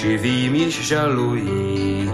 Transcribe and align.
živým 0.00 0.54
již 0.54 0.86
žalují 0.86 2.10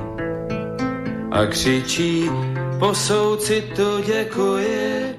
a 1.30 1.46
křičí 1.46 2.30
po 2.78 2.94
soucitu 2.94 4.02
děkuji, 4.06 5.14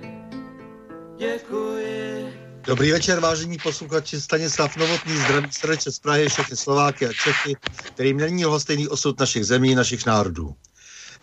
děkuji. 1.17 2.33
Dobrý 2.63 2.91
večer, 2.91 3.19
vážení 3.19 3.57
posluchači. 3.63 4.21
Stanislav 4.21 4.77
Novotný, 4.77 5.17
zdraví 5.17 5.47
srdče 5.51 5.91
z 5.91 5.99
Prahy, 5.99 6.29
všechny 6.29 6.57
Slováky 6.57 7.07
a 7.07 7.13
Čechy, 7.13 7.55
kterým 7.83 8.17
není 8.17 8.45
lhostejný 8.45 8.87
osud 8.87 9.19
našich 9.19 9.45
zemí, 9.45 9.75
našich 9.75 10.05
národů. 10.05 10.55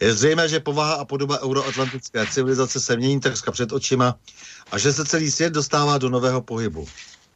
Je 0.00 0.14
zřejmé, 0.14 0.48
že 0.48 0.60
povaha 0.60 0.94
a 0.94 1.04
podoba 1.04 1.42
euroatlantické 1.42 2.26
civilizace 2.26 2.80
se 2.80 2.96
mění 2.96 3.20
takřka 3.20 3.52
před 3.52 3.72
očima 3.72 4.14
a 4.72 4.78
že 4.78 4.92
se 4.92 5.04
celý 5.04 5.30
svět 5.30 5.52
dostává 5.52 5.98
do 5.98 6.08
nového 6.08 6.42
pohybu. 6.42 6.88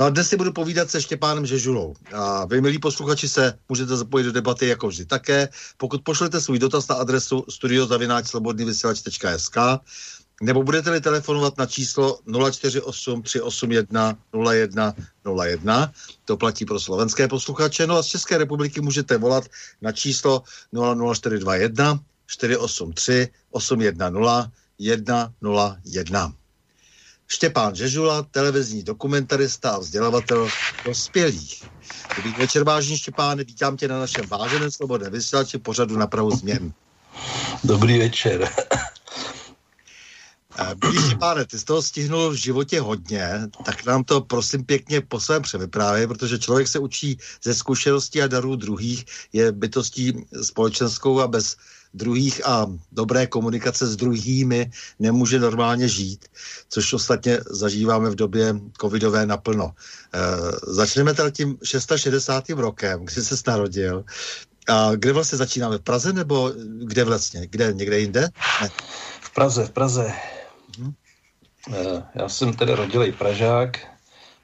No 0.00 0.06
a 0.06 0.10
dnes 0.10 0.28
si 0.28 0.36
budu 0.36 0.52
povídat 0.52 0.90
se 0.90 1.02
Štěpánem 1.02 1.46
Žežulou. 1.46 1.94
A 2.12 2.44
vy, 2.44 2.60
milí 2.60 2.78
posluchači, 2.78 3.28
se 3.28 3.58
můžete 3.68 3.96
zapojit 3.96 4.24
do 4.24 4.32
debaty 4.32 4.68
jako 4.68 4.88
vždy 4.88 5.04
také, 5.04 5.48
pokud 5.76 6.02
pošlete 6.02 6.40
svůj 6.40 6.58
dotaz 6.58 6.88
na 6.88 6.94
adresu 6.94 7.44
studiozavináčslobodnývysílač.sk 7.48 9.56
nebo 10.42 10.62
budete-li 10.62 11.00
telefonovat 11.00 11.58
na 11.58 11.66
číslo 11.66 12.18
048 12.50 13.22
381 13.22 14.18
01 14.50 14.94
01, 15.42 15.92
to 16.24 16.36
platí 16.36 16.64
pro 16.64 16.80
slovenské 16.80 17.28
posluchače, 17.28 17.86
no 17.86 17.96
a 17.96 18.02
z 18.02 18.06
České 18.06 18.38
republiky 18.38 18.80
můžete 18.80 19.16
volat 19.16 19.44
na 19.82 19.92
číslo 19.92 20.42
00421 21.14 22.00
483 22.26 23.28
810 23.50 24.50
101. 24.78 26.32
Štěpán 27.30 27.74
Žežula, 27.74 28.22
televizní 28.22 28.82
dokumentarista 28.82 29.70
a 29.70 29.78
vzdělavatel 29.78 30.48
dospělých. 30.84 31.64
Dobrý 32.16 32.32
večer, 32.32 32.64
vážný 32.64 32.98
Štěpán, 32.98 33.38
vítám 33.38 33.76
tě 33.76 33.88
na 33.88 33.98
našem 33.98 34.26
váženém 34.26 34.70
svobodném 34.70 35.12
vysílači 35.12 35.58
pořadu 35.58 35.96
na 35.96 36.06
prahu 36.06 36.30
změn. 36.30 36.72
Dobrý 37.64 37.98
večer. 37.98 38.48
Milý 40.84 41.06
Štěpáne, 41.06 41.44
ty 41.44 41.58
z 41.58 41.64
toho 41.64 41.82
stihnul 41.82 42.30
v 42.30 42.34
životě 42.34 42.80
hodně, 42.80 43.40
tak 43.64 43.84
nám 43.84 44.04
to 44.04 44.20
prosím 44.20 44.64
pěkně 44.64 45.00
po 45.00 45.20
svém 45.20 45.42
převyprávě, 45.42 46.08
protože 46.08 46.38
člověk 46.38 46.68
se 46.68 46.78
učí 46.78 47.18
ze 47.44 47.54
zkušeností 47.54 48.22
a 48.22 48.26
darů 48.26 48.56
druhých, 48.56 49.04
je 49.32 49.52
bytostí 49.52 50.26
společenskou 50.42 51.20
a 51.20 51.28
bez 51.28 51.56
druhých 51.94 52.46
a 52.46 52.66
dobré 52.92 53.26
komunikace 53.26 53.86
s 53.86 53.96
druhými 53.96 54.70
nemůže 54.98 55.40
normálně 55.40 55.88
žít, 55.88 56.24
což 56.68 56.92
ostatně 56.92 57.38
zažíváme 57.50 58.10
v 58.10 58.14
době 58.14 58.54
covidové 58.80 59.26
naplno. 59.26 59.72
E, 59.72 60.18
začneme 60.72 61.14
teda 61.14 61.30
tím 61.30 61.58
660. 61.64 62.48
rokem, 62.48 63.04
kdy 63.04 63.22
se 63.22 63.34
narodil. 63.46 64.04
A 64.68 64.94
kde 64.94 65.12
vlastně 65.12 65.38
začínáme? 65.38 65.78
V 65.78 65.82
Praze 65.82 66.12
nebo 66.12 66.52
kde 66.84 67.04
vlastně? 67.04 67.46
Kde? 67.46 67.72
Někde 67.72 67.98
jinde? 67.98 68.28
Ne. 68.62 68.68
V 69.20 69.34
Praze, 69.34 69.64
v 69.64 69.70
Praze. 69.70 70.12
Mhm. 70.78 70.92
E, 71.74 72.02
já 72.14 72.28
jsem 72.28 72.52
tedy 72.52 72.74
rodilý 72.74 73.12
Pražák, 73.12 73.78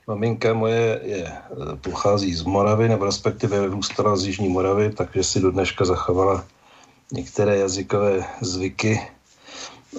Maminka 0.07 0.55
moje 0.55 1.01
je, 1.03 1.27
e, 1.27 1.33
pochází 1.81 2.35
z 2.35 2.43
Moravy, 2.43 2.89
nebo 2.89 3.05
respektive 3.05 3.61
vyrůstala 3.61 4.17
z 4.17 4.25
Jižní 4.25 4.49
Moravy, 4.49 4.93
takže 4.93 5.25
si 5.25 5.41
do 5.41 5.51
dneška 5.51 5.85
zachovala 5.85 6.45
některé 7.13 7.57
jazykové 7.57 8.25
zvyky 8.41 9.01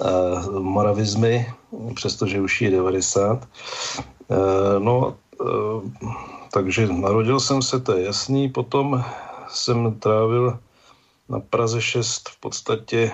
a 0.02 0.42
moravizmy, 0.58 1.52
přestože 1.94 2.40
už 2.40 2.62
je 2.62 2.70
90. 2.70 3.48
E, 4.30 4.36
no, 4.78 5.16
e, 5.40 5.44
takže 6.52 6.86
narodil 6.86 7.40
jsem 7.40 7.62
se, 7.62 7.80
to 7.80 7.92
je 7.92 8.04
jasný, 8.04 8.48
potom 8.48 9.04
jsem 9.48 9.94
trávil 9.94 10.58
na 11.28 11.40
Praze 11.40 11.82
6 11.82 12.28
v 12.28 12.40
podstatě 12.40 13.12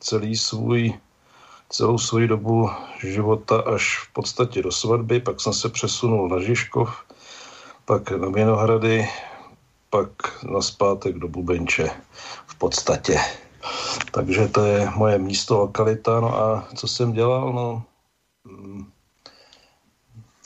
celý 0.00 0.36
svůj, 0.36 0.92
celou 1.68 1.98
svou 1.98 2.26
dobu 2.26 2.70
života 3.00 3.60
až 3.60 3.98
v 3.98 4.12
podstatě 4.12 4.62
do 4.62 4.72
svatby, 4.72 5.20
pak 5.20 5.40
jsem 5.40 5.52
se 5.52 5.68
přesunul 5.68 6.28
na 6.28 6.40
Žižkov, 6.40 7.04
pak 7.84 8.10
na 8.10 8.28
Vinohrady, 8.28 9.08
pak 9.90 10.10
na 10.44 10.60
zpátek 10.60 11.18
do 11.18 11.28
Bubenče 11.28 11.90
podstatě. 12.58 13.18
Takže 14.12 14.48
to 14.48 14.64
je 14.64 14.90
moje 14.96 15.18
místo, 15.18 15.58
lokalita. 15.58 16.20
No 16.20 16.40
a 16.40 16.68
co 16.74 16.88
jsem 16.88 17.12
dělal? 17.12 17.52
No, 17.52 17.82
mm, 18.44 18.86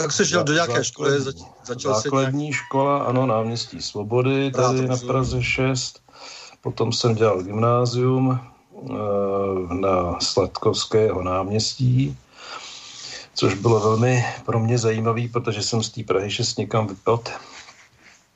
tak 0.03 0.13
jsi 0.13 0.27
šel 0.27 0.45
do 0.45 0.53
nějaké 0.53 0.85
školy? 0.85 1.21
Zač, 1.21 1.37
začal 1.65 1.95
základní 1.95 2.43
nějak... 2.43 2.57
škola, 2.57 3.03
ano, 3.03 3.27
náměstí 3.27 3.83
Svobody, 3.83 4.51
tady 4.51 4.89
na 4.89 4.97
Praze 4.97 5.43
6. 5.43 6.01
Potom 6.61 6.93
jsem 6.93 7.15
dělal 7.15 7.43
gymnázium 7.43 8.41
e, 8.41 8.95
na 9.75 10.21
Sladkovského 10.21 11.23
náměstí, 11.23 12.17
což 13.35 13.55
bylo 13.55 13.81
velmi 13.81 14.25
pro 14.47 14.61
mě 14.61 14.79
zajímavé, 14.79 15.29
protože 15.33 15.63
jsem 15.63 15.83
z 15.83 15.91
té 15.91 16.03
Prahy 16.03 16.31
6 16.31 16.59
někam 16.59 16.87
vypadl 16.87 17.23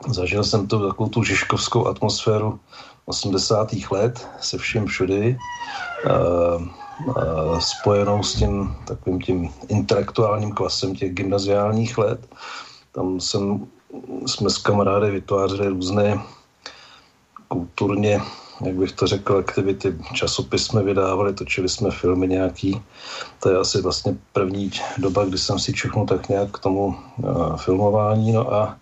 Zažil 0.08 0.44
jsem 0.44 0.66
tu 0.66 0.88
takovou 0.88 1.08
tu 1.08 1.22
žižkovskou 1.22 1.86
atmosféru 1.86 2.60
80. 3.06 3.68
let 3.90 4.28
se 4.40 4.58
vším 4.58 4.86
všudy, 4.86 5.38
uh, 6.06 6.62
uh, 7.06 7.58
spojenou 7.58 8.22
s 8.22 8.34
tím 8.34 8.76
takovým 8.86 9.20
tím 9.20 9.50
intelektuálním 9.68 10.52
klasem 10.52 10.94
těch 10.94 11.14
gymnaziálních 11.14 11.98
let. 11.98 12.28
Tam 12.92 13.20
jsem, 13.20 13.66
jsme 14.26 14.50
s 14.50 14.58
kamarády 14.58 15.10
vytvářeli 15.10 15.68
různé 15.68 16.22
kulturně 17.48 18.20
jak 18.64 18.74
bych 18.74 18.92
to 18.92 19.06
řekl, 19.06 19.36
aktivity. 19.36 19.94
Časopis 20.12 20.64
jsme 20.64 20.82
vydávali, 20.82 21.34
točili 21.34 21.68
jsme 21.68 21.90
filmy 21.90 22.28
nějaký. 22.28 22.82
To 23.42 23.48
je 23.50 23.56
asi 23.56 23.82
vlastně 23.82 24.16
první 24.32 24.70
doba, 24.98 25.24
kdy 25.24 25.38
jsem 25.38 25.58
si 25.58 25.72
čuchnul 25.72 26.06
tak 26.06 26.28
nějak 26.28 26.50
k 26.50 26.58
tomu 26.58 26.86
uh, 27.18 27.56
filmování. 27.56 28.32
No 28.32 28.54
a 28.54 28.76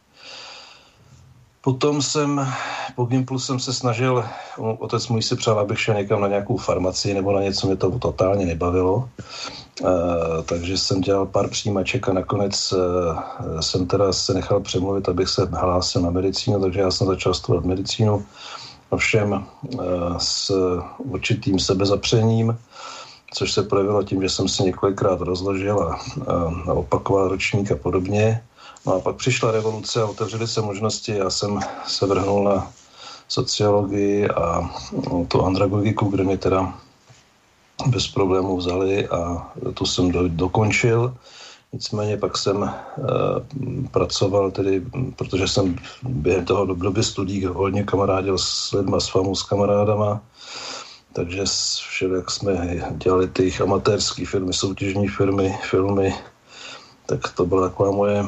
Potom 1.64 2.02
jsem, 2.02 2.48
po 2.96 3.04
Gimplu 3.04 3.38
jsem 3.38 3.58
se 3.60 3.72
snažil, 3.72 4.24
otec 4.78 5.08
můj 5.08 5.22
si 5.22 5.36
přál, 5.36 5.58
abych 5.58 5.80
šel 5.80 5.94
někam 5.94 6.20
na 6.20 6.28
nějakou 6.28 6.56
farmaci 6.56 7.14
nebo 7.14 7.32
na 7.32 7.42
něco, 7.42 7.66
mě 7.66 7.76
to 7.76 7.98
totálně 7.98 8.46
nebavilo. 8.46 9.08
E, 9.80 10.42
takže 10.42 10.78
jsem 10.78 11.00
dělal 11.00 11.26
pár 11.26 11.48
přijímaček 11.48 12.08
a 12.08 12.12
nakonec 12.12 12.72
e, 12.72 12.76
jsem 13.62 13.86
teda 13.86 14.12
se 14.12 14.34
nechal 14.34 14.60
přemluvit, 14.60 15.08
abych 15.08 15.28
se 15.28 15.44
hlásil 15.44 16.02
na 16.02 16.10
medicínu, 16.10 16.60
takže 16.60 16.80
já 16.80 16.90
jsem 16.90 17.06
začal 17.06 17.34
studovat 17.34 17.64
medicínu, 17.64 18.26
ovšem 18.90 19.34
e, 19.34 19.44
s 20.18 20.52
určitým 20.98 21.58
sebezapřením, 21.58 22.58
což 23.34 23.52
se 23.52 23.62
projevilo 23.62 24.02
tím, 24.02 24.22
že 24.22 24.28
jsem 24.28 24.48
se 24.48 24.62
několikrát 24.62 25.20
rozložil 25.20 25.80
a, 25.80 25.98
a, 26.66 26.72
opakoval 26.72 27.28
ročník 27.28 27.72
a 27.72 27.76
podobně. 27.76 28.42
No 28.86 28.94
a 28.94 29.00
pak 29.00 29.16
přišla 29.16 29.50
revoluce 29.50 30.02
a 30.02 30.06
otevřely 30.06 30.48
se 30.48 30.62
možnosti. 30.62 31.16
Já 31.16 31.30
jsem 31.30 31.60
se 31.86 32.06
vrhnul 32.06 32.44
na 32.44 32.72
sociologii 33.28 34.28
a 34.28 34.70
tu 35.28 35.44
andragogiku, 35.44 36.08
kde 36.08 36.24
mi 36.24 36.38
teda 36.38 36.74
bez 37.86 38.08
problémů 38.08 38.56
vzali 38.56 39.08
a 39.08 39.48
tu 39.74 39.86
jsem 39.86 40.12
do, 40.12 40.28
dokončil. 40.28 41.16
Nicméně 41.72 42.16
pak 42.16 42.38
jsem 42.38 42.64
e, 42.64 42.70
pracoval 43.90 44.50
tedy, 44.50 44.82
protože 45.16 45.48
jsem 45.48 45.76
během 46.02 46.44
toho 46.44 46.66
doby 46.66 47.02
studií 47.02 47.44
hodně 47.44 47.84
kamarádil 47.84 48.38
s 48.38 48.72
lidma, 48.72 49.00
s 49.00 49.08
famu, 49.08 49.34
s 49.34 49.42
kamarádama, 49.42 50.20
takže 51.12 51.44
všelijak 51.88 52.30
jsme 52.30 52.84
dělali 52.90 53.28
ty 53.28 53.52
amatérské 53.62 54.26
filmy, 54.26 54.52
soutěžní 54.52 55.08
filmy, 55.08 55.58
filmy, 55.70 56.14
tak 57.06 57.20
to 57.36 57.46
byla 57.46 57.68
taková 57.68 57.90
moje 57.90 58.24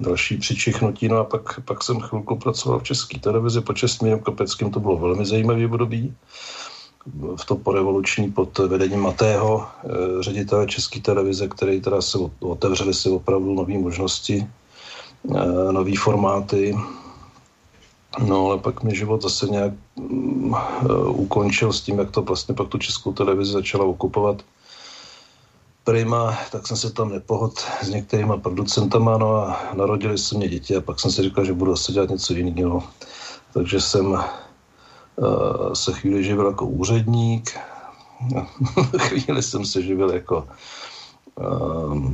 další 0.00 0.36
přičichnutí. 0.36 1.08
No 1.08 1.16
a 1.18 1.24
pak, 1.24 1.60
pak 1.60 1.84
jsem 1.84 2.00
chvilku 2.00 2.36
pracoval 2.36 2.78
v 2.78 2.82
české 2.82 3.18
televizi 3.18 3.60
pod 3.60 3.76
Čestmírem 3.76 4.20
Kopeckým, 4.20 4.70
to 4.70 4.80
bylo 4.80 4.96
velmi 4.96 5.26
zajímavý 5.26 5.66
období. 5.66 6.14
V 7.36 7.44
to 7.44 7.56
porevoluční 7.56 8.30
pod 8.32 8.58
vedením 8.58 9.00
Matého, 9.00 9.66
eh, 9.84 9.88
ředitele 10.22 10.66
české 10.66 11.00
televize, 11.00 11.48
který 11.48 11.80
teda 11.80 12.02
se 12.02 12.18
otevřeli 12.40 12.94
si 12.94 13.08
opravdu 13.10 13.54
nové 13.54 13.78
možnosti, 13.78 14.46
eh, 15.36 15.72
nové 15.72 15.96
formáty. 15.96 16.76
No 18.26 18.46
ale 18.46 18.58
pak 18.58 18.82
mi 18.82 18.96
život 18.96 19.22
zase 19.22 19.46
nějak 19.46 19.72
mm, 19.96 20.54
eh, 20.54 20.92
ukončil 21.08 21.72
s 21.72 21.80
tím, 21.80 21.98
jak 21.98 22.10
to 22.10 22.22
vlastně 22.22 22.54
pak 22.54 22.68
tu 22.68 22.78
českou 22.78 23.12
televizi 23.12 23.52
začala 23.52 23.84
okupovat 23.84 24.42
Prima, 25.88 26.38
tak 26.52 26.66
jsem 26.66 26.76
se 26.76 26.92
tam 26.92 27.08
nepohod 27.08 27.52
s 27.82 27.88
některýma 27.88 28.36
producentama, 28.36 29.18
no 29.18 29.36
a 29.36 29.60
narodili 29.74 30.18
se 30.18 30.36
mě 30.36 30.48
děti 30.48 30.76
a 30.76 30.80
pak 30.80 31.00
jsem 31.00 31.10
si 31.10 31.22
říkal, 31.22 31.44
že 31.44 31.52
budu 31.52 31.76
zase 31.76 31.92
dělat 31.92 32.10
něco 32.10 32.34
jiného. 32.34 32.82
Takže 33.54 33.80
jsem 33.80 34.06
uh, 34.06 34.18
se 35.72 35.92
chvíli 35.92 36.24
živil 36.24 36.46
jako 36.46 36.66
úředník, 36.66 37.58
chvíli 38.98 39.42
jsem 39.42 39.66
se 39.66 39.82
živil 39.82 40.10
jako 40.10 40.48
uh, 41.34 42.12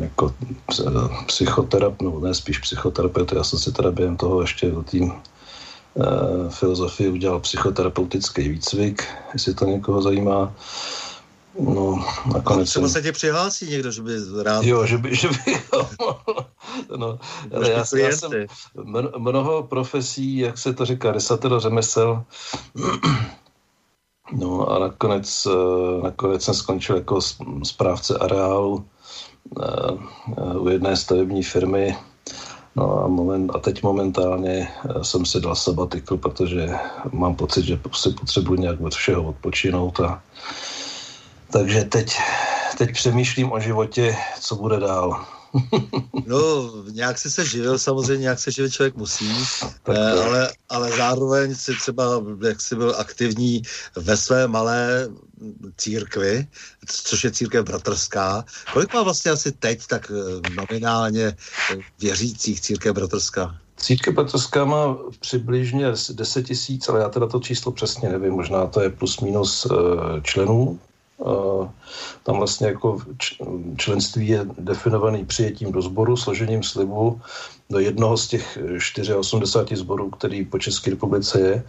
jako 0.00 0.34
psychoterapeut, 1.26 2.02
nebo 2.02 2.20
ne 2.20 2.34
spíš 2.34 2.58
psychoterapeut, 2.58 3.32
já 3.32 3.44
jsem 3.44 3.58
si 3.58 3.72
teda 3.72 3.90
během 3.90 4.16
toho 4.16 4.40
ještě 4.40 4.70
do 4.70 4.82
tým 4.82 5.04
uh, 5.04 5.14
filozofii 6.48 7.08
udělal 7.08 7.40
psychoterapeutický 7.40 8.48
výcvik, 8.48 9.04
jestli 9.32 9.54
to 9.54 9.64
někoho 9.64 10.02
zajímá. 10.02 10.52
No, 11.58 12.04
nakonec... 12.34 12.70
Třeba 12.70 12.88
se 12.88 13.02
tě 13.02 13.12
přihlásí 13.12 13.70
někdo, 13.70 13.90
že 13.90 14.02
by 14.02 14.12
rád... 14.42 14.64
Jo, 14.64 14.86
že 14.86 14.98
by, 14.98 15.16
že 15.16 15.28
by 15.28 15.36
no, 16.96 17.18
ale 17.54 17.70
já, 17.70 17.84
já 17.96 18.12
jsem 18.12 18.30
mnoho 19.18 19.62
profesí, 19.62 20.36
jak 20.38 20.58
se 20.58 20.74
to 20.74 20.84
říká, 20.84 21.12
desatero 21.12 21.60
řemesel, 21.60 22.24
no 24.32 24.68
a 24.70 24.78
nakonec, 24.78 25.46
eh, 25.46 26.02
nakonec 26.02 26.42
jsem 26.42 26.54
skončil 26.54 26.96
jako 26.96 27.20
správce 27.62 28.18
areálu 28.18 28.84
eh, 29.62 29.66
eh, 30.38 30.58
u 30.58 30.68
jedné 30.68 30.96
stavební 30.96 31.42
firmy, 31.42 31.96
No 32.76 33.04
a, 33.04 33.08
moment, 33.08 33.50
a 33.54 33.58
teď 33.58 33.82
momentálně 33.82 34.68
jsem 35.02 35.26
si 35.26 35.40
dal 35.40 35.54
sabatikl, 35.54 36.16
protože 36.16 36.70
mám 37.12 37.34
pocit, 37.34 37.64
že 37.64 37.80
si 37.92 38.10
potřebuji 38.10 38.54
nějak 38.54 38.80
od 38.80 38.94
všeho 38.94 39.22
odpočinout 39.22 40.00
a 40.00 40.22
takže 41.54 41.84
teď, 41.84 42.16
teď 42.78 42.92
přemýšlím 42.92 43.52
o 43.52 43.60
životě, 43.60 44.16
co 44.40 44.56
bude 44.56 44.80
dál. 44.80 45.26
no, 46.26 46.72
nějak 46.90 47.18
si 47.18 47.30
se 47.30 47.46
živil, 47.46 47.78
samozřejmě 47.78 48.22
nějak 48.22 48.38
se 48.38 48.50
živit 48.50 48.72
člověk 48.72 48.96
musí, 48.96 49.30
eh, 49.88 50.10
ale, 50.10 50.50
ale 50.68 50.90
zároveň 50.96 51.54
si 51.54 51.72
třeba, 51.74 52.04
jak 52.46 52.60
jsi 52.60 52.76
byl 52.76 52.94
aktivní 52.98 53.62
ve 53.96 54.16
své 54.16 54.48
malé 54.48 55.08
církvi, 55.76 56.46
což 56.86 57.24
je 57.24 57.30
církev 57.30 57.64
bratrská. 57.64 58.44
Kolik 58.72 58.94
má 58.94 59.02
vlastně 59.02 59.30
asi 59.30 59.52
teď 59.52 59.86
tak 59.86 60.10
eh, 60.10 60.50
nominálně 60.50 61.36
věřících 62.00 62.60
církev 62.60 62.94
bratrská? 62.94 63.56
Církev 63.76 64.14
bratrská 64.14 64.64
má 64.64 64.98
přibližně 65.20 65.86
10 66.12 66.42
tisíc, 66.42 66.88
ale 66.88 67.00
já 67.00 67.08
teda 67.08 67.26
to 67.26 67.40
číslo 67.40 67.72
přesně 67.72 68.08
nevím, 68.08 68.32
možná 68.32 68.66
to 68.66 68.80
je 68.80 68.90
plus 68.90 69.20
minus 69.20 69.66
eh, 69.66 70.20
členů 70.22 70.80
tam 72.22 72.36
vlastně 72.36 72.66
jako 72.66 72.98
členství 73.76 74.28
je 74.28 74.46
definovaný 74.58 75.24
přijetím 75.24 75.72
do 75.72 75.82
sboru, 75.82 76.16
složením 76.16 76.62
slibu 76.62 77.20
do 77.70 77.78
jednoho 77.78 78.16
z 78.16 78.28
těch 78.28 78.58
84 79.18 79.76
sborů, 79.76 80.10
který 80.10 80.44
po 80.44 80.58
České 80.58 80.90
republice 80.90 81.40
je. 81.40 81.64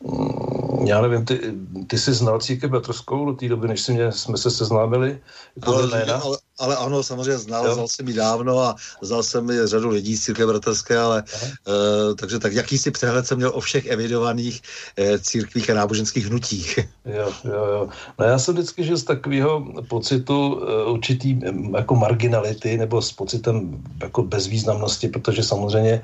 Mm, 0.00 0.86
já 0.86 1.02
nevím, 1.02 1.24
ty, 1.24 1.40
ty 1.86 1.98
jsi 1.98 2.12
znal 2.12 2.40
církev 2.40 2.70
bratrskou 2.70 3.26
do 3.26 3.32
té 3.32 3.48
doby, 3.48 3.68
než 3.68 3.82
jsme, 3.82 4.12
jsme 4.12 4.38
se 4.38 4.50
seznámili? 4.50 5.18
Ale, 5.62 6.04
ale, 6.12 6.38
ale 6.58 6.76
ano, 6.76 7.02
samozřejmě 7.02 7.38
znal, 7.38 7.66
jo. 7.66 7.74
znal 7.74 7.88
jsem 7.88 8.08
ji 8.08 8.14
dávno 8.14 8.58
a 8.58 8.74
znal 9.00 9.22
jsem 9.22 9.50
i 9.50 9.66
řadu 9.66 9.88
lidí 9.88 10.16
z 10.16 10.24
církve 10.24 10.46
bratrské, 10.46 10.98
ale 10.98 11.22
uh, 11.66 12.14
takže 12.14 12.38
tak 12.38 12.52
jakýsi 12.52 12.90
přehled 12.90 13.26
jsem 13.26 13.38
měl 13.38 13.52
o 13.54 13.60
všech 13.60 13.86
evidovaných 13.86 14.62
uh, 14.98 15.18
církvích 15.18 15.70
a 15.70 15.74
náboženských 15.74 16.26
hnutích. 16.26 16.78
Jo, 17.06 17.32
jo, 17.44 17.64
jo. 17.64 17.88
No 18.18 18.26
já 18.26 18.38
jsem 18.38 18.54
vždycky 18.54 18.84
žil 18.84 18.96
z 18.96 19.04
takového 19.04 19.66
pocitu 19.88 20.54
uh, 20.54 20.92
určitý 20.92 21.34
mm, 21.34 21.74
jako 21.74 21.94
marginality 21.94 22.78
nebo 22.78 23.02
s 23.02 23.12
pocitem 23.12 23.84
jako 24.02 24.22
bezvýznamnosti, 24.22 25.08
protože 25.08 25.42
samozřejmě 25.42 26.02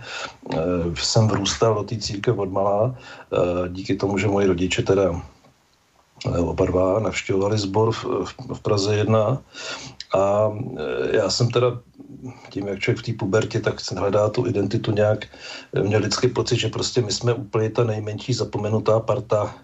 uh, 0.55 0.95
jsem 0.95 1.29
vrůstal 1.29 1.75
do 1.75 1.83
té 1.83 1.97
církve 1.97 2.33
od 2.33 2.53
malá, 2.53 2.83
uh, 2.85 3.69
díky 3.69 3.97
tomu, 3.97 4.19
že 4.19 4.29
moji 4.29 4.47
rodiče 4.47 4.83
teda 4.83 5.23
oba 6.25 6.65
dva 6.67 7.01
navštěvovali 7.01 7.59
sbor 7.59 7.93
v, 7.93 8.05
v, 8.05 8.35
v 8.55 8.61
Praze 8.61 8.97
1 8.97 9.43
a 10.15 10.53
e, 10.79 11.17
já 11.17 11.31
jsem 11.31 11.51
teda 11.51 11.81
tím, 12.51 12.69
jak 12.69 12.79
člověk 12.79 12.99
v 12.99 13.07
té 13.07 13.19
pubertě, 13.19 13.61
tak 13.61 13.93
hledá 13.97 14.29
tu 14.29 14.47
identitu 14.47 14.93
nějak, 14.93 15.27
e, 15.75 15.83
měl 15.83 16.01
vždycky 16.01 16.29
pocit, 16.29 16.57
že 16.57 16.69
prostě 16.69 17.03
my 17.03 17.13
jsme 17.13 17.35
úplně 17.35 17.71
ta 17.71 17.85
nejmenší 17.85 18.33
zapomenutá 18.33 19.01
parta, 19.01 19.55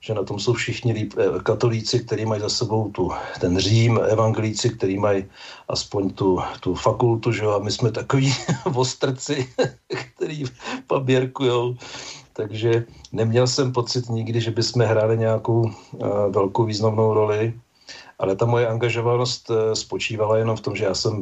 že 0.00 0.14
na 0.14 0.22
tom 0.22 0.38
jsou 0.38 0.52
všichni 0.52 0.92
líp, 0.92 1.14
e, 1.18 1.40
katolíci, 1.42 2.00
kteří 2.04 2.24
mají 2.24 2.40
za 2.40 2.48
sebou 2.48 2.90
tu, 2.90 3.10
ten 3.40 3.58
Řím, 3.58 4.00
evangelíci, 4.08 4.70
kteří 4.70 4.98
mají 4.98 5.24
aspoň 5.68 6.10
tu, 6.10 6.38
tu 6.60 6.74
fakultu, 6.74 7.32
že 7.32 7.44
jo, 7.44 7.50
a 7.50 7.58
my 7.58 7.70
jsme 7.70 7.90
takový 7.90 8.34
ostrci, 8.74 9.48
který 10.14 10.44
paběrkujou. 10.86 11.76
Takže 12.32 12.84
neměl 13.12 13.46
jsem 13.46 13.72
pocit 13.72 14.08
nikdy, 14.08 14.40
že 14.40 14.50
bychom 14.50 14.82
hráli 14.82 15.18
nějakou 15.18 15.60
uh, 15.60 15.70
velkou 16.30 16.64
významnou 16.64 17.14
roli 17.14 17.54
ale 18.18 18.36
ta 18.36 18.46
moje 18.46 18.68
angažovanost 18.68 19.50
eh, 19.50 19.76
spočívala 19.76 20.36
jenom 20.36 20.56
v 20.56 20.60
tom, 20.60 20.76
že 20.76 20.84
já 20.84 20.94
jsem 20.94 21.14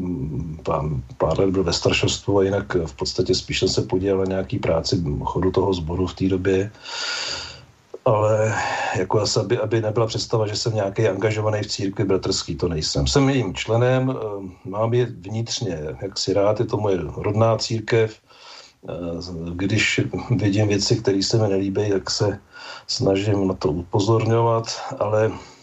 pár, 0.63 0.85
pár 1.19 1.41
let 1.41 1.51
byl 1.51 1.65
ve 1.65 1.73
staršostvu 1.73 2.39
a 2.39 2.43
jinak 2.43 2.75
v 2.75 2.95
podstatě 2.97 3.35
spíš 3.35 3.59
jsem 3.59 3.69
se 3.69 3.83
podílel 3.83 4.19
na 4.19 4.25
nějaký 4.25 4.59
práci 4.59 5.05
chodu 5.25 5.51
toho 5.51 5.75
sboru 5.75 6.07
v 6.07 6.15
té 6.15 6.29
době. 6.29 6.71
Ale 8.05 8.55
jako 8.99 9.21
asi, 9.21 9.41
aby, 9.41 9.59
aby 9.59 9.81
nebyla 9.81 10.07
představa, 10.07 10.47
že 10.47 10.57
jsem 10.57 10.75
nějaký 10.75 11.09
angažovaný 11.09 11.63
v 11.63 11.67
církvi 11.67 12.05
bratrský, 12.05 12.57
to 12.57 12.69
nejsem. 12.69 13.07
Jsem 13.07 13.29
jejím 13.29 13.55
členem, 13.55 14.11
eh, 14.11 14.69
mám 14.69 14.95
je 14.95 15.07
vnitřně, 15.07 15.79
jak 16.03 16.19
si 16.19 16.33
rád, 16.33 16.61
je 16.61 16.67
to 16.67 16.77
moje 16.77 16.99
rodná 17.17 17.59
církev. 17.59 18.17
Eh, 18.89 18.93
když 19.55 20.01
vidím 20.31 20.69
věci, 20.69 20.97
které 20.97 21.23
se 21.23 21.39
mi 21.39 21.49
nelíbí, 21.49 21.91
tak 21.91 22.11
se 22.11 22.39
snažím 22.87 23.49
na 23.49 23.55
to 23.55 23.69
upozorňovat, 23.69 24.67
ale 24.99 25.33
eh, 25.35 25.56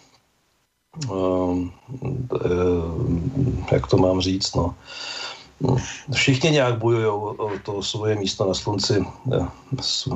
jak 3.72 3.88
to 3.88 3.98
mám 3.98 4.22
říct, 4.22 4.56
no. 4.56 4.76
No, 5.63 5.77
všichni 6.13 6.51
nějak 6.51 6.77
bojují 6.77 7.05
o 7.05 7.51
to 7.63 7.84
svoje 7.84 8.15
místo 8.15 8.48
na 8.48 8.53
slunci, 8.53 9.05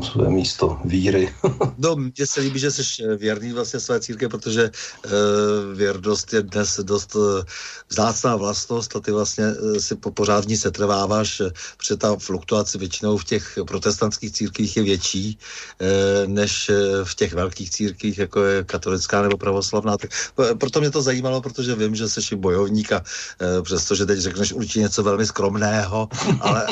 svoje 0.02 0.30
místo 0.30 0.80
víry. 0.86 1.34
no, 1.78 1.96
mně 1.96 2.28
se 2.28 2.42
líbí, 2.42 2.60
že 2.60 2.72
jsi 2.72 2.84
věrný 3.18 3.54
vlastně 3.54 3.80
své 3.80 4.00
církve, 4.00 4.30
protože 4.30 4.72
uh, 5.06 5.12
věrnost 5.78 6.34
je 6.34 6.42
dnes 6.42 6.80
dost 6.84 7.16
vzácná 7.90 8.36
vlastnost 8.36 8.96
a 8.96 9.00
ty 9.00 9.12
vlastně 9.12 9.46
si 9.80 9.96
po 9.96 10.12
pořádní 10.12 10.58
setrváváš, 10.58 11.42
protože 11.78 11.96
ta 11.96 12.16
fluktuace 12.16 12.78
většinou 12.78 13.18
v 13.18 13.24
těch 13.24 13.60
protestantských 13.68 14.32
církvích 14.32 14.78
je 14.78 14.84
větší 14.84 15.40
uh, 15.82 15.88
než 16.28 16.72
v 17.04 17.16
těch 17.16 17.34
velkých 17.34 17.70
církvích, 17.70 18.18
jako 18.18 18.44
je 18.44 18.64
katolická 18.64 19.22
nebo 19.22 19.38
pravoslavná. 19.38 19.98
Tak, 19.98 20.10
proto 20.58 20.80
mě 20.80 20.92
to 20.92 21.02
zajímalo, 21.02 21.42
protože 21.42 21.76
vím, 21.76 21.96
že 21.96 22.10
jsi 22.10 22.36
bojovník 22.36 22.92
a 22.92 23.00
uh, 23.00 23.64
přestože 23.64 24.06
teď 24.06 24.20
řekneš 24.20 24.54
určitě 24.54 24.80
něco 24.80 25.04
velmi 25.04 25.26
skromného, 25.38 26.10
ale, 26.42 26.66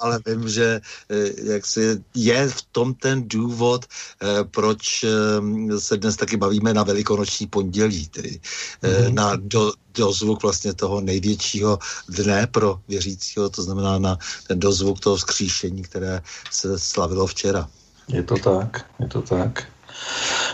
ale 0.00 0.20
vím, 0.26 0.48
že 0.48 0.80
eh, 1.08 1.52
jak 1.56 1.66
si 1.66 2.04
je 2.14 2.48
v 2.48 2.62
tom 2.72 2.94
ten 2.94 3.24
důvod, 3.24 3.88
eh, 3.88 4.44
proč 4.44 5.04
eh, 5.04 5.80
se 5.80 5.96
dnes 5.96 6.16
taky 6.16 6.36
bavíme 6.36 6.74
na 6.74 6.84
velikonoční 6.84 7.46
pondělí, 7.46 8.08
tedy 8.12 8.40
mm-hmm. 8.82 9.14
na 9.14 9.36
do, 9.40 9.72
dozvuk 9.96 10.42
vlastně 10.42 10.76
toho 10.76 11.00
největšího 11.00 11.78
dne 12.08 12.46
pro 12.46 12.80
věřícího, 12.88 13.48
to 13.48 13.62
znamená 13.62 13.98
na 13.98 14.18
ten 14.46 14.60
dozvuk 14.60 15.00
toho 15.00 15.16
vzkříšení, 15.16 15.82
které 15.82 16.20
se 16.50 16.78
slavilo 16.78 17.26
včera. 17.26 17.68
Je 18.08 18.22
to 18.22 18.36
tak, 18.36 18.84
je 19.00 19.08
to 19.08 19.22
tak. 19.22 19.64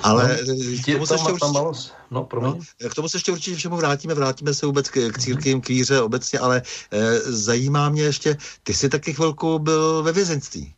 Ale 0.03 0.39
no, 0.47 0.55
k 0.83 0.87
tomu 0.87 1.07
se 1.07 1.15
ještě 1.15 1.33
určitě, 1.33 1.53
no, 1.55 1.73
no, 2.11 2.29
no, 2.41 2.59
k 2.91 2.95
tomu 2.95 3.09
se 3.09 3.17
ještě 3.17 3.33
určitě 3.33 3.57
všemu 3.57 3.77
vrátíme, 3.77 4.15
vrátíme 4.15 4.55
se 4.55 4.67
vůbec 4.67 4.91
k, 4.91 5.13
k 5.13 5.19
církvím, 5.19 5.61
k 5.61 5.69
víře 5.69 6.01
obecně, 6.01 6.39
ale 6.39 6.63
e, 6.91 7.19
zajímá 7.21 7.89
mě 7.89 8.03
ještě, 8.03 8.37
ty 8.63 8.75
jsi 8.75 8.89
taky 8.89 9.15
chvilku 9.15 9.59
byl 9.59 10.03
ve 10.03 10.13
vězenství. 10.13 10.75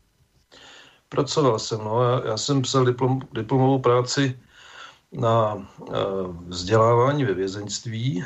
Pracoval 1.08 1.58
jsem, 1.58 1.78
no, 1.78 2.02
já, 2.02 2.22
já 2.26 2.36
jsem 2.36 2.62
psal 2.62 2.84
diplom, 2.84 3.20
diplomovou 3.32 3.78
práci 3.78 4.38
na 5.12 5.56
e, 5.56 5.94
vzdělávání 6.48 7.24
ve 7.24 7.34
vězeňství 7.34 8.24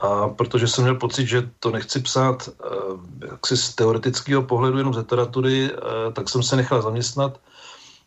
a 0.00 0.28
protože 0.28 0.68
jsem 0.68 0.84
měl 0.84 0.94
pocit, 0.94 1.26
že 1.26 1.50
to 1.60 1.70
nechci 1.70 2.00
psát 2.00 2.48
e, 2.48 2.52
jaksi 3.26 3.56
z 3.56 3.74
teoretického 3.74 4.42
pohledu 4.42 4.78
jenom 4.78 4.94
z 4.94 4.96
literatury, 4.96 5.64
e, 5.64 6.12
tak 6.12 6.28
jsem 6.28 6.42
se 6.42 6.56
nechal 6.56 6.82
zaměstnat 6.82 7.38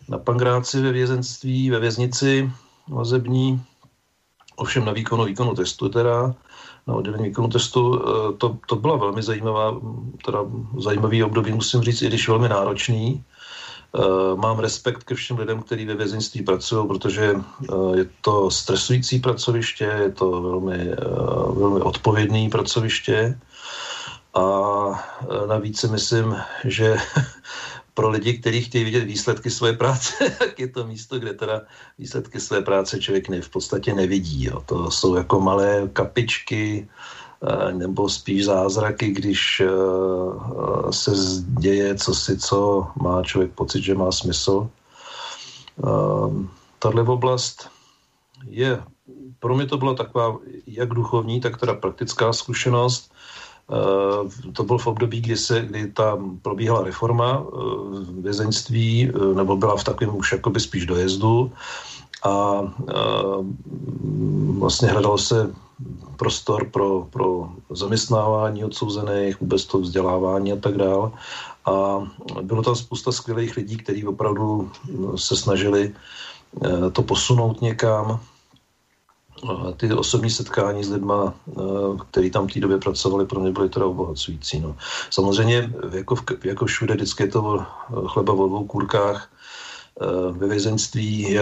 na 0.10 0.18
pangráci 0.18 0.82
ve 0.82 0.92
vězenství, 0.92 1.70
ve 1.70 1.80
věznici 1.80 2.52
vazební, 2.88 3.62
ovšem 4.56 4.86
na 4.86 4.92
výkonu 4.92 5.26
výkonu 5.26 5.56
testu 5.56 5.90
teda, 5.90 6.36
na 6.88 6.94
oddělení 6.94 7.24
výkonu 7.24 7.48
testu, 7.48 8.02
eh, 8.02 8.34
to, 8.38 8.58
to 8.68 8.76
byla 8.76 8.96
velmi 8.96 9.24
zajímavá, 9.24 9.82
teda 10.26 10.40
zajímavý 10.80 11.24
období, 11.24 11.52
musím 11.54 11.82
říct, 11.82 12.02
i 12.02 12.08
když 12.08 12.28
velmi 12.28 12.50
náročný. 12.50 13.24
Eh, 13.96 14.36
mám 14.36 14.60
respekt 14.60 15.04
ke 15.04 15.16
všem 15.16 15.40
lidem, 15.40 15.62
kteří 15.62 15.86
ve 15.86 15.96
vězeňství 15.96 16.42
pracují, 16.44 16.88
protože 16.88 17.36
eh, 17.36 17.98
je 17.98 18.10
to 18.22 18.52
stresující 18.52 19.20
pracoviště, 19.20 19.84
je 19.84 20.12
to 20.12 20.42
velmi, 20.42 20.92
velmi 21.54 21.82
odpovědný 21.82 22.50
pracoviště. 22.50 23.40
A 24.34 24.44
navíc 25.48 25.80
si 25.80 25.88
myslím, 25.88 26.36
že 26.64 26.98
pro 27.96 28.10
lidi, 28.10 28.34
kteří 28.34 28.62
chtějí 28.62 28.84
vidět 28.84 29.04
výsledky 29.04 29.50
své 29.50 29.74
práce, 29.74 30.14
tak 30.40 30.60
je 30.60 30.68
to 30.68 30.88
místo, 30.88 31.20
kde 31.20 31.34
teda 31.34 31.62
výsledky 31.98 32.40
své 32.40 32.62
práce 32.62 33.00
člověk 33.00 33.30
ne, 33.30 33.42
v 33.42 33.50
podstatě 33.50 33.94
nevidí. 33.94 34.44
Jo. 34.44 34.62
To 34.66 34.92
jsou 34.92 35.16
jako 35.16 35.40
malé 35.40 35.90
kapičky, 35.94 36.88
eh, 36.88 37.74
nebo 37.74 38.10
spíš 38.10 38.46
zázraky, 38.46 39.08
když 39.08 39.62
eh, 39.66 40.92
se 40.92 41.12
děje 41.60 41.96
co 41.96 42.16
si, 42.16 42.38
co 42.38 42.88
má 43.02 43.24
člověk 43.24 43.52
pocit, 43.52 43.82
že 43.84 43.96
má 43.96 44.12
smysl. 44.12 44.70
Ehm, 45.84 46.50
tahle 46.80 47.04
oblast 47.04 47.70
je, 48.48 48.84
pro 49.40 49.56
mě 49.56 49.66
to 49.66 49.78
byla 49.78 49.94
taková 49.94 50.38
jak 50.68 50.90
duchovní, 50.90 51.42
tak 51.42 51.58
teda 51.58 51.74
praktická 51.74 52.34
zkušenost. 52.34 53.12
Eh, 53.72 54.52
to 54.54 54.64
byl 54.64 54.78
v 54.78 54.88
období, 54.88 55.22
kdy, 55.22 55.38
se, 55.38 55.62
kdy 55.62 55.92
tam 55.92 56.40
probíhala 56.42 56.84
reforma 56.84 57.44
eh, 57.46 57.60
vězeňství, 58.22 59.10
eh, 59.10 59.36
nebo 59.36 59.58
byla 59.58 59.78
v 59.78 59.84
takovém 59.84 60.16
už 60.16 60.32
jakoby 60.32 60.60
spíš 60.60 60.86
dojezdu 60.86 61.52
a 62.24 62.62
vlastně 64.58 64.88
hledalo 64.88 65.18
se 65.18 65.54
prostor 66.16 66.70
pro, 66.70 67.08
pro 67.10 67.50
zaměstnávání 67.70 68.66
odsouzených, 68.66 69.42
vůbec 69.42 69.66
to 69.66 69.80
vzdělávání 69.80 70.54
a 70.54 70.56
tak 70.56 70.78
dále. 70.78 71.12
A 71.66 72.04
bylo 72.42 72.64
tam 72.64 72.76
spousta 72.76 73.12
skvělých 73.12 73.58
lidí, 73.58 73.78
kteří 73.78 74.08
opravdu 74.08 74.72
se 75.16 75.36
snažili 75.36 75.94
to 76.92 77.02
posunout 77.02 77.62
někam 77.62 78.20
ty 79.78 79.94
osobní 79.94 80.30
setkání 80.30 80.84
s 80.84 80.90
lidma, 80.90 81.34
kteří 82.12 82.32
tam 82.32 82.48
v 82.48 82.54
té 82.54 82.60
době 82.60 82.78
pracovali, 82.78 83.26
pro 83.26 83.40
mě 83.40 83.52
byly 83.52 83.70
teda 83.70 83.86
obohacující. 83.86 84.60
No. 84.60 84.76
Samozřejmě, 85.10 85.74
jako, 85.92 86.16
v, 86.16 86.24
jako 86.44 86.66
všude, 86.66 86.94
vždycky 86.94 87.24
je 87.24 87.28
to 87.28 87.66
chleba 88.08 88.34
v 88.34 88.38
dvou 88.38 88.66
kůrkách, 88.66 89.30
ve 90.32 90.48
vězenství 90.48 91.22
je 91.22 91.42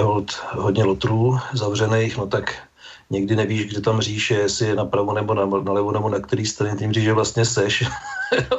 hodně 0.52 0.84
lotrů 0.84 1.40
zavřených, 1.54 2.18
no 2.18 2.28
tak 2.28 2.54
někdy 3.10 3.36
nevíš, 3.36 3.66
kde 3.66 3.82
tam 3.82 4.02
říše, 4.02 4.36
jestli 4.36 4.68
je 4.68 4.76
napravo 4.76 5.14
nebo 5.14 5.34
na, 5.34 5.46
nalevo 5.46 5.92
nebo 5.92 6.10
na 6.10 6.20
který 6.20 6.46
straně 6.46 6.76
tím 6.80 6.94
říže 6.94 7.14
vlastně 7.14 7.46
seš. 7.46 7.84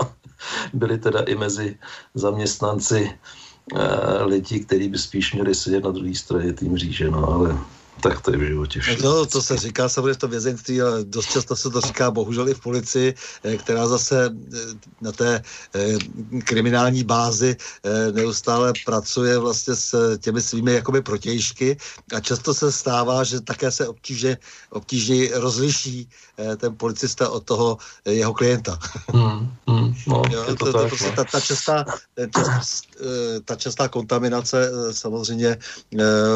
Byli 0.73 0.99
teda 0.99 1.21
i 1.21 1.35
mezi 1.35 1.79
zaměstnanci 2.15 3.19
lidi, 4.25 4.61
kteří 4.61 4.89
by 4.89 4.99
spíš 4.99 5.33
měli 5.33 5.55
sedět 5.55 5.85
na 5.85 5.91
druhé 5.91 6.15
straně 6.15 6.53
tím 6.53 6.79
říže, 6.79 7.11
no 7.11 7.29
ale 7.29 7.59
tak 8.05 8.21
to 8.21 8.31
je 8.31 8.39
v 8.39 8.43
životě 8.43 8.81
všechno. 8.81 9.11
No, 9.11 9.27
to 9.27 9.43
se 9.43 9.57
říká 9.57 9.89
samozřejmě 9.89 10.15
v 10.15 10.17
tom 10.17 10.31
vězenství, 10.31 10.83
ale 10.83 11.05
dost 11.05 11.33
často 11.33 11.57
se 11.57 11.71
to 11.71 11.81
říká 11.81 12.11
bohužel 12.11 12.49
i 12.49 12.55
v 12.55 12.61
policii, 12.61 13.15
eh, 13.45 13.57
která 13.57 13.89
zase 13.89 14.29
eh, 14.29 14.59
na 15.01 15.13
té 15.13 15.43
eh, 15.75 15.99
kriminální 16.45 17.05
bázi 17.05 17.57
neustále 18.13 18.73
pracuje 18.85 19.39
vlastně 19.39 19.75
s 19.75 20.19
těmi 20.19 20.43
svými 20.43 20.73
jakoby 20.73 21.03
protějšky 21.03 21.77
a 22.17 22.21
často 22.21 22.55
se 22.55 22.73
stává, 22.73 23.25
že 23.25 23.41
také 23.41 23.71
se 23.71 23.89
obtíže, 23.89 24.37
obtížně 24.71 25.29
rozliší 25.39 26.09
ten 26.57 26.77
policista 26.77 27.29
od 27.29 27.45
toho 27.45 27.79
jeho 28.05 28.35
klienta. 28.35 28.79
Hmm, 29.13 29.55
hmm, 29.69 29.95
no, 30.07 30.23
jo, 30.31 30.45
to, 30.45 30.55
to, 30.57 30.73
tak, 30.73 30.83
to, 30.83 30.89
prostě 30.89 31.11
no. 31.11 31.17
ta, 31.17 31.25
ta, 31.25 31.41
častá, 31.41 31.85
čast, 32.35 32.85
ta 33.45 33.57
častá 33.57 33.89
kontaminace 33.89 34.71
samozřejmě 34.91 35.59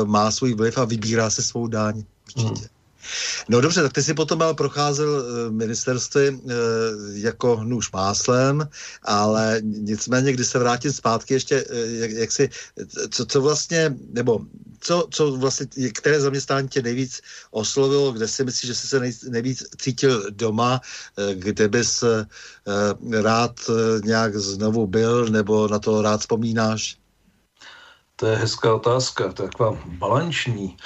má 0.05 0.31
svůj 0.31 0.55
vliv 0.55 0.79
a 0.79 0.85
vybírá 0.85 1.31
se 1.31 1.43
svou 1.59 1.67
dáň. 1.67 2.05
Určitě. 2.27 2.61
Hmm. 2.61 2.79
No 3.49 3.61
dobře, 3.61 3.83
tak 3.83 3.93
ty 3.93 4.03
si 4.03 4.15
potom 4.15 4.43
ale 4.43 4.55
procházel 4.55 5.09
uh, 5.09 5.55
ministerství 5.55 6.31
uh, 6.31 6.53
jako 7.15 7.65
nůž 7.65 7.93
máslem, 7.93 8.69
ale 9.03 9.61
nicméně, 9.63 10.33
když 10.33 10.47
se 10.47 10.59
vrátím 10.59 10.93
zpátky 10.93 11.35
ještě, 11.35 11.65
uh, 11.65 11.79
jak, 11.79 12.11
jak 12.11 12.33
si, 12.33 12.51
co, 13.11 13.27
co 13.27 13.41
vlastně, 13.41 13.97
nebo 14.13 14.41
co, 14.81 15.09
co 15.11 15.33
vlastně, 15.37 15.67
které 15.95 16.21
zaměstnání 16.21 16.69
tě 16.69 16.83
nejvíc 16.83 17.21
oslovilo, 17.51 18.13
kde 18.13 18.29
si 18.29 18.45
myslíš, 18.45 18.69
že 18.69 18.75
jsi 18.75 18.87
se 18.87 19.01
nej, 19.01 19.13
nejvíc 19.29 19.65
cítil 19.79 20.31
doma, 20.31 20.81
kde 21.35 21.69
bys 21.69 22.05
rád 23.23 23.59
nějak 24.05 24.37
znovu 24.37 24.87
byl, 24.87 25.27
nebo 25.27 25.69
na 25.69 25.79
to 25.79 26.03
rád 26.03 26.21
vzpomínáš? 26.21 26.98
To 28.19 28.27
je 28.27 28.37
hezká 28.37 28.75
otázka, 28.75 29.33
to 29.33 29.43
je 29.43 29.49
taková 29.49 29.79
balanční. 29.87 30.77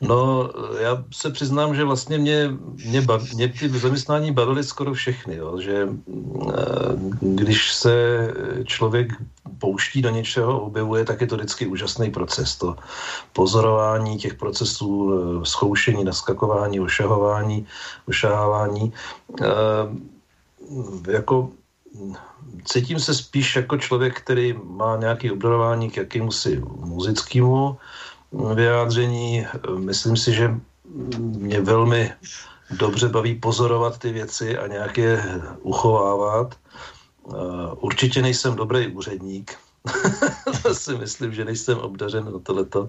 No, 0.00 0.50
já 0.78 1.04
se 1.12 1.30
přiznám, 1.30 1.74
že 1.74 1.84
vlastně 1.84 2.18
mě, 2.18 2.50
mě, 2.86 3.00
bav, 3.00 3.32
mě 3.32 3.48
ty 3.48 3.68
zaměstnání 3.68 4.32
bavily 4.32 4.64
skoro 4.64 4.92
všechny, 4.94 5.36
jo, 5.36 5.60
že 5.60 5.88
eh, 5.88 6.54
když 7.20 7.72
se 7.72 7.94
člověk 8.64 9.12
pouští 9.58 10.02
do 10.02 10.10
něčeho, 10.10 10.60
objevuje, 10.60 11.04
tak 11.04 11.20
je 11.20 11.26
to 11.26 11.36
vždycky 11.36 11.66
úžasný 11.66 12.10
proces. 12.10 12.56
To 12.56 12.76
pozorování 13.32 14.18
těch 14.18 14.34
procesů, 14.34 15.12
eh, 15.12 15.46
zkoušení, 15.46 16.04
naskakování, 16.04 16.80
ošahování, 16.80 17.66
ošahávání. 18.08 18.92
E, 19.42 19.46
jako 21.12 21.50
cítím 22.64 23.00
se 23.00 23.14
spíš 23.14 23.56
jako 23.56 23.76
člověk, 23.76 24.20
který 24.20 24.54
má 24.64 24.96
nějaký 24.96 25.30
obdarování 25.30 25.90
k 25.90 25.96
jakémusi 25.96 26.62
muzickému 26.66 27.78
vyjádření. 28.54 29.46
Myslím 29.76 30.16
si, 30.16 30.32
že 30.32 30.54
mě 31.18 31.60
velmi 31.60 32.12
dobře 32.70 33.08
baví 33.08 33.34
pozorovat 33.34 33.98
ty 33.98 34.12
věci 34.12 34.58
a 34.58 34.66
nějak 34.66 34.98
je 34.98 35.40
uchovávat. 35.62 36.54
Určitě 37.80 38.22
nejsem 38.22 38.56
dobrý 38.56 38.88
úředník. 38.88 39.56
si 40.72 40.96
myslím, 40.96 41.34
že 41.34 41.44
nejsem 41.44 41.78
obdařen 41.78 42.24
na 42.24 42.38
tohleto. 42.38 42.88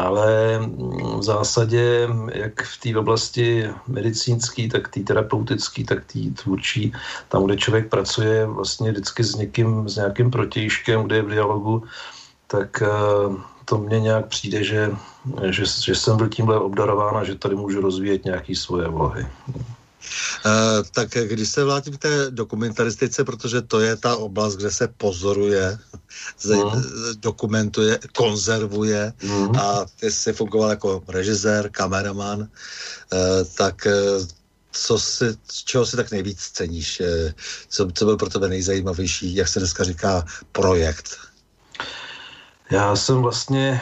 Ale 0.00 0.58
mm, 0.58 1.18
v 1.18 1.22
zásadě, 1.22 2.08
jak 2.32 2.62
v 2.62 2.80
té 2.80 2.98
oblasti 2.98 3.70
medicínské, 3.86 4.68
tak 4.68 4.88
té 4.88 5.00
terapeutické, 5.00 5.84
tak 5.84 6.04
té 6.12 6.18
tvůrčí, 6.42 6.92
tam, 7.28 7.44
kde 7.44 7.56
člověk 7.56 7.88
pracuje 7.88 8.46
vlastně 8.46 8.90
vždycky 8.90 9.24
s 9.24 9.34
někým, 9.34 9.88
s 9.88 9.96
nějakým 9.96 10.30
protějškem, 10.30 11.02
kde 11.02 11.16
je 11.16 11.22
v 11.22 11.30
dialogu, 11.30 11.82
tak 12.46 12.82
eh, 12.82 13.36
to 13.64 13.78
mně 13.78 14.00
nějak 14.00 14.26
přijde, 14.26 14.64
že, 14.64 14.90
že, 15.50 15.64
že 15.84 15.94
jsem 15.94 16.16
byl 16.16 16.28
tímhle 16.28 16.60
obdarován 16.60 17.16
a 17.16 17.24
že 17.24 17.34
tady 17.34 17.54
můžu 17.54 17.80
rozvíjet 17.80 18.24
nějaké 18.24 18.56
svoje 18.56 18.88
vlohy. 18.88 19.26
Uh, 20.46 20.86
tak 20.90 21.08
když 21.08 21.48
se 21.48 21.64
vrátím 21.64 21.96
k 21.96 22.02
té 22.02 22.30
dokumentaristice, 22.30 23.24
protože 23.24 23.62
to 23.62 23.80
je 23.80 23.96
ta 23.96 24.16
oblast, 24.16 24.56
kde 24.56 24.70
se 24.70 24.88
pozoruje, 24.88 25.78
mm. 26.44 26.82
dokumentuje, 27.18 27.98
konzervuje 28.16 29.12
mm. 29.22 29.56
a 29.56 29.86
ty 30.00 30.10
jsi 30.10 30.32
fungoval 30.32 30.70
jako 30.70 31.02
režisér, 31.08 31.70
kameraman, 31.70 32.40
uh, 32.40 32.48
tak 33.54 33.86
uh, 33.86 34.26
co 34.72 34.98
si, 34.98 35.24
čeho 35.64 35.86
si 35.86 35.96
tak 35.96 36.10
nejvíc 36.10 36.40
ceníš? 36.40 37.02
Co, 37.68 37.88
co 37.94 38.04
byl 38.04 38.16
pro 38.16 38.28
tebe 38.28 38.48
nejzajímavější, 38.48 39.34
jak 39.34 39.48
se 39.48 39.58
dneska 39.58 39.84
říká, 39.84 40.24
projekt? 40.52 41.16
Já 42.70 42.96
jsem 42.96 43.22
vlastně 43.22 43.80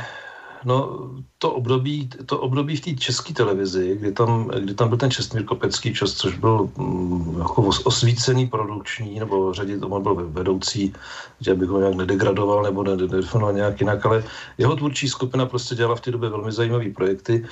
No, 0.65 1.09
to 1.38 1.53
období, 1.53 2.09
to 2.27 2.38
období 2.38 2.77
v 2.77 2.81
té 2.81 2.95
české 2.95 3.35
televizi, 3.35 3.97
kdy 4.00 4.12
tam, 4.12 4.49
kdy 4.49 4.75
tam 4.75 4.88
byl 4.88 4.99
ten 4.99 5.11
Čestmír 5.11 5.45
Kopecký 5.45 5.95
čas, 5.95 6.12
což 6.12 6.38
byl 6.38 6.69
mm, 6.77 7.38
jako 7.38 7.62
osvícený 7.62 8.47
produkční, 8.47 9.19
nebo 9.19 9.55
řadit, 9.55 9.83
on 9.83 10.03
byl 10.03 10.15
vedoucí, 10.15 10.93
že 11.41 11.55
bych 11.55 11.69
ho 11.69 11.79
nějak 11.81 11.95
nedegradoval 11.95 12.62
nebo 12.62 12.83
nedefinoval 12.83 13.53
nějak 13.53 13.81
jinak, 13.81 14.07
ale 14.07 14.25
jeho 14.59 14.77
tvůrčí 14.77 15.09
skupina 15.09 15.47
prostě 15.47 15.75
dělala 15.75 15.97
v 15.97 16.00
té 16.00 16.11
době 16.11 16.29
velmi 16.29 16.53
zajímavé 16.53 16.91
projekty. 16.91 17.47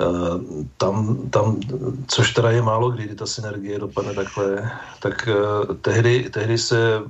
Uh, 0.00 0.64
tam, 0.76 1.30
tam, 1.30 1.60
což 2.06 2.32
teda 2.32 2.50
je 2.50 2.62
málo 2.62 2.90
kdy, 2.90 3.04
kdy 3.04 3.14
ta 3.14 3.26
synergie 3.26 3.78
dopadne 3.78 4.14
takhle, 4.14 4.70
tak 5.02 5.28
uh, 5.28 5.74
tehdy, 5.74 6.30
tehdy 6.30 6.58
se 6.58 7.02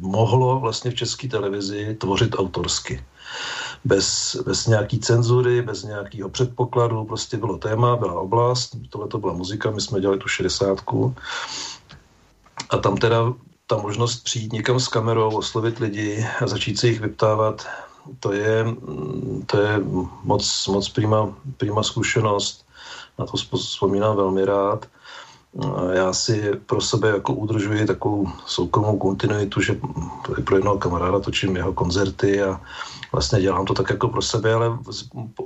mohlo 0.00 0.60
vlastně 0.60 0.90
v 0.90 0.94
české 0.94 1.28
televizi 1.28 1.96
tvořit 2.00 2.34
autorsky 2.38 3.00
bez, 3.84 4.36
bez 4.46 4.66
nějaký 4.66 4.98
cenzury, 4.98 5.62
bez 5.62 5.82
nějakého 5.82 6.28
předpokladu, 6.28 7.04
prostě 7.04 7.36
bylo 7.36 7.58
téma, 7.58 7.96
byla 7.96 8.20
oblast, 8.20 8.76
tohle 8.90 9.08
to 9.08 9.18
byla 9.18 9.32
muzika, 9.32 9.70
my 9.70 9.80
jsme 9.80 10.00
dělali 10.00 10.18
tu 10.18 10.28
šedesátku 10.28 11.14
a 12.70 12.76
tam 12.76 12.96
teda 12.96 13.32
ta 13.66 13.76
možnost 13.76 14.24
přijít 14.24 14.52
někam 14.52 14.80
s 14.80 14.88
kamerou, 14.88 15.36
oslovit 15.36 15.78
lidi 15.78 16.26
a 16.42 16.46
začít 16.46 16.78
se 16.78 16.88
jich 16.88 17.00
vyptávat, 17.00 17.66
to 18.20 18.32
je, 18.32 18.64
to 19.46 19.60
je 19.60 19.80
moc, 20.24 20.66
moc 20.66 20.88
prima, 20.88 21.34
prima 21.56 21.82
zkušenost, 21.82 22.66
na 23.18 23.26
to 23.26 23.36
vzpomínám 23.56 24.16
velmi 24.16 24.44
rád. 24.44 24.86
Já 25.92 26.12
si 26.12 26.50
pro 26.66 26.80
sebe 26.80 27.08
jako 27.08 27.32
udržuji 27.32 27.86
takovou 27.86 28.28
soukromou 28.46 28.98
kontinuitu, 28.98 29.60
že 29.60 29.80
pro 30.44 30.56
jednoho 30.56 30.78
kamaráda 30.78 31.20
točím 31.20 31.56
jeho 31.56 31.72
koncerty 31.72 32.42
a 32.42 32.60
vlastně 33.12 33.40
dělám 33.40 33.66
to 33.66 33.74
tak 33.74 33.90
jako 33.90 34.08
pro 34.08 34.22
sebe, 34.22 34.54
ale 34.54 34.78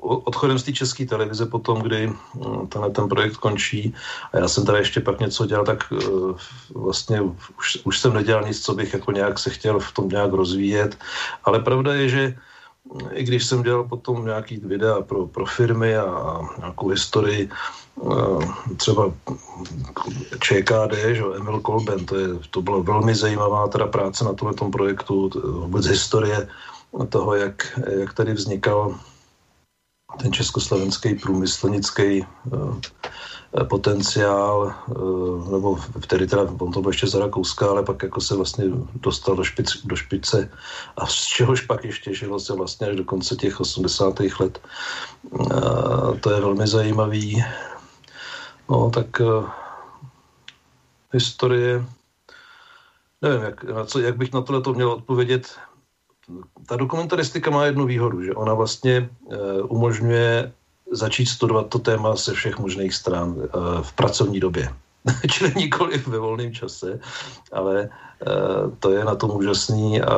odchodem 0.00 0.58
z 0.58 0.62
té 0.62 0.72
české 0.72 1.06
televize 1.06 1.46
potom, 1.46 1.82
kdy 1.82 2.06
mm, 2.06 2.66
tenhle 2.68 2.90
ten 2.90 3.08
projekt 3.08 3.36
končí 3.36 3.94
a 4.32 4.38
já 4.38 4.48
jsem 4.48 4.66
tady 4.66 4.78
ještě 4.78 5.00
pak 5.00 5.20
něco 5.20 5.46
dělal, 5.46 5.64
tak 5.64 5.84
eh, 5.92 6.06
vlastně 6.74 7.20
už, 7.58 7.78
už 7.84 8.00
jsem 8.00 8.12
nedělal 8.14 8.44
nic, 8.44 8.60
co 8.60 8.74
bych 8.74 8.94
jako 8.94 9.12
nějak 9.12 9.38
se 9.38 9.50
chtěl 9.50 9.80
v 9.80 9.92
tom 9.92 10.08
nějak 10.08 10.32
rozvíjet, 10.32 10.98
ale 11.44 11.60
pravda 11.60 11.94
je, 11.94 12.08
že 12.08 12.22
mm, 12.92 13.08
i 13.12 13.24
když 13.24 13.44
jsem 13.44 13.62
dělal 13.62 13.84
potom 13.84 14.24
nějaký 14.24 14.56
videa 14.56 15.00
pro, 15.00 15.26
pro 15.26 15.46
firmy 15.46 15.96
a, 15.96 16.40
nějakou 16.58 16.88
historii, 16.88 17.48
eh, 17.48 18.74
třeba 18.76 19.12
ČKD, 20.40 20.94
že 21.12 21.22
Emil 21.36 21.60
Kolben, 21.60 22.06
to, 22.06 22.16
je, 22.16 22.28
to 22.50 22.62
byla 22.62 22.78
velmi 22.78 23.14
zajímavá 23.14 23.68
teda 23.68 23.86
práce 23.86 24.24
na 24.24 24.32
tomto 24.32 24.68
projektu, 24.68 25.30
vůbec 25.44 25.86
historie 25.86 26.48
toho, 27.08 27.34
jak, 27.34 27.78
jak 27.98 28.14
tady 28.14 28.32
vznikal 28.32 28.98
ten 30.18 30.32
československý 30.32 31.14
průmyslnický 31.14 32.26
uh, 32.52 32.78
potenciál, 33.68 34.74
uh, 34.86 35.52
nebo 35.52 35.76
vtedy 36.00 36.26
teda, 36.26 36.42
on 36.42 36.72
to 36.72 36.80
byl 36.80 36.90
ještě 36.90 37.06
za 37.06 37.18
Rakouska, 37.18 37.70
ale 37.70 37.82
pak 37.82 38.02
jako 38.02 38.20
se 38.20 38.36
vlastně 38.36 38.64
dostal 38.94 39.36
do, 39.36 39.44
špic, 39.44 39.76
do 39.84 39.96
špice 39.96 40.50
a 40.96 41.06
z 41.06 41.14
čehož 41.14 41.60
pak 41.60 41.84
ještě 41.84 42.14
žilo 42.14 42.40
se 42.40 42.52
vlastně 42.52 42.86
až 42.86 42.96
do 42.96 43.04
konce 43.04 43.36
těch 43.36 43.60
80. 43.60 44.20
let. 44.40 44.60
Uh, 45.30 46.18
to 46.18 46.30
je 46.30 46.40
velmi 46.40 46.66
zajímavý. 46.66 47.44
No, 48.68 48.90
tak 48.90 49.20
historie, 51.12 51.84
nevím, 53.22 53.42
jak, 53.42 53.64
na 53.64 53.84
co, 53.84 54.00
jak 54.00 54.16
bych 54.16 54.32
na 54.32 54.40
tohle 54.40 54.62
to 54.62 54.74
měl 54.74 54.90
odpovědět, 54.90 55.58
ta 56.66 56.76
dokumentaristika 56.76 57.50
má 57.50 57.64
jednu 57.64 57.86
výhodu, 57.86 58.22
že 58.22 58.34
ona 58.34 58.54
vlastně 58.54 59.08
uh, 59.22 59.36
umožňuje 59.68 60.52
začít 60.92 61.26
studovat 61.26 61.68
to 61.68 61.78
téma 61.78 62.16
ze 62.16 62.32
všech 62.32 62.58
možných 62.58 62.94
stran 62.94 63.28
uh, 63.28 63.46
v 63.82 63.92
pracovní 63.92 64.40
době. 64.40 64.74
Čili 65.30 65.52
nikoli 65.56 65.98
ve 65.98 66.18
volném 66.18 66.54
čase, 66.54 67.00
ale 67.52 67.88
uh, 67.88 68.70
to 68.78 68.90
je 68.90 69.04
na 69.04 69.14
tom 69.14 69.30
úžasný 69.30 70.02
a 70.02 70.16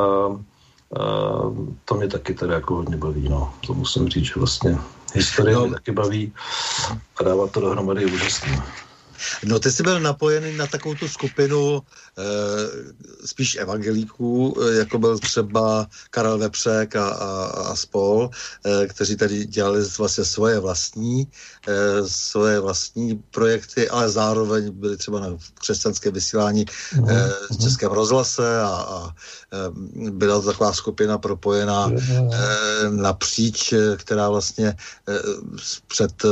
to 1.85 1.95
mě 1.95 2.09
taky 2.09 2.35
teda 2.35 2.55
jako 2.55 2.75
hodně 2.75 2.97
baví, 2.97 3.29
no. 3.29 3.55
To 3.67 3.75
musím 3.75 4.09
říct, 4.09 4.25
že 4.25 4.33
vlastně 4.37 4.79
historie 5.15 5.57
no. 5.57 5.63
mě 5.63 5.75
taky 5.75 5.93
baví 5.93 6.33
a 7.17 7.23
dávat 7.23 7.51
to 7.51 7.61
dohromady 7.61 8.03
je 8.03 8.07
úžasný. 8.07 8.63
No 9.45 9.59
ty 9.59 9.73
jsi 9.73 9.83
byl 9.83 10.01
napojený 10.01 10.57
na 10.57 10.67
takovou 10.67 10.95
tu 10.95 11.09
skupinu 11.09 11.83
spíš 13.25 13.57
evangelíků, 13.57 14.57
e, 14.63 14.75
jako 14.75 14.99
byl 14.99 15.19
třeba 15.19 15.87
Karel 16.11 16.39
Vepřek 16.39 16.97
a, 16.97 17.09
a, 17.09 17.45
a 17.45 17.77
spol, 17.77 18.31
e, 18.65 18.87
kteří 18.87 19.17
tady 19.17 19.47
dělali 19.47 19.85
vlastně 19.99 20.25
svoje 20.25 20.59
vlastní, 20.59 21.29
e, 21.69 22.09
svoje 22.09 22.61
vlastní 22.61 23.23
projekty, 23.31 23.89
ale 23.89 24.11
zároveň 24.11 24.71
byli 24.71 24.97
třeba 24.97 25.21
na 25.21 25.29
křesťanské 25.55 26.11
vysílání 26.11 26.65
e, 26.65 27.31
v 27.51 27.63
Českém 27.63 27.93
rozhlase 27.93 28.61
a, 28.61 28.67
a 28.67 29.15
byla 30.11 30.41
to 30.41 30.47
taková 30.47 30.73
skupina 30.73 31.19
propojená 31.19 31.91
e, 31.91 32.31
napříč, 32.91 33.75
která 33.97 34.29
vlastně 34.29 34.69
e, 34.69 34.75
před 35.87 36.25
e, 36.25 36.29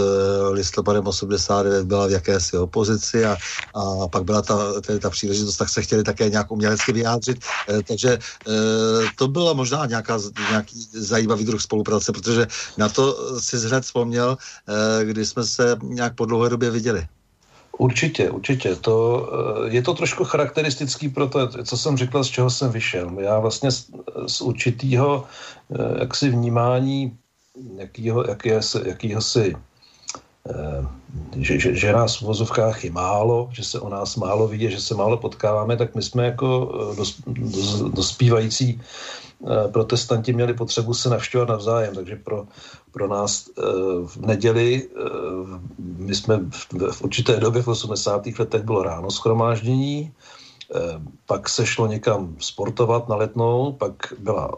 listopadem 0.49 1.07
89 1.07 1.85
byla 1.85 2.07
v 2.07 2.11
jakési 2.11 2.59
opozici 2.59 3.25
a, 3.25 3.37
a 3.75 4.09
pak 4.09 4.25
byla 4.25 4.43
ta, 4.43 4.81
tedy 4.81 4.99
ta 4.99 5.11
příležitost, 5.11 5.57
tak 5.57 5.74
se 5.75 5.83
chtěli 5.83 6.03
také 6.03 6.31
nějak 6.31 6.51
umělecky 6.51 6.93
vyjádřit. 6.93 7.39
E, 7.69 7.83
takže 7.83 8.11
e, 8.15 8.19
to 9.19 9.29
byla 9.29 9.53
možná 9.53 9.87
nějaká, 9.87 10.19
nějaký 10.51 10.89
zajímavý 10.93 11.45
druh 11.45 11.63
spolupráce, 11.63 12.13
protože 12.13 12.47
na 12.79 12.89
to 12.89 13.05
si 13.41 13.57
hned 13.59 13.85
vzpomněl, 13.85 14.39
e, 14.39 15.05
kdy 15.05 15.27
jsme 15.27 15.45
se 15.45 15.77
nějak 15.83 16.15
po 16.15 16.27
dlouhé 16.27 16.51
době 16.51 16.71
viděli. 16.71 17.07
Určitě, 17.79 18.31
určitě. 18.31 18.77
To, 18.77 19.27
je 19.67 19.83
to 19.83 19.95
trošku 19.95 20.25
charakteristický 20.25 21.09
pro 21.09 21.27
to, 21.27 21.67
co 21.67 21.77
jsem 21.77 21.97
řekl, 21.97 22.25
z 22.25 22.29
čeho 22.29 22.51
jsem 22.51 22.71
vyšel. 22.71 23.11
Já 23.19 23.39
vlastně 23.39 23.71
z, 23.71 23.91
z 24.27 24.41
určitýho 24.41 25.27
jaksi 25.99 26.31
vnímání 26.31 27.19
jakýho, 27.77 28.25
jakýho, 28.29 28.61
jakýho 28.87 29.21
si 29.21 29.55
Eh, 29.55 29.74
že, 31.37 31.61
že, 31.61 31.75
že 31.75 31.93
nás 31.93 32.21
v 32.21 32.23
vozovkách 32.23 32.85
je 32.85 32.91
málo, 32.93 33.49
že 33.53 33.65
se 33.65 33.81
o 33.81 33.89
nás 33.89 34.17
málo 34.17 34.49
vidí, 34.49 34.71
že 34.71 34.81
se 34.81 34.95
málo 34.95 35.17
potkáváme, 35.17 35.77
tak 35.77 35.95
my 35.95 36.03
jsme 36.03 36.25
jako 36.25 36.49
eh, 36.93 36.97
dos, 36.97 37.21
dos, 37.27 37.81
dospívající 37.81 38.81
eh, 38.81 39.69
protestanti 39.69 40.33
měli 40.33 40.55
potřebu 40.55 40.95
se 40.95 41.09
navštěvovat 41.09 41.49
navzájem, 41.49 41.95
takže 41.95 42.17
pro, 42.17 42.47
pro 42.93 43.09
nás 43.09 43.51
v 44.07 44.17
neděli, 44.17 44.89
my 45.79 46.15
jsme 46.15 46.39
v, 46.51 46.93
v 46.93 47.03
určité 47.03 47.41
době 47.41 47.63
v 47.63 47.69
80. 47.69 48.27
letech 48.39 48.63
bylo 48.63 48.83
ráno 48.83 49.11
schromáždění, 49.11 50.13
pak 51.27 51.49
se 51.49 51.67
šlo 51.67 51.87
někam 51.87 52.37
sportovat 52.39 53.09
na 53.09 53.17
letnou, 53.17 53.73
pak 53.73 53.93
byla 54.19 54.51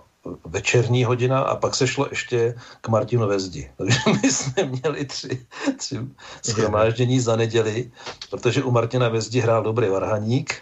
večerní 0.44 1.04
hodina 1.04 1.40
a 1.40 1.56
pak 1.56 1.74
se 1.74 1.86
šlo 1.86 2.06
ještě 2.10 2.54
k 2.80 2.88
Martinu 2.88 3.26
Vezdi. 3.26 3.70
Takže 3.76 3.98
my 4.22 4.30
jsme 4.30 4.64
měli 4.64 5.04
tři, 5.04 5.46
tři 5.76 5.98
schromáždění 6.42 7.20
za 7.20 7.36
neděli, 7.36 7.90
protože 8.30 8.62
u 8.62 8.70
Martina 8.70 9.08
Vezdi 9.08 9.40
hrál 9.40 9.62
dobrý 9.62 9.88
varhaník 9.88 10.54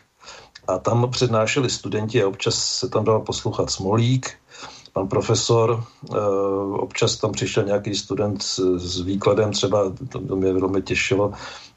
a 0.69 0.79
tam 0.79 1.11
přednášeli 1.11 1.71
studenti 1.71 2.23
a 2.23 2.29
občas 2.29 2.55
se 2.55 2.89
tam 2.89 3.05
dal 3.05 3.21
poslouchat 3.21 3.71
Smolík, 3.71 4.33
pan 4.93 5.09
profesor, 5.09 5.85
občas 6.73 7.17
tam 7.17 7.33
přišel 7.33 7.65
nějaký 7.65 7.95
student 7.95 8.43
s, 8.43 9.01
výkladem, 9.01 9.53
třeba 9.53 9.93
to, 10.09 10.37
mě 10.37 10.53
velmi 10.53 10.83
těšilo, 10.83 11.33
Eh, 11.33 11.74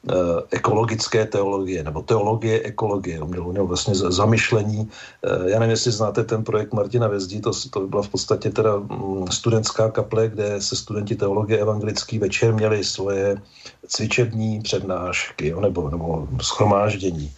ekologické 0.50 1.26
teologie, 1.26 1.84
nebo 1.84 2.02
teologie 2.02 2.62
ekologie. 2.62 3.20
On 3.20 3.28
měl, 3.28 3.44
měl 3.44 3.66
vlastně 3.66 3.94
zamyšlení. 3.94 4.88
Eh, 5.24 5.50
já 5.50 5.58
nevím, 5.58 5.70
jestli 5.70 5.92
znáte 5.92 6.24
ten 6.24 6.44
projekt 6.44 6.72
Martina 6.72 7.08
Vezdí, 7.08 7.40
to, 7.40 7.50
to 7.70 7.80
byla 7.80 8.02
v 8.02 8.08
podstatě 8.08 8.50
teda 8.50 8.76
mm, 8.76 9.26
studentská 9.30 9.90
kaple, 9.90 10.28
kde 10.28 10.60
se 10.62 10.76
studenti 10.76 11.16
teologie 11.16 11.58
evangelický 11.58 12.18
večer 12.18 12.54
měli 12.54 12.84
svoje 12.84 13.42
cvičební 13.88 14.60
přednášky, 14.60 15.54
nebo, 15.60 15.90
nebo 15.90 16.28
schromáždění. 16.42 17.32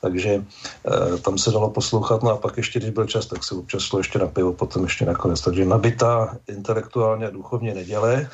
Takže 0.00 0.30
e, 0.30 1.18
tam 1.18 1.38
se 1.38 1.50
dalo 1.50 1.70
poslouchat, 1.70 2.22
no 2.22 2.30
a 2.30 2.36
pak 2.36 2.56
ještě, 2.56 2.78
když 2.78 2.90
byl 2.90 3.06
čas, 3.06 3.26
tak 3.26 3.44
se 3.44 3.54
občas 3.54 3.82
šlo 3.82 3.98
ještě 3.98 4.18
na 4.18 4.26
pivo, 4.26 4.52
potom 4.52 4.82
ještě 4.82 5.06
nakonec. 5.06 5.40
Takže 5.40 5.64
nabitá 5.64 6.36
intelektuálně 6.48 7.26
a 7.26 7.30
duchovně 7.30 7.74
neděle. 7.74 8.28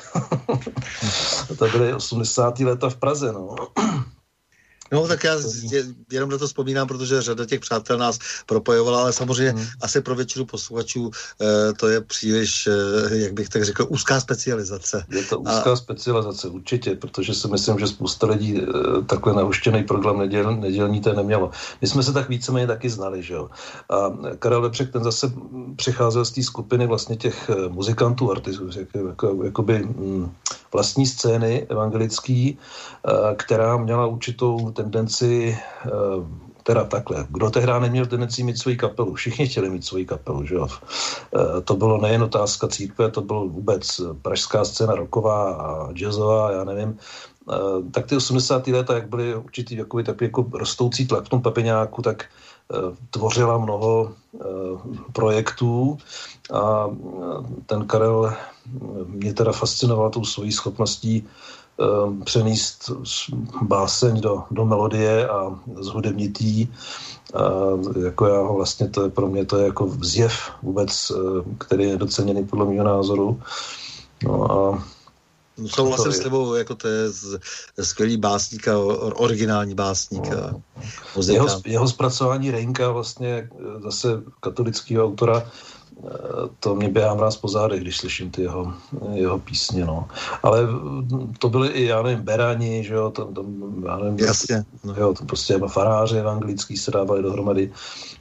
to 1.57 1.65
byly 1.67 1.93
80. 1.93 2.59
léta 2.59 2.89
v 2.89 2.95
Praze, 2.95 3.31
no. 3.31 3.55
No 4.91 5.07
tak 5.07 5.23
já 5.23 5.35
jenom 6.11 6.29
na 6.29 6.37
to 6.37 6.47
vzpomínám, 6.47 6.87
protože 6.87 7.21
řada 7.21 7.45
těch 7.45 7.59
přátel 7.59 7.97
nás 7.97 8.19
propojovala, 8.45 9.01
ale 9.01 9.13
samozřejmě 9.13 9.51
hmm. 9.51 9.65
asi 9.81 10.01
pro 10.01 10.15
většinu 10.15 10.45
posluchačů 10.45 11.11
eh, 11.41 11.73
to 11.73 11.87
je 11.87 12.01
příliš, 12.01 12.67
eh, 12.67 13.17
jak 13.17 13.33
bych 13.33 13.49
tak 13.49 13.65
řekl, 13.65 13.85
úzká 13.89 14.19
specializace. 14.19 15.05
Je 15.09 15.23
to 15.23 15.39
úzká 15.39 15.73
a... 15.73 15.75
specializace, 15.75 16.47
určitě, 16.47 16.95
protože 16.95 17.33
si 17.33 17.47
myslím, 17.47 17.79
že 17.79 17.87
spousta 17.87 18.27
lidí 18.27 18.61
eh, 18.61 18.65
takhle 19.05 19.33
nahuštěný 19.33 19.83
program 19.83 20.19
neděl, 20.19 20.55
nedělní 20.55 21.01
to 21.01 21.13
nemělo. 21.13 21.51
My 21.81 21.87
jsme 21.87 22.03
se 22.03 22.13
tak 22.13 22.29
víceméně 22.29 22.67
taky 22.67 22.89
znali, 22.89 23.23
že 23.23 23.33
jo. 23.33 23.49
A 23.89 24.17
Karel 24.39 24.61
Lepřek 24.61 24.91
ten 24.91 25.03
zase 25.03 25.31
přicházel 25.75 26.25
z 26.25 26.31
té 26.31 26.43
skupiny 26.43 26.87
vlastně 26.87 27.15
těch 27.15 27.49
muzikantů, 27.69 28.31
artistů, 28.31 28.69
jako, 28.79 29.07
jako, 29.07 29.43
jakoby 29.43 29.83
hm, 29.83 30.31
vlastní 30.73 31.05
scény 31.05 31.67
evangelický, 31.69 32.57
eh, 32.57 33.35
která 33.35 33.77
měla 33.77 34.05
určitou 34.05 34.71
tendenci 34.71 35.57
eh, 35.85 35.89
teda 36.63 36.83
takhle. 36.85 37.25
Kdo 37.29 37.49
tehdy 37.49 37.71
neměl 37.79 38.05
tendenci 38.05 38.43
mít 38.43 38.57
svoji 38.57 38.77
kapelu? 38.77 39.13
Všichni 39.13 39.47
chtěli 39.47 39.69
mít 39.69 39.85
svoji 39.85 40.05
kapelu, 40.05 40.45
že 40.45 40.55
jo? 40.55 40.67
Eh, 40.69 41.61
to 41.61 41.75
bylo 41.75 42.01
nejen 42.01 42.23
otázka 42.23 42.67
církve, 42.67 43.11
to 43.11 43.21
bylo 43.21 43.47
vůbec 43.47 44.01
pražská 44.21 44.65
scéna 44.65 44.95
roková 44.95 45.53
a 45.53 45.91
jazzová, 45.93 46.51
já 46.51 46.63
nevím. 46.63 46.97
Tak 47.91 48.05
ty 48.05 48.15
80. 48.15 48.67
léta, 48.67 48.93
jak 48.93 49.09
byly 49.09 49.35
určitý 49.35 49.77
takový, 49.77 50.03
takový 50.03 50.25
jako 50.25 50.45
rostoucí 50.53 51.07
tlak 51.07 51.25
v 51.25 51.29
tom 51.29 51.41
papeňáku, 51.41 52.01
tak 52.01 52.25
tvořila 53.09 53.57
mnoho 53.57 54.13
projektů 55.13 55.97
a 56.53 56.89
ten 57.65 57.87
Karel 57.87 58.33
mě 59.05 59.33
teda 59.33 59.51
fascinoval 59.51 60.09
tou 60.09 60.25
svojí 60.25 60.51
schopností 60.51 61.27
um, 61.77 62.23
přenést 62.23 62.91
báseň 63.61 64.21
do, 64.21 64.43
do 64.51 64.65
melodie 64.65 65.29
a 65.29 65.59
zhudebnitý. 65.79 66.67
A 67.33 67.41
jako 68.01 68.27
já 68.27 68.41
ho 68.41 68.55
vlastně, 68.55 68.89
to 68.89 69.03
je 69.03 69.09
pro 69.09 69.27
mě 69.27 69.45
to 69.45 69.57
je 69.57 69.65
jako 69.65 69.97
zjev 70.01 70.33
vůbec, 70.63 71.11
eh, 71.11 71.55
který 71.57 71.83
je 71.83 71.97
doceněný 71.97 72.45
podle 72.45 72.65
mého 72.65 72.83
názoru. 72.83 73.41
No 74.23 74.51
a 74.51 74.83
Souhlasím 75.67 76.11
s 76.11 76.19
tebou, 76.19 76.53
jako 76.53 76.75
to 76.75 76.87
je 76.87 77.09
z, 77.09 77.39
skvělý 77.81 78.17
básník 78.17 78.67
a 78.67 78.77
originální 79.15 79.75
básník. 79.75 80.27
A 80.27 80.51
no. 81.15 81.23
jeho, 81.33 81.47
jeho 81.65 81.87
zpracování 81.87 82.51
Reinka 82.51 82.91
vlastně 82.91 83.29
eh, 83.29 83.81
zase 83.81 84.07
katolického 84.39 85.05
autora 85.05 85.51
to 86.59 86.75
mě 86.75 86.89
běhá 86.89 87.13
mráz 87.13 87.37
po 87.37 87.47
zádech, 87.47 87.81
když 87.81 87.97
slyším 87.97 88.31
ty 88.31 88.41
jeho, 88.41 88.73
jeho 89.13 89.39
písně, 89.39 89.85
no. 89.85 90.07
Ale 90.43 90.67
to 91.39 91.49
byly 91.49 91.67
i, 91.67 91.85
já 91.85 92.01
nevím, 92.01 92.23
Berani, 92.23 92.83
že 92.83 92.93
jo, 92.93 93.09
tam, 93.09 93.33
tam 93.33 93.45
já 93.85 93.97
nevím, 93.97 94.19
Jasně. 94.19 94.63
No. 94.83 94.95
Jo, 94.97 95.13
to 95.13 95.25
prostě 95.25 95.59
faráře 95.67 96.23
anglický 96.23 96.77
se 96.77 96.91
dávali 96.91 97.23
dohromady, 97.23 97.71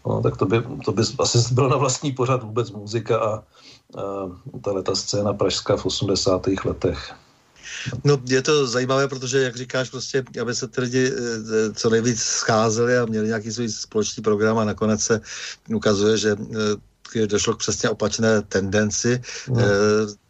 no, 0.06 0.22
tak 0.22 0.36
to 0.36 0.46
by, 0.46 0.62
to 0.84 0.92
by 0.92 1.02
asi 1.18 1.54
bylo 1.54 1.68
na 1.68 1.76
vlastní 1.76 2.12
pořad 2.12 2.42
vůbec 2.42 2.70
muzika 2.70 3.18
a, 3.18 3.34
a 4.00 4.30
tahle 4.62 4.82
ta 4.82 4.94
scéna 4.94 5.32
pražská 5.32 5.76
v 5.76 5.86
80. 5.86 6.46
letech. 6.64 7.14
No 8.04 8.18
je 8.26 8.42
to 8.42 8.66
zajímavé, 8.66 9.08
protože 9.08 9.42
jak 9.42 9.56
říkáš, 9.56 9.90
prostě, 9.90 10.24
aby 10.42 10.54
se 10.54 10.68
ty 10.68 10.80
lidi 10.80 11.12
eh, 11.12 11.72
co 11.74 11.90
nejvíc 11.90 12.22
scházeli 12.22 12.98
a 12.98 13.06
měli 13.06 13.26
nějaký 13.26 13.52
svůj 13.52 13.68
společný 13.68 14.22
program 14.22 14.58
a 14.58 14.64
nakonec 14.64 15.02
se 15.02 15.20
ukazuje, 15.74 16.18
že 16.18 16.36
eh, 16.40 16.56
došlo 17.26 17.54
k 17.54 17.58
přesně 17.58 17.90
opačné 17.90 18.42
tendenci. 18.42 19.22
No. 19.48 19.62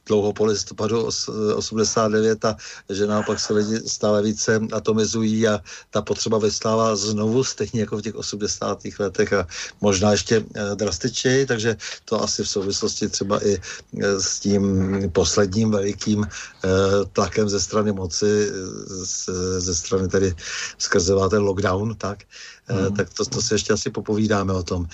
dlouho 0.09 0.33
po 0.33 0.45
listopadu 0.45 1.09
89 1.57 2.45
a 2.45 2.57
že 2.89 3.07
naopak 3.07 3.41
se 3.41 3.53
lidi 3.53 3.77
stále 3.87 4.23
více 4.23 4.61
atomizují 4.73 5.49
a 5.49 5.61
ta 5.91 6.03
potřeba 6.03 6.39
vystává 6.39 6.97
znovu, 6.97 7.45
stejně 7.45 7.81
jako 7.81 7.97
v 7.97 8.03
těch 8.03 8.15
80. 8.15 8.79
letech 8.99 9.33
a 9.33 9.47
možná 9.81 10.13
ještě 10.13 10.45
eh, 10.55 10.75
drastičněji, 10.75 11.47
takže 11.47 11.77
to 12.05 12.23
asi 12.23 12.43
v 12.43 12.49
souvislosti 12.49 13.09
třeba 13.09 13.47
i 13.47 13.53
eh, 13.55 14.21
s 14.21 14.41
tím 14.41 14.63
posledním 15.13 15.71
velikým 15.71 16.27
tlakem 17.13 17.49
ze 17.49 17.61
strany 17.61 17.93
moci, 17.93 18.51
ze 19.59 19.75
strany 19.75 20.09
tedy 20.09 20.35
skrze 20.79 21.15
ten 21.31 21.43
lockdown, 21.43 21.95
tak, 21.95 22.19
hmm. 22.69 22.97
tak 22.97 23.15
to, 23.15 23.25
to 23.25 23.43
si 23.43 23.55
ještě 23.55 23.73
asi 23.73 23.91
popovídáme 23.91 24.53
o 24.53 24.63
tom. 24.63 24.87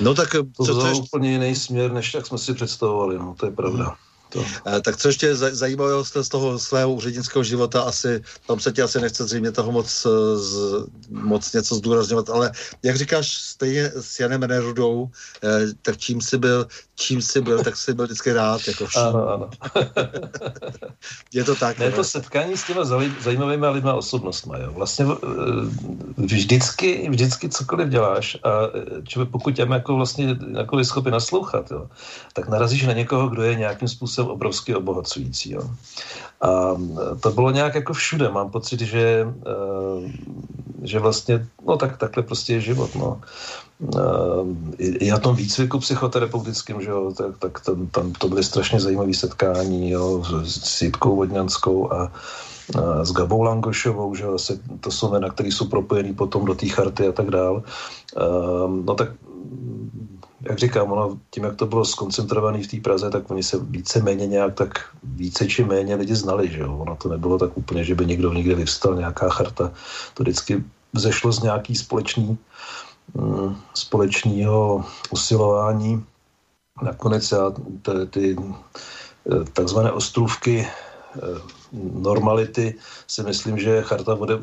No 0.00 0.14
tak 0.14 0.30
to, 0.30 0.66
to, 0.66 0.80
to 0.80 0.86
je 0.86 0.94
úplně 0.94 1.32
jiný 1.32 1.56
směr, 1.56 1.92
než 1.92 2.14
jak 2.14 2.26
jsme 2.26 2.38
si 2.38 2.54
představovali, 2.54 3.18
no, 3.18 3.34
to 3.38 3.46
je 3.46 3.52
pravda. 3.52 3.84
Hmm. 3.84 3.94
To. 4.30 4.44
Eh, 4.66 4.80
tak 4.80 4.96
co 4.96 5.08
ještě 5.08 5.34
zajímavého 5.34 6.04
z 6.04 6.28
toho 6.28 6.58
svého 6.58 6.94
úřednického 6.94 7.44
života, 7.44 7.82
asi, 7.82 8.22
tam 8.46 8.60
se 8.60 8.72
ti 8.72 8.82
asi 8.82 9.00
nechce 9.00 9.24
zřejmě 9.24 9.52
toho 9.52 9.72
moc, 9.72 10.06
eh, 10.06 10.38
z, 10.38 10.86
moc 11.10 11.52
něco 11.52 11.74
zdůrazňovat, 11.74 12.30
ale 12.30 12.52
jak 12.82 12.96
říkáš, 12.96 13.34
stejně 13.34 13.92
s 14.00 14.20
Janem 14.20 14.40
Nerudou, 14.40 15.10
eh, 15.44 15.66
tak 15.82 15.98
čím 15.98 16.20
jsi 16.20 16.38
byl, 16.38 16.66
čím 17.00 17.22
jsi 17.22 17.40
byl, 17.40 17.64
tak 17.64 17.76
jsi 17.76 17.94
byl 17.94 18.04
vždycky 18.04 18.32
rád. 18.32 18.60
Jako 18.68 18.86
vším. 18.86 19.02
ano, 19.02 19.28
ano. 19.28 19.50
je 21.34 21.44
to 21.44 21.54
tak. 21.54 21.78
Ne, 21.78 21.90
to 21.90 22.04
setkání 22.04 22.56
s 22.56 22.64
těma 22.64 22.84
zajímavými 23.20 23.66
lidmi 23.66 23.90
osobnostmi. 23.90 24.56
Jo. 24.60 24.72
Vlastně 24.72 25.06
vždycky, 26.16 27.08
vždycky 27.10 27.48
cokoliv 27.48 27.88
děláš 27.88 28.36
a 28.44 28.50
člověk, 29.08 29.30
pokud 29.30 29.50
těm 29.50 29.70
jako 29.70 29.96
vlastně 29.96 30.36
jako 30.58 30.84
schopný 30.84 31.10
naslouchat, 31.10 31.70
jo, 31.70 31.88
tak 32.32 32.48
narazíš 32.48 32.86
na 32.86 32.92
někoho, 32.92 33.28
kdo 33.28 33.42
je 33.42 33.54
nějakým 33.54 33.88
způsobem 33.88 34.30
obrovsky 34.30 34.74
obohacující. 34.74 35.52
Jo. 35.52 35.70
A 36.40 36.76
to 37.20 37.30
bylo 37.30 37.50
nějak 37.50 37.74
jako 37.74 37.92
všude. 37.92 38.28
Mám 38.28 38.50
pocit, 38.50 38.80
že, 38.80 39.26
eh, 39.46 40.12
že 40.82 40.98
vlastně, 40.98 41.46
no 41.66 41.76
tak 41.76 41.96
takhle 41.96 42.22
prostě 42.22 42.52
je 42.52 42.60
život. 42.60 42.94
No. 42.94 43.20
Eh, 43.80 44.76
I 44.78 45.10
na 45.10 45.18
tom 45.18 45.36
výcviku 45.36 45.78
psychoterapeutickým, 45.78 46.80
že 46.80 46.90
jo, 46.90 47.12
tak, 47.16 47.38
tak 47.38 47.60
tam, 47.60 47.86
tam 47.86 48.12
to 48.12 48.28
byly 48.28 48.44
strašně 48.44 48.80
zajímavé 48.80 49.14
setkání 49.14 49.90
jo, 49.90 50.24
s 50.44 50.82
Jitkou 50.82 51.16
Vodňanskou 51.16 51.92
a, 51.92 52.12
a 52.78 53.04
s 53.04 53.12
Gabou 53.12 53.42
Langošovou, 53.42 54.14
že 54.14 54.24
jo, 54.24 54.36
to 54.80 54.90
jsou 54.90 55.10
jména, 55.10 55.28
které 55.28 55.48
jsou 55.48 55.68
propojený 55.68 56.14
potom 56.14 56.44
do 56.44 56.54
té 56.54 56.68
charty 56.68 57.08
a 57.08 57.12
tak 57.12 57.30
dál. 57.30 57.62
Um, 58.64 58.84
no 58.86 58.94
tak 58.94 59.08
jak 60.40 60.58
říkám, 60.58 60.92
ono, 60.92 61.18
tím, 61.30 61.44
jak 61.44 61.56
to 61.56 61.66
bylo 61.66 61.84
skoncentrované 61.84 62.62
v 62.62 62.66
té 62.66 62.80
Praze, 62.80 63.10
tak 63.10 63.30
oni 63.30 63.42
se 63.42 63.58
více 63.58 64.02
méně 64.02 64.26
nějak 64.26 64.54
tak 64.54 64.72
více 65.02 65.46
či 65.46 65.64
méně 65.64 65.94
lidi 65.94 66.14
znali, 66.14 66.48
že 66.48 66.60
jo. 66.60 66.76
Ono 66.78 66.96
to 66.96 67.08
nebylo 67.08 67.38
tak 67.38 67.58
úplně, 67.58 67.84
že 67.84 67.94
by 67.94 68.06
někdo 68.06 68.32
někde 68.32 68.54
vyvstal 68.54 68.94
nějaká 68.94 69.28
charta. 69.28 69.72
To 70.14 70.22
vždycky 70.22 70.64
zešlo 70.92 71.32
z 71.32 71.42
nějaký 71.42 71.76
společný, 71.76 72.26
mm, 72.26 72.38
společného 73.74 74.84
usilování. 75.10 76.04
Nakonec 76.82 77.30
já 77.30 77.50
ty, 77.82 78.06
ty 78.10 78.36
eh, 78.38 79.44
takzvané 79.52 79.92
ostrůvky 79.92 80.66
eh, 80.66 81.20
normality 81.94 82.74
si 83.06 83.22
myslím, 83.22 83.58
že 83.58 83.82
charta 83.82 84.14
vode 84.14 84.38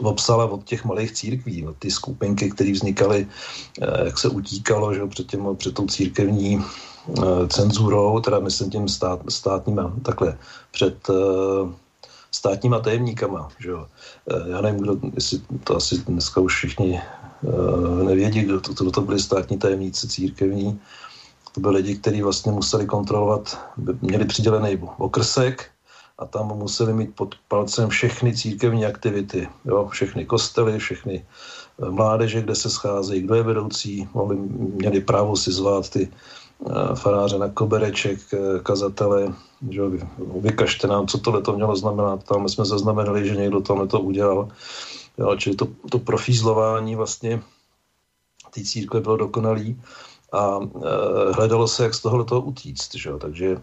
obsala 0.00 0.44
od 0.44 0.64
těch 0.64 0.84
malých 0.84 1.12
církví, 1.12 1.66
od 1.66 1.76
ty 1.76 1.90
skupinky, 1.90 2.50
které 2.50 2.72
vznikaly, 2.72 3.26
eh, 3.80 4.04
jak 4.04 4.18
se 4.18 4.28
utíkalo 4.28 4.94
že, 4.94 5.06
před, 5.06 5.26
těm, 5.26 5.56
před 5.56 5.74
tou 5.74 5.86
církevní 5.86 6.60
eh, 6.60 7.48
cenzurou, 7.48 8.20
teda 8.20 8.38
myslím 8.40 8.70
tím 8.70 8.88
stát, 8.88 9.20
státníma, 9.28 9.92
takhle, 10.02 10.38
před 10.70 10.96
eh, 11.10 11.72
státníma 12.30 12.80
tajemníkama. 12.80 13.48
Že. 13.58 13.70
Já 14.50 14.60
nevím, 14.60 14.80
kdo, 14.80 14.96
jestli 15.14 15.40
to 15.64 15.76
asi 15.76 15.98
dneska 15.98 16.40
už 16.40 16.54
všichni 16.54 17.00
nevědí, 18.04 18.40
kdo 18.40 18.60
to, 18.60 18.72
kdo 18.72 18.90
to 18.90 19.00
byli 19.00 19.20
státní 19.20 19.58
tajemníci 19.58 20.08
církevní. 20.08 20.80
To 21.54 21.60
byli 21.60 21.76
lidi, 21.76 21.96
kteří 21.96 22.22
vlastně 22.22 22.52
museli 22.52 22.86
kontrolovat, 22.86 23.58
měli 24.02 24.24
přidělený 24.24 24.78
okrsek, 24.98 25.70
a 26.18 26.26
tam 26.26 26.46
museli 26.48 26.92
mít 26.92 27.14
pod 27.14 27.34
palcem 27.48 27.88
všechny 27.88 28.36
církevní 28.36 28.86
aktivity, 28.86 29.48
jo, 29.64 29.88
všechny 29.88 30.24
kostely, 30.24 30.78
všechny 30.78 31.24
eh, 31.82 31.90
mládeže, 31.90 32.42
kde 32.42 32.54
se 32.54 32.70
scházejí, 32.70 33.22
kdo 33.22 33.34
je 33.34 33.42
vedoucí, 33.42 34.08
mohli, 34.14 34.36
měli 34.56 35.00
právo 35.00 35.36
si 35.36 35.52
zvát 35.52 35.90
ty 35.90 36.08
faráře 36.94 37.38
na 37.38 37.48
kobereček, 37.48 38.18
kazatele, 38.62 39.32
že 39.70 39.82
vykažte 40.40 40.86
nám, 40.86 41.06
co 41.06 41.18
tohle 41.18 41.42
to 41.42 41.52
mělo 41.52 41.76
znamenat. 41.76 42.24
Tam 42.24 42.48
jsme 42.48 42.64
zaznamenali, 42.64 43.28
že 43.28 43.36
někdo 43.36 43.60
tohle 43.60 43.86
to 43.86 44.00
udělal. 44.00 44.48
Jo, 45.18 45.36
čili 45.36 45.56
to, 45.56 45.68
to 45.90 45.98
profízlování 45.98 46.96
vlastně 46.96 47.42
té 48.50 48.64
církve 48.64 49.00
bylo 49.00 49.16
dokonalý 49.16 49.80
a 50.32 50.58
e, 50.60 51.32
hledalo 51.32 51.68
se, 51.68 51.82
jak 51.82 51.94
z 51.94 52.00
tohohle 52.00 52.24
toho 52.24 52.40
utíct. 52.40 52.94
Že? 52.94 53.10
Takže 53.20 53.56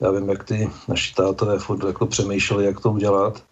já 0.00 0.10
vím, 0.10 0.28
jak 0.28 0.44
ty 0.44 0.70
naši 0.88 1.14
tátové 1.14 1.58
furt 1.58 1.86
jako 1.86 2.06
přemýšleli, 2.06 2.64
jak 2.64 2.80
to 2.80 2.90
udělat. 2.90 3.42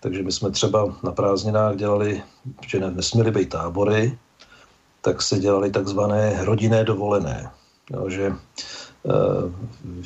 Takže 0.00 0.22
my 0.22 0.32
jsme 0.32 0.50
třeba 0.50 0.96
na 1.02 1.12
prázdninách 1.12 1.76
dělali, 1.76 2.22
že 2.66 2.80
ne, 2.80 2.90
nesměly 2.90 3.30
být 3.30 3.48
tábory, 3.48 4.18
tak 5.00 5.22
se 5.22 5.38
dělali 5.38 5.70
takzvané 5.70 6.44
rodinné 6.44 6.84
dovolené. 6.84 7.50
Jo, 7.90 8.10
že 8.10 8.28
uh, 8.30 9.52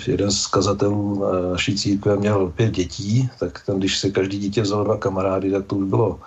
jeden 0.07 0.31
z 0.31 0.47
kazatelů 0.47 1.25
naší 1.51 1.79
církve 1.79 2.17
měl 2.17 2.53
pět 2.57 2.71
dětí, 2.71 3.31
tak 3.41 3.63
ten, 3.67 3.79
když 3.79 3.99
se 3.99 4.11
každý 4.11 4.39
dítě 4.39 4.63
vzal 4.63 4.85
dva 4.85 4.97
kamarády, 4.97 5.51
tak 5.51 5.67
to 5.67 5.77
už 5.77 5.89
bylo 5.89 6.21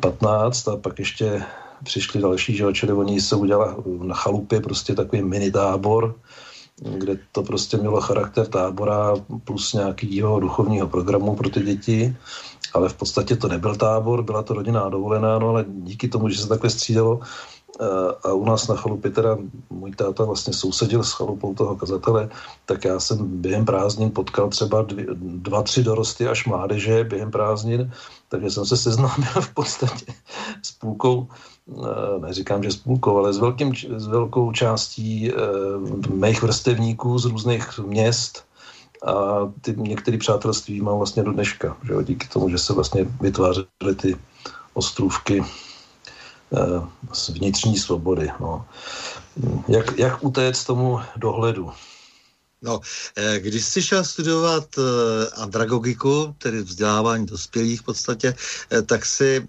15 0.00 0.68
a 0.68 0.76
pak 0.76 0.98
ještě 0.98 1.42
přišli 1.84 2.20
další, 2.20 2.56
že 2.56 2.72
čili 2.72 2.92
oni 2.92 3.20
se 3.20 3.36
udělali 3.36 3.74
na 4.02 4.14
chalupě 4.14 4.60
prostě 4.60 4.94
takový 4.94 5.22
mini 5.22 5.50
tábor, 5.50 6.14
kde 6.98 7.18
to 7.32 7.42
prostě 7.42 7.76
mělo 7.76 8.00
charakter 8.00 8.46
tábora 8.46 9.14
plus 9.44 9.72
nějakého 9.72 10.40
duchovního 10.40 10.88
programu 10.88 11.36
pro 11.36 11.50
ty 11.50 11.60
děti, 11.60 12.16
ale 12.74 12.88
v 12.88 12.94
podstatě 12.94 13.36
to 13.36 13.48
nebyl 13.48 13.76
tábor, 13.76 14.22
byla 14.22 14.42
to 14.42 14.54
rodinná 14.54 14.88
dovolená, 14.88 15.38
no 15.38 15.48
ale 15.48 15.64
díky 15.68 16.08
tomu, 16.08 16.28
že 16.28 16.38
se 16.38 16.48
takhle 16.48 16.70
střídalo, 16.70 17.20
a 18.24 18.32
u 18.32 18.44
nás 18.44 18.68
na 18.68 18.76
chalupě 18.76 19.10
teda 19.10 19.38
můj 19.70 19.90
táta 19.90 20.24
vlastně 20.24 20.52
sousedil 20.52 21.04
s 21.04 21.12
chalupou 21.12 21.54
toho 21.54 21.76
kazatele, 21.76 22.28
tak 22.66 22.84
já 22.84 23.00
jsem 23.00 23.40
během 23.40 23.64
prázdnin 23.64 24.10
potkal 24.10 24.48
třeba 24.48 24.82
dvě, 24.82 25.06
dva, 25.14 25.62
tři 25.62 25.82
dorosty 25.82 26.28
až 26.28 26.46
mládeže 26.46 27.04
během 27.04 27.30
prázdnin, 27.30 27.92
takže 28.28 28.50
jsem 28.50 28.66
se 28.66 28.76
seznámil 28.76 29.32
v 29.40 29.54
podstatě 29.54 30.12
s 30.62 30.72
půlkou 30.72 31.28
Eh, 31.68 32.18
neříkám, 32.18 32.62
že 32.62 32.70
s 32.70 32.76
půlkou, 32.76 33.18
ale 33.18 33.32
s, 33.32 33.38
velkým, 33.38 33.72
s 33.96 34.06
velkou 34.06 34.52
částí 34.52 35.30
e, 35.30 35.34
mých 36.10 36.42
vrstevníků 36.42 37.18
z 37.18 37.24
různých 37.24 37.78
měst. 37.78 38.44
A 39.06 39.12
ty 39.60 39.74
některé 39.76 40.18
přátelství 40.18 40.80
mám 40.80 40.96
vlastně 40.96 41.22
do 41.22 41.32
dneška, 41.32 41.76
že 41.86 41.92
jo, 41.92 42.02
díky 42.02 42.28
tomu, 42.28 42.48
že 42.48 42.58
se 42.58 42.72
vlastně 42.72 43.06
vytvářely 43.20 43.94
ty 43.96 44.16
ostrůvky 44.74 45.44
vnitřní 47.28 47.78
svobody. 47.78 48.30
No. 48.40 48.66
Jak, 49.68 49.98
jak 49.98 50.24
utéct 50.24 50.64
tomu 50.64 51.00
dohledu? 51.16 51.70
No, 52.62 52.80
eh, 53.16 53.40
když 53.40 53.64
jsi 53.64 53.82
šel 53.82 54.04
studovat 54.04 54.68
eh, 54.78 54.82
andragogiku, 55.30 56.34
tedy 56.38 56.62
vzdělávání 56.62 57.26
dospělých 57.26 57.80
v 57.80 57.84
podstatě, 57.84 58.34
eh, 58.70 58.82
tak 58.82 59.06
si 59.06 59.48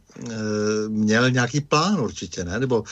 měl 0.88 1.32
nějaký 1.32 1.62
plán 1.62 2.00
určitě, 2.00 2.44
ne? 2.44 2.60
Nebo 2.60 2.84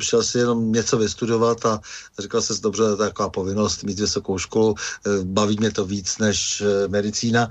šel 0.00 0.22
si 0.22 0.38
jenom 0.38 0.72
něco 0.72 0.98
vystudovat 0.98 1.66
a 1.66 1.80
říkal 2.18 2.42
jsi, 2.42 2.60
dobře, 2.60 2.82
to 2.82 2.90
je 2.90 2.96
taková 2.96 3.28
povinnost 3.28 3.84
mít 3.84 4.00
vysokou 4.00 4.38
školu, 4.38 4.74
baví 5.22 5.56
mě 5.58 5.70
to 5.70 5.84
víc 5.84 6.18
než 6.18 6.62
medicína, 6.88 7.48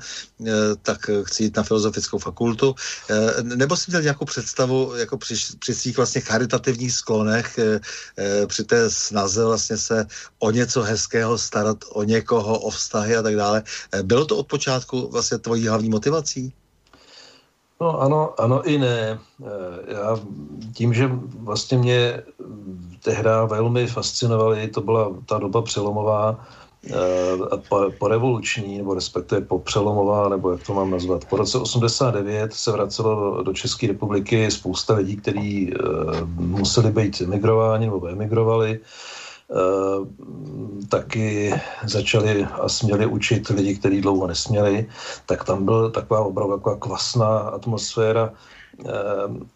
tak 0.82 1.10
chci 1.24 1.44
jít 1.44 1.56
na 1.56 1.64
filozofickou 1.64 2.18
fakultu. 2.18 2.76
Nebo 3.42 3.78
jsi 3.78 3.92
měl 3.92 4.02
nějakou 4.02 4.26
představu 4.26 4.96
jako 4.96 5.18
při, 5.18 5.36
při 5.60 5.76
svých 5.76 5.98
vlastně 5.98 6.22
charitativních 6.22 6.94
sklonech, 6.94 7.60
při 8.48 8.64
té 8.64 8.90
snaze 8.90 9.46
vlastně 9.46 9.78
se 9.78 10.06
o 10.40 10.52
něco 10.52 10.82
hezkého 10.82 11.38
starat, 11.38 11.78
o 11.90 12.03
někoho, 12.04 12.60
o 12.60 12.70
vztahy 12.70 13.16
a 13.16 13.22
tak 13.22 13.36
dále. 13.36 13.64
Eh, 13.92 14.04
bylo 14.04 14.26
to 14.26 14.38
od 14.38 14.48
počátku 14.48 15.10
vlastně 15.12 15.38
tvojí 15.38 15.68
hlavní 15.68 15.90
motivací? 15.90 16.54
No 17.82 18.02
ano, 18.02 18.34
ano 18.38 18.64
i 18.64 18.78
ne. 18.78 19.20
Eh, 19.44 19.94
já 19.94 20.20
tím, 20.74 20.94
že 20.94 21.10
vlastně 21.40 21.78
mě 21.78 22.24
tehdy 23.04 23.30
velmi 23.48 23.88
fascinovaly, 23.88 24.68
to 24.68 24.82
byla 24.82 25.12
ta 25.26 25.40
doba 25.40 25.62
přelomová, 25.62 26.46
eh, 26.90 27.58
po, 27.70 27.92
po 28.00 28.08
revoluční, 28.08 28.78
nebo 28.78 28.94
respektive 28.94 29.42
po 29.42 29.60
přelomová, 29.60 30.30
nebo 30.30 30.52
jak 30.52 30.64
to 30.64 30.74
mám 30.74 30.92
nazvat. 30.92 31.26
Po 31.26 31.38
roce 31.38 31.58
89 31.58 32.54
se 32.54 32.72
vracelo 32.72 33.36
do, 33.36 33.44
do 33.44 33.54
České 33.54 33.88
republiky 33.88 34.52
spousta 34.52 34.94
lidí, 34.94 35.18
kteří 35.18 35.74
museli 36.36 36.92
být 36.92 37.22
emigrováni 37.22 37.86
nebo 37.86 38.08
emigrovali. 38.08 38.80
Eh, 38.80 39.23
taky 40.90 41.54
začali 41.84 42.48
a 42.62 42.70
směli 42.70 43.06
učit 43.06 43.50
lidi, 43.50 43.76
kteří 43.76 44.02
dlouho 44.02 44.28
nesměli, 44.28 44.90
tak 45.26 45.44
tam 45.44 45.66
byla 45.66 45.90
taková 45.90 46.20
opravdu 46.20 46.58
taková 46.58 46.76
kvasná 46.76 47.38
atmosféra. 47.40 48.34
Eh, 48.86 48.92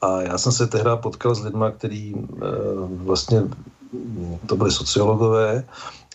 a 0.01 0.21
já 0.21 0.37
jsem 0.37 0.51
se 0.51 0.67
tehdy 0.67 0.89
potkal 0.95 1.35
s 1.35 1.43
lidmi, 1.43 1.65
kteří 1.77 2.15
eh, 2.15 2.47
vlastně 2.89 3.43
to 4.45 4.55
byli 4.55 4.71
sociologové 4.71 5.63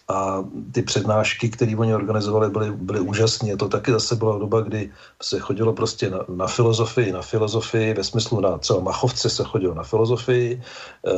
a 0.08 0.44
ty 0.72 0.82
přednášky, 0.82 1.48
které 1.48 1.76
oni 1.76 1.94
organizovali, 1.94 2.50
byly, 2.50 2.70
byly 2.70 3.00
úžasné. 3.00 3.56
To 3.56 3.68
taky 3.68 3.90
zase 3.92 4.16
byla 4.16 4.38
doba, 4.38 4.60
kdy 4.60 4.90
se 5.22 5.40
chodilo 5.40 5.72
prostě 5.72 6.10
na, 6.10 6.18
na 6.28 6.46
filozofii, 6.46 7.12
na 7.12 7.22
filozofii, 7.22 7.94
ve 7.94 8.04
smyslu 8.04 8.40
na 8.40 8.58
třeba 8.58 8.80
Machovce 8.80 9.30
se 9.30 9.44
chodilo 9.44 9.74
na 9.74 9.82
filozofii, 9.82 10.62
eh, 11.06 11.12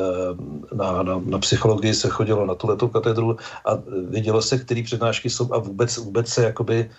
na, 0.75 1.03
na, 1.03 1.21
na 1.25 1.39
psychologii 1.39 1.95
se 1.95 2.09
chodilo 2.09 2.47
na 2.47 2.55
tuhletou 2.55 2.89
katedru 2.89 3.37
a 3.65 3.71
vidělo 4.09 4.43
se, 4.43 4.59
které 4.59 4.83
přednášky 4.83 5.31
jsou 5.31 5.55
a 5.55 5.59
vůbec, 5.59 5.97
vůbec 5.97 6.29
se 6.29 6.43
jakoby 6.43 6.91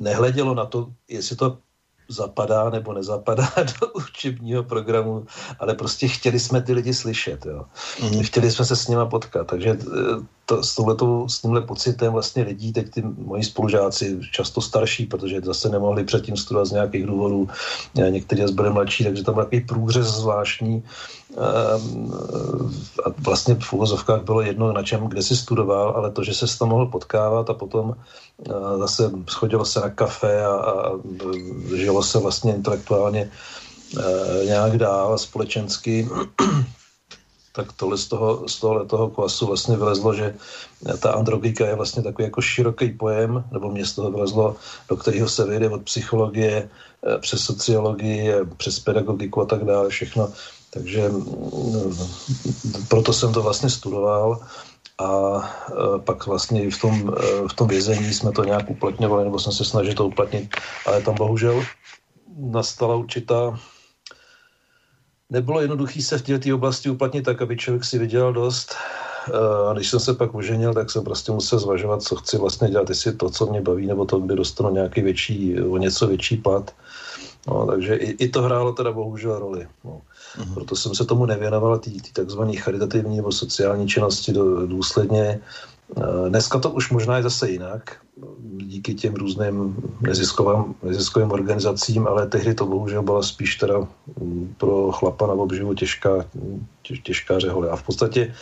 nehledělo 0.00 0.54
na 0.54 0.66
to, 0.66 0.88
jestli 1.08 1.36
to 1.36 1.58
zapadá 2.08 2.70
nebo 2.70 2.92
nezapadá 2.92 3.48
do 3.80 3.86
učebního 3.92 4.62
programu, 4.62 5.26
ale 5.58 5.74
prostě 5.74 6.08
chtěli 6.08 6.40
jsme 6.40 6.62
ty 6.62 6.72
lidi 6.72 6.94
slyšet, 6.94 7.46
jo. 7.46 7.64
Mm. 8.02 8.22
Chtěli 8.22 8.50
jsme 8.50 8.64
se 8.64 8.76
s 8.76 8.88
nima 8.88 9.06
potkat, 9.06 9.46
takže 9.46 9.70
eh, 9.70 10.24
to, 10.46 10.62
s, 10.62 10.74
touhletou, 10.74 11.28
s 11.28 11.40
tímhle 11.40 11.60
pocitem 11.60 12.12
vlastně 12.12 12.42
lidí, 12.42 12.72
teď 12.72 12.90
ty 12.90 13.02
moji 13.02 13.44
spolužáci, 13.44 14.20
často 14.32 14.60
starší, 14.60 15.06
protože 15.06 15.40
zase 15.40 15.68
nemohli 15.68 16.04
předtím 16.04 16.36
studovat 16.36 16.64
z 16.64 16.72
nějakých 16.72 17.06
důvodů, 17.06 17.48
eh, 17.98 18.10
někteří 18.10 18.52
byli 18.52 18.70
mladší, 18.70 19.04
takže 19.04 19.24
tam 19.24 19.34
byl 19.34 19.44
takový 19.44 19.60
průřez 19.60 20.06
zvláštní, 20.06 20.82
ehm, 21.36 22.12
a 23.04 23.08
vlastně 23.18 23.54
v 23.54 23.72
úvozovkách 23.72 24.22
bylo 24.22 24.40
jedno, 24.40 24.72
na 24.72 24.82
čem, 24.82 25.06
kde 25.06 25.22
si 25.22 25.36
studoval, 25.36 25.94
ale 25.96 26.10
to, 26.10 26.24
že 26.24 26.34
se 26.34 26.58
tam 26.58 26.68
mohl 26.68 26.86
potkávat 26.86 27.50
a 27.50 27.54
potom 27.54 27.94
eh, 27.94 28.78
zase 28.78 29.10
schodilo 29.28 29.64
se 29.64 29.80
na 29.80 29.90
kafe 29.90 30.44
a, 30.44 30.54
a 30.54 30.90
žilo 31.76 32.02
se 32.02 32.18
vlastně 32.18 32.54
intelektuálně 32.54 33.30
eh, 33.30 34.46
nějak 34.46 34.78
dál 34.78 35.18
společensky, 35.18 36.08
tak 37.52 37.72
tohle 37.72 37.98
z 37.98 38.06
toho, 38.08 38.48
z 38.48 38.60
tohle 38.60 38.86
toho 38.86 39.08
klasu 39.08 39.46
vlastně 39.46 39.76
vylezlo, 39.76 40.14
že 40.14 40.34
ta 40.98 41.12
androgika 41.12 41.66
je 41.66 41.74
vlastně 41.74 42.02
takový 42.02 42.24
jako 42.24 42.40
široký 42.40 42.90
pojem, 42.90 43.44
nebo 43.52 43.70
mě 43.70 43.86
z 43.86 43.92
toho 43.94 44.10
vylezlo, 44.10 44.56
do 44.88 44.96
kterého 44.96 45.28
se 45.28 45.46
vyjde 45.46 45.70
od 45.70 45.82
psychologie 45.82 46.68
eh, 46.68 47.18
přes 47.18 47.40
sociologii, 47.40 48.32
přes 48.56 48.80
pedagogiku 48.80 49.40
a 49.40 49.44
tak 49.44 49.64
dále, 49.64 49.88
všechno. 49.88 50.32
Takže 50.70 51.08
mm, 51.08 51.96
proto 52.88 53.12
jsem 53.12 53.32
to 53.32 53.42
vlastně 53.42 53.70
studoval 53.70 54.40
a 54.98 55.10
eh, 55.68 55.98
pak 55.98 56.26
vlastně 56.26 56.70
v 56.70 56.80
tom, 56.80 57.14
eh, 57.18 57.48
v 57.48 57.54
tom 57.54 57.68
vězení 57.68 58.14
jsme 58.14 58.32
to 58.32 58.44
nějak 58.44 58.70
uplatňovali, 58.70 59.24
nebo 59.24 59.38
jsem 59.38 59.52
se 59.52 59.64
snažil 59.64 59.94
to 59.94 60.06
uplatnit, 60.06 60.56
ale 60.86 61.02
tam 61.02 61.14
bohužel 61.14 61.64
nastala 62.36 62.96
určitá 62.96 63.58
nebylo 65.32 65.60
jednoduché 65.60 66.02
se 66.02 66.18
v 66.18 66.22
této 66.22 66.54
oblasti 66.54 66.90
uplatnit 66.90 67.22
tak, 67.22 67.42
aby 67.42 67.56
člověk 67.56 67.84
si 67.84 67.98
vydělal 67.98 68.32
dost. 68.32 68.74
Eh, 69.28 69.70
a 69.70 69.72
když 69.72 69.90
jsem 69.90 70.00
se 70.00 70.14
pak 70.14 70.34
uženil, 70.34 70.74
tak 70.74 70.90
jsem 70.90 71.04
prostě 71.04 71.32
musel 71.32 71.58
zvažovat, 71.58 72.02
co 72.02 72.16
chci 72.16 72.38
vlastně 72.38 72.68
dělat, 72.70 72.88
jestli 72.88 73.12
to, 73.12 73.30
co 73.30 73.46
mě 73.46 73.60
baví, 73.60 73.86
nebo 73.86 74.04
to, 74.04 74.18
kdy 74.18 74.36
dostanu 74.36 74.70
nějaký 74.70 75.00
větší, 75.00 75.60
o 75.60 75.76
něco 75.76 76.06
větší 76.06 76.36
plat. 76.36 76.70
No, 77.48 77.66
takže 77.66 77.94
i, 77.94 78.10
i 78.24 78.28
to 78.28 78.42
hrálo 78.42 78.72
teda 78.72 78.92
bohužel 78.92 79.38
roli. 79.38 79.66
No. 79.84 80.00
Uh-huh. 80.38 80.54
Proto 80.54 80.76
jsem 80.76 80.94
se 80.94 81.04
tomu 81.04 81.26
nevěnoval, 81.26 81.78
ty 81.78 81.90
takzvané 82.12 82.56
charitativní 82.56 83.16
nebo 83.16 83.32
sociální 83.32 83.88
činnosti 83.88 84.32
do, 84.32 84.66
důsledně. 84.66 85.40
Eh, 85.96 86.28
dneska 86.28 86.58
to 86.58 86.70
už 86.70 86.90
možná 86.90 87.16
je 87.16 87.22
zase 87.22 87.50
jinak, 87.50 87.96
díky 88.56 88.94
těm 88.94 89.14
různým 89.14 89.76
neziskovým, 90.00 90.74
neziskovým 90.82 91.32
organizacím, 91.32 92.06
ale 92.06 92.26
tehdy 92.26 92.54
to 92.54 92.66
bohužel 92.66 93.02
byla 93.02 93.22
spíš 93.22 93.56
teda 93.56 93.78
mm, 94.20 94.54
pro 94.58 94.92
chlapa 94.92 95.26
na 95.26 95.32
obživu 95.32 95.74
těžká, 95.74 96.24
těž, 96.82 96.98
těžká 97.00 97.38
řehole. 97.38 97.70
A 97.70 97.76
v 97.76 97.82
podstatě 97.82 98.34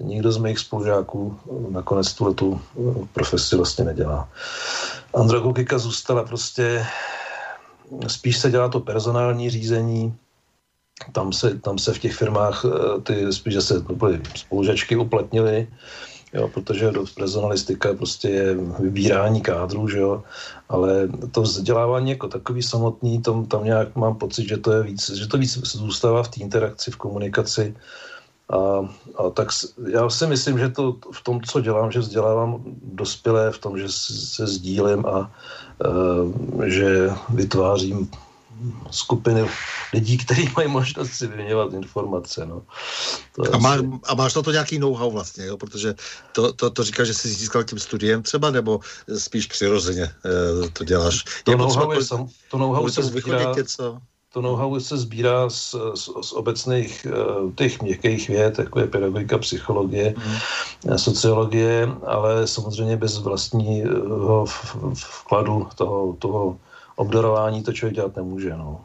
nikdo 0.00 0.32
z 0.32 0.38
mých 0.38 0.58
spolužáků 0.58 1.38
nakonec 1.70 2.12
tu 2.14 2.34
tu 2.34 2.60
profesi 3.12 3.56
vlastně 3.56 3.84
nedělá. 3.84 4.28
Andragogika 5.14 5.78
zůstala 5.78 6.24
prostě, 6.24 6.86
spíš 8.06 8.38
se 8.38 8.50
dělá 8.50 8.68
to 8.68 8.80
personální 8.80 9.50
řízení, 9.50 10.14
tam 11.12 11.32
se, 11.32 11.58
tam 11.58 11.78
se 11.78 11.94
v 11.94 11.98
těch 11.98 12.14
firmách 12.14 12.64
eh, 12.64 13.00
ty 13.00 13.32
spíš 13.32 13.54
zase 13.54 13.84
spolužačky 14.34 14.96
uplatnily, 14.96 15.68
jo, 16.32 16.48
protože 16.48 16.92
personalistika 17.14 17.94
prostě 17.94 18.28
je 18.28 18.54
vybírání 18.80 19.40
kádrů, 19.40 19.88
že 19.88 19.98
jo, 19.98 20.22
ale 20.68 21.08
to 21.30 21.42
vzdělávání 21.42 22.10
jako 22.10 22.28
takový 22.28 22.62
samotný, 22.62 23.22
tam, 23.22 23.46
tam 23.46 23.64
nějak 23.64 23.96
mám 23.96 24.14
pocit, 24.14 24.48
že 24.48 24.56
to 24.56 24.72
je 24.72 24.82
víc, 24.82 25.10
že 25.10 25.26
to 25.26 25.38
víc 25.38 25.58
zůstává 25.58 26.22
v 26.22 26.28
té 26.28 26.40
interakci, 26.40 26.90
v 26.90 26.96
komunikaci, 26.96 27.74
a, 28.50 28.88
a 29.16 29.30
tak 29.30 29.48
já 29.90 30.10
si 30.10 30.26
myslím, 30.26 30.58
že 30.58 30.68
to 30.68 30.96
v 31.12 31.22
tom, 31.22 31.40
co 31.40 31.60
dělám, 31.60 31.92
že 31.92 31.98
vzdělávám 31.98 32.62
dospělé 32.82 33.50
v 33.50 33.58
tom, 33.58 33.78
že 33.78 33.88
se 33.88 34.46
sdílím 34.46 35.06
a 35.06 35.32
e, 36.66 36.70
že 36.70 37.10
vytvářím 37.28 38.10
skupiny 38.90 39.48
lidí, 39.92 40.18
kteří 40.18 40.50
mají 40.56 40.68
možnost 40.68 41.10
si 41.12 41.26
vyměňovat 41.26 41.72
informace. 41.72 42.46
No. 42.46 42.62
To 43.36 43.54
a, 43.54 43.58
má, 43.58 43.76
a 44.04 44.14
máš 44.14 44.34
na 44.34 44.42
to 44.42 44.52
nějaký 44.52 44.78
know-how 44.78 45.10
vlastně, 45.10 45.46
jo? 45.46 45.56
protože 45.56 45.94
to, 46.32 46.52
to, 46.52 46.70
to 46.70 46.84
říkáš, 46.84 47.06
že 47.06 47.14
jsi 47.14 47.28
získal 47.28 47.64
tím 47.64 47.78
studiem 47.78 48.22
třeba, 48.22 48.50
nebo 48.50 48.80
spíš 49.18 49.46
přirozeně 49.46 50.02
e, 50.04 50.68
to 50.68 50.84
děláš? 50.84 51.24
To 51.44 51.56
know-how, 51.56 51.92
je 51.92 52.04
sam, 52.04 52.28
to 52.50 52.58
know-how 52.58 52.88
se 52.88 53.02
sbírá, 53.02 53.54
něco? 53.56 53.98
to 54.32 54.40
know-how 54.40 54.80
se 54.80 54.98
sbírá 54.98 55.50
z, 55.50 55.74
z, 55.94 56.08
z 56.22 56.32
obecných 56.32 57.06
uh, 57.06 57.52
těch 57.52 57.82
měkkých 57.82 58.28
věd, 58.28 58.58
jako 58.58 58.80
je 58.80 58.86
pedagogika, 58.86 59.38
psychologie, 59.38 60.14
mm. 60.16 60.98
sociologie, 60.98 61.88
ale 62.06 62.46
samozřejmě 62.46 62.96
bez 62.96 63.18
vlastního 63.18 64.44
vkladu 64.94 65.68
toho, 65.74 66.16
toho 66.18 66.58
obdarování 67.00 67.62
to 67.62 67.72
člověk 67.72 67.94
dělat 67.94 68.16
nemůže. 68.16 68.50
No. 68.50 68.84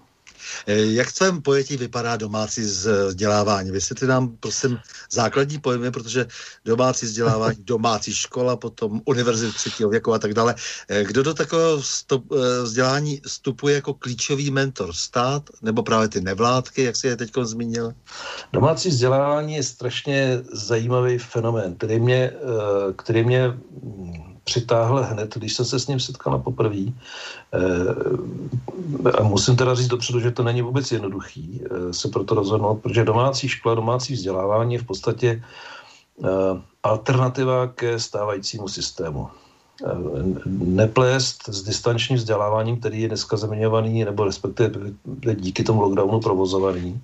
Eh, 0.67 0.85
jak 0.85 1.07
v 1.07 1.13
tvém 1.13 1.41
pojetí 1.41 1.77
vypadá 1.77 2.15
domácí 2.15 2.61
vzdělávání? 2.61 3.71
Vysvětli 3.71 4.07
nám, 4.07 4.37
prosím, 4.39 4.79
základní 5.11 5.59
pojmy, 5.59 5.91
protože 5.91 6.27
domácí 6.65 7.05
vzdělávání, 7.05 7.57
domácí 7.63 8.13
škola, 8.13 8.55
potom 8.55 9.01
univerzit 9.05 9.55
třetího 9.55 9.89
věku 9.89 10.13
a 10.13 10.19
tak 10.19 10.33
dále. 10.33 10.55
Eh, 10.87 11.03
kdo 11.03 11.23
do 11.23 11.33
takového 11.33 11.81
stop, 11.81 12.23
eh, 12.31 12.63
vzdělání 12.63 13.21
vstupuje 13.25 13.75
jako 13.75 13.93
klíčový 13.93 14.51
mentor? 14.51 14.93
Stát 14.93 15.43
nebo 15.61 15.83
právě 15.83 16.07
ty 16.07 16.21
nevládky, 16.21 16.83
jak 16.83 16.95
si 16.95 17.07
je 17.07 17.15
teď 17.15 17.31
zmínil? 17.43 17.93
Domácí 18.53 18.89
vzdělávání 18.89 19.53
je 19.55 19.63
strašně 19.63 20.39
zajímavý 20.51 21.17
fenomén, 21.17 21.75
který 21.75 21.99
mě, 21.99 22.31
který 22.95 23.23
mě 23.23 23.53
přitáhl 24.45 25.03
hned, 25.03 25.35
když 25.35 25.53
jsem 25.53 25.65
se 25.65 25.79
s 25.79 25.87
ním 25.87 25.99
setkal 25.99 26.33
na 26.33 26.39
poprvé. 26.39 26.77
E, 26.77 26.93
a 29.19 29.23
musím 29.23 29.55
teda 29.55 29.75
říct 29.75 29.87
dopředu, 29.87 30.19
že 30.19 30.31
to 30.31 30.43
není 30.43 30.61
vůbec 30.61 30.91
jednoduchý 30.91 31.61
e, 31.61 31.93
se 31.93 32.07
proto 32.07 32.35
rozhodnout, 32.35 32.75
protože 32.75 33.03
domácí 33.03 33.47
škola, 33.49 33.75
domácí 33.75 34.13
vzdělávání 34.13 34.73
je 34.73 34.79
v 34.79 34.85
podstatě 34.85 35.29
e, 35.29 35.41
alternativa 36.83 37.67
ke 37.67 37.99
stávajícímu 37.99 38.67
systému. 38.67 39.27
Neplést 40.47 41.49
s 41.51 41.63
distančním 41.63 42.17
vzděláváním, 42.17 42.79
který 42.79 43.01
je 43.01 43.07
dneska 43.07 43.37
zeměňovaný, 43.37 44.05
nebo 44.05 44.23
respektive 44.23 44.71
díky 45.35 45.63
tomu 45.63 45.81
lockdownu 45.81 46.19
provozovaný. 46.19 47.01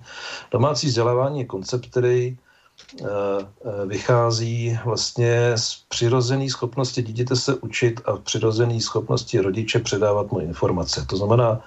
Domácí 0.50 0.86
vzdělávání 0.86 1.38
je 1.38 1.44
koncept, 1.44 1.86
který 1.86 2.32
Eh, 2.32 2.36
eh, 2.36 2.51
vychází 3.86 4.78
vlastně 4.84 5.52
z 5.56 5.84
přirozené 5.88 6.50
schopnosti 6.50 7.02
dítěte 7.02 7.36
se 7.36 7.54
učit 7.54 8.00
a 8.04 8.16
přirozené 8.16 8.80
schopnosti 8.80 9.40
rodiče 9.40 9.78
předávat 9.78 10.32
mu 10.32 10.40
informace. 10.40 11.06
To 11.08 11.16
znamená, 11.16 11.60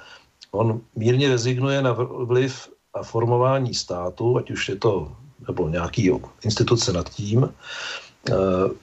on 0.52 0.82
mírně 0.96 1.30
rezignuje 1.30 1.82
na 1.82 1.94
vliv 2.26 2.70
a 2.94 3.04
formování 3.04 3.74
státu, 3.74 4.38
ať 4.38 4.52
už 4.52 4.70
je 4.70 4.76
to 4.76 5.12
nebo 5.48 5.70
nějaký 5.70 6.12
instituce 6.42 6.94
nad 6.94 7.10
tím. 7.10 7.44
E, 7.44 8.34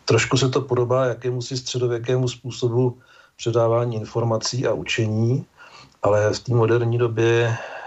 trošku 0.05 0.37
se 0.37 0.49
to 0.49 0.61
podobá 0.61 1.07
jakému 1.07 1.43
si 1.43 1.57
středověkému 1.57 2.29
způsobu 2.29 2.99
předávání 3.37 3.97
informací 3.97 4.67
a 4.67 4.73
učení, 4.73 5.47
ale 6.03 6.33
v 6.33 6.39
té 6.39 6.55
moderní 6.55 6.99
době 6.99 7.57
Eh, 7.57 7.82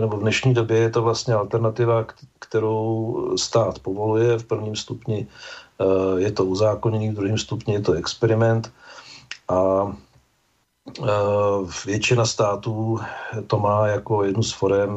nebo 0.00 0.16
v 0.16 0.20
dnešní 0.20 0.54
době 0.54 0.76
je 0.76 0.90
to 0.90 1.02
vlastně 1.02 1.34
alternativa, 1.34 2.06
kterou 2.38 3.16
stát 3.36 3.78
povoluje. 3.78 4.38
V 4.38 4.44
prvním 4.44 4.76
stupni 4.76 5.26
eh, 5.26 6.20
je 6.20 6.32
to 6.32 6.44
uzákonění, 6.44 7.10
v 7.10 7.14
druhém 7.14 7.38
stupni 7.38 7.74
je 7.74 7.80
to 7.80 7.92
experiment 7.92 8.72
a 9.48 9.92
eh, 11.02 11.10
většina 11.86 12.26
států 12.26 13.00
to 13.46 13.58
má 13.58 13.86
jako 13.86 14.24
jednu 14.24 14.42
z 14.42 14.52
forem, 14.52 14.90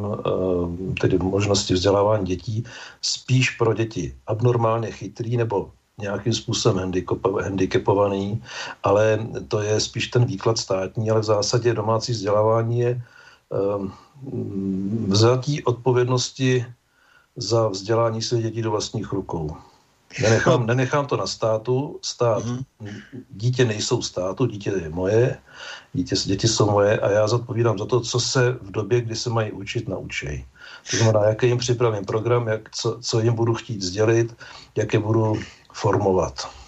tedy 1.02 1.18
možnosti 1.18 1.74
vzdělávání 1.74 2.26
dětí, 2.26 2.64
spíš 3.02 3.50
pro 3.50 3.74
děti 3.74 4.16
abnormálně 4.28 4.92
chytrý 4.92 5.38
nebo 5.38 5.72
nějakým 5.98 6.34
způsobem 6.34 6.92
handicapovaný, 7.44 8.44
ale 8.84 9.28
to 9.48 9.62
je 9.62 9.80
spíš 9.80 10.08
ten 10.08 10.26
výklad 10.26 10.58
státní, 10.58 11.12
ale 11.12 11.20
v 11.20 11.24
zásadě 11.24 11.74
domácí 11.74 12.12
vzdělávání 12.12 12.80
je 12.80 13.02
vzatí 15.08 15.64
odpovědnosti 15.64 16.66
za 17.36 17.68
vzdělání 17.68 18.22
svých 18.22 18.44
dětí 18.44 18.62
do 18.62 18.72
vlastních 18.72 19.14
rukou. 19.14 19.58
Nenechám, 20.22 20.66
nenechám 20.66 21.06
to 21.06 21.18
na 21.18 21.28
státu, 21.28 22.00
stát, 22.02 22.46
mm-hmm. 22.46 22.64
dítě 23.30 23.66
nejsou 23.66 24.02
státu, 24.02 24.46
dítě 24.46 24.70
je 24.70 24.90
moje, 24.90 25.38
dítě, 25.94 26.16
děti 26.26 26.48
jsou 26.48 26.72
moje 26.72 27.00
a 27.00 27.10
já 27.12 27.28
zodpovídám 27.28 27.78
za 27.78 27.86
to, 27.86 28.00
co 28.00 28.20
se 28.20 28.52
v 28.52 28.72
době, 28.72 29.02
kdy 29.02 29.16
se 29.16 29.30
mají 29.30 29.52
učit, 29.52 29.88
naučej. 29.88 30.46
To 30.92 30.98
znamená, 30.98 31.26
jaký 31.26 31.48
jim 31.48 31.58
připravím 31.58 32.06
program, 32.06 32.48
jak, 32.48 32.76
co, 32.76 32.98
co 33.02 33.20
jim 33.20 33.34
budu 33.34 33.54
chtít 33.54 33.82
sdělit, 33.82 34.36
jak 34.76 34.94
je 34.94 35.00
budu 35.00 35.34
formovat. 35.74 36.59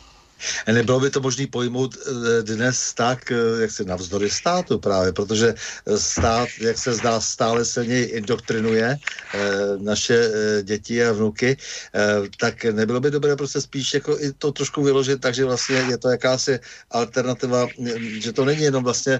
Nebylo 0.67 0.99
by 0.99 1.09
to 1.09 1.19
možné 1.21 1.47
pojmout 1.47 1.97
eh, 1.97 2.43
dnes 2.43 2.93
tak, 2.93 3.31
eh, 3.31 3.61
jak 3.61 3.71
se 3.71 3.83
navzdory 3.83 4.29
státu 4.29 4.79
právě, 4.79 5.13
protože 5.13 5.53
stát, 5.95 6.49
jak 6.61 6.77
se 6.77 6.93
zdá, 6.93 7.21
stále 7.21 7.65
silněji 7.65 8.05
indoktrinuje 8.05 8.97
eh, 8.97 9.39
naše 9.77 10.17
děti 10.63 11.03
a 11.05 11.11
vnuky, 11.11 11.57
tak 12.37 12.63
nebylo 12.63 12.99
by 12.99 13.11
dobré 13.11 13.35
prostě 13.35 13.61
spíš 13.61 13.93
jako 13.93 14.19
i 14.19 14.31
to 14.33 14.51
trošku 14.51 14.83
vyložit, 14.83 15.21
takže 15.21 15.45
vlastně 15.45 15.75
je 15.75 15.97
to 15.97 16.09
jakási 16.09 16.59
alternativa, 16.91 17.67
že 18.19 18.33
to 18.33 18.45
není 18.45 18.63
jenom 18.63 18.83
vlastně 18.83 19.19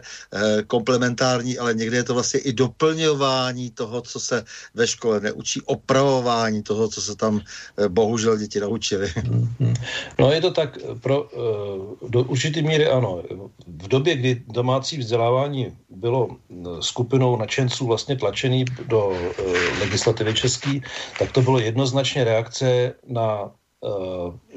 komplementární, 0.67 1.57
ale 1.57 1.73
někdy 1.73 1.97
je 1.97 2.03
to 2.03 2.13
vlastně 2.13 2.39
i 2.39 2.53
doplňování 2.53 3.71
toho, 3.71 4.01
co 4.01 4.19
se 4.19 4.43
ve 4.73 4.87
škole 4.87 5.19
neučí, 5.19 5.61
opravování 5.65 6.63
toho, 6.63 6.87
co 6.87 7.01
se 7.01 7.15
tam 7.15 7.41
bohužel 7.87 8.37
děti 8.37 8.59
naučili. 8.59 9.13
Mhm. 9.27 9.73
No 10.19 10.31
je 10.31 10.41
to 10.41 10.51
tak, 10.51 10.77
pro, 11.01 11.10
eh, 11.11 12.09
do 12.09 12.23
určité 12.23 12.61
míry 12.61 12.87
ano. 12.87 13.23
V 13.67 13.87
době, 13.87 14.15
kdy 14.15 14.41
domácí 14.47 14.97
vzdělávání 14.97 15.77
bylo 15.89 16.29
eh, 16.29 16.53
skupinou 16.79 17.37
nadšenců 17.37 17.85
vlastně 17.85 18.15
tlačený 18.15 18.65
do 18.87 19.11
eh, 19.13 19.79
legislativy 19.79 20.33
český, 20.33 20.81
tak 21.19 21.31
to 21.31 21.41
bylo 21.41 21.59
jednoznačně 21.59 22.23
reakce 22.23 22.93
na 23.07 23.51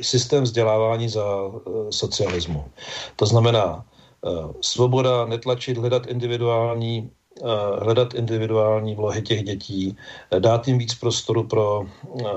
systém 0.00 0.44
vzdělávání 0.44 1.08
za 1.08 1.24
socialismu. 1.90 2.64
To 3.16 3.26
znamená, 3.26 3.84
svoboda 4.60 5.24
netlačit, 5.24 5.80
hledat 5.80 6.06
individuální 6.06 7.10
hledat 7.80 8.14
individuální 8.14 8.94
vlohy 8.94 9.22
těch 9.22 9.42
dětí, 9.42 9.96
dát 10.38 10.68
jim 10.68 10.78
víc 10.78 10.94
prostoru 10.94 11.44
pro, 11.44 11.86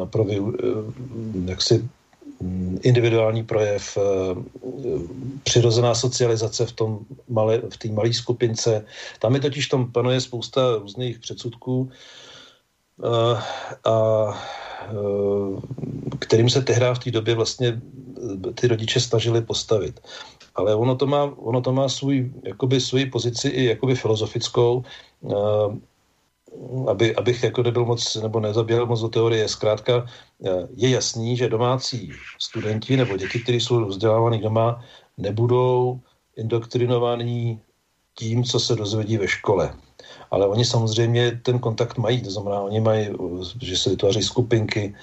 pro 0.09 0.25
jaksi 1.45 1.89
individuální 2.81 3.43
projev, 3.43 3.97
eh, 3.97 4.35
přirozená 5.43 5.95
socializace 5.95 6.65
v 6.65 6.71
tom 6.71 6.99
malé, 7.29 7.61
v 7.69 7.77
té 7.77 7.87
malé 7.89 8.13
skupince. 8.13 8.85
Tam 9.19 9.35
je 9.35 9.41
totiž 9.41 9.67
tam 9.67 9.91
panuje 9.91 10.21
spousta 10.21 10.75
různých 10.77 11.19
předsudků, 11.19 11.89
a, 13.03 13.07
eh, 13.07 13.89
a 13.89 13.95
eh, 14.89 16.17
kterým 16.19 16.49
se 16.49 16.61
tehdy 16.61 16.85
v 16.93 16.99
té 16.99 17.11
době 17.11 17.35
vlastně 17.35 17.81
ty 18.55 18.67
rodiče 18.67 18.99
snažili 18.99 19.41
postavit. 19.41 19.99
Ale 20.55 20.75
ono 20.75 20.95
to 20.95 21.05
má, 21.07 21.23
ono 21.37 21.61
to 21.61 21.73
má 21.73 21.89
svůj, 21.89 22.31
jakoby 22.43 22.81
svůj 22.81 23.05
pozici 23.05 23.47
i 23.49 23.65
jakoby 23.65 23.95
filozofickou 23.95 24.83
aby, 26.87 27.15
abych 27.15 27.43
jako 27.43 27.63
nebyl 27.63 27.85
moc, 27.85 28.15
nebo 28.15 28.39
nezabíjel 28.39 28.85
moc 28.85 29.01
do 29.01 29.09
teorie, 29.09 29.47
zkrátka 29.47 30.05
eh, 30.45 30.67
je 30.75 30.89
jasný, 30.89 31.37
že 31.37 31.49
domácí 31.49 32.11
studenti 32.39 32.97
nebo 32.97 33.17
děti, 33.17 33.39
kteří 33.39 33.59
jsou 33.59 33.85
vzdělávaní 33.85 34.41
doma, 34.41 34.83
nebudou 35.17 35.99
indoktrinovaní 36.37 37.61
tím, 38.13 38.43
co 38.43 38.59
se 38.59 38.75
dozvědí 38.75 39.17
ve 39.17 39.27
škole. 39.27 39.73
Ale 40.31 40.47
oni 40.47 40.65
samozřejmě 40.65 41.39
ten 41.43 41.59
kontakt 41.59 41.97
mají, 41.97 42.21
to 42.21 42.31
znamená, 42.31 42.61
oni 42.61 42.79
mají, 42.79 43.09
že 43.61 43.77
se 43.77 43.89
vytváří 43.89 44.23
skupinky, 44.23 44.95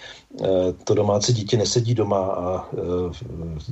eh, 0.45 0.73
to 0.85 0.95
domácí 0.95 1.33
dítě 1.33 1.57
nesedí 1.57 1.95
doma 1.95 2.27
a 2.27 2.69
eh, 2.73 2.79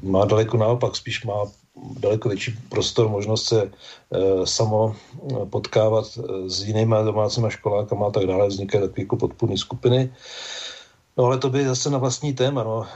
má 0.03 0.25
daleko 0.25 0.57
naopak, 0.57 0.97
spíš 0.97 1.25
má 1.25 1.45
daleko 1.77 2.29
větší 2.29 2.55
prostor, 2.69 3.09
možnost 3.09 3.45
se 3.45 3.62
e, 3.62 4.47
samo 4.47 4.97
eh, 4.97 5.47
potkávat 5.47 6.19
eh, 6.19 6.51
s 6.51 6.62
jinými 6.62 6.97
domácíma 7.05 7.51
školákama 7.51 8.07
a 8.07 8.11
tak 8.11 8.26
dále, 8.26 8.49
vznikají 8.49 8.83
takové 8.83 9.03
jako 9.03 9.16
podpůrné 9.16 9.57
skupiny. 9.57 10.12
No 11.16 11.24
ale 11.24 11.39
to 11.39 11.51
by 11.51 11.66
zase 11.66 11.91
na 11.91 11.99
vlastní 11.99 12.33
téma. 12.33 12.64
No. 12.64 12.87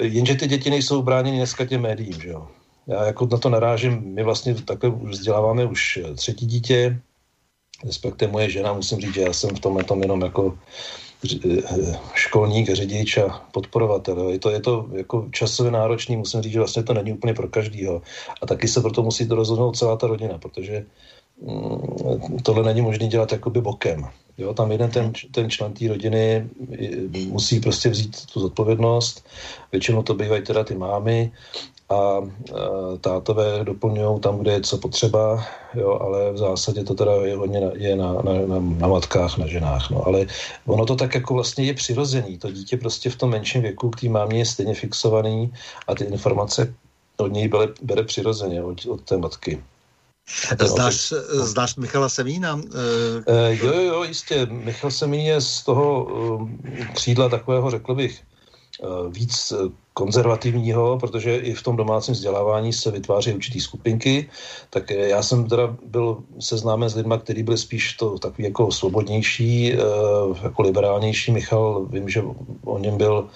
Jenže 0.00 0.34
ty 0.34 0.46
děti 0.46 0.70
nejsou 0.70 1.02
bráněny 1.02 1.36
dneska 1.36 1.66
těm 1.66 1.80
médiím, 1.80 2.20
že 2.20 2.28
jo. 2.28 2.48
Já 2.86 3.04
jako 3.04 3.28
na 3.32 3.38
to 3.38 3.48
narážím, 3.48 4.14
my 4.14 4.22
vlastně 4.22 4.54
takhle 4.54 4.90
vzděláváme 4.90 5.64
už 5.64 6.00
třetí 6.16 6.46
dítě, 6.46 7.00
respektive 7.84 8.32
moje 8.32 8.50
žena, 8.50 8.72
musím 8.72 9.00
říct, 9.00 9.14
že 9.14 9.20
já 9.20 9.32
jsem 9.32 9.50
v 9.56 9.60
tomhle 9.60 9.84
tom 9.84 10.02
jenom 10.02 10.20
jako 10.22 10.58
školník, 12.14 12.70
řidič 12.70 13.18
a 13.18 13.46
podporovatel. 13.52 14.28
Je 14.28 14.38
to, 14.38 14.50
je 14.50 14.60
to 14.60 14.88
jako 14.92 15.28
časově 15.30 15.72
náročný, 15.72 16.16
musím 16.16 16.42
říct, 16.42 16.52
že 16.52 16.58
vlastně 16.58 16.82
to 16.82 16.94
není 16.94 17.12
úplně 17.12 17.34
pro 17.34 17.48
každýho. 17.48 18.02
A 18.42 18.46
taky 18.46 18.68
se 18.68 18.80
proto 18.80 19.02
musí 19.02 19.28
to 19.28 19.34
rozhodnout 19.34 19.76
celá 19.76 19.96
ta 19.96 20.06
rodina, 20.06 20.38
protože 20.38 20.86
mm, 21.42 22.38
tohle 22.42 22.64
není 22.64 22.80
možné 22.80 23.08
dělat 23.08 23.32
jakoby 23.32 23.60
bokem. 23.60 24.08
Jo, 24.38 24.54
tam 24.54 24.72
jeden 24.72 24.90
ten, 24.90 25.12
ten 25.30 25.50
člen 25.50 25.72
té 25.72 25.88
rodiny 25.88 26.48
musí 27.28 27.60
prostě 27.60 27.88
vzít 27.88 28.26
tu 28.32 28.40
zodpovědnost. 28.40 29.26
Většinou 29.72 30.02
to 30.02 30.14
bývají 30.14 30.42
teda 30.42 30.64
ty 30.64 30.74
mámy 30.74 31.32
a 31.92 32.22
tátové 33.00 33.64
doplňují 33.64 34.20
tam, 34.20 34.38
kde 34.38 34.52
je 34.52 34.60
co 34.60 34.78
potřeba, 34.78 35.44
jo, 35.74 35.98
ale 36.00 36.32
v 36.32 36.38
zásadě 36.38 36.84
to 36.84 36.94
teda 36.94 37.12
je 37.12 37.36
hodně 37.36 37.60
na, 37.60 37.70
je 37.74 37.96
na, 37.96 38.12
na, 38.12 38.32
na, 38.46 38.58
na 38.60 38.88
matkách, 38.88 39.38
na 39.38 39.46
ženách. 39.46 39.90
No. 39.90 40.06
Ale 40.06 40.26
ono 40.66 40.86
to 40.86 40.96
tak 40.96 41.14
jako 41.14 41.34
vlastně 41.34 41.64
je 41.64 41.74
přirozený. 41.74 42.38
To 42.38 42.52
dítě 42.52 42.76
prostě 42.76 43.10
v 43.10 43.16
tom 43.16 43.30
menším 43.30 43.62
věku 43.62 43.90
k 43.90 44.00
té 44.00 44.08
mámě 44.08 44.38
je 44.38 44.46
stejně 44.46 44.74
fixovaný 44.74 45.52
a 45.88 45.94
ty 45.94 46.04
informace 46.04 46.74
od 47.16 47.32
něj 47.32 47.48
bere, 47.48 47.72
bere 47.82 48.02
přirozeně, 48.02 48.62
od, 48.62 48.86
od 48.86 49.00
té 49.00 49.16
matky. 49.16 49.62
Znáš, 50.64 51.12
znáš 51.28 51.76
Michala 51.76 52.08
Semína? 52.08 52.54
Uh, 52.54 52.62
jo, 53.50 53.80
jo, 53.80 54.02
jistě. 54.02 54.46
Michal 54.46 54.90
Semín 54.90 55.20
je 55.20 55.40
z 55.40 55.62
toho 55.62 56.08
křídla 56.94 57.28
takového, 57.28 57.70
řekl 57.70 57.94
bych, 57.94 58.22
víc 59.10 59.52
konzervativního, 59.94 60.98
protože 60.98 61.36
i 61.36 61.54
v 61.54 61.62
tom 61.62 61.76
domácím 61.76 62.14
vzdělávání 62.14 62.72
se 62.72 62.90
vytváří 62.90 63.34
určitý 63.34 63.60
skupinky, 63.60 64.28
tak 64.70 64.90
já 64.90 65.22
jsem 65.22 65.48
teda 65.48 65.76
byl 65.86 66.16
seznámen 66.40 66.88
s 66.88 66.94
lidmi, 66.94 67.14
kteří 67.18 67.42
byli 67.42 67.58
spíš 67.58 67.94
to 67.94 68.18
takový 68.18 68.44
jako 68.44 68.72
svobodnější, 68.72 69.76
jako 70.42 70.62
liberálnější. 70.62 71.32
Michal, 71.32 71.86
vím, 71.90 72.08
že 72.08 72.22
o 72.64 72.78
něm 72.78 72.96
byl, 72.96 73.28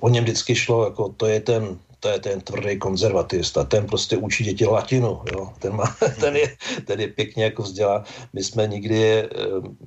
o 0.00 0.08
něm 0.08 0.24
vždycky 0.24 0.54
šlo, 0.54 0.84
jako 0.84 1.14
to 1.16 1.26
je 1.26 1.40
ten 1.40 1.78
to 2.00 2.08
je 2.08 2.18
ten 2.18 2.40
tvrdý 2.40 2.78
konzervativista, 2.78 3.64
ten 3.64 3.86
prostě 3.86 4.16
učí 4.16 4.44
děti 4.44 4.66
latinu, 4.66 5.20
jo? 5.32 5.52
Ten, 5.58 5.76
má, 5.76 5.96
ten, 6.20 6.36
je, 6.36 6.56
ten 6.84 7.00
je 7.00 7.08
pěkně 7.08 7.44
jako 7.44 7.62
vzdělá. 7.62 8.04
My 8.32 8.44
jsme 8.44 8.66
nikdy, 8.66 9.04
eh, 9.04 9.28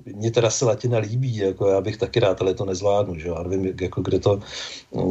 mně 0.05 0.32
teda 0.32 0.49
se 0.49 0.66
latina 0.66 0.97
líbí, 0.97 1.36
jako 1.36 1.68
já 1.68 1.82
bych 1.82 1.97
taky 1.97 2.20
rád, 2.20 2.41
ale 2.41 2.53
to 2.53 2.66
nezvládnu, 2.66 3.20
že 3.20 3.28
jo? 3.28 3.36
A 3.36 3.43
nevím, 3.43 3.74
jako 3.82 4.01
kde 4.01 4.20
to, 4.20 4.39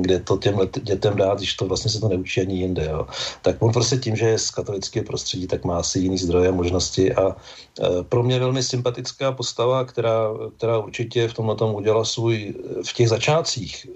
kde 0.01 0.21
to 0.21 0.37
těm 0.37 0.59
dětem 0.83 1.17
dát, 1.17 1.39
když 1.39 1.55
to 1.55 1.67
vlastně 1.67 1.91
se 1.91 2.01
to 2.01 2.09
neučí 2.09 2.41
ani 2.41 2.55
jinde, 2.55 2.89
jo? 2.91 3.07
Tak 3.43 3.57
on 3.63 3.73
prostě 3.73 3.97
tím, 3.97 4.17
že 4.17 4.27
je 4.27 4.39
z 4.39 4.51
katolického 4.51 5.05
prostředí, 5.05 5.47
tak 5.47 5.65
má 5.65 5.79
asi 5.79 5.99
jiný 5.99 6.19
zdroje 6.19 6.49
a 6.49 6.53
možnosti 6.53 7.15
a 7.15 7.37
e, 7.81 8.03
pro 8.03 8.23
mě 8.23 8.39
velmi 8.39 8.63
sympatická 8.63 9.33
postava, 9.33 9.85
která, 9.85 10.31
která 10.57 10.79
určitě 10.79 11.29
v 11.29 11.35
tomhle 11.35 11.57
tom 11.57 11.75
udělala 11.75 12.05
svůj, 12.05 12.55
v 12.87 12.93
těch 12.93 13.09
začátcích, 13.09 13.87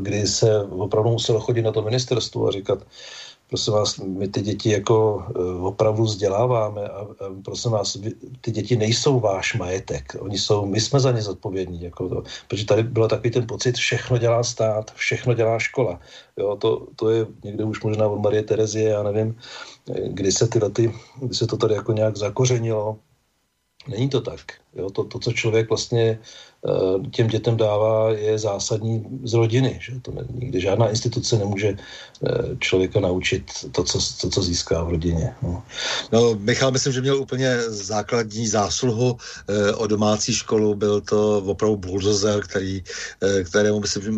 kdy 0.00 0.26
se 0.26 0.62
opravdu 0.62 1.10
muselo 1.10 1.40
chodit 1.40 1.62
na 1.62 1.72
to 1.72 1.82
ministerstvo, 1.82 2.37
a 2.46 2.50
říkat, 2.50 2.86
prosím 3.48 3.72
vás, 3.72 3.98
my 3.98 4.28
ty 4.28 4.40
děti 4.40 4.70
jako 4.70 5.14
uh, 5.16 5.66
opravdu 5.66 6.02
vzděláváme 6.02 6.88
a, 6.88 6.98
a 7.00 7.06
prosím 7.44 7.70
vás, 7.70 7.96
ty 8.40 8.50
děti 8.50 8.76
nejsou 8.76 9.20
váš 9.20 9.54
majetek, 9.54 10.16
oni 10.20 10.38
jsou, 10.38 10.66
my 10.66 10.80
jsme 10.80 11.00
za 11.00 11.12
ně 11.12 11.22
zodpovědní, 11.22 11.82
jako 11.82 12.08
to, 12.08 12.22
protože 12.48 12.66
tady 12.66 12.82
byl 12.82 13.08
takový 13.08 13.30
ten 13.30 13.46
pocit, 13.46 13.76
všechno 13.76 14.18
dělá 14.18 14.42
stát, 14.44 14.94
všechno 14.94 15.34
dělá 15.34 15.58
škola, 15.58 16.00
jo, 16.36 16.56
to, 16.56 16.86
to 16.96 17.10
je 17.10 17.26
někde 17.44 17.64
už 17.64 17.82
možná 17.82 18.08
od 18.08 18.20
Marie 18.20 18.42
Terezie, 18.42 18.90
já 18.90 19.02
nevím, 19.02 19.36
kdy 20.08 20.32
se 20.32 20.48
ty 20.48 20.58
lety, 20.58 20.94
kdy 21.22 21.34
se 21.34 21.46
to 21.46 21.56
tady 21.56 21.74
jako 21.74 21.92
nějak 21.92 22.16
zakořenilo, 22.16 22.96
není 23.88 24.08
to 24.08 24.20
tak, 24.20 24.40
jo, 24.76 24.90
to, 24.90 25.04
to 25.04 25.18
co 25.18 25.32
člověk 25.32 25.68
vlastně 25.68 26.18
Eh, 26.66 27.10
těm 27.10 27.26
dětem 27.26 27.56
dává, 27.56 28.10
je 28.10 28.38
zásadní 28.38 29.04
z 29.24 29.34
rodiny. 29.34 29.78
Že? 29.82 30.00
To 30.02 30.12
nikdy 30.34 30.60
žádná 30.60 30.88
instituce 30.88 31.38
nemůže 31.38 31.68
eh, 31.68 32.56
člověka 32.58 33.00
naučit 33.00 33.42
to, 33.72 33.84
co, 33.84 33.98
to, 34.20 34.30
co 34.30 34.42
získá 34.42 34.82
v 34.82 34.90
rodině. 34.90 35.34
No. 35.42 35.62
no, 36.12 36.34
Michal, 36.34 36.70
myslím, 36.70 36.92
že 36.92 37.00
měl 37.00 37.20
úplně 37.22 37.62
základní 37.68 38.48
zásluhu 38.48 39.16
eh, 39.48 39.72
o 39.72 39.86
domácí 39.86 40.34
školu. 40.34 40.74
Byl 40.74 41.00
to 41.00 41.38
opravdu 41.46 41.76
bulldozer, 41.76 42.42
který, 42.42 42.82
eh, 43.22 43.44
kterému 43.44 43.80
myslím, 43.80 44.02
že 44.02 44.10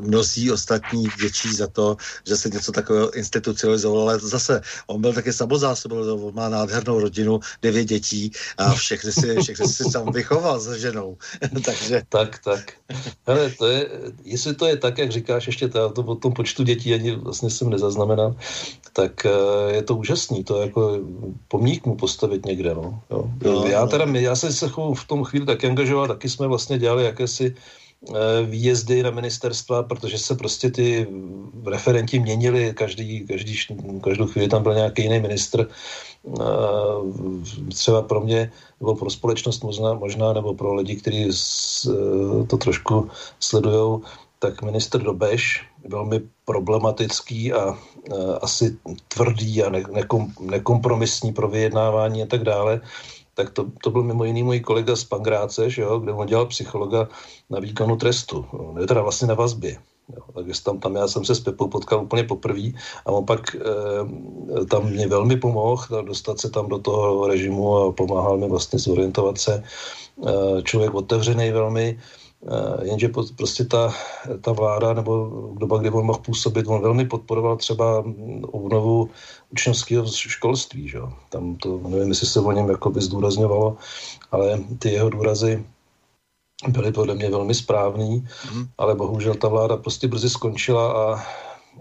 mnozí 0.00 0.52
ostatní 0.52 1.08
děčí 1.20 1.52
za 1.52 1.66
to, 1.66 1.96
že 2.26 2.36
se 2.36 2.48
něco 2.48 2.72
takového 2.72 3.10
institucionalizovalo. 3.10 4.02
Ale 4.02 4.18
zase, 4.18 4.60
on 4.86 5.00
byl 5.00 5.12
taky 5.12 5.32
samozásobil, 5.32 6.32
má 6.32 6.48
nádhernou 6.48 7.00
rodinu, 7.00 7.40
devět 7.62 7.84
dětí 7.84 8.32
a 8.58 8.74
všechny 8.74 9.12
si, 9.12 9.36
všechny 9.42 9.68
si 9.68 9.75
sám 9.84 10.12
vychoval 10.12 10.60
se 10.60 10.78
ženou. 10.78 11.16
Takže... 11.64 12.02
Tak, 12.08 12.38
tak. 12.44 12.72
Hele, 13.26 13.50
to 13.50 13.66
je, 13.66 13.88
jestli 14.24 14.54
to 14.54 14.66
je 14.66 14.76
tak, 14.76 14.98
jak 14.98 15.10
říkáš, 15.10 15.46
ještě 15.46 15.68
to, 15.68 15.90
to 15.90 16.02
o 16.02 16.14
tom 16.14 16.32
počtu 16.32 16.62
dětí 16.62 16.94
ani 16.94 17.16
vlastně 17.16 17.50
jsem 17.50 17.70
nezaznamenal, 17.70 18.36
tak 18.92 19.26
uh, 19.26 19.74
je 19.74 19.82
to 19.82 19.96
úžasný, 19.96 20.44
to 20.44 20.62
jako 20.62 20.98
pomník 21.48 21.86
mu 21.86 21.96
postavit 21.96 22.46
někde, 22.46 22.74
no. 22.74 23.00
Jo. 23.10 23.30
No, 23.44 23.66
já 23.66 23.80
no. 23.80 23.90
teda, 23.90 24.04
já 24.04 24.36
jsem 24.36 24.52
se 24.52 24.68
v 24.94 25.04
tom 25.06 25.24
chvíli 25.24 25.46
tak 25.46 25.64
angažoval, 25.64 26.08
taky 26.08 26.28
jsme 26.28 26.46
vlastně 26.46 26.78
dělali 26.78 27.04
jakési 27.04 27.50
uh, 27.50 27.56
výjezdy 28.44 29.02
na 29.02 29.10
ministerstva, 29.10 29.82
protože 29.82 30.18
se 30.18 30.34
prostě 30.34 30.70
ty 30.70 31.06
referenti 31.66 32.18
měnili, 32.18 32.74
každý, 32.74 33.26
každý, 33.26 33.56
každou 34.02 34.26
chvíli 34.26 34.48
tam 34.48 34.62
byl 34.62 34.74
nějaký 34.74 35.02
jiný 35.02 35.20
ministr, 35.20 35.68
třeba 37.68 38.02
pro 38.02 38.20
mě 38.20 38.52
nebo 38.80 38.94
pro 38.94 39.10
společnost 39.10 39.62
možná, 39.62 39.94
možná 39.94 40.32
nebo 40.32 40.54
pro 40.54 40.74
lidi, 40.74 40.96
kteří 40.96 41.30
to 42.46 42.56
trošku 42.56 43.10
sledují, 43.40 44.00
tak 44.38 44.62
minister 44.62 45.02
Dobeš 45.02 45.64
velmi 45.88 46.20
problematický 46.44 47.52
a 47.52 47.78
asi 48.40 48.76
tvrdý 49.08 49.62
a 49.62 49.70
ne, 49.70 49.82
nekom, 49.92 50.32
nekompromisní 50.40 51.32
pro 51.32 51.48
vyjednávání 51.48 52.22
a 52.22 52.26
tak 52.26 52.42
dále, 52.42 52.80
tak 53.36 53.50
to, 53.50 53.66
to 53.82 53.90
byl 53.90 54.02
mimo 54.02 54.24
jiný 54.24 54.42
můj 54.42 54.60
kolega 54.60 54.96
z 54.96 55.04
Pangráce, 55.04 55.70
že 55.70 55.82
jo, 55.82 55.98
kde 55.98 56.12
on 56.12 56.26
dělal 56.26 56.46
psychologa 56.46 57.08
na 57.50 57.60
výkonu 57.60 57.96
trestu, 57.96 58.46
ne 58.72 58.86
teda 58.86 59.02
vlastně 59.02 59.28
na 59.28 59.34
vazbě. 59.34 59.76
Jo, 60.16 60.22
takže 60.34 60.62
tam, 60.62 60.78
tam 60.78 60.94
já 60.96 61.08
jsem 61.08 61.24
se 61.24 61.34
s 61.34 61.40
Pepou 61.40 61.68
potkal 61.68 62.02
úplně 62.02 62.24
poprvé 62.24 62.72
a 63.06 63.12
on 63.12 63.26
pak 63.26 63.54
e, 63.54 64.64
tam 64.64 64.90
mě 64.90 65.08
velmi 65.08 65.36
pomohl 65.36 66.02
dostat 66.02 66.40
se 66.40 66.50
tam 66.50 66.68
do 66.68 66.78
toho 66.78 67.28
režimu 67.28 67.76
a 67.76 67.92
pomáhal 67.92 68.38
mi 68.38 68.48
vlastně 68.48 68.78
zorientovat 68.78 69.38
se. 69.38 69.62
E, 69.62 70.62
člověk 70.62 70.94
otevřený 70.94 71.50
velmi, 71.50 71.98
e, 71.98 72.25
jenže 72.82 73.08
po, 73.08 73.24
prostě 73.36 73.64
ta, 73.64 73.94
ta 74.40 74.52
vláda 74.52 74.92
nebo 74.92 75.30
doba, 75.58 75.78
kdy 75.78 75.90
on 75.90 76.06
mohl 76.06 76.18
působit, 76.18 76.66
on 76.66 76.82
velmi 76.82 77.04
podporoval 77.04 77.56
třeba 77.56 78.04
obnovu 78.42 79.10
učňovského 79.52 80.06
školství. 80.06 80.88
Že? 80.88 80.98
Tam 81.28 81.56
to, 81.56 81.80
nevím, 81.88 82.08
jestli 82.08 82.26
se 82.26 82.40
o 82.40 82.52
něm 82.52 82.70
jakoby 82.70 83.00
zdůrazňovalo, 83.00 83.76
ale 84.30 84.64
ty 84.78 84.90
jeho 84.90 85.10
důrazy 85.10 85.64
byly 86.68 86.92
podle 86.92 87.14
mě 87.14 87.30
velmi 87.30 87.54
správný, 87.54 88.28
mm. 88.54 88.66
ale 88.78 88.94
bohužel 88.94 89.34
ta 89.34 89.48
vláda 89.48 89.76
prostě 89.76 90.08
brzy 90.08 90.30
skončila 90.30 90.92
a 90.92 91.22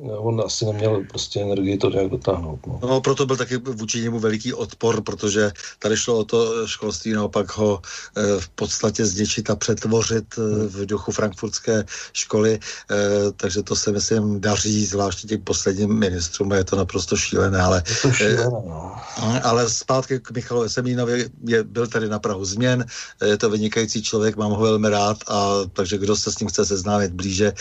on 0.01 0.41
asi 0.45 0.65
neměl 0.65 1.03
prostě 1.09 1.41
energii 1.41 1.77
to 1.77 1.89
nějak 1.89 2.09
dotáhnout. 2.09 2.59
No. 2.67 2.79
no, 2.83 3.01
proto 3.01 3.25
byl 3.25 3.37
taky 3.37 3.57
vůči 3.57 4.01
němu 4.01 4.19
veliký 4.19 4.53
odpor, 4.53 5.01
protože 5.01 5.51
tady 5.79 5.97
šlo 5.97 6.17
o 6.17 6.23
to 6.23 6.67
školství 6.67 7.13
naopak 7.13 7.57
ho 7.57 7.81
e, 8.15 8.39
v 8.39 8.49
podstatě 8.49 9.05
zničit 9.05 9.49
a 9.49 9.55
přetvořit 9.55 10.25
e, 10.37 10.67
v 10.67 10.85
duchu 10.85 11.11
frankfurtské 11.11 11.85
školy, 12.13 12.59
e, 12.91 13.31
takže 13.31 13.63
to 13.63 13.75
se 13.75 13.91
myslím 13.91 14.41
daří, 14.41 14.85
zvláště 14.85 15.27
těm 15.27 15.41
posledním 15.41 15.99
ministrům, 15.99 16.51
je 16.51 16.63
to 16.63 16.75
naprosto 16.75 17.17
šílené, 17.17 17.61
ale, 17.61 17.83
je 17.89 17.95
to 18.01 18.11
šílené, 18.11 18.43
no. 18.43 18.95
ale 19.43 19.69
zpátky 19.69 20.19
k 20.19 20.31
Michalu 20.31 20.69
Semínovi, 20.69 21.29
je, 21.47 21.63
byl 21.63 21.87
tady 21.87 22.09
na 22.09 22.19
Prahu 22.19 22.45
změn, 22.45 22.85
je 23.25 23.37
to 23.37 23.49
vynikající 23.49 24.03
člověk, 24.03 24.35
mám 24.35 24.51
ho 24.51 24.63
velmi 24.63 24.89
rád, 24.89 25.17
a 25.27 25.51
takže 25.73 25.97
kdo 25.97 26.15
se 26.15 26.31
s 26.31 26.39
ním 26.39 26.49
chce 26.49 26.65
seznámit 26.65 27.11
blíže, 27.11 27.53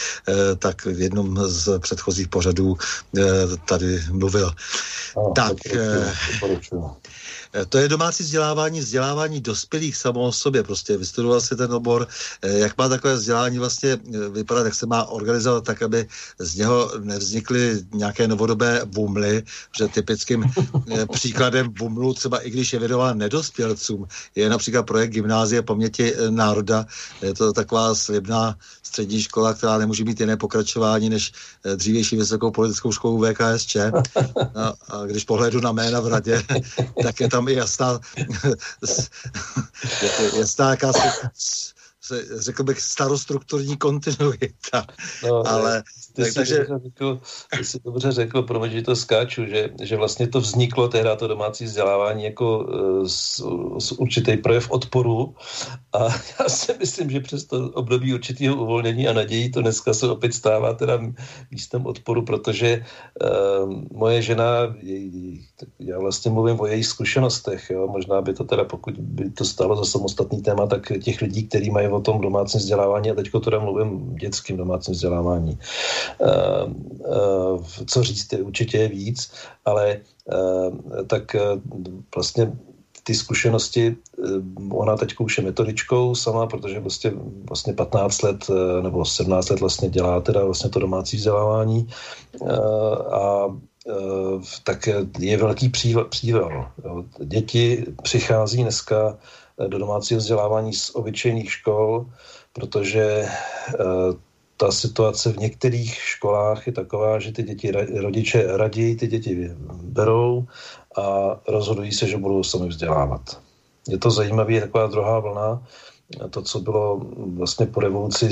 tak 0.58 0.84
v 0.84 1.00
jednom 1.00 1.38
z 1.46 1.78
předchozích 1.78 2.23
předchozích 2.24 2.28
pořadů 2.28 2.76
eh, 3.18 3.22
tady 3.68 4.02
mluvil. 4.10 4.52
No, 5.16 5.32
tak, 5.36 5.56
eh, 5.66 6.12
Eh, 7.54 7.66
to 7.66 7.78
je 7.78 7.88
domácí 7.88 8.22
vzdělávání, 8.22 8.80
vzdělávání 8.80 9.40
dospělých 9.40 9.96
samo 9.96 10.20
o 10.20 10.32
sobě. 10.32 10.62
Prostě 10.62 10.96
vystudoval 10.96 11.40
si 11.40 11.56
ten 11.56 11.72
obor, 11.72 12.08
jak 12.42 12.78
má 12.78 12.88
takové 12.88 13.14
vzdělání 13.14 13.58
vlastně 13.58 13.98
vypadat, 14.30 14.64
jak 14.64 14.74
se 14.74 14.86
má 14.86 15.04
organizovat 15.04 15.64
tak, 15.64 15.82
aby 15.82 16.06
z 16.38 16.56
něho 16.56 16.90
nevznikly 16.98 17.86
nějaké 17.94 18.28
novodobé 18.28 18.80
bumly, 18.84 19.42
že 19.78 19.88
typickým 19.88 20.44
příkladem 21.12 21.70
bumlu, 21.70 22.14
třeba 22.14 22.38
i 22.42 22.50
když 22.50 22.72
je 22.72 22.78
vědován 22.78 23.18
nedospělcům, 23.18 24.06
je 24.34 24.48
například 24.48 24.82
projekt 24.82 25.10
Gymnázie 25.10 25.62
paměti 25.62 26.14
národa. 26.30 26.86
Je 27.22 27.34
to 27.34 27.52
taková 27.52 27.94
slibná 27.94 28.58
střední 28.94 29.22
škola, 29.22 29.54
která 29.54 29.78
nemůže 29.78 30.04
mít 30.04 30.20
jiné 30.20 30.36
pokračování 30.36 31.10
než 31.10 31.32
dřívější 31.76 32.16
vysokou 32.16 32.50
politickou 32.50 32.92
školu 32.92 33.24
VKSČ. 33.24 33.76
No, 34.54 34.74
a 34.88 35.06
když 35.06 35.24
pohledu 35.24 35.60
na 35.60 35.72
jména 35.72 36.00
v 36.00 36.06
radě, 36.06 36.42
tak 37.02 37.20
je 37.20 37.28
tam 37.28 37.48
i 37.48 37.54
jasná, 37.54 38.00
jasná 40.38 40.70
jakási 40.70 41.08
řekl 42.36 42.64
bych, 42.64 42.80
starostrukturní 42.80 43.76
kontinuita. 43.76 44.86
No, 45.24 45.46
ale 45.46 45.82
ty 46.12 46.22
tak, 46.22 46.26
jsi 46.26 46.34
takže... 46.34 46.58
Dobře 46.58 46.80
řekl, 46.84 47.20
ty 47.58 47.64
jsi 47.64 47.78
dobře 47.84 48.12
řekl, 48.12 48.42
promiň, 48.42 48.70
že 48.70 48.82
to 48.82 48.96
skáču, 48.96 49.46
že, 49.46 49.70
že 49.82 49.96
vlastně 49.96 50.28
to 50.28 50.40
vzniklo 50.40 50.88
tehdy 50.88 51.10
to 51.16 51.28
domácí 51.28 51.64
vzdělávání 51.64 52.24
jako 52.24 52.66
z, 53.06 53.40
eh, 53.40 53.80
z 53.80 53.92
určitý 53.92 54.36
projev 54.36 54.70
odporu 54.70 55.34
a 55.92 56.04
já 56.40 56.48
si 56.48 56.74
myslím, 56.78 57.10
že 57.10 57.20
přes 57.20 57.44
to 57.44 57.70
období 57.70 58.14
určitého 58.14 58.56
uvolnění 58.56 59.08
a 59.08 59.12
nadějí 59.12 59.52
to 59.52 59.62
dneska 59.62 59.94
se 59.94 60.08
opět 60.08 60.34
stává 60.34 60.74
teda 60.74 61.00
místem 61.50 61.86
odporu, 61.86 62.24
protože 62.24 62.84
uh, 62.84 63.82
moje 63.92 64.22
žena, 64.22 64.76
jej, 64.82 65.40
já 65.78 65.98
vlastně 65.98 66.30
mluvím 66.30 66.60
o 66.60 66.66
jejich 66.66 66.86
zkušenostech, 66.86 67.70
jo, 67.70 67.86
možná 67.86 68.22
by 68.22 68.34
to 68.34 68.44
teda, 68.44 68.64
pokud 68.64 68.94
by 68.98 69.30
to 69.30 69.44
stalo 69.44 69.76
za 69.76 69.84
samostatný 69.84 70.42
téma, 70.42 70.66
tak 70.66 70.92
těch 71.02 71.20
lidí, 71.20 71.48
kteří 71.48 71.70
mají 71.70 71.88
o 71.94 72.00
tom 72.00 72.20
domácím 72.20 72.60
vzdělávání, 72.60 73.10
a 73.10 73.14
teďko 73.14 73.40
teda 73.40 73.58
mluvím 73.58 74.16
dětským 74.16 74.56
domácím 74.56 74.94
vzdělávání, 74.94 75.58
Eh, 76.20 76.66
eh, 77.04 77.84
co 77.86 78.02
říct, 78.02 78.32
je 78.32 78.42
určitě 78.42 78.88
víc, 78.88 79.32
ale 79.64 80.00
eh, 80.32 81.04
tak 81.06 81.36
vlastně 82.14 82.52
ty 83.06 83.14
zkušenosti, 83.14 83.96
ona 84.70 84.96
teď 84.96 85.14
už 85.18 85.38
je 85.38 85.44
metodičkou 85.44 86.14
sama, 86.14 86.46
protože 86.46 86.80
vlastně, 86.80 87.12
vlastně 87.48 87.72
15 87.72 88.22
let 88.22 88.50
nebo 88.82 89.04
17 89.04 89.48
let 89.48 89.60
vlastně 89.60 89.90
dělá 89.90 90.20
teda 90.20 90.44
vlastně 90.44 90.70
to 90.70 90.78
domácí 90.78 91.16
vzdělávání 91.16 91.88
a 93.12 93.46
tak 94.64 94.88
je 95.18 95.36
velký 95.36 95.68
přível. 96.08 96.66
Děti 97.24 97.86
přichází 98.02 98.62
dneska 98.62 99.18
do 99.68 99.78
domácího 99.78 100.18
vzdělávání 100.18 100.72
z 100.72 100.90
obyčejných 100.94 101.52
škol, 101.52 102.06
protože 102.52 103.28
ta 104.56 104.72
situace 104.72 105.32
v 105.32 105.36
některých 105.36 105.94
školách 105.94 106.66
je 106.66 106.72
taková, 106.72 107.18
že 107.18 107.32
ty 107.32 107.42
děti, 107.42 107.70
rodiče 108.00 108.56
raději 108.56 108.96
ty 108.96 109.06
děti 109.06 109.50
berou 109.82 110.46
a 110.96 111.36
rozhodují 111.48 111.92
se, 111.92 112.06
že 112.06 112.16
budou 112.16 112.42
sami 112.42 112.68
vzdělávat. 112.68 113.40
Je 113.88 113.98
to 113.98 114.10
zajímavé, 114.10 114.60
taková 114.60 114.86
druhá 114.86 115.20
vlna, 115.20 115.62
to, 116.30 116.42
co 116.42 116.60
bylo 116.60 117.00
vlastně 117.36 117.66
po 117.66 117.80
revoluci 117.80 118.30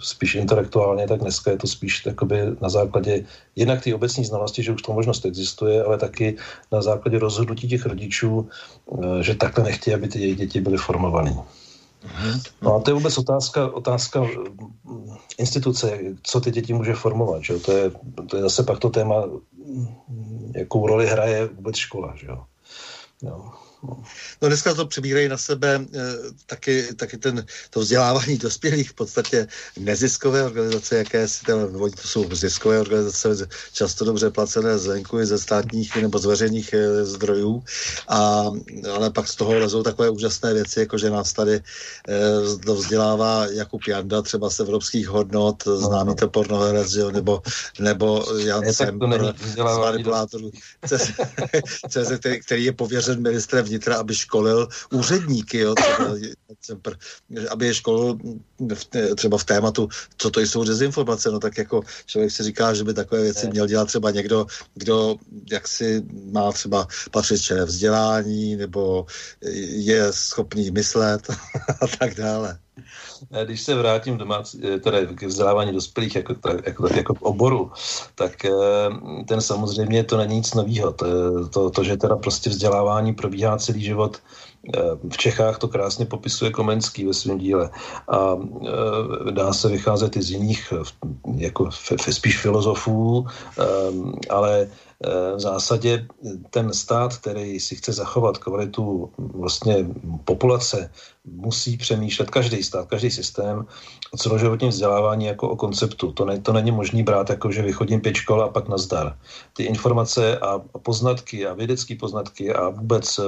spíš 0.00 0.34
intelektuálně, 0.34 1.08
tak 1.08 1.20
dneska 1.20 1.50
je 1.50 1.56
to 1.56 1.66
spíš 1.66 2.00
takoby 2.00 2.40
na 2.60 2.68
základě 2.68 3.24
jednak 3.56 3.84
té 3.84 3.94
obecní 3.94 4.24
znalosti, 4.24 4.62
že 4.62 4.72
už 4.72 4.82
to 4.82 4.92
možnost 4.92 5.24
existuje, 5.24 5.84
ale 5.84 5.98
taky 5.98 6.36
na 6.72 6.82
základě 6.82 7.18
rozhodnutí 7.18 7.68
těch 7.68 7.86
rodičů, 7.86 8.48
eh, 8.48 9.22
že 9.22 9.34
takhle 9.34 9.64
nechtějí, 9.64 9.94
aby 9.94 10.08
ty 10.08 10.20
jejich 10.20 10.36
děti 10.36 10.60
byly 10.60 10.76
formované. 10.76 11.36
No 12.62 12.74
a 12.74 12.80
to 12.80 12.90
je 12.90 12.94
vůbec 12.94 13.18
otázka, 13.18 13.72
otázka 13.72 14.20
mm, 14.20 15.16
instituce, 15.38 15.98
co 16.22 16.40
ty 16.40 16.50
děti 16.50 16.72
může 16.72 16.94
formovat. 16.94 17.42
Že? 17.42 17.58
To, 17.58 17.72
je, 17.72 17.90
to 18.28 18.36
je 18.36 18.42
zase 18.42 18.62
pak 18.62 18.78
to 18.78 18.90
téma, 18.90 19.24
jakou 20.54 20.86
roli 20.86 21.06
hraje 21.06 21.46
vůbec 21.46 21.76
škola. 21.76 22.14
Že? 22.16 22.26
Jo? 22.26 22.44
No. 23.22 23.52
No 24.42 24.48
dneska 24.48 24.74
to 24.74 24.86
přibírají 24.86 25.28
na 25.28 25.38
sebe 25.38 25.74
e, 25.74 26.00
taky, 26.46 26.94
taky 26.96 27.18
ten, 27.18 27.46
to 27.70 27.80
vzdělávání 27.80 28.38
dospělých 28.38 28.90
v 28.90 28.94
podstatě 28.94 29.46
neziskové 29.78 30.44
organizace, 30.44 30.96
jaké 30.96 31.28
si 31.28 31.44
tam, 31.44 31.58
to 31.72 32.08
jsou 32.08 32.34
ziskové 32.34 32.80
organizace, 32.80 33.48
často 33.72 34.04
dobře 34.04 34.30
placené 34.30 34.78
zvenku 34.78 35.20
i 35.20 35.26
ze 35.26 35.38
státních 35.38 35.96
nebo 35.96 36.18
z 36.18 36.24
veřejných 36.24 36.72
e, 36.72 37.04
zdrojů, 37.04 37.62
a, 38.08 38.44
ale 38.94 39.10
pak 39.10 39.28
z 39.28 39.36
toho 39.36 39.58
lezou 39.58 39.82
takové 39.82 40.10
úžasné 40.10 40.54
věci, 40.54 40.80
jako 40.80 40.98
že 40.98 41.10
nás 41.10 41.32
tady 41.32 41.54
e, 41.54 41.62
vzdělává 42.74 43.46
Jakub 43.46 43.80
Janda, 43.88 44.22
třeba 44.22 44.50
z 44.50 44.60
evropských 44.60 45.08
hodnot, 45.08 45.66
no, 45.66 45.76
známý 45.76 46.08
no. 46.08 46.14
to 46.14 46.28
pornoherec, 46.28 46.94
nebo, 47.12 47.42
nebo 47.80 48.24
Jan 48.38 48.72
Semper 48.72 49.34
z 49.36 49.56
manipulátorů, 49.56 50.50
který, 52.18 52.40
který 52.40 52.64
je 52.64 52.72
pověřen 52.72 53.22
ministrem 53.22 53.64
vnitra, 53.74 53.96
aby 53.96 54.14
školil 54.14 54.68
úředníky, 54.90 55.58
jo, 55.58 55.74
třeba, 55.74 56.08
aby 57.50 57.66
je 57.66 57.74
školil 57.74 58.18
v, 58.74 59.14
třeba 59.16 59.38
v 59.38 59.44
tématu, 59.44 59.88
co 60.16 60.30
to 60.30 60.40
jsou 60.40 60.64
dezinformace, 60.64 61.30
no 61.30 61.38
tak 61.40 61.58
jako 61.58 61.82
člověk 62.06 62.32
si 62.32 62.42
říká, 62.42 62.74
že 62.74 62.84
by 62.84 62.94
takové 62.94 63.22
věci 63.22 63.48
měl 63.48 63.66
dělat 63.66 63.88
třeba 63.88 64.10
někdo, 64.10 64.46
kdo 64.74 65.16
jaksi 65.50 66.02
má 66.32 66.52
třeba 66.52 66.86
patřičné 67.10 67.64
vzdělání, 67.64 68.56
nebo 68.56 69.06
je 69.68 70.12
schopný 70.12 70.70
myslet 70.70 71.30
a 71.80 71.86
tak 71.98 72.14
dále. 72.14 72.58
Když 73.44 73.60
se 73.60 73.74
vrátím 73.74 74.18
domácí, 74.18 74.60
eh, 74.64 74.78
teda 74.78 74.98
k 75.14 75.22
vzdělávání 75.22 75.72
dospělých 75.72 76.16
jako, 76.16 76.34
jako, 76.64 76.88
jako 76.94 77.14
oboru, 77.20 77.72
tak 78.14 78.44
eh, 78.44 78.50
ten 79.28 79.40
samozřejmě 79.40 80.04
to 80.04 80.16
není 80.16 80.36
nic 80.36 80.54
nového. 80.54 80.92
To, 80.92 81.48
to, 81.48 81.70
to, 81.70 81.84
že 81.84 81.96
teda 81.96 82.16
prostě 82.16 82.50
vzdělávání 82.50 83.14
probíhá 83.14 83.58
celý 83.58 83.82
život, 83.82 84.18
v 85.10 85.16
Čechách 85.16 85.58
to 85.58 85.68
krásně 85.68 86.06
popisuje 86.06 86.50
Komenský 86.50 87.04
ve 87.04 87.14
svém 87.14 87.38
díle. 87.38 87.70
A 88.08 88.36
dá 89.30 89.52
se 89.52 89.68
vycházet 89.68 90.16
i 90.16 90.22
z 90.22 90.30
jiných, 90.30 90.72
jako 91.36 91.70
spíš 92.10 92.40
filozofů, 92.40 93.26
ale 94.30 94.68
v 95.36 95.40
zásadě 95.40 96.06
ten 96.50 96.72
stát, 96.72 97.16
který 97.16 97.60
si 97.60 97.76
chce 97.76 97.92
zachovat 97.92 98.38
kvalitu 98.38 99.10
vlastně 99.18 99.86
populace, 100.24 100.90
musí 101.24 101.76
přemýšlet 101.76 102.30
každý 102.30 102.62
stát, 102.62 102.88
každý 102.88 103.10
systém 103.10 103.66
o 104.14 104.16
celoživotním 104.16 104.70
vzdělávání 104.70 105.26
jako 105.26 105.48
o 105.48 105.56
konceptu. 105.56 106.12
To, 106.12 106.24
ne, 106.24 106.38
to 106.38 106.52
není 106.52 106.70
možný 106.70 107.02
brát 107.02 107.30
jako, 107.30 107.52
že 107.52 107.62
vychodím 107.62 108.00
pět 108.00 108.14
škol 108.14 108.42
a 108.42 108.48
pak 108.48 108.68
nazdar. 108.68 109.18
Ty 109.52 109.62
informace 109.62 110.38
a 110.38 110.58
poznatky 110.58 111.46
a 111.46 111.54
vědecké 111.54 111.94
poznatky 111.98 112.54
a 112.54 112.68
vůbec 112.68 113.18
uh, 113.18 113.24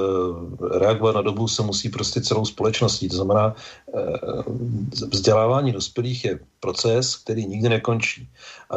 reagovat 0.78 1.14
na 1.14 1.22
dobu 1.22 1.48
se 1.48 1.62
musí 1.62 1.88
prostě 1.88 2.20
celou 2.20 2.44
společností. 2.44 3.08
To 3.08 3.16
znamená, 3.16 3.54
uh, 3.92 4.42
vzdělávání 5.10 5.72
dospělých 5.72 6.24
je 6.24 6.38
proces, 6.60 7.16
který 7.16 7.46
nikdy 7.46 7.68
nekončí. 7.68 8.28
A 8.70 8.74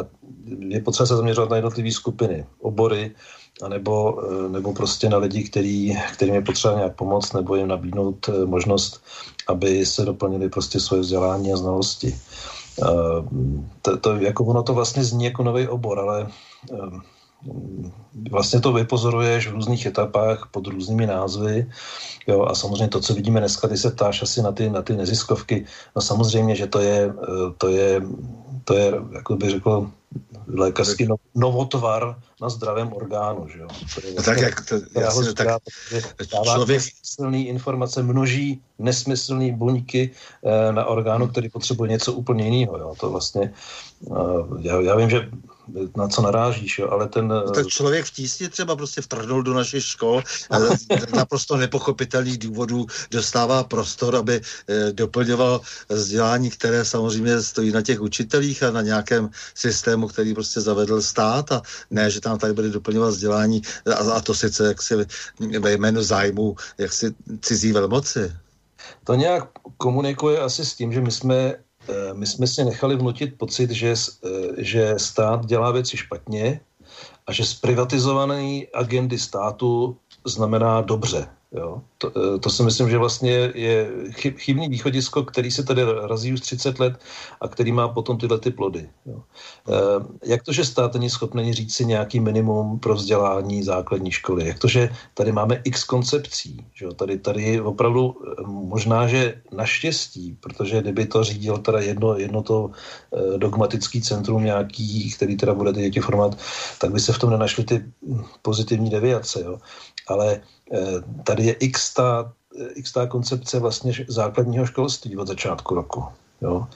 je 0.68 0.80
potřeba 0.80 1.06
se 1.06 1.16
zaměřovat 1.16 1.50
na 1.50 1.56
jednotlivé 1.56 1.90
skupiny, 1.90 2.46
obory, 2.60 3.14
anebo, 3.62 4.22
eh, 4.22 4.48
nebo 4.48 4.72
prostě 4.72 5.08
na 5.08 5.18
lidi, 5.18 5.44
který, 5.44 5.96
kterým 6.12 6.34
je 6.34 6.42
potřeba 6.42 6.74
nějak 6.74 6.96
pomoct, 6.96 7.32
nebo 7.32 7.56
jim 7.56 7.68
nabídnout 7.68 8.28
eh, 8.28 8.46
možnost, 8.46 9.02
aby 9.48 9.86
se 9.86 10.04
doplnili 10.04 10.48
prostě 10.48 10.80
svoje 10.80 11.02
vzdělání 11.02 11.52
a 11.52 11.56
znalosti. 11.56 12.16
Eh, 12.82 12.86
to, 13.82 13.96
to, 13.96 14.16
jako 14.16 14.44
ono 14.44 14.62
to 14.62 14.74
vlastně 14.74 15.04
zní 15.04 15.24
jako 15.24 15.42
nový 15.42 15.68
obor, 15.68 15.98
ale 15.98 16.28
vlastně 18.30 18.60
to 18.60 18.72
vypozoruješ 18.72 19.48
v 19.48 19.52
různých 19.52 19.86
etapách 19.86 20.48
pod 20.50 20.66
různými 20.66 21.06
názvy. 21.06 21.70
Jo, 22.26 22.44
a 22.44 22.54
samozřejmě 22.54 22.88
to, 22.88 23.00
co 23.00 23.14
vidíme 23.14 23.40
dneska, 23.40 23.68
ty 23.68 23.76
se 23.76 23.90
ptáš 23.90 24.22
asi 24.22 24.42
na 24.42 24.52
ty, 24.52 24.70
na 24.70 24.82
ty 24.82 24.96
neziskovky. 24.96 25.64
No 25.96 26.02
samozřejmě, 26.02 26.56
že 26.56 26.66
to 26.66 26.80
je, 26.80 27.14
to 27.58 27.68
je, 27.68 28.02
to 28.64 28.74
je, 28.74 28.92
jako 29.12 29.36
bych 29.36 29.50
řekl, 29.50 29.90
lékařský 30.54 31.06
no, 31.06 31.16
novotvar 31.34 32.16
na 32.42 32.48
zdravém 32.48 32.92
orgánu. 32.92 33.48
Že 33.48 33.58
jo? 33.58 33.68
To 33.94 34.06
je 34.06 34.14
no 34.14 34.22
tak 34.22 34.38
jak 34.38 34.68
to, 34.68 34.74
jasně, 35.00 35.32
tak 35.32 35.46
dává 36.32 36.54
člověk... 36.54 36.80
nesmyslný 36.80 37.48
informace, 37.48 38.02
množí 38.02 38.62
nesmyslné 38.78 39.52
buňky 39.52 40.10
eh, 40.10 40.72
na 40.72 40.84
orgánu, 40.84 41.28
který 41.28 41.48
potřebuje 41.48 41.90
něco 41.90 42.12
úplně 42.12 42.44
jiného. 42.44 42.78
Jo? 42.78 42.94
To 43.00 43.10
vlastně, 43.10 43.52
eh, 44.10 44.14
já, 44.60 44.80
já 44.80 44.96
vím, 44.96 45.10
že 45.10 45.28
na 45.96 46.08
co 46.08 46.22
narážíš, 46.22 46.78
jo, 46.78 46.88
ale 46.90 47.08
ten... 47.08 47.28
No, 47.28 47.50
tak 47.50 47.66
člověk 47.66 48.04
v 48.04 48.10
tísni 48.10 48.48
třeba 48.48 48.76
prostě 48.76 49.00
vtrhnul 49.00 49.42
do 49.42 49.54
našich 49.54 49.84
škol 49.84 50.22
a 50.50 50.56
naprosto 51.16 51.56
nepochopitelných 51.56 52.38
důvodů 52.38 52.86
dostává 53.10 53.64
prostor, 53.64 54.16
aby 54.16 54.40
eh, 54.40 54.92
doplňoval 54.92 55.60
vzdělání, 55.88 56.50
které 56.50 56.84
samozřejmě 56.84 57.42
stojí 57.42 57.72
na 57.72 57.82
těch 57.82 58.00
učitelích 58.00 58.62
a 58.62 58.70
na 58.70 58.82
nějakém 58.82 59.30
systému, 59.54 60.08
který 60.08 60.34
prostě 60.34 60.60
zavedl 60.60 61.02
stát 61.02 61.52
a 61.52 61.62
ne, 61.90 62.10
že 62.10 62.20
tam 62.20 62.38
tady 62.38 62.52
bude 62.52 62.68
doplňovat 62.68 63.10
vzdělání 63.10 63.62
a, 63.86 64.12
a 64.12 64.20
to 64.20 64.34
sice 64.34 64.66
jaksi 64.66 64.94
ve 65.60 65.72
jménu 65.72 66.02
zájmu 66.02 66.56
jaksi 66.78 67.14
cizí 67.40 67.72
velmoci. 67.72 68.32
To 69.04 69.14
nějak 69.14 69.48
komunikuje 69.76 70.38
asi 70.38 70.64
s 70.64 70.74
tím, 70.74 70.92
že 70.92 71.00
my 71.00 71.10
jsme 71.10 71.54
Eh, 71.54 71.69
my 72.12 72.26
jsme 72.26 72.46
si 72.46 72.64
nechali 72.64 72.96
vnutit 72.96 73.38
pocit, 73.38 73.70
že, 73.70 73.94
eh, 74.24 74.28
že 74.58 74.94
stát 74.96 75.46
dělá 75.46 75.70
věci 75.70 75.96
špatně 75.96 76.60
a 77.26 77.32
že 77.32 77.44
zprivatizované 77.44 78.60
agendy 78.74 79.18
státu 79.18 79.96
znamená 80.26 80.80
dobře. 80.80 81.28
Jo? 81.52 81.82
To, 81.98 82.12
eh, 82.16 82.38
to 82.38 82.50
si 82.50 82.62
myslím, 82.62 82.90
že 82.90 82.98
vlastně 82.98 83.32
je 83.54 83.90
chyb, 84.10 84.34
chybný 84.38 84.68
východisko, 84.68 85.22
který 85.22 85.50
se 85.50 85.62
tady 85.62 85.82
razí 85.82 86.32
už 86.32 86.40
30 86.40 86.78
let 86.78 87.00
a 87.40 87.48
který 87.48 87.72
má 87.72 87.88
potom 87.88 88.18
tyhle 88.18 88.38
ty 88.38 88.50
plody. 88.50 88.88
Jo? 89.06 89.22
Eh, 89.68 90.06
jak 90.24 90.42
to, 90.42 90.52
že 90.52 90.64
stát 90.64 90.94
není 90.94 91.10
schopný 91.10 91.52
říct 91.54 91.74
si 91.74 91.84
nějaký 91.84 92.20
minimum 92.20 92.78
pro 92.78 92.94
vzdělání 92.94 93.62
základní 93.62 94.10
školy? 94.10 94.46
Jak 94.46 94.58
to, 94.58 94.68
že 94.68 94.88
tady 95.14 95.32
máme 95.32 95.60
x 95.64 95.84
koncepcí? 95.84 96.66
Že 96.74 96.84
jo? 96.84 96.92
Tady, 96.92 97.18
tady 97.18 97.60
opravdu 97.60 98.14
eh, 98.14 98.42
možná, 98.46 99.06
že 99.06 99.42
naštěstí, 99.52 100.36
protože 100.40 100.80
kdyby 100.80 101.06
to 101.06 101.24
řídil 101.24 101.58
teda 101.58 101.80
jedno, 101.80 102.18
jedno 102.18 102.42
to 102.42 102.70
dogmatický 103.36 104.02
centrum 104.02 104.44
nějaký, 104.44 105.12
který 105.12 105.36
teda 105.36 105.54
bude 105.54 105.72
ty 105.72 105.80
děti 105.80 106.00
formovat, 106.00 106.38
tak 106.78 106.92
by 106.92 107.00
se 107.00 107.12
v 107.12 107.18
tom 107.18 107.30
nenašly 107.30 107.64
ty 107.64 107.84
pozitivní 108.42 108.90
deviace. 108.90 109.42
Jo? 109.42 109.58
Ale 110.08 110.40
tady 111.24 111.46
je 111.46 111.52
x 111.52 111.94
ta, 111.94 112.32
x 112.74 112.92
ta 112.92 113.06
koncepce 113.06 113.58
vlastně 113.58 113.92
základního 114.08 114.66
školství 114.66 115.16
od 115.16 115.28
začátku 115.28 115.74
roku. 115.74 116.04
Jo. 116.42 116.66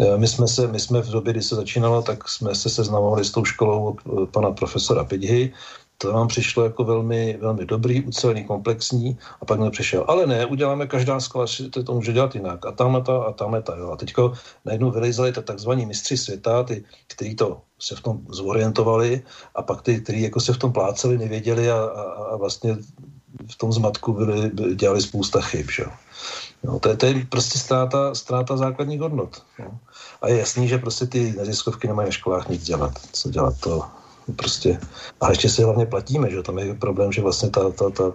Eh, 0.00 0.18
my 0.18 0.28
jsme, 0.28 0.48
se, 0.48 0.66
my 0.66 0.80
jsme 0.80 1.02
v 1.02 1.10
době, 1.10 1.32
kdy 1.32 1.42
se 1.42 1.54
začínalo, 1.54 2.02
tak 2.02 2.28
jsme 2.28 2.54
se 2.54 2.70
seznamovali 2.70 3.24
s 3.24 3.30
tou 3.30 3.44
školou 3.44 3.84
od 3.84 3.96
eh, 4.06 4.26
pana 4.26 4.50
profesora 4.50 5.04
Pidhy. 5.04 5.52
To 5.98 6.12
nám 6.12 6.28
přišlo 6.28 6.64
jako 6.64 6.84
velmi, 6.84 7.38
velmi 7.40 7.64
dobrý, 7.64 8.04
ucelený, 8.04 8.44
komplexní 8.44 9.18
a 9.40 9.44
pak 9.44 9.60
mi 9.60 9.70
přišel, 9.70 10.04
ale 10.08 10.26
ne, 10.26 10.46
uděláme 10.46 10.86
každá 10.86 11.20
škola, 11.20 11.46
to, 11.70 11.82
to 11.82 11.94
může 11.94 12.12
dělat 12.12 12.34
jinak. 12.34 12.66
A 12.66 12.72
tamhle 12.72 13.02
ta, 13.02 13.22
a 13.22 13.32
tamhle 13.32 13.62
ta, 13.62 13.76
jo. 13.76 13.90
A 13.90 13.96
teďko 13.96 14.32
najednou 14.64 14.90
vylezali 14.90 15.32
to 15.32 15.42
takzvaní 15.42 15.86
mistři 15.86 16.16
světa, 16.16 16.62
ty, 16.62 16.84
kteří 17.08 17.34
to 17.34 17.60
se 17.78 17.96
v 17.96 18.00
tom 18.00 18.20
zorientovali 18.28 19.22
a 19.54 19.62
pak 19.62 19.82
ty, 19.82 20.00
kteří 20.00 20.22
jako 20.22 20.40
se 20.40 20.52
v 20.52 20.58
tom 20.58 20.72
pláceli, 20.72 21.18
nevěděli 21.18 21.70
a, 21.70 21.76
a, 21.76 22.02
a 22.32 22.36
vlastně 22.36 22.76
v 23.52 23.56
tom 23.56 23.72
zmatku 23.72 24.12
byli, 24.12 24.50
byli 24.50 24.74
dělali 24.74 25.02
spousta 25.02 25.40
chyb. 25.40 25.66
Že? 25.70 25.84
No, 26.62 26.78
to, 26.78 26.88
je, 26.88 26.96
to 26.96 27.06
je 27.06 27.26
prostě 27.28 27.58
ztráta, 27.58 28.14
ztráta 28.14 28.56
základních 28.56 29.00
hodnot. 29.00 29.42
No. 29.58 29.78
A 30.22 30.28
je 30.28 30.38
jasný, 30.38 30.68
že 30.68 30.78
prostě 30.78 31.06
ty 31.06 31.34
neziskovky 31.36 31.88
nemají 31.88 32.10
v 32.10 32.14
školách 32.14 32.48
nic 32.48 32.62
dělat. 32.62 32.92
Co 33.12 33.30
dělat 33.30 33.54
to 33.60 33.84
prostě. 34.36 34.80
A 35.20 35.30
ještě 35.30 35.48
si 35.48 35.62
hlavně 35.62 35.86
platíme, 35.86 36.30
že 36.30 36.42
tam 36.42 36.58
je 36.58 36.74
problém, 36.74 37.12
že 37.12 37.22
vlastně 37.22 37.50
ta, 37.50 37.70
ta, 37.70 37.90
ta 37.90 38.12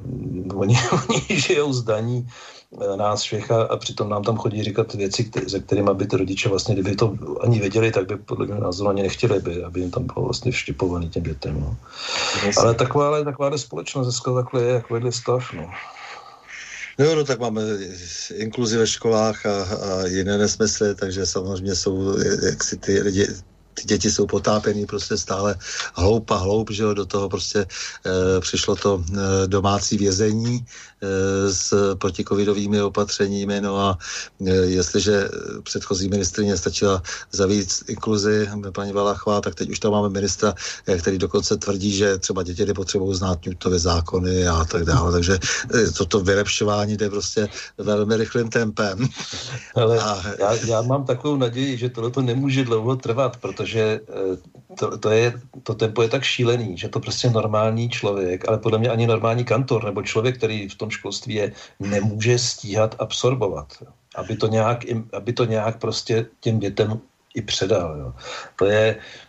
oni, 0.53 0.77
oni 1.09 1.39
žijou 1.39 1.73
z 1.73 1.83
daní 1.83 2.27
nás 2.95 3.21
všech 3.21 3.51
a, 3.51 3.61
a 3.61 3.77
přitom 3.77 4.09
nám 4.09 4.23
tam 4.23 4.37
chodí 4.37 4.63
říkat 4.63 4.93
věci, 4.93 5.23
které, 5.23 5.49
se 5.49 5.59
kterými 5.59 5.89
by 5.93 6.07
ty 6.07 6.17
rodiče 6.17 6.49
vlastně, 6.49 6.75
kdyby 6.75 6.95
to 6.95 7.17
ani 7.41 7.59
věděli, 7.59 7.91
tak 7.91 8.07
by 8.07 8.15
podle 8.15 8.45
mě 8.45 8.55
názoru 8.55 8.89
ani 8.89 9.01
nechtěli, 9.01 9.37
aby, 9.37 9.63
aby 9.63 9.79
jim 9.79 9.91
tam 9.91 10.07
bylo 10.13 10.25
vlastně 10.25 10.51
vštěpovaný 10.51 11.09
těm 11.09 11.23
dětem. 11.23 11.59
No. 11.59 11.77
Ale 12.57 12.73
taková, 12.73 13.07
ale 13.07 13.23
taková 13.23 13.57
společnost 13.57 14.07
dneska 14.07 14.33
takhle 14.33 14.63
je, 14.63 14.73
jak 14.73 14.89
vedli 14.89 15.11
stav. 15.11 15.53
No. 15.53 15.69
No, 16.99 17.15
no, 17.15 17.23
tak 17.23 17.39
máme 17.39 17.61
inkluzi 18.35 18.77
ve 18.77 18.87
školách 18.87 19.45
a, 19.45 19.63
a 19.63 20.05
jiné 20.05 20.37
nesmysly, 20.37 20.95
takže 20.95 21.25
samozřejmě 21.25 21.75
jsou 21.75 22.17
jak 22.45 22.63
si 22.63 22.77
ty 22.77 23.01
lidi, 23.01 23.27
ty 23.79 23.87
děti 23.87 24.11
jsou 24.11 24.27
potápěný 24.27 24.85
prostě 24.85 25.17
stále 25.17 25.55
hloup 25.93 26.31
a 26.31 26.35
hloup, 26.35 26.71
že 26.71 26.83
jo, 26.83 26.93
do 26.93 27.05
toho 27.05 27.29
prostě 27.29 27.59
e, 27.59 28.39
přišlo 28.39 28.75
to 28.75 29.03
e, 29.03 29.47
domácí 29.47 29.97
vězení, 29.97 30.65
Eh, 31.01 31.53
s 31.53 31.95
protikovidovými 31.95 32.81
opatřeními. 32.81 33.61
No 33.61 33.79
a 33.79 33.97
eh, 34.45 34.51
jestliže 34.51 35.29
předchozí 35.63 36.09
ministrině 36.09 36.57
stačila 36.57 37.01
zavíc 37.31 37.83
inkluzi, 37.87 38.49
paní 38.71 38.91
Valachová, 38.91 39.41
tak 39.41 39.55
teď 39.55 39.69
už 39.69 39.79
tam 39.79 39.91
máme 39.91 40.09
ministra, 40.09 40.53
eh, 40.87 40.97
který 40.97 41.17
dokonce 41.17 41.57
tvrdí, 41.57 41.91
že 41.91 42.17
třeba 42.17 42.43
děti 42.43 42.65
nepotřebují 42.65 43.15
znát 43.15 43.45
Newtové 43.45 43.79
zákony 43.79 44.47
a 44.47 44.65
tak 44.65 44.83
dále. 44.83 45.11
Takže 45.11 45.39
toto 45.97 46.19
vylepšování 46.19 46.97
jde 46.97 47.09
prostě 47.09 47.47
velmi 47.77 48.17
rychlým 48.17 48.49
tempem. 48.49 49.07
Ale 49.75 49.99
a... 49.99 50.23
já, 50.39 50.53
já 50.53 50.81
mám 50.81 51.05
takovou 51.05 51.37
naději, 51.37 51.77
že 51.77 51.89
tohle 51.89 52.11
to 52.11 52.21
nemůže 52.21 52.63
dlouho 52.63 52.95
trvat, 52.95 53.37
protože 53.37 53.68
to, 54.79 54.97
to, 54.97 55.09
je, 55.09 55.33
to 55.63 55.75
tempo 55.75 56.01
je 56.01 56.09
tak 56.09 56.23
šílený, 56.23 56.77
že 56.77 56.89
to 56.89 56.99
prostě 56.99 57.29
normální 57.29 57.89
člověk, 57.89 58.49
ale 58.49 58.57
podle 58.57 58.79
mě 58.79 58.89
ani 58.89 59.07
normální 59.07 59.45
kantor 59.45 59.83
nebo 59.83 60.03
člověk, 60.03 60.37
který 60.37 60.69
v 60.69 60.75
tom 60.75 60.89
školství 60.89 61.33
je, 61.33 61.51
nemůže 61.79 62.39
stíhat 62.39 62.95
absorbovat. 62.99 63.73
Aby 64.15 64.35
to 64.35 64.47
nějak, 64.47 64.79
aby 65.13 65.33
to 65.33 65.45
nějak 65.45 65.77
prostě 65.77 66.25
těm 66.39 66.59
dětem 66.59 66.99
i 67.35 67.41
předal. 67.41 67.97
Jo. 67.99 68.13
To 68.55 68.65
je, 68.65 68.95
eh, 68.95 69.28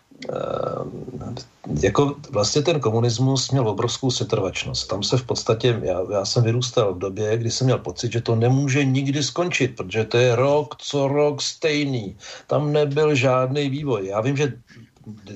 jako 1.82 2.16
vlastně 2.30 2.62
ten 2.62 2.80
komunismus 2.80 3.50
měl 3.50 3.68
obrovskou 3.68 4.10
setrvačnost. 4.10 4.88
Tam 4.88 5.02
se 5.02 5.16
v 5.16 5.24
podstatě, 5.24 5.80
já, 5.82 6.00
já 6.12 6.24
jsem 6.24 6.44
vyrůstal 6.44 6.94
v 6.94 6.98
době, 6.98 7.38
kdy 7.38 7.50
jsem 7.50 7.64
měl 7.64 7.78
pocit, 7.78 8.12
že 8.12 8.20
to 8.20 8.34
nemůže 8.34 8.84
nikdy 8.84 9.22
skončit, 9.22 9.76
protože 9.76 10.04
to 10.04 10.16
je 10.16 10.36
rok 10.36 10.74
co 10.78 11.08
rok 11.08 11.42
stejný. 11.42 12.16
Tam 12.46 12.72
nebyl 12.72 13.14
žádný 13.14 13.70
vývoj. 13.70 14.06
Já 14.06 14.20
vím, 14.20 14.36
že 14.36 14.52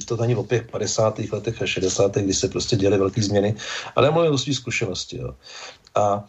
to 0.07 0.16
není 0.16 0.37
o 0.37 0.47
50. 0.70 1.18
letech 1.32 1.62
a 1.62 1.66
60. 1.66 2.16
kdy 2.16 2.35
se 2.35 2.49
prostě 2.49 2.76
děly 2.76 2.99
velké 2.99 3.22
změny, 3.22 3.55
ale 3.97 4.11
mluvím 4.11 4.32
o 4.32 4.39
své 4.39 4.55
zkušenosti. 4.55 5.18
Jo. 5.18 5.35
A 5.95 6.24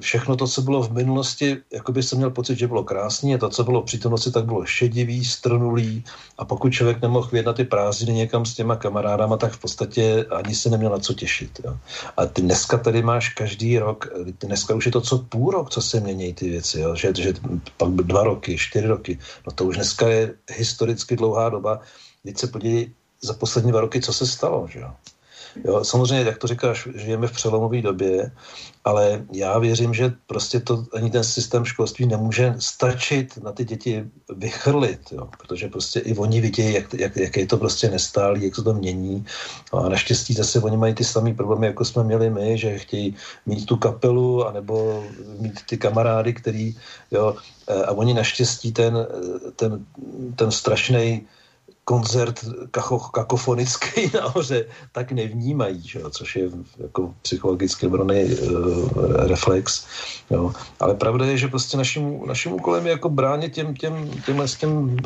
všechno 0.00 0.36
to, 0.36 0.46
co 0.46 0.62
bylo 0.62 0.82
v 0.82 0.92
minulosti, 0.92 1.56
jako 1.72 1.92
by 1.92 2.02
jsem 2.02 2.18
měl 2.18 2.30
pocit, 2.30 2.58
že 2.58 2.68
bylo 2.68 2.84
krásné 2.84 3.34
a 3.34 3.38
to, 3.38 3.48
co 3.48 3.64
bylo 3.64 3.82
v 3.82 3.84
přítomnosti, 3.84 4.30
tak 4.30 4.44
bylo 4.44 4.66
šedivý, 4.66 5.24
strnulý 5.24 6.04
a 6.38 6.44
pokud 6.44 6.70
člověk 6.70 7.02
nemohl 7.02 7.28
vyjet 7.32 7.46
na 7.46 7.52
ty 7.52 7.64
prázdniny 7.64 8.18
někam 8.18 8.46
s 8.46 8.54
těma 8.54 8.76
kamarádama, 8.76 9.36
tak 9.36 9.52
v 9.52 9.58
podstatě 9.58 10.24
ani 10.30 10.54
se 10.54 10.70
neměl 10.70 10.90
na 10.90 10.98
co 10.98 11.14
těšit. 11.14 11.60
Jo. 11.64 11.76
A 12.16 12.26
ty 12.26 12.42
dneska 12.42 12.78
tady 12.78 13.02
máš 13.02 13.28
každý 13.28 13.78
rok, 13.78 14.08
dneska 14.40 14.74
už 14.74 14.86
je 14.86 14.92
to 14.92 15.00
co 15.00 15.18
půl 15.18 15.50
rok, 15.50 15.70
co 15.70 15.82
se 15.82 16.00
mění 16.00 16.34
ty 16.34 16.48
věci, 16.48 16.80
jo. 16.80 16.96
Že, 16.96 17.12
že 17.18 17.32
pak 17.76 17.90
dva 17.90 18.22
roky, 18.24 18.58
čtyři 18.58 18.86
roky, 18.86 19.18
no 19.46 19.52
to 19.52 19.64
už 19.64 19.76
dneska 19.76 20.08
je 20.08 20.34
historicky 20.50 21.16
dlouhá 21.16 21.48
doba, 21.48 21.80
Teď 22.24 22.38
se 22.38 22.46
podívej 22.46 22.92
za 23.22 23.34
poslední 23.34 23.70
dva 23.70 23.80
roky, 23.80 24.00
co 24.00 24.12
se 24.12 24.26
stalo, 24.26 24.68
že 24.68 24.80
jo. 24.80 24.90
Jo, 25.64 25.84
samozřejmě, 25.84 26.24
jak 26.24 26.38
to 26.38 26.46
říkáš, 26.46 26.88
žijeme 26.94 27.26
v 27.26 27.32
přelomové 27.32 27.82
době, 27.82 28.30
ale 28.84 29.24
já 29.32 29.58
věřím, 29.58 29.94
že 29.94 30.12
prostě 30.26 30.60
to 30.60 30.84
ani 30.92 31.10
ten 31.10 31.24
systém 31.24 31.64
školství 31.64 32.06
nemůže 32.06 32.54
stačit 32.58 33.38
na 33.42 33.52
ty 33.52 33.64
děti 33.64 34.04
vychrlit, 34.36 35.00
jo, 35.12 35.28
protože 35.38 35.68
prostě 35.68 36.00
i 36.00 36.16
oni 36.16 36.40
vidějí, 36.40 36.74
jak, 36.74 36.94
jak, 36.94 37.16
jak 37.16 37.36
je 37.36 37.46
to 37.46 37.56
prostě 37.56 37.90
nestálý, 37.90 38.44
jak 38.44 38.54
se 38.54 38.62
to 38.62 38.74
mění. 38.74 39.26
No 39.72 39.84
a 39.84 39.88
naštěstí 39.88 40.34
zase 40.34 40.60
oni 40.60 40.76
mají 40.76 40.94
ty 40.94 41.04
samé 41.04 41.34
problémy, 41.34 41.66
jako 41.66 41.84
jsme 41.84 42.04
měli 42.04 42.30
my, 42.30 42.58
že 42.58 42.78
chtějí 42.78 43.16
mít 43.46 43.66
tu 43.66 43.76
kapelu, 43.76 44.46
anebo 44.46 45.04
mít 45.38 45.60
ty 45.68 45.76
kamarády, 45.76 46.32
který, 46.32 46.76
jo, 47.10 47.36
a 47.86 47.90
oni 47.92 48.14
naštěstí 48.14 48.72
ten, 48.72 49.06
ten, 49.56 49.86
ten 50.36 50.50
strašný 50.50 51.26
koncert 51.84 52.44
kacho, 52.70 52.98
kakofonický 52.98 54.10
nahoře 54.14 54.66
tak 54.92 55.12
nevnímají, 55.12 55.88
že 55.88 56.00
jo, 56.00 56.10
což 56.10 56.36
je 56.36 56.48
jako 56.78 57.14
psychologicky 57.22 57.88
brony 57.88 58.24
uh, 58.24 58.88
reflex. 59.26 59.86
Jo. 60.30 60.52
Ale 60.80 60.94
pravda 60.94 61.26
je, 61.26 61.38
že 61.38 61.48
prostě 61.48 61.76
naším, 61.76 62.26
naším 62.26 62.52
úkolem 62.52 62.86
je 62.86 62.92
jako 62.92 63.08
bránit 63.08 63.52
těm, 63.52 63.74
těm, 63.74 64.10
těmhle 64.26 64.46
těm 64.48 64.96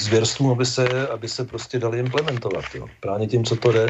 zvěrstvům, 0.00 0.50
aby 0.50 0.66
se, 0.66 1.08
aby 1.08 1.28
se 1.28 1.44
prostě 1.44 1.78
dali 1.78 1.98
implementovat. 1.98 2.64
Jo. 2.74 2.86
Bránit 3.02 3.30
tím, 3.30 3.44
co 3.44 3.56
to 3.56 3.72
jde. 3.72 3.86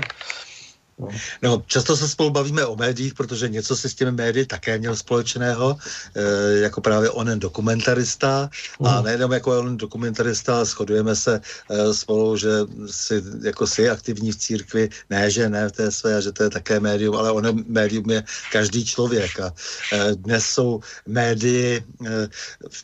No. 0.98 1.08
no, 1.42 1.62
často 1.66 1.96
se 1.96 2.08
spolu 2.08 2.30
bavíme 2.30 2.66
o 2.66 2.76
médiích, 2.76 3.14
protože 3.14 3.48
něco 3.48 3.76
se 3.76 3.88
s 3.88 3.94
těmi 3.94 4.12
médii 4.12 4.46
také 4.46 4.78
měl 4.78 4.96
společného, 4.96 5.76
e, 6.14 6.58
jako 6.58 6.80
právě 6.80 7.10
onen 7.10 7.38
dokumentarista 7.38 8.50
mm. 8.80 8.86
a 8.86 9.02
nejenom 9.02 9.32
jako 9.32 9.58
onen 9.58 9.76
dokumentarista, 9.76 10.64
shodujeme 10.64 11.16
se 11.16 11.40
e, 11.70 11.94
spolu, 11.94 12.36
že 12.36 12.48
si, 12.86 13.22
jako 13.42 13.66
si 13.66 13.90
aktivní 13.90 14.32
v 14.32 14.36
církvi, 14.36 14.88
ne, 15.10 15.30
že 15.30 15.48
ne 15.48 15.68
v 15.68 15.72
té 15.72 15.90
své, 15.90 16.22
že 16.22 16.32
to 16.32 16.42
je 16.42 16.50
také 16.50 16.80
médium, 16.80 17.16
ale 17.16 17.30
ono 17.30 17.52
médium 17.66 18.10
je 18.10 18.24
každý 18.52 18.84
člověk 18.84 19.40
a 19.40 19.52
e, 19.92 20.14
dnes 20.14 20.44
jsou 20.46 20.80
médii 21.06 21.84
e, 22.06 22.28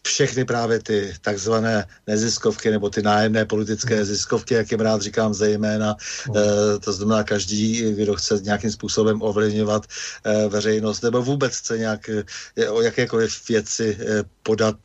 všechny 0.02 0.44
právě 0.44 0.78
ty 0.78 1.14
takzvané 1.20 1.86
neziskovky 2.06 2.70
nebo 2.70 2.90
ty 2.90 3.02
nájemné 3.02 3.44
politické 3.44 3.96
mm. 3.96 4.04
ziskovky, 4.04 4.54
jak 4.54 4.70
jim 4.70 4.80
rád 4.80 5.02
říkám 5.02 5.34
zejména, 5.34 5.96
mm. 6.28 6.36
e, 6.36 6.78
to 6.78 6.92
znamená 6.92 7.22
každý 7.24 7.97
kdo 7.99 8.14
chce 8.14 8.40
nějakým 8.42 8.70
způsobem 8.70 9.22
ovlivňovat 9.22 9.86
eh, 10.24 10.49
veřejnost 10.49 11.03
nebo 11.03 11.22
vůbec 11.22 11.57
chce 11.57 11.78
nějak 11.78 12.09
eh, 12.09 12.68
o 12.68 12.82
jakékoliv 12.82 13.49
věci 13.49 13.99
eh, 14.01 14.24
podat 14.42 14.76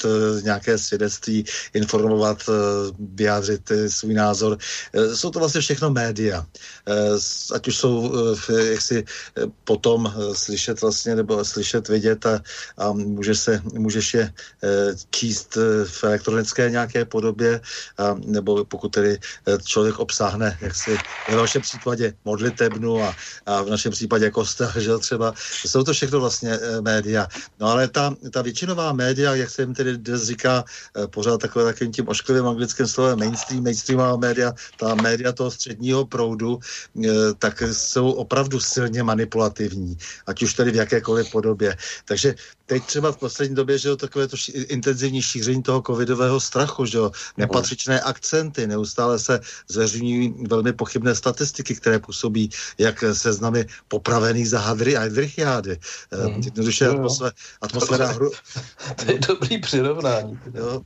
nějaké 0.43 0.77
svědectví, 0.77 1.45
informovat, 1.73 2.43
vyjádřit 2.99 3.71
svůj 3.87 4.13
názor. 4.13 4.57
Jsou 5.15 5.29
to 5.31 5.39
vlastně 5.39 5.61
všechno 5.61 5.89
média. 5.89 6.45
Ať 7.53 7.67
už 7.67 7.77
jsou 7.77 8.11
jaksi 8.69 9.03
potom 9.63 10.13
slyšet 10.33 10.81
vlastně, 10.81 11.15
nebo 11.15 11.45
slyšet, 11.45 11.87
vidět 11.87 12.25
a, 12.25 12.43
a 12.77 12.91
může 12.91 13.35
se, 13.35 13.61
můžeš 13.73 14.13
je 14.13 14.33
číst 15.09 15.57
v 15.85 16.03
elektronické 16.03 16.69
nějaké 16.69 17.05
podobě, 17.05 17.61
a, 17.97 18.15
nebo 18.25 18.65
pokud 18.65 18.89
tedy 18.89 19.19
člověk 19.63 19.99
obsáhne, 19.99 20.57
jak 20.61 20.75
si 20.75 20.97
ve 21.29 21.35
vašem 21.37 21.61
případě 21.61 22.13
modlitebnu 22.25 23.02
a 23.45 23.61
v 23.61 23.69
našem 23.69 23.91
případě 23.91 24.31
kostel, 24.31 24.71
že 24.79 24.97
třeba. 24.97 25.33
Jsou 25.65 25.83
to 25.83 25.93
všechno 25.93 26.19
vlastně 26.19 26.51
e, 26.53 26.81
média. 26.81 27.27
No 27.59 27.67
ale 27.67 27.87
ta, 27.87 28.15
ta 28.31 28.41
většinová 28.41 28.93
média, 28.93 29.35
jak 29.35 29.49
se 29.49 29.61
jim 29.61 29.73
tedy 29.73 29.97
dnes 29.97 30.23
říká 30.23 30.63
e, 30.97 31.07
pořád 31.07 31.41
takové 31.41 31.65
takovým 31.65 31.91
tím 31.91 32.07
ošklivým 32.07 32.47
anglickým 32.47 32.87
slovem 32.87 33.19
mainstream, 33.19 33.63
mainstreamová 33.63 34.17
média, 34.17 34.53
ta 34.77 34.95
média 34.95 35.31
toho 35.31 35.51
středního 35.51 36.05
proudu, 36.05 36.59
e, 37.03 37.09
tak 37.39 37.63
jsou 37.71 38.11
opravdu 38.11 38.59
silně 38.59 39.03
manipulativní, 39.03 39.97
ať 40.27 40.43
už 40.43 40.53
tedy 40.53 40.71
v 40.71 40.75
jakékoliv 40.75 41.31
podobě. 41.31 41.77
Takže 42.05 42.35
teď 42.65 42.83
třeba 42.83 43.11
v 43.11 43.17
poslední 43.17 43.55
době, 43.55 43.77
že 43.77 43.89
jo, 43.89 43.95
takové 43.95 44.27
to 44.27 44.37
ši, 44.37 44.51
intenzivní 44.51 45.21
šíření 45.21 45.63
toho 45.63 45.81
covidového 45.81 46.39
strachu, 46.39 46.85
že 46.85 46.97
jo, 46.97 47.11
nepatřičné 47.37 48.01
akcenty, 48.01 48.67
neustále 48.67 49.19
se 49.19 49.39
zveřejňují 49.67 50.47
velmi 50.47 50.73
pochybné 50.73 51.15
statistiky, 51.15 51.75
které 51.75 51.99
působí 51.99 52.49
jak 52.77 52.92
seznamy 53.13 53.65
popravených 53.87 54.49
za 54.49 54.59
hadry 54.59 54.97
a 54.97 55.07
drichyády. 55.07 55.79
Hmm. 56.11 56.41
Jednoduše 56.43 56.87
atmosféra, 56.87 57.31
atmosféra 57.61 58.07
hru... 58.07 58.31
To 58.95 59.11
je 59.11 59.19
dobrý 59.19 59.57
přirovnání. 59.57 60.39
Jo, 60.53 60.81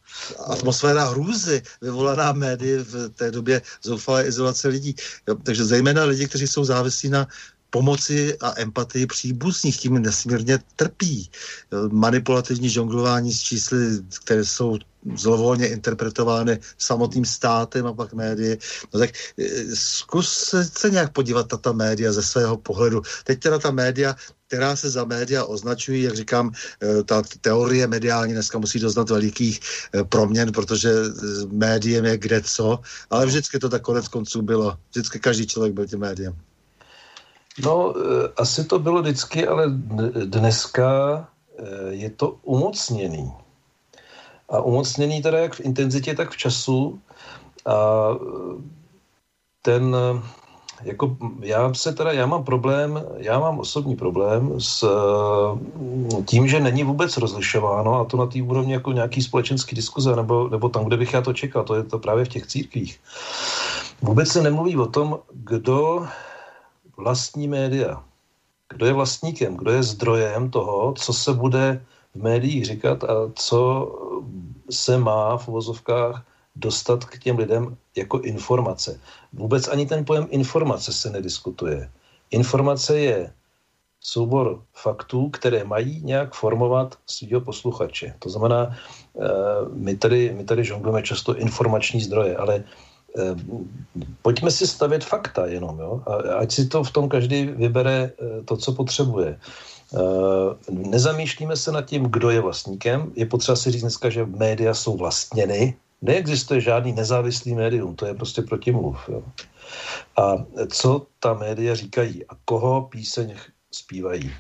atmosféra 0.47 1.05
hrůzy 1.05 1.62
vyvolaná 1.82 2.32
médii 2.32 2.78
v 2.78 3.10
té 3.10 3.32
době 3.32 3.62
zoufalé 3.84 4.28
izolace 4.28 4.68
lidí. 4.68 4.95
Jo, 5.28 5.36
takže 5.36 5.66
zejména 5.66 6.03
lidi, 6.03 6.28
kteří 6.28 6.47
jsou 6.47 6.64
závislí 6.64 7.10
na 7.10 7.28
pomoci 7.70 8.38
a 8.38 8.61
empatii 8.61 9.05
příbuzných, 9.05 9.80
tím 9.80 10.01
nesmírně 10.01 10.59
trpí. 10.76 11.30
Manipulativní 11.91 12.70
žonglování 12.70 13.34
s 13.34 13.41
čísly, 13.41 13.80
které 14.24 14.45
jsou 14.45 14.78
zlovolně 15.15 15.68
interpretovány 15.68 16.59
samotným 16.78 17.26
státem 17.26 17.88
a 17.88 17.93
pak 17.93 18.13
médii. 18.13 18.57
No 18.93 18.99
tak 18.99 19.09
eh, 19.39 19.76
zkus 19.76 20.55
se 20.74 20.89
nějak 20.89 21.13
podívat 21.13 21.51
na 21.51 21.57
ta 21.57 21.72
média 21.72 22.11
ze 22.11 22.24
svého 22.24 22.57
pohledu. 22.57 23.01
Teď 23.24 23.39
teda 23.39 23.59
ta 23.59 23.72
média 23.72 24.15
která 24.47 24.76
se 24.76 24.89
za 24.89 25.03
média 25.03 25.43
označují, 25.43 26.03
jak 26.03 26.15
říkám, 26.15 26.51
eh, 26.82 27.03
ta 27.03 27.24
teorie 27.41 27.88
mediální 27.88 28.34
dneska 28.34 28.57
musí 28.59 28.80
doznat 28.80 29.09
velikých 29.09 29.59
eh, 29.59 30.03
proměn, 30.03 30.51
protože 30.51 30.91
médiem 31.51 32.05
je 32.05 32.18
kde 32.18 32.41
co, 32.41 32.80
ale 33.09 33.26
vždycky 33.26 33.59
to 33.59 33.70
tak 33.70 33.82
konec 33.82 34.07
konců 34.07 34.41
bylo. 34.41 34.78
Vždycky 34.89 35.20
každý 35.20 35.47
člověk 35.47 35.74
byl 35.74 35.88
tím 35.88 35.99
médiem. 35.99 36.36
No, 37.64 37.93
asi 38.38 38.66
to 38.66 38.80
bylo 38.80 39.01
vždycky, 39.01 39.47
ale 39.47 39.66
dneska 40.26 41.28
je 41.89 42.10
to 42.10 42.36
umocněný 42.43 43.32
a 44.49 44.62
umocněný 44.62 45.22
teda 45.22 45.38
jak 45.38 45.53
v 45.55 45.60
intenzitě, 45.60 46.16
tak 46.16 46.32
v 46.32 46.38
času. 46.38 46.99
A 47.66 47.76
ten, 49.62 49.95
jako 50.84 51.18
já 51.39 51.74
se 51.74 51.93
teda, 51.93 52.12
já 52.12 52.26
mám 52.26 52.43
problém, 52.43 53.03
já 53.18 53.39
mám 53.39 53.60
osobní 53.60 53.95
problém 53.95 54.62
s 54.62 54.86
tím, 56.26 56.47
že 56.47 56.60
není 56.60 56.84
vůbec 56.84 57.18
rozlišováno 57.18 57.99
a 57.99 58.05
to 58.05 58.18
na 58.18 58.26
té 58.26 58.41
úrovni 58.41 58.74
jako 58.74 58.91
nějaký 58.91 59.22
společenský 59.22 59.76
diskuze 59.76 60.16
nebo, 60.16 60.47
nebo 60.47 60.70
tam, 60.70 60.86
kde 60.86 60.97
bych 60.97 61.14
já 61.14 61.22
to 61.22 61.34
čekal, 61.34 61.64
to 61.64 61.76
je 61.76 61.84
to 61.84 61.99
právě 61.99 62.26
v 62.26 62.30
těch 62.30 62.47
církvích. 62.47 62.99
Vůbec 64.01 64.30
se 64.30 64.41
nemluví 64.41 64.78
o 64.78 64.86
tom, 64.86 65.20
kdo 65.34 66.08
vlastní 66.98 67.48
média, 67.48 68.04
kdo 68.70 68.86
je 68.86 68.93
vlastníkem, 68.93 69.58
kdo 69.58 69.72
je 69.72 69.84
zdrojem 69.84 70.50
toho, 70.50 70.93
co 70.93 71.14
se 71.14 71.34
bude 71.34 71.86
v 72.16 72.24
médiích 72.24 72.66
říkat 72.66 73.04
a 73.04 73.32
co 73.36 73.91
se 74.70 74.98
má 74.98 75.38
v 75.38 75.48
uvozovkách 75.48 76.26
dostat 76.56 77.06
k 77.06 77.20
těm 77.20 77.38
lidem 77.38 77.78
jako 77.95 78.20
informace. 78.20 79.00
Vůbec 79.34 79.68
ani 79.68 79.86
ten 79.86 80.06
pojem 80.06 80.28
informace 80.30 80.93
se 80.93 81.10
nediskutuje. 81.10 81.91
Informace 82.32 83.00
je 83.00 83.34
soubor 84.00 84.64
faktů, 84.74 85.30
které 85.30 85.64
mají 85.64 86.02
nějak 86.04 86.34
formovat 86.34 86.95
svého 87.06 87.41
posluchače. 87.41 88.14
To 88.20 88.30
znamená, 88.30 88.72
eh, 88.72 89.28
my 89.74 89.95
tady, 89.98 90.34
my 90.38 90.43
tady 90.43 90.64
žonglujeme 90.64 91.04
často 91.04 91.38
informační 91.38 92.02
zdroje, 92.02 92.38
ale 92.38 92.64
pojďme 94.22 94.51
si 94.51 94.68
stavět 94.68 95.03
fakta 95.03 95.45
jenom, 95.45 95.80
jo? 95.80 96.03
A 96.07 96.13
ať 96.34 96.51
si 96.51 96.65
to 96.68 96.84
v 96.84 96.91
tom 96.91 97.09
každý 97.09 97.45
vybere 97.45 98.11
eh, 98.11 98.43
to, 98.45 98.57
co 98.57 98.74
potřebuje. 98.74 99.39
Eh, 99.93 99.99
nezamýšlíme 100.70 101.55
se 101.55 101.72
nad 101.72 101.82
tím, 101.82 102.03
kdo 102.03 102.30
je 102.30 102.41
vlastníkem. 102.41 103.11
Je 103.15 103.26
potřeba 103.26 103.55
si 103.55 103.72
říct 103.72 103.82
dneska, 103.82 104.09
že 104.09 104.26
média 104.26 104.74
jsou 104.74 104.97
vlastněny. 104.97 105.76
Neexistuje 106.01 106.61
žádný 106.61 106.93
nezávislý 106.93 107.55
médium, 107.55 107.95
to 107.95 108.05
je 108.05 108.13
prostě 108.13 108.41
protimluv. 108.41 109.09
Jo. 109.09 109.24
A 110.18 110.45
co 110.72 111.05
ta 111.20 111.34
média 111.34 111.76
říkají 111.76 112.26
a 112.26 112.36
koho 112.45 112.82
píseň 112.82 113.36
zpívají. 113.72 114.34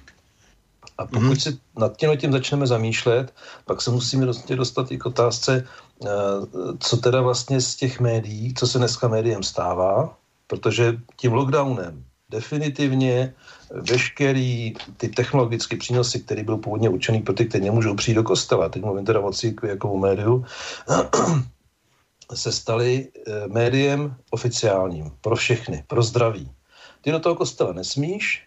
A 0.97 1.05
pokud 1.05 1.21
mm-hmm. 1.21 1.41
si 1.41 1.57
nad 1.77 1.97
tím, 1.97 2.17
tím 2.17 2.31
začneme 2.31 2.67
zamýšlet, 2.67 3.33
pak 3.65 3.81
se 3.81 3.91
musíme 3.91 4.25
dostat, 4.55 4.91
i 4.91 4.97
k 4.97 5.05
otázce, 5.05 5.63
eh, 5.65 5.86
co 6.79 6.97
teda 6.97 7.21
vlastně 7.21 7.61
z 7.61 7.75
těch 7.75 7.99
médií, 7.99 8.53
co 8.53 8.67
se 8.67 8.77
dneska 8.77 9.07
médiem 9.07 9.43
stává, 9.43 10.17
protože 10.47 10.97
tím 11.15 11.33
lockdownem 11.33 12.03
definitivně 12.29 13.33
veškerý 13.71 14.73
ty 14.97 15.09
technologické 15.09 15.77
přínosy, 15.77 16.19
které 16.19 16.43
byl 16.43 16.57
původně 16.57 16.89
určený 16.89 17.21
pro 17.21 17.33
ty, 17.33 17.45
kteří 17.45 17.63
nemůžou 17.63 17.95
přijít 17.95 18.15
do 18.15 18.23
kostela, 18.23 18.69
teď 18.69 18.83
mluvím 18.83 19.05
teda 19.05 19.19
o 19.19 19.31
církvi 19.31 19.69
jako 19.69 19.91
o 19.91 19.97
médiu, 19.97 20.45
se 22.33 22.51
staly 22.51 23.07
eh, 23.07 23.47
médiem 23.47 24.15
oficiálním 24.29 25.11
pro 25.21 25.35
všechny, 25.35 25.83
pro 25.87 26.03
zdraví. 26.03 26.51
Ty 27.01 27.11
do 27.11 27.19
toho 27.19 27.35
kostela 27.35 27.73
nesmíš 27.73 28.43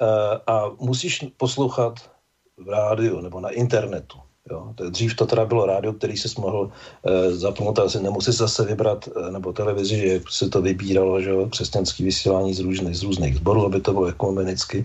eh, 0.00 0.06
a 0.46 0.70
musíš 0.80 1.24
poslouchat 1.36 2.10
v 2.56 2.68
rádiu 2.68 3.20
nebo 3.20 3.40
na 3.40 3.48
internetu. 3.48 4.18
Jo. 4.50 4.74
Dřív 4.90 5.16
to 5.16 5.26
teda 5.26 5.44
bylo 5.44 5.66
rádio, 5.66 5.92
který 5.92 6.16
se 6.16 6.40
mohl 6.40 6.70
e, 7.04 7.30
zapnout, 7.30 7.78
asi 7.78 8.02
nemusí 8.02 8.32
zase 8.32 8.64
vybrat, 8.64 9.08
e, 9.08 9.30
nebo 9.30 9.52
televizi, 9.52 9.96
že 9.96 10.20
se 10.28 10.48
to 10.48 10.62
vybíralo, 10.62 11.22
že 11.22 11.30
jo, 11.30 11.48
křesťanský 11.48 12.04
vysílání 12.04 12.54
z 12.54 12.60
různých, 12.60 12.96
z 12.96 13.02
různých 13.02 13.36
zborů, 13.36 13.66
aby 13.66 13.80
to 13.80 13.92
bylo 13.92 14.06
ekumenicky. 14.06 14.84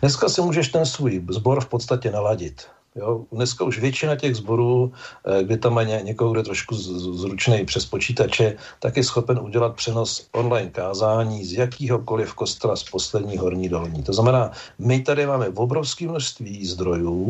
Dneska 0.00 0.28
si 0.28 0.40
můžeš 0.40 0.68
ten 0.68 0.86
svůj 0.86 1.24
zbor 1.30 1.60
v 1.60 1.68
podstatě 1.68 2.10
naladit. 2.10 2.62
Jo, 2.96 3.24
dneska 3.32 3.64
už 3.64 3.78
většina 3.78 4.16
těch 4.16 4.36
zborů, 4.36 4.92
eh, 5.26 5.44
kde 5.44 5.56
tam 5.56 5.74
má 5.74 5.82
někoho, 5.82 6.32
kdo 6.32 6.42
trošku 6.42 6.74
zručný 7.14 7.64
přes 7.64 7.86
počítače, 7.86 8.56
tak 8.80 8.96
je 8.96 9.04
schopen 9.04 9.38
udělat 9.38 9.76
přenos 9.76 10.28
online 10.32 10.70
kázání 10.70 11.44
z 11.44 11.52
jakýhokoliv 11.52 12.34
kostela 12.34 12.76
z 12.76 12.82
poslední 12.82 13.36
horní 13.36 13.68
dolní. 13.68 14.02
To 14.02 14.12
znamená, 14.12 14.52
my 14.78 15.00
tady 15.00 15.26
máme 15.26 15.48
obrovské 15.48 16.08
množství 16.08 16.66
zdrojů 16.66 17.28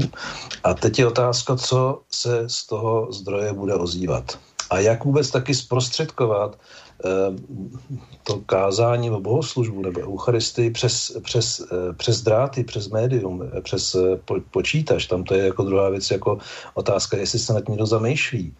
a 0.64 0.74
teď 0.74 0.98
je 0.98 1.06
otázka, 1.06 1.56
co 1.56 2.00
se 2.10 2.44
z 2.46 2.66
toho 2.66 3.12
zdroje 3.12 3.52
bude 3.52 3.74
ozývat. 3.74 4.38
A 4.70 4.78
jak 4.78 5.04
vůbec 5.04 5.30
taky 5.30 5.54
zprostředkovat 5.54 6.58
to 8.22 8.40
kázání 8.46 9.08
nebo 9.08 9.20
bohoslužbu 9.20 9.82
nebo 9.82 10.00
eucharistii 10.00 10.70
přes, 10.70 11.16
přes, 11.24 11.60
eh, 11.60 11.92
přes 11.92 12.22
dráty, 12.22 12.64
přes 12.64 12.88
médium, 12.88 13.42
eh, 13.42 13.60
přes 13.60 13.96
počítač. 14.50 15.06
Tam 15.06 15.24
to 15.24 15.34
je 15.34 15.44
jako 15.44 15.62
druhá 15.62 15.88
věc, 15.90 16.10
jako 16.10 16.38
otázka, 16.74 17.16
jestli 17.16 17.38
se 17.38 17.52
nad 17.52 17.68
někdo 17.68 17.86
zamýšlí. 17.86 18.54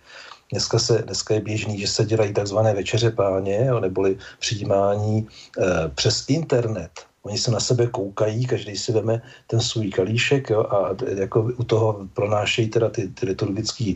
Dneska, 0.53 0.79
se, 0.79 1.03
dneska 1.03 1.35
je 1.35 1.41
běžný, 1.41 1.81
že 1.81 1.89
se 1.89 2.05
dělají 2.05 2.33
takzvané 2.33 2.75
večeře 2.75 3.11
páně, 3.11 3.65
jo, 3.69 3.81
neboli 3.81 4.19
přijímání 4.39 5.27
e, 5.59 5.89
přes 5.89 6.29
internet. 6.29 6.91
Oni 7.23 7.39
se 7.39 7.51
na 7.51 7.61
sebe 7.61 7.87
koukají, 7.87 8.47
každý 8.47 8.77
si 8.77 8.93
veme 8.93 9.23
ten 9.47 9.61
svůj 9.61 9.91
kalíšek 9.91 10.51
jo, 10.51 10.61
a 10.61 10.93
jako 11.17 11.49
u 11.57 11.65
toho 11.65 12.05
pronášejí 12.13 12.69
teda 12.69 12.89
ty, 12.89 13.09
ty 13.09 13.27
liturgické 13.27 13.95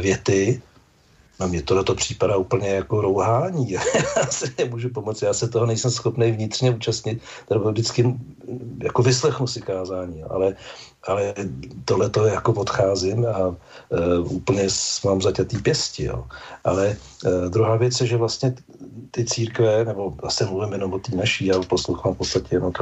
věty 0.00 0.62
No 1.40 1.48
mě 1.48 1.62
tohle 1.62 1.84
to 1.84 1.94
připadá 1.94 2.36
úplně 2.36 2.68
jako 2.68 3.00
rouhání. 3.00 3.70
já 4.16 4.26
se 4.30 4.46
nemůžu 4.58 4.88
pomoci, 4.88 5.24
já 5.24 5.32
se 5.32 5.48
toho 5.48 5.66
nejsem 5.66 5.90
schopný 5.90 6.32
vnitřně 6.32 6.70
účastnit, 6.70 7.22
nebo 7.50 7.70
vždycky 7.70 8.14
jako 8.82 9.02
vyslechnu 9.02 9.46
si 9.46 9.60
kázání, 9.60 10.22
ale, 10.22 10.56
ale 11.06 11.34
tohle 11.84 12.10
to 12.10 12.24
jako 12.26 12.52
odcházím 12.52 13.26
a 13.26 13.48
uh, 13.48 13.56
úplně 14.32 14.68
mám 15.04 15.22
zaťatý 15.22 15.58
pěsti. 15.58 16.04
Jo. 16.04 16.24
Ale 16.64 16.96
uh, 17.24 17.50
druhá 17.50 17.76
věc 17.76 18.00
je, 18.00 18.06
že 18.06 18.16
vlastně 18.16 18.54
ty 19.10 19.24
církve, 19.24 19.84
nebo 19.84 20.14
zase 20.22 20.46
mluvím 20.46 20.72
jenom 20.72 20.92
o 20.92 20.98
té 20.98 21.16
naší, 21.16 21.46
já 21.46 21.60
poslouchám 21.60 22.14
v 22.14 22.18
podstatě 22.18 22.54
jenom 22.54 22.72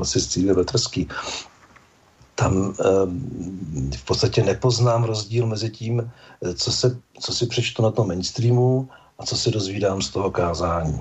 asi 0.00 0.20
z 0.20 0.28
církve 0.28 0.54
vetrský, 0.54 1.08
tam 2.36 2.74
ehm, 2.80 3.90
v 3.96 4.04
podstatě 4.04 4.44
nepoznám 4.44 5.04
rozdíl 5.04 5.46
mezi 5.46 5.70
tím, 5.70 6.00
eh, 6.44 6.54
co, 6.54 6.72
se, 6.72 6.96
co 7.20 7.32
si 7.32 7.46
přečtu 7.46 7.82
na 7.82 7.90
tom 7.90 8.08
mainstreamu 8.08 8.88
a 9.18 9.26
co 9.26 9.36
si 9.36 9.50
dozvídám 9.50 10.02
z 10.02 10.10
toho 10.10 10.30
kázání. 10.30 11.00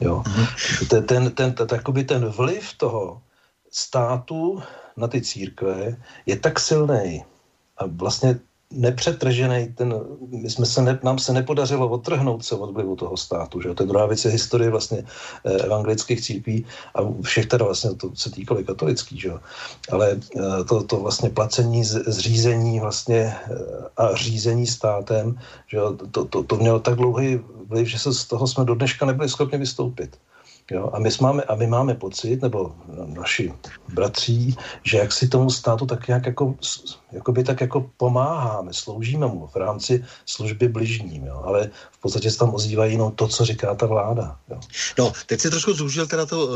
Jo. 0.00 0.22
Mm-hmm. 0.26 0.88
Ten, 0.88 1.04
ten, 1.04 1.30
ten, 1.30 1.54
ten, 1.54 2.06
ten 2.06 2.26
vliv 2.26 2.74
toho 2.76 3.22
státu 3.70 4.62
na 4.96 5.08
ty 5.08 5.22
církve 5.22 5.96
je 6.26 6.36
tak 6.36 6.60
silný 6.60 7.24
a 7.78 7.86
vlastně 7.86 8.38
nepřetržený, 8.74 9.72
ten, 9.74 9.94
my 10.28 10.50
jsme 10.50 10.66
se 10.66 10.82
ne, 10.82 10.98
nám 11.02 11.18
se 11.18 11.32
nepodařilo 11.32 11.88
odtrhnout 11.88 12.44
se 12.44 12.54
od 12.54 12.74
vlivu 12.74 12.96
toho 12.96 13.16
státu. 13.16 13.60
Že? 13.60 13.74
To 13.74 13.82
je 13.82 13.86
druhá 13.86 14.06
věc 14.06 14.24
je 14.24 14.30
historie 14.30 14.70
vlastně 14.70 15.04
eh, 15.44 15.52
evangelických 15.52 16.20
církví 16.20 16.66
a 16.94 17.00
všech 17.22 17.46
teda 17.46 17.64
vlastně 17.64 17.94
to 17.94 18.10
se 18.14 18.30
týkalo 18.30 18.60
i 18.60 18.64
katolický, 18.64 19.20
že? 19.20 19.32
ale 19.90 20.16
eh, 20.36 20.64
to, 20.64 20.82
to 20.82 20.96
vlastně 20.96 21.30
placení, 21.30 21.84
zřízení 21.84 22.80
vlastně 22.80 23.34
eh, 23.34 23.54
a 23.96 24.14
řízení 24.14 24.66
státem, 24.66 25.38
že? 25.66 25.78
To, 26.10 26.24
to, 26.24 26.42
to 26.42 26.56
mělo 26.56 26.80
tak 26.80 26.94
dlouhý 26.94 27.40
vliv, 27.68 27.88
že 27.88 27.98
se 27.98 28.12
z 28.12 28.24
toho 28.24 28.46
jsme 28.46 28.64
do 28.64 28.74
dneška 28.74 29.06
nebyli 29.06 29.28
schopni 29.28 29.58
vystoupit. 29.58 30.16
Jo? 30.72 30.90
A, 30.92 30.98
my 30.98 31.10
máme, 31.20 31.42
a 31.42 31.54
my 31.54 31.66
máme 31.66 31.94
pocit, 31.94 32.42
nebo 32.42 32.74
naši 33.06 33.52
bratří, 33.92 34.56
že 34.82 34.98
jak 34.98 35.12
si 35.12 35.28
tomu 35.28 35.50
státu 35.50 35.86
tak 35.86 36.08
nějak 36.08 36.26
jako, 36.26 36.54
jako 37.12 37.32
by 37.32 37.44
tak 37.44 37.60
jako 37.60 37.90
pomáháme, 37.96 38.72
sloužíme 38.72 39.26
mu 39.26 39.46
v 39.46 39.56
rámci 39.56 40.04
služby 40.26 40.68
bližním, 40.68 41.26
jo? 41.26 41.42
ale 41.44 41.70
v 41.92 41.98
podstatě 42.00 42.30
se 42.30 42.38
tam 42.38 42.54
ozývají 42.54 42.92
jenom 42.92 43.12
to, 43.12 43.28
co 43.28 43.44
říká 43.44 43.74
ta 43.74 43.86
vláda. 43.86 44.36
Jo? 44.50 44.60
No, 44.98 45.12
teď 45.26 45.40
si 45.40 45.50
trošku 45.50 45.72
zúžil 45.72 46.06
teda 46.06 46.26
to 46.26 46.46
uh, 46.46 46.52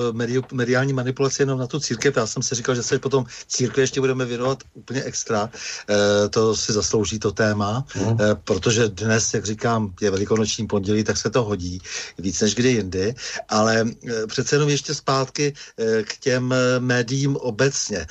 mediální 0.52 0.92
manipulaci 0.92 1.42
jenom 1.42 1.58
na 1.58 1.66
tu 1.66 1.80
církev. 1.80 2.16
Já 2.16 2.26
jsem 2.26 2.42
si 2.42 2.54
říkal, 2.54 2.74
že 2.74 2.82
se 2.82 2.98
potom 2.98 3.24
církve 3.46 3.82
ještě 3.82 4.00
budeme 4.00 4.24
věnovat 4.24 4.58
úplně 4.74 5.02
extra. 5.02 5.42
Uh, 5.44 6.28
to 6.30 6.56
si 6.56 6.72
zaslouží 6.72 7.18
to 7.18 7.32
téma, 7.32 7.84
hmm. 7.88 8.12
uh, 8.12 8.18
protože 8.44 8.88
dnes, 8.88 9.34
jak 9.34 9.44
říkám, 9.44 9.92
je 10.00 10.10
velikonoční 10.10 10.66
pondělí, 10.66 11.04
tak 11.04 11.16
se 11.16 11.30
to 11.30 11.44
hodí 11.44 11.78
víc 12.18 12.40
než 12.40 12.54
kdy 12.54 12.68
jindy, 12.68 13.14
ale 13.48 13.84
Eh, 14.05 14.05
přece 14.26 14.56
jenom 14.56 14.68
ještě 14.68 14.94
zpátky 14.94 15.54
eh, 15.78 16.02
k 16.02 16.18
těm 16.18 16.52
eh, 16.52 16.80
médiím 16.80 17.36
obecně. 17.36 18.06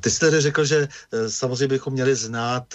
Ty 0.00 0.10
jsi 0.10 0.20
tady 0.20 0.40
řekl, 0.40 0.64
že 0.64 0.88
samozřejmě 1.28 1.68
bychom 1.68 1.92
měli 1.92 2.14
znát 2.14 2.74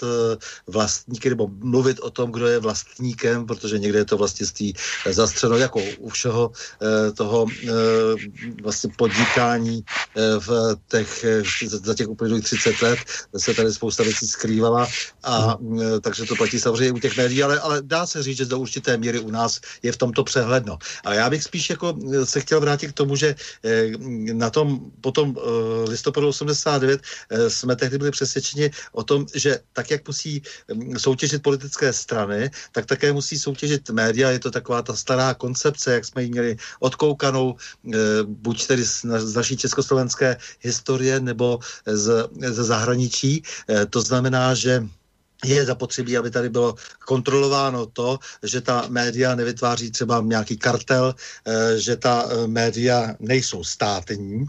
vlastníky 0.66 1.28
nebo 1.28 1.48
mluvit 1.48 2.00
o 2.00 2.10
tom, 2.10 2.32
kdo 2.32 2.46
je 2.46 2.58
vlastníkem, 2.58 3.46
protože 3.46 3.78
někde 3.78 3.98
je 3.98 4.04
to 4.04 4.16
vlastnictví 4.16 4.74
zastřeno 5.10 5.56
jako 5.56 5.80
u 5.98 6.08
všeho 6.08 6.52
toho 7.14 7.46
vlastně 8.62 8.90
podnikání 8.96 9.84
v 10.38 10.76
těch, 10.88 11.24
za 11.62 11.94
těch 11.94 12.08
uplynulých 12.08 12.44
30 12.44 12.82
let 12.82 12.98
se 13.36 13.54
tady 13.54 13.72
spousta 13.72 14.02
věcí 14.02 14.26
skrývala 14.26 14.88
a 15.24 15.56
takže 16.00 16.24
to 16.24 16.36
platí 16.36 16.60
samozřejmě 16.60 16.92
u 16.92 16.98
těch 16.98 17.16
médií, 17.16 17.42
ale, 17.42 17.60
ale 17.60 17.82
dá 17.82 18.06
se 18.06 18.22
říct, 18.22 18.36
že 18.36 18.44
do 18.44 18.58
určité 18.58 18.96
míry 18.96 19.18
u 19.20 19.30
nás 19.30 19.60
je 19.82 19.92
v 19.92 19.96
tomto 19.96 20.24
přehledno. 20.24 20.78
A 21.04 21.14
já 21.14 21.30
bych 21.30 21.42
spíš 21.42 21.70
jako 21.70 21.96
se 22.24 22.40
chtěl 22.40 22.51
vrátit 22.60 22.92
k 22.92 22.98
tomu, 22.98 23.16
že 23.16 23.34
eh, 23.64 23.92
na 24.32 24.50
tom 24.50 24.90
potom 25.00 25.36
eh, 25.36 25.90
listopadu 25.90 26.28
89 26.28 27.00
eh, 27.30 27.50
jsme 27.50 27.76
tehdy 27.76 27.98
byli 27.98 28.10
přesvědčeni 28.10 28.70
o 28.92 29.02
tom, 29.04 29.26
že 29.34 29.60
tak, 29.72 29.90
jak 29.90 30.06
musí 30.06 30.42
mm, 30.74 30.98
soutěžit 30.98 31.42
politické 31.42 31.92
strany, 31.92 32.50
tak 32.72 32.86
také 32.86 33.12
musí 33.12 33.38
soutěžit 33.38 33.90
média. 33.90 34.30
Je 34.30 34.38
to 34.38 34.50
taková 34.50 34.82
ta 34.82 34.96
stará 34.96 35.34
koncepce, 35.34 35.92
jak 35.92 36.04
jsme 36.04 36.22
ji 36.22 36.30
měli 36.30 36.56
odkoukanou, 36.80 37.56
buď 38.24 38.66
tedy 38.66 38.84
z, 38.84 39.04
z 39.18 39.34
naší 39.34 39.56
československé 39.56 40.36
historie 40.60 41.20
nebo 41.20 41.58
z, 41.86 42.28
ze 42.32 42.64
zahraničí. 42.64 43.42
To 43.90 44.00
znamená, 44.00 44.54
že 44.54 44.86
je 45.44 45.64
zapotřebí, 45.64 46.16
aby 46.16 46.30
tady 46.30 46.48
bylo 46.48 46.74
kontrolováno 47.06 47.86
to, 47.86 48.18
že 48.42 48.60
ta 48.60 48.84
média 48.88 49.34
nevytváří 49.34 49.90
třeba 49.90 50.20
nějaký 50.24 50.56
kartel, 50.56 51.14
eh, 51.14 51.78
že 51.78 51.96
ta 51.96 52.28
eh, 52.30 52.46
média 52.46 53.14
nejsou 53.20 53.64
státní, 53.64 54.46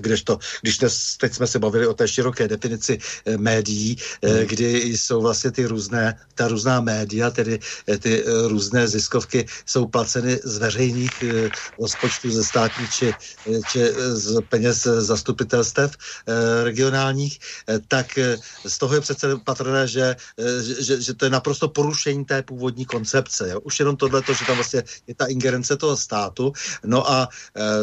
kdežto, 0.00 0.38
když 0.62 0.78
dnes, 0.78 1.16
teď 1.16 1.34
jsme 1.34 1.46
se 1.46 1.58
bavili 1.58 1.86
o 1.86 1.94
té 1.94 2.08
široké 2.08 2.48
definici 2.48 2.98
eh, 2.98 3.36
médií, 3.36 3.96
eh, 4.22 4.28
hmm. 4.28 4.46
kdy 4.46 4.96
jsou 4.96 5.22
vlastně 5.22 5.50
ty 5.50 5.66
různé, 5.66 6.18
ta 6.34 6.48
různá 6.48 6.80
média, 6.80 7.30
tedy 7.30 7.58
ty 7.98 8.24
různé 8.46 8.88
ziskovky 8.88 9.46
jsou 9.66 9.86
placeny 9.86 10.40
z 10.44 10.58
veřejných 10.58 11.24
rozpočtů 11.80 12.30
ze 12.30 12.44
státních 12.44 12.90
či, 12.90 13.14
či 13.72 13.80
z 14.12 14.40
peněz 14.48 14.82
zastupitelstev 14.82 15.92
regionálních, 16.64 17.38
tak 17.88 18.18
z 18.66 18.78
toho 18.78 18.94
je 18.94 19.00
přece 19.00 19.36
patrné, 19.44 19.88
že, 19.88 20.16
že, 20.80 21.00
že 21.00 21.14
to 21.14 21.24
je 21.24 21.30
naprosto 21.30 21.68
porušení 21.68 22.24
té 22.24 22.42
původní 22.42 22.84
koncepce. 22.84 23.48
Jo? 23.50 23.60
Už 23.60 23.78
jenom 23.80 23.96
tohle, 23.96 24.22
že 24.28 24.46
tam 24.46 24.56
vlastně 24.56 24.82
je 25.06 25.14
ta 25.14 25.26
ingerence 25.26 25.76
toho 25.76 25.96
státu. 25.96 26.52
No 26.84 27.10
a 27.10 27.28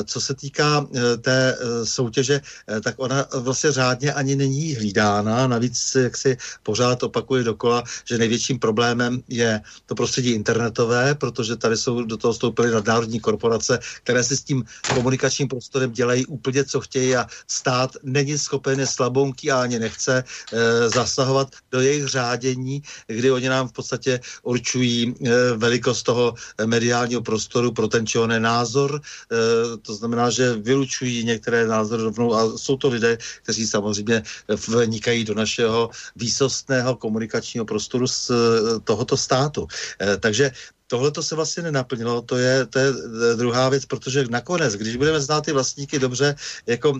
co 0.06 0.22
se 0.22 0.34
týká 0.34 0.86
té 1.22 1.58
soutěže, 1.86 2.42
eh, 2.42 2.82
tak 2.82 2.96
ona 2.98 3.26
vlastně 3.34 3.72
řádně 3.72 4.14
ani 4.14 4.36
není 4.36 4.76
hlídána. 4.76 5.48
Navíc, 5.48 5.96
jak 5.96 6.18
si 6.18 6.38
pořád 6.64 7.04
opakuje 7.04 7.44
dokola, 7.44 7.84
že 8.06 8.18
největším 8.18 8.60
problémem 8.60 9.24
je 9.28 9.62
to 9.86 9.96
prostředí 9.96 10.32
internetové, 10.32 11.16
protože 11.16 11.56
tady 11.56 11.78
jsou 11.78 12.04
do 12.04 12.18
toho 12.18 12.34
vstoupily 12.34 12.72
nadnárodní 12.72 13.20
korporace, 13.20 13.80
které 14.04 14.24
si 14.24 14.38
s 14.38 14.44
tím 14.44 14.64
komunikačním 14.94 15.48
prostorem 15.48 15.92
dělají 15.92 16.26
úplně, 16.26 16.64
co 16.64 16.82
chtějí 16.82 17.16
a 17.16 17.28
stát 17.48 17.92
není 18.04 18.38
schopen 18.38 18.80
je 18.80 18.88
slabounký 18.88 19.52
a 19.52 19.62
ani 19.62 19.80
nechce 19.80 20.24
e, 20.24 20.90
zasahovat 20.90 21.48
do 21.72 21.82
jejich 21.82 22.08
řádění, 22.08 22.84
kdy 23.08 23.32
oni 23.32 23.50
nám 23.50 23.68
v 23.68 23.72
podstatě 23.72 24.20
určují 24.44 25.14
e, 25.14 25.32
velikost 25.58 26.04
toho 26.04 26.34
mediálního 26.66 27.22
prostoru 27.22 27.72
pro 27.72 27.88
ten 27.88 28.06
názor. 28.38 29.02
E, 29.02 29.78
to 29.78 29.96
znamená, 29.96 30.30
že 30.30 30.54
vylučují 30.54 31.24
některé 31.24 31.68
názor 31.74 32.00
rovnou 32.00 32.34
a 32.34 32.58
jsou 32.58 32.78
to 32.78 32.88
lidé, 32.90 33.18
kteří 33.44 33.68
samozřejmě 33.68 34.24
vnikají 34.70 35.26
do 35.26 35.34
našeho 35.34 35.90
výsostného 36.16 36.96
komunikačního 36.96 37.66
prostoru 37.66 38.08
z 38.08 38.30
eh, 38.30 38.34
tohoto 38.84 39.18
státu. 39.18 39.68
Eh, 40.02 40.18
takže 40.18 40.52
tohle 40.88 41.12
to 41.12 41.24
se 41.24 41.36
vlastně 41.36 41.64
nenaplnilo, 41.64 42.22
to 42.22 42.38
je, 42.38 42.66
to 42.66 42.80
je 42.80 42.90
eh, 42.90 43.36
druhá 43.36 43.70
věc, 43.70 43.86
protože 43.86 44.26
nakonec, 44.30 44.74
když 44.76 44.96
budeme 44.96 45.22
znát 45.22 45.46
ty 45.46 45.52
vlastníky 45.52 46.00
dobře, 46.00 46.36
jako 46.66 47.00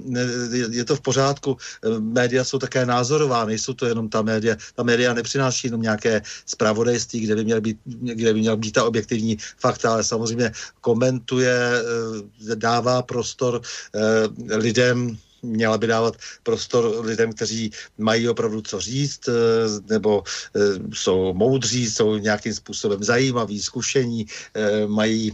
je 0.70 0.86
to 0.86 0.96
v 0.96 1.02
pořádku, 1.02 1.58
média 2.00 2.44
jsou 2.44 2.60
také 2.60 2.86
názorová, 2.86 3.46
nejsou 3.46 3.74
to 3.74 3.86
jenom 3.86 4.10
ta 4.10 4.22
média, 4.22 4.56
ta 4.76 4.84
média 4.84 5.14
nepřináší 5.14 5.68
jenom 5.68 5.82
nějaké 5.82 6.22
zpravodajství, 6.46 7.20
kde 7.20 7.36
by 7.36 7.44
měl 7.44 7.62
být, 7.62 7.78
kde 7.86 8.34
by 8.34 8.40
měl 8.40 8.58
být 8.58 8.72
ta 8.72 8.84
objektivní 8.84 9.38
fakta, 9.58 9.94
ale 9.94 10.04
samozřejmě 10.04 10.52
komentuje, 10.82 11.54
eh, 11.54 12.56
dává 12.56 13.02
prostor 13.02 13.62
eh, 13.96 14.58
lidem, 14.58 15.18
měla 15.44 15.78
by 15.78 15.88
dávat 15.88 16.16
prostor 16.44 17.06
lidem, 17.06 17.34
kteří 17.34 17.72
mají 17.98 18.30
opravdu 18.30 18.62
co 18.62 18.80
říct, 18.80 19.28
eh, 19.28 19.34
nebo 19.90 20.24
eh, 20.56 20.60
jsou 20.94 21.34
moudří, 21.34 21.92
jsou 21.92 22.18
nějakým 22.18 22.54
způsobem 22.54 23.04
zajímaví, 23.04 23.62
zkušení, 23.62 24.26
eh, 24.54 24.88
mají 24.88 25.32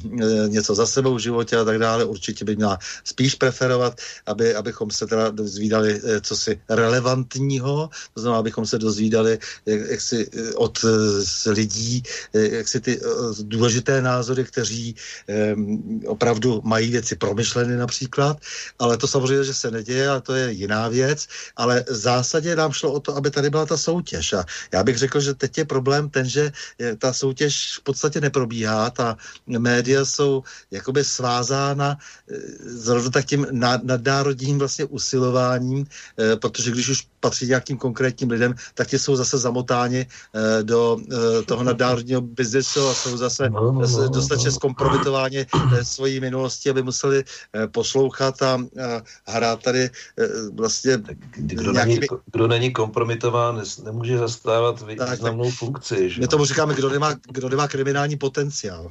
něco 0.47 0.76
za 0.76 0.86
sebou 0.86 1.16
v 1.16 1.20
životě 1.20 1.57
a 1.57 1.64
tak 1.64 1.80
dále. 1.80 2.05
Určitě 2.05 2.45
by 2.45 2.55
měla 2.55 2.80
spíš 3.03 3.36
preferovat, 3.36 4.01
aby, 4.26 4.55
abychom 4.55 4.91
se 4.91 5.07
teda 5.07 5.30
dozvídali 5.30 6.01
co 6.22 6.38
si 6.38 6.62
relevantního, 6.70 7.89
to 8.14 8.22
znamená, 8.22 8.39
abychom 8.39 8.66
se 8.66 8.78
dozvídali 8.78 9.39
jak, 9.66 9.82
jak 9.89 10.01
si 10.01 10.30
od 10.55 10.80
lidí, 11.45 12.03
jak 12.34 12.68
si 12.68 12.80
ty 12.80 12.99
důležité 13.41 14.01
názory, 14.01 14.43
kteří 14.43 14.95
opravdu 16.05 16.62
mají 16.64 16.91
věci 16.91 17.16
promyšleny 17.16 17.78
například, 17.78 18.38
ale 18.80 18.97
to 18.97 19.07
samozřejmě, 19.07 19.43
že 19.43 19.53
se 19.53 19.72
neděje 19.72 19.99
je 20.00 20.10
a 20.10 20.20
to 20.20 20.34
je 20.34 20.52
jiná 20.52 20.88
věc, 20.88 21.28
ale 21.56 21.84
v 21.84 21.95
zásadě 21.95 22.56
nám 22.56 22.72
šlo 22.72 22.91
o 22.91 23.00
to, 23.00 23.16
aby 23.16 23.32
tady 23.32 23.50
byla 23.50 23.66
ta 23.66 23.78
soutěž. 23.78 24.34
A 24.34 24.45
já 24.74 24.84
bych 24.84 24.97
řekl, 24.97 25.20
že 25.20 25.34
teď 25.34 25.58
je 25.58 25.66
problém 25.66 26.10
ten, 26.10 26.26
že 26.30 26.52
ta 26.97 27.14
soutěž 27.14 27.78
v 27.78 27.84
podstatě 27.84 28.22
neprobíhá, 28.22 28.89
ta 28.89 29.18
média 29.47 30.06
jsou 30.06 30.43
jakoby 30.72 31.04
svázána 31.04 31.97
eh, 31.97 32.36
zrovna 32.64 33.10
tak 33.10 33.26
tím 33.26 33.47
nadnárodním 33.82 34.60
vlastně 34.60 34.86
usilováním, 34.86 35.86
eh, 36.18 36.36
protože 36.36 36.72
když 36.72 36.89
už 36.89 37.00
patří 37.20 37.47
nějakým 37.47 37.78
konkrétním 37.78 38.32
lidem, 38.32 38.56
tak 38.74 38.88
ti 38.88 39.00
jsou 39.00 39.16
zase 39.16 39.38
zamotáni 39.38 40.08
eh, 40.08 40.64
do 40.64 40.97
toho 41.45 41.64
nadnárodního 41.64 42.22
biznesu 42.22 42.88
a 42.88 42.93
jsou 42.93 43.18
zase 43.18 43.50
no, 43.50 43.72
no, 43.72 43.82
no, 43.82 44.10
dostatečně 44.10 44.52
zkompromitováni 44.52 45.45
svojí 45.84 46.20
minulosti, 46.20 46.70
aby 46.70 46.84
museli 46.84 47.24
poslouchat 47.72 48.41
a 48.41 48.58
hrát 49.28 49.64
tady 49.64 49.89
vlastně 50.54 50.98
kdo, 51.36 51.72
nějakými... 51.72 52.00
není, 52.00 52.08
kdo 52.32 52.48
není 52.48 52.74
kompromitován, 52.74 53.64
nemůže 53.84 54.18
zastávat 54.18 54.82
významnou 54.82 55.46
tak, 55.46 55.54
funkci. 55.54 56.10
Že? 56.10 56.22
My 56.22 56.28
tomu 56.28 56.46
říkáme, 56.46 56.74
kdo 56.74 56.90
nemá, 56.90 57.16
kdo 57.32 57.50
nemá 57.50 57.68
kriminální 57.68 58.18
potenciál. 58.18 58.90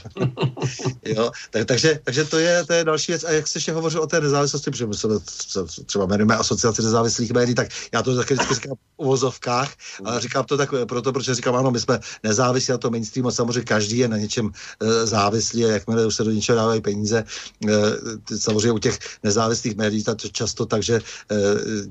jo? 1.04 1.30
Tak, 1.50 1.66
takže, 1.66 2.00
takže 2.04 2.24
to, 2.24 2.38
je, 2.38 2.64
to 2.64 2.72
je 2.72 2.84
další 2.84 3.12
věc. 3.12 3.24
A 3.24 3.30
jak 3.30 3.46
jsi 3.46 3.58
ještě 3.58 3.72
hovořil 3.72 4.02
o 4.02 4.06
té 4.06 4.20
nezávislosti, 4.20 4.70
protože 4.70 4.86
my 4.86 4.94
se 4.94 5.08
třeba 5.86 6.04
jmenujeme 6.04 6.36
asociaci 6.36 6.82
nezávislých 6.82 7.32
médií, 7.32 7.54
tak 7.54 7.68
já 7.92 8.02
to 8.02 8.16
taky 8.16 8.34
vždycky 8.34 8.54
říkám 8.54 8.76
v 8.76 8.78
uvozovkách, 8.96 9.72
ale 10.04 10.20
říkám 10.20 10.44
to 10.44 10.56
tak 10.56 10.70
proto, 10.88 11.12
protože 11.12 11.34
říkám, 11.34 11.56
ano, 11.56 11.70
my 11.70 11.80
jsme 11.80 12.00
nezávislí 12.22 12.72
na 12.72 12.78
to 12.78 12.90
mainstream 12.90 13.26
a 13.26 13.30
samozřejmě 13.30 13.62
každý 13.62 13.98
je 13.98 14.08
na 14.08 14.16
něčem 14.16 14.46
uh, 14.46 14.52
závislý 15.04 15.64
a 15.64 15.68
jakmile 15.68 16.06
už 16.06 16.14
se 16.14 16.24
do 16.24 16.30
něčeho 16.30 16.56
dávají 16.56 16.80
peníze, 16.80 17.24
uh, 17.64 17.70
samozřejmě 18.38 18.72
u 18.72 18.78
těch 18.78 18.98
nezávislých 19.22 19.76
médií 19.76 20.04
to 20.04 20.28
často 20.32 20.66
tak, 20.66 20.82
že 20.88 20.96
uh, 20.96 21.38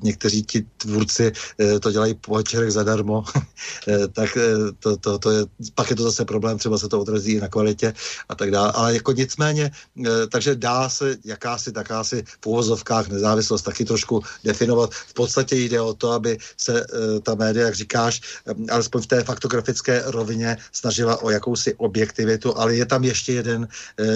někteří 0.02 0.44
ti 0.44 0.66
tvůrci 0.78 1.32
uh, 1.32 1.80
to 1.80 1.92
dělají 1.92 2.14
po 2.18 2.42
večerech 2.42 2.72
zadarmo, 2.72 3.22
uh, 3.22 4.08
tak 4.18 4.34
uh, 4.34 4.74
to, 4.80 4.98
to, 4.98 5.20
to 5.20 5.30
je, 5.32 5.42
pak 5.76 5.90
je 5.90 5.96
to 5.96 6.04
zase 6.04 6.26
problém, 6.26 6.58
třeba 6.58 6.78
se 6.78 6.90
to 6.90 7.02
odrazí 7.02 7.38
na 7.40 7.48
kvalitě 7.48 7.94
a 8.30 8.36
tak 8.36 8.52
dále. 8.52 8.72
Ale 8.72 8.94
jako 8.94 9.12
nicméně, 9.12 9.72
e, 10.06 10.28
takže 10.28 10.56
dá 10.56 10.90
se 10.90 11.18
jakási 11.26 11.72
takási 11.72 12.24
v 12.42 12.46
úvozovkách 12.48 13.08
nezávislost 13.08 13.62
taky 13.62 13.86
trošku 13.86 14.24
definovat. 14.44 14.94
V 14.94 15.14
podstatě 15.14 15.56
jde 15.56 15.82
o 15.82 15.94
to, 15.94 16.12
aby 16.12 16.38
se 16.58 16.82
e, 16.82 16.86
ta 17.20 17.36
média, 17.36 17.66
jak 17.66 17.76
říkáš, 17.76 18.22
e, 18.48 18.72
alespoň 18.72 19.02
v 19.02 19.08
té 19.08 19.18
faktografické 19.24 20.04
rovině 20.06 20.58
snažila 20.72 21.22
o 21.22 21.30
jakousi 21.30 21.76
objektivitu, 21.78 22.58
ale 22.58 22.76
je 22.76 22.86
tam 22.86 23.04
ještě 23.04 23.34
jeden 23.34 23.68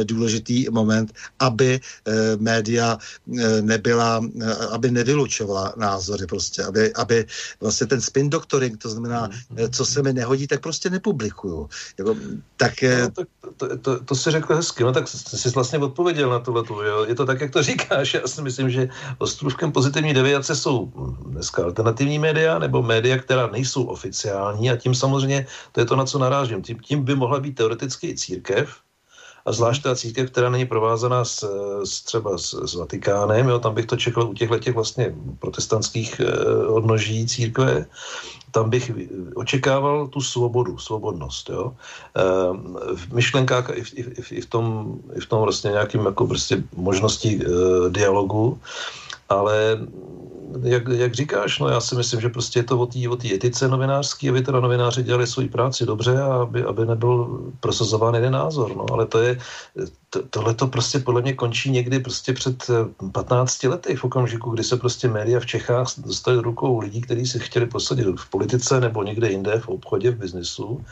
důležitý 0.03 0.67
moment, 0.69 1.13
aby 1.39 1.79
média 2.38 2.97
nebyla, 3.61 4.21
aby 4.72 4.91
nevylučovala 4.91 5.74
názory 5.78 6.28
prostě, 6.28 6.64
aby, 6.64 6.93
aby 6.93 7.26
vlastně 7.62 7.88
ten 7.88 8.01
spin 8.01 8.30
doctoring, 8.30 8.78
to 8.78 8.89
znamená, 8.89 9.30
co 9.72 9.86
se 9.86 10.03
mi 10.03 10.14
nehodí, 10.14 10.47
tak 10.47 10.62
prostě 10.62 10.89
nepublikuju. 10.89 11.70
Jako, 11.97 12.16
tak, 12.57 12.74
no, 12.82 13.09
tak 13.12 13.28
to, 13.57 13.78
to, 13.78 14.03
to 14.03 14.16
si 14.16 14.32
řekl 14.32 14.55
hezky, 14.55 14.84
no 14.84 14.91
tak 14.91 15.07
jsi 15.07 15.49
vlastně 15.49 15.80
odpověděl 15.80 16.30
na 16.30 16.39
tohle. 16.39 16.64
Je 17.07 17.16
to 17.16 17.26
tak, 17.26 17.41
jak 17.41 17.51
to 17.51 17.64
říkáš. 17.72 18.14
Já 18.14 18.28
si 18.28 18.41
myslím, 18.41 18.70
že 18.70 18.89
ostrůvkem 19.18 19.72
pozitivní 19.72 20.14
deviace 20.14 20.55
jsou 20.55 20.91
dneska 21.26 21.64
alternativní 21.64 22.20
média 22.20 22.59
nebo 22.59 22.82
média, 22.82 23.18
která 23.18 23.47
nejsou 23.47 23.84
oficiální 23.84 24.70
a 24.70 24.78
tím 24.78 24.95
samozřejmě, 24.95 25.47
to 25.72 25.80
je 25.80 25.86
to, 25.86 25.95
na 25.95 26.05
co 26.05 26.20
narážím, 26.20 26.62
tím, 26.62 26.80
tím 26.80 27.03
by 27.03 27.16
mohla 27.16 27.39
být 27.39 27.55
teoreticky 27.55 28.07
i 28.07 28.16
církev, 28.16 28.70
a 29.46 29.52
zvlášť 29.52 29.84
ta 29.84 29.96
církev, 29.96 30.32
která 30.32 30.50
není 30.50 30.66
provázaná 30.66 31.26
s, 31.26 31.46
s 31.84 32.02
třeba 32.02 32.38
s, 32.38 32.54
s 32.54 32.74
Vatikánem, 32.76 33.48
jo, 33.48 33.60
tam 33.60 33.74
bych 33.74 33.86
to 33.86 33.98
čekal 33.98 34.30
u 34.30 34.34
těchto 34.34 34.60
těch 34.60 34.76
vlastně 34.76 35.16
protestantských 35.39 36.20
eh, 36.20 36.68
odnoží 36.68 37.28
církve, 37.28 37.86
tam 38.52 38.70
bych 38.70 38.92
očekával 39.36 40.08
tu 40.08 40.22
svobodu, 40.22 40.78
svobodnost, 40.78 41.50
jo. 41.50 41.72
V 42.96 43.14
myšlenkách 43.14 43.72
i 43.74 43.84
v, 43.84 43.94
i, 43.96 44.04
v, 44.04 44.32
i 44.32 44.42
v 44.42 44.46
tom, 44.46 44.96
i 45.16 45.20
v 45.20 45.26
tom 45.26 45.42
vlastně 45.42 45.72
nějakým 45.72 46.06
jako 46.06 46.28
prostě 46.28 46.64
možnosti 46.76 47.39
dialogu, 47.89 48.60
ale 49.32 49.79
jak, 50.63 50.88
jak 50.88 51.13
říkáš, 51.13 51.59
no 51.59 51.69
já 51.69 51.82
si 51.82 51.95
myslím, 51.95 52.21
že 52.21 52.29
prostě 52.29 52.59
je 52.59 52.63
to 52.63 52.79
o 52.79 52.86
té 52.86 53.09
o 53.09 53.17
etice 53.34 53.67
novinářské, 53.67 54.29
aby 54.29 54.41
teda 54.41 54.59
novináři 54.59 55.03
dělali 55.03 55.27
svoji 55.27 55.49
práci 55.49 55.86
dobře 55.86 56.21
a 56.21 56.34
aby, 56.34 56.63
aby 56.63 56.86
nebyl 56.86 57.41
prosazován 57.59 58.15
jeden 58.15 58.34
názor, 58.34 58.75
no, 58.75 58.86
ale 58.91 59.05
to 59.05 59.21
je, 59.21 59.39
to, 60.09 60.23
tohle 60.29 60.53
to 60.53 60.67
prostě 60.67 60.99
podle 60.99 61.21
mě 61.21 61.34
končí 61.34 61.71
někdy 61.71 61.99
prostě 61.99 62.34
před 62.34 62.67
15 63.11 63.63
lety, 63.63 63.95
v 63.95 64.03
okamžiku, 64.03 64.49
kdy 64.49 64.63
se 64.63 64.77
prostě 64.77 65.07
média 65.07 65.39
v 65.39 65.45
Čechách 65.45 65.88
dostali 65.97 66.36
do 66.36 66.41
rukou 66.41 66.79
lidí, 66.79 67.01
kteří 67.01 67.25
si 67.25 67.39
chtěli 67.39 67.65
posadit 67.65 68.07
v 68.15 68.29
politice 68.29 68.79
nebo 68.79 69.03
někde 69.03 69.29
jinde, 69.29 69.59
v 69.59 69.69
obchodě, 69.69 70.11
v 70.11 70.17
biznesu, 70.17 70.86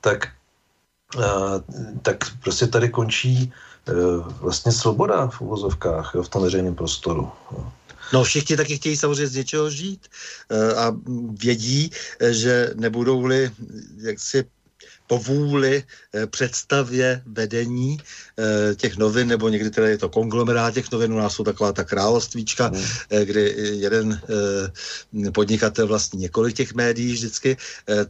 tak, 0.00 0.28
a, 1.24 1.60
tak 2.02 2.16
prostě 2.42 2.66
tady 2.66 2.88
končí 2.88 3.52
vlastně 4.40 4.72
svoboda 4.72 5.26
v 5.26 5.40
uvozovkách 5.40 6.12
jo, 6.14 6.22
v 6.22 6.28
tom 6.28 6.42
veřejném 6.42 6.74
prostoru. 6.74 7.30
Jo. 7.52 7.72
No 8.12 8.24
všichni 8.24 8.56
taky 8.56 8.76
chtějí 8.76 8.96
samozřejmě 8.96 9.26
z 9.26 9.36
něčeho 9.36 9.70
žít 9.70 10.08
eh, 10.50 10.74
a 10.74 10.92
vědí, 11.30 11.90
eh, 12.20 12.32
že 12.32 12.70
nebudou-li 12.74 13.50
jaksi 13.96 14.44
po 15.06 15.18
vůli, 15.18 15.82
eh, 16.14 16.26
představě 16.26 17.22
vedení 17.26 17.98
eh, 18.38 18.74
těch 18.74 18.96
novin, 18.96 19.28
nebo 19.28 19.48
někdy 19.48 19.70
teda 19.70 19.88
je 19.88 19.98
to 19.98 20.08
konglomerát 20.08 20.74
těch 20.74 20.92
novin, 20.92 21.12
u 21.12 21.18
nás 21.18 21.34
jsou 21.34 21.44
taková 21.44 21.72
ta 21.72 21.84
královstvíčka, 21.84 22.68
mm. 22.68 22.82
kdy 23.24 23.54
jeden 23.56 24.20
podnikatel 25.32 25.86
vlastní 25.86 26.20
několik 26.20 26.56
těch 26.56 26.74
médií 26.74 27.12
vždycky, 27.12 27.56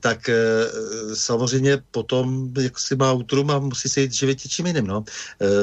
tak 0.00 0.30
samozřejmě 1.14 1.82
potom 1.90 2.50
jak 2.60 2.78
si 2.78 2.96
má 2.96 3.12
útrum 3.12 3.50
a 3.50 3.58
musí 3.58 3.88
se 3.88 4.00
jít 4.00 4.12
živit 4.12 4.44
něčím 4.44 4.66
jiným, 4.66 4.86
no. 4.86 5.04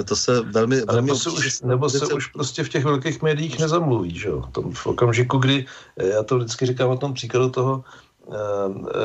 To 0.06 0.16
se 0.16 0.42
velmi... 0.42 0.82
velmi 0.82 1.08
nebo 1.08 1.18
se, 1.18 1.30
už, 1.30 1.62
nebo 1.62 1.90
se 1.90 2.06
už 2.14 2.28
prostě 2.28 2.64
v 2.64 2.70
těch 2.70 2.84
velkých 2.84 3.22
médiích 3.22 3.60
nezamluví, 3.60 4.20
že 4.20 4.28
jo. 4.28 4.44
v 4.74 4.88
okamžiku, 4.88 5.38
kdy, 5.38 5.66
já 5.98 6.24
to 6.24 6.38
vždycky 6.38 6.66
říkám 6.66 6.90
o 6.90 6.98
tom 6.98 7.14
příkladu 7.14 7.50
toho, 7.50 7.84
Eh, 7.84 8.11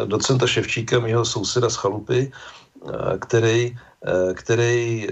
docenta 0.05 0.47
Ševčíka, 0.47 1.01
mého 1.01 1.25
souseda 1.25 1.71
z 1.71 1.77
Chalupy, 1.77 2.33
eh, 2.33 3.19
který, 3.19 3.79
eh, 4.07 4.35
který 4.35 5.09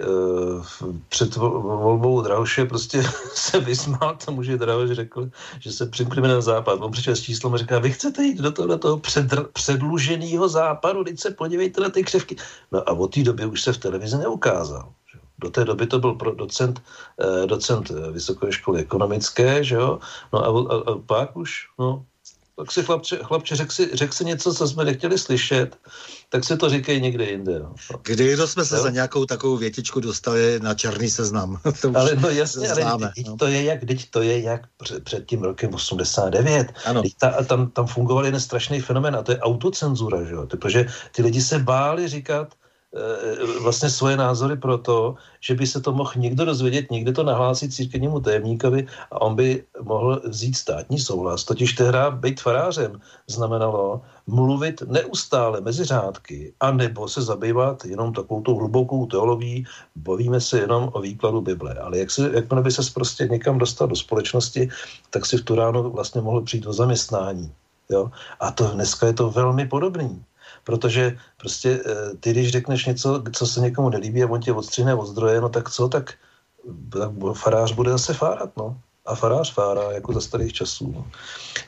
před 1.08 1.36
volbou 1.36 2.22
Drahoše 2.22 2.64
prostě 2.64 3.02
se 3.34 3.60
vysmál 3.60 4.16
tomu, 4.24 4.42
že 4.42 4.56
Drahoš 4.56 4.90
řekl, 4.90 5.30
že 5.60 5.72
se 5.72 5.86
přimkneme 5.86 6.28
na 6.28 6.40
západ. 6.40 6.80
On 6.80 6.92
přišel 6.92 7.16
s 7.16 7.22
číslem 7.22 7.54
a 7.54 7.56
říká, 7.56 7.78
vy 7.78 7.90
chcete 7.92 8.22
jít 8.22 8.38
do 8.38 8.52
toho, 8.52 8.68
do 8.68 8.78
toho 8.78 8.96
předr, 8.98 9.48
předluženého 9.52 10.48
západu, 10.48 11.04
teď 11.04 11.20
se 11.20 11.30
podívejte 11.30 11.80
na 11.80 11.90
ty 11.90 12.04
křevky. 12.04 12.36
No 12.72 12.88
a 12.88 12.92
od 12.92 13.14
té 13.14 13.22
doby 13.22 13.46
už 13.46 13.62
se 13.62 13.72
v 13.72 13.78
televizi 13.78 14.16
neukázal. 14.18 14.92
Do 15.38 15.50
té 15.50 15.64
doby 15.64 15.86
to 15.86 15.98
byl 15.98 16.14
docent, 16.34 16.82
docent 17.46 17.90
vysoké 17.90 18.52
školy 18.52 18.80
ekonomické, 18.80 19.64
že 19.64 19.74
jo? 19.74 19.98
No 20.32 20.38
a, 20.38 20.74
a, 20.74 20.76
a 20.90 20.98
pak 21.06 21.36
už, 21.36 21.68
no, 21.78 22.04
tak 22.56 22.72
si 22.72 22.82
chlapče, 22.82 23.18
chlapče 23.22 23.56
řek, 23.56 23.72
si, 23.72 23.90
řek 23.96 24.12
si 24.12 24.24
něco, 24.24 24.54
co 24.54 24.68
jsme 24.68 24.84
nechtěli 24.84 25.18
slyšet, 25.18 25.76
tak 26.28 26.44
si 26.44 26.56
to 26.56 26.68
říkej 26.68 27.00
někde 27.00 27.24
jinde. 27.24 27.58
No. 27.58 27.74
Kdy 28.02 28.36
to 28.36 28.46
jsme 28.46 28.64
se 28.64 28.76
jo? 28.76 28.82
za 28.82 28.90
nějakou 28.90 29.24
takovou 29.24 29.56
větičku 29.56 30.00
dostali 30.00 30.60
na 30.62 30.74
černý 30.74 31.10
seznam? 31.10 31.60
to 31.80 31.92
ale 31.94 32.16
no 32.16 32.28
jasně, 32.28 32.68
známe, 32.68 32.90
ale 32.90 33.12
teď 33.14 33.26
no. 33.26 33.36
to 33.36 33.46
je 33.46 33.62
jak, 33.62 33.84
teď 33.84 34.10
to 34.10 34.22
je 34.22 34.40
jak 34.40 34.60
před, 34.76 35.04
před 35.04 35.26
tím 35.26 35.42
rokem 35.42 35.74
89. 35.74 36.72
Ano. 36.84 37.02
ta, 37.18 37.44
tam, 37.44 37.70
tam 37.70 37.86
fungoval 37.86 38.24
jeden 38.24 38.40
strašný 38.40 38.80
fenomen 38.80 39.16
a 39.16 39.22
to 39.22 39.32
je 39.32 39.38
autocenzura, 39.38 40.24
že 40.24 40.34
jo? 40.34 40.46
protože 40.46 40.86
ty 41.12 41.22
lidi 41.22 41.42
se 41.42 41.58
báli 41.58 42.08
říkat, 42.08 42.54
vlastně 43.62 43.90
svoje 43.90 44.16
názory 44.16 44.56
pro 44.56 44.78
to, 44.78 45.14
že 45.40 45.54
by 45.54 45.66
se 45.66 45.80
to 45.80 45.92
mohl 45.92 46.12
někdo 46.16 46.44
dozvědět, 46.44 46.90
někde 46.90 47.12
to 47.12 47.22
nahlásit 47.22 47.74
církevnímu 47.74 48.20
tajemníkovi 48.20 48.86
a 49.10 49.20
on 49.20 49.34
by 49.34 49.64
mohl 49.82 50.22
vzít 50.24 50.56
státní 50.56 50.98
souhlas. 50.98 51.44
Totiž 51.44 51.72
tehdy 51.72 51.98
být 52.10 52.40
farářem 52.40 53.00
znamenalo 53.26 54.00
mluvit 54.26 54.82
neustále 54.86 55.60
mezi 55.60 55.84
řádky 55.84 56.52
a 56.60 56.70
nebo 56.70 57.08
se 57.08 57.22
zabývat 57.22 57.84
jenom 57.84 58.12
takovou 58.12 58.42
tou 58.42 58.56
hlubokou 58.56 59.06
teologií, 59.06 59.66
bavíme 59.96 60.40
se 60.40 60.58
jenom 60.58 60.90
o 60.92 61.00
výkladu 61.00 61.40
Bible. 61.40 61.74
Ale 61.74 61.98
jak 61.98 62.10
se, 62.10 62.30
jakmile 62.34 62.62
by 62.62 62.70
se 62.70 62.82
prostě 62.94 63.28
někam 63.30 63.58
dostal 63.58 63.88
do 63.88 63.96
společnosti, 63.96 64.68
tak 65.10 65.26
si 65.26 65.36
v 65.36 65.44
tu 65.44 65.54
ráno 65.54 65.90
vlastně 65.90 66.20
mohl 66.20 66.42
přijít 66.42 66.66
o 66.66 66.72
zaměstnání. 66.72 67.52
Jo? 67.90 68.10
A 68.40 68.50
to 68.50 68.68
dneska 68.68 69.06
je 69.06 69.12
to 69.12 69.30
velmi 69.30 69.66
podobný. 69.66 70.24
Protože 70.64 71.18
prostě 71.36 71.80
eh, 71.86 72.16
ty, 72.20 72.30
když 72.30 72.52
řekneš 72.52 72.86
něco, 72.86 73.22
co 73.32 73.46
se 73.46 73.60
někomu 73.60 73.88
nelíbí 73.88 74.22
a 74.22 74.30
on 74.30 74.40
tě 74.40 74.52
odstřihne 74.52 74.94
od 74.94 75.06
zdroje, 75.06 75.40
no 75.40 75.48
tak 75.48 75.70
co, 75.70 75.88
tak, 75.88 76.14
tak 76.92 77.10
farář 77.32 77.72
bude 77.72 77.90
zase 77.90 78.14
fárat, 78.14 78.56
no. 78.56 78.76
A 79.06 79.14
farář 79.14 79.52
fárá, 79.52 79.92
jako 79.92 80.12
za 80.12 80.20
starých 80.20 80.52
časů. 80.52 80.92
No. 80.96 81.04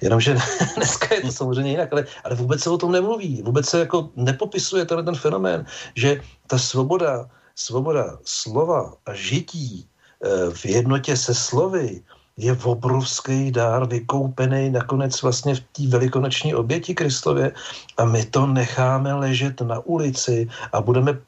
Jenomže 0.01 0.36
dneska 0.76 1.14
je 1.14 1.20
to 1.20 1.32
samozřejmě 1.32 1.70
jinak, 1.70 1.92
ale, 1.92 2.07
ale 2.24 2.34
vůbec 2.34 2.61
se 2.62 2.70
o 2.70 2.78
tom 2.78 2.92
nemluví. 2.92 3.42
Vůbec 3.42 3.66
se 3.68 3.78
jako 3.78 4.11
nepopisuje 4.16 4.84
ten, 4.84 5.05
ten 5.05 5.14
fenomén, 5.14 5.66
že 5.94 6.20
ta 6.47 6.59
svoboda, 6.59 7.28
svoboda 7.55 8.18
slova 8.24 8.94
a 9.07 9.14
žití 9.14 9.88
eh, 10.24 10.51
v 10.51 10.66
jednotě 10.66 11.16
se 11.16 11.34
slovy, 11.34 12.03
je 12.37 12.57
obrovský 12.64 13.51
dár 13.53 13.89
vykoupený 13.89 14.70
nakonec 14.70 15.22
vlastně 15.22 15.55
v 15.55 15.61
té 15.61 15.89
velikonoční 15.89 16.55
oběti 16.55 16.95
Kristově 16.95 17.53
a 17.97 18.05
my 18.05 18.24
to 18.24 18.47
necháme 18.47 19.14
ležet 19.14 19.61
na 19.61 19.78
ulici 19.78 20.49
a 20.72 20.80
budeme 20.80 21.18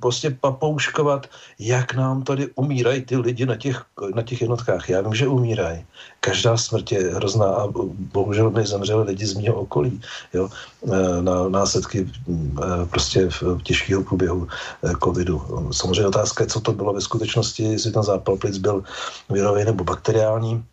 prostě 0.00 0.30
papouškovat, 0.30 1.26
jak 1.58 1.94
nám 1.94 2.22
tady 2.22 2.48
umírají 2.54 3.02
ty 3.02 3.16
lidi 3.16 3.46
na 3.46 3.56
těch, 3.56 3.84
na 4.14 4.22
těch 4.22 4.40
jednotkách. 4.40 4.88
Já 4.88 5.00
vím, 5.00 5.14
že 5.14 5.28
umírají. 5.28 5.84
Každá 6.20 6.56
smrt 6.56 6.92
je 6.92 7.14
hrozná 7.14 7.46
a 7.46 7.68
bohužel 8.12 8.50
mi 8.50 8.66
zemřeli 8.66 9.04
lidi 9.04 9.26
z 9.26 9.34
mého 9.34 9.54
okolí 9.54 10.00
jo, 10.32 10.48
e, 10.92 11.22
na 11.22 11.48
následky 11.48 12.06
e, 12.06 12.86
prostě 12.86 13.28
v 13.30 13.62
těžkého 13.62 14.02
průběhu 14.02 14.48
e, 14.82 14.92
covidu. 15.04 15.68
Samozřejmě 15.72 16.06
otázka 16.06 16.44
je, 16.44 16.48
co 16.48 16.60
to 16.60 16.72
bylo 16.72 16.92
ve 16.92 17.00
skutečnosti, 17.00 17.62
jestli 17.62 17.92
ten 17.92 18.02
zápal 18.02 18.36
plic 18.36 18.58
byl 18.58 18.84
virový 19.30 19.64
nebo 19.64 19.84
bakteriální, 19.84 20.64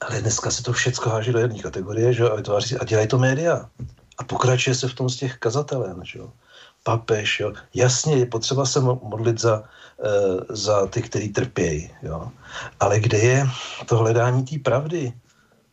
ale 0.00 0.20
dneska 0.20 0.50
se 0.50 0.62
to 0.62 0.72
všechno 0.72 1.12
háží 1.12 1.32
do 1.32 1.38
jedné 1.38 1.58
kategorie 1.58 2.12
že? 2.12 2.24
a 2.80 2.84
dělají 2.84 3.08
to 3.08 3.18
média. 3.18 3.68
A 4.18 4.24
pokračuje 4.24 4.74
se 4.74 4.88
v 4.88 4.94
tom 4.94 5.08
z 5.08 5.16
těch 5.16 5.36
kazatelů. 5.36 5.84
Že? 6.04 6.20
Papež. 6.82 7.40
Jo. 7.40 7.52
Jasně, 7.74 8.16
je 8.16 8.26
potřeba 8.26 8.66
se 8.66 8.80
modlit 8.80 9.40
za, 9.40 9.58
uh, 9.58 10.40
za 10.48 10.86
ty, 10.86 11.02
kteří 11.02 11.28
trpějí. 11.28 11.90
Jo. 12.02 12.28
Ale 12.80 13.00
kde 13.00 13.18
je 13.18 13.46
to 13.86 13.96
hledání 13.96 14.44
té 14.44 14.58
pravdy? 14.58 15.12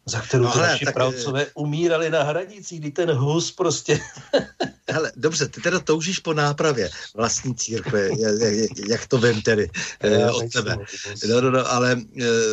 Za 0.07 0.21
kterou 0.21 0.43
no, 0.43 0.49
hele, 0.49 0.67
naši 0.67 0.85
tak, 0.85 0.93
pravcové 0.93 1.41
eh, 1.43 1.51
umírali 1.53 2.09
na 2.09 2.23
hranicích, 2.23 2.79
kdy 2.79 2.91
ten 2.91 3.11
hus 3.11 3.51
prostě... 3.51 3.99
hele, 4.89 5.11
dobře, 5.15 5.47
ty 5.47 5.61
teda 5.61 5.79
toužíš 5.79 6.19
po 6.19 6.33
nápravě 6.33 6.89
vlastní 7.15 7.55
církve, 7.55 8.09
jak, 8.89 9.07
to 9.07 9.17
vím 9.17 9.41
tedy 9.41 9.69
Já 10.03 10.31
od 10.31 10.51
tebe. 10.53 10.77
No, 11.29 11.41
no, 11.41 11.51
no, 11.51 11.71
ale 11.71 12.01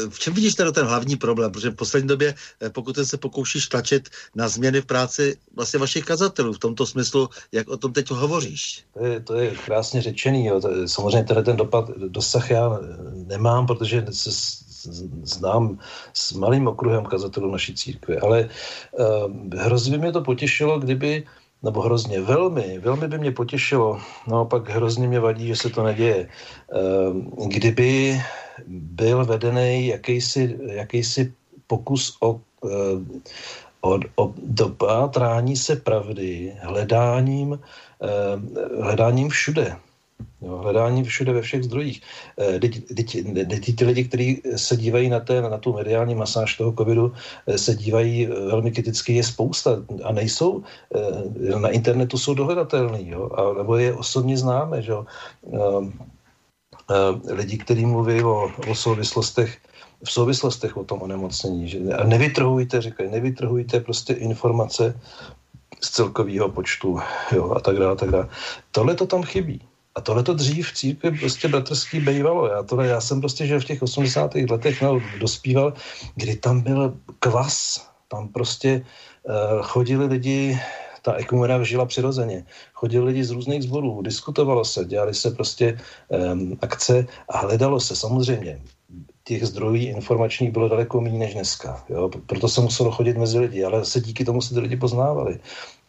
v 0.08 0.18
čem 0.18 0.34
vidíš 0.34 0.54
teda 0.54 0.72
ten 0.72 0.86
hlavní 0.86 1.16
problém? 1.16 1.52
Protože 1.52 1.70
v 1.70 1.74
poslední 1.74 2.08
době, 2.08 2.34
pokud 2.72 2.98
se 3.02 3.16
pokoušíš 3.16 3.68
tlačit 3.68 4.08
na 4.34 4.48
změny 4.48 4.80
v 4.80 4.86
práci 4.86 5.36
vlastně 5.56 5.80
vašich 5.80 6.04
kazatelů, 6.04 6.52
v 6.52 6.58
tomto 6.58 6.86
smyslu, 6.86 7.28
jak 7.52 7.68
o 7.68 7.76
tom 7.76 7.92
teď 7.92 8.10
hovoříš? 8.10 8.84
To 8.94 9.06
je, 9.06 9.20
to 9.20 9.34
je 9.34 9.50
krásně 9.50 10.02
řečený. 10.02 10.46
Jo. 10.46 10.60
Samozřejmě 10.86 11.24
teda 11.24 11.42
ten 11.42 11.56
dopad, 11.56 11.90
dosah 12.08 12.50
já 12.50 12.78
nemám, 13.26 13.66
protože 13.66 14.04
se 14.10 14.63
znám 15.22 15.78
s 16.12 16.32
malým 16.32 16.68
okruhem 16.68 17.04
kazatelů 17.04 17.52
naší 17.52 17.74
církve, 17.74 18.16
ale 18.20 18.48
uh, 18.92 19.58
hrozně 19.58 19.92
by 19.92 19.98
mě 19.98 20.12
to 20.12 20.20
potěšilo, 20.20 20.78
kdyby, 20.78 21.24
nebo 21.62 21.80
hrozně, 21.82 22.20
velmi, 22.20 22.78
velmi 22.78 23.08
by 23.08 23.18
mě 23.18 23.32
potěšilo, 23.32 24.00
no 24.26 24.44
pak 24.44 24.68
hrozně 24.68 25.08
mě 25.08 25.20
vadí, 25.20 25.46
že 25.46 25.56
se 25.56 25.70
to 25.70 25.82
neděje, 25.82 26.28
uh, 26.28 27.48
kdyby 27.48 28.20
byl 28.68 29.24
vedený 29.24 29.86
jakýsi, 29.86 30.58
jakýsi 30.66 31.32
pokus 31.66 32.16
o, 32.20 32.40
uh, 32.60 33.02
o, 33.80 33.98
o 34.16 34.34
dopátrání 34.36 35.56
se 35.56 35.76
pravdy, 35.76 36.56
hledáním, 36.62 37.58
hledáním 38.80 39.28
všude. 39.28 39.76
Jo, 40.44 40.56
hledání 40.56 41.04
všude 41.04 41.32
ve 41.32 41.42
všech 41.42 41.64
zdrojích. 41.64 42.02
Teď 42.60 43.76
ty 43.76 43.84
lidi, 43.84 44.04
kteří 44.04 44.42
se 44.56 44.76
dívají 44.76 45.08
na, 45.08 45.20
té, 45.20 45.42
na 45.42 45.58
tu 45.58 45.72
mediální 45.72 46.14
masáž 46.14 46.56
toho 46.56 46.72
covidu, 46.72 47.12
eh, 47.46 47.58
se 47.58 47.74
dívají 47.74 48.26
eh, 48.26 48.28
velmi 48.28 48.70
kriticky, 48.72 49.14
je 49.14 49.24
spousta 49.24 49.70
a 50.04 50.12
nejsou, 50.12 50.62
eh, 50.94 51.58
na 51.58 51.68
internetu 51.68 52.18
jsou 52.18 52.34
dohledatelný, 52.34 53.08
jo, 53.08 53.30
a, 53.32 53.58
nebo 53.58 53.76
je 53.76 53.94
osobně 53.94 54.36
známe, 54.36 54.82
že 54.82 54.92
jo. 54.92 55.06
Lidi, 57.30 57.58
kteří 57.58 57.86
mluví 57.86 58.22
o, 58.22 58.50
o 58.70 58.74
souvislostech, 58.74 59.58
v 60.04 60.12
souvislostech 60.12 60.76
o 60.76 60.84
tom 60.84 61.02
onemocnění. 61.02 61.68
Že, 61.68 61.78
a 61.78 62.04
nevytrhujte, 62.04 62.80
říkají, 62.80 63.10
nevytrhujte 63.10 63.80
prostě 63.80 64.12
informace 64.12 65.00
z 65.80 65.90
celkového 65.90 66.48
počtu 66.48 67.00
jo, 67.32 67.52
a 67.56 67.60
tak 67.60 67.76
dále, 67.76 67.96
tak 67.96 68.10
dále. 68.10 68.28
Tohle 68.70 68.94
to 68.94 69.06
tam 69.06 69.22
chybí. 69.22 69.60
A 69.94 70.00
tohle 70.00 70.22
to 70.22 70.34
dřív 70.34 70.68
v 70.68 70.74
církvi 70.74 71.10
prostě 71.18 71.48
bratrský 71.48 72.00
bejvalo. 72.00 72.46
Já, 72.46 72.62
tohle, 72.62 72.86
já 72.86 73.00
jsem 73.00 73.20
prostě, 73.20 73.46
že 73.46 73.60
v 73.60 73.64
těch 73.64 73.82
80. 73.82 74.34
letech 74.34 74.82
no, 74.82 75.00
dospíval, 75.20 75.72
kdy 76.14 76.36
tam 76.36 76.60
byl 76.60 76.96
kvas. 77.18 77.86
Tam 78.08 78.28
prostě 78.28 78.84
uh, 79.22 79.62
chodili 79.62 80.06
lidi, 80.06 80.60
ta 81.02 81.12
ekumena 81.12 81.62
žila 81.62 81.86
přirozeně. 81.86 82.44
Chodili 82.72 83.04
lidi 83.04 83.24
z 83.24 83.30
různých 83.30 83.62
zborů, 83.62 84.02
diskutovalo 84.02 84.64
se, 84.64 84.84
dělali 84.84 85.14
se 85.14 85.30
prostě 85.30 85.78
um, 86.08 86.58
akce 86.62 87.06
a 87.28 87.38
hledalo 87.38 87.80
se 87.80 87.96
samozřejmě 87.96 88.60
těch 89.24 89.46
zdrojů 89.46 89.74
informačních 89.74 90.50
bylo 90.50 90.68
daleko 90.68 91.00
méně 91.00 91.18
než 91.18 91.34
dneska. 91.34 91.84
Jo? 91.88 92.10
Proto 92.26 92.48
se 92.48 92.60
muselo 92.60 92.90
chodit 92.90 93.16
mezi 93.16 93.38
lidi, 93.38 93.64
ale 93.64 93.84
se 93.84 94.00
díky 94.00 94.24
tomu 94.24 94.42
se 94.42 94.54
ty 94.54 94.60
lidi 94.60 94.76
poznávali. 94.76 95.40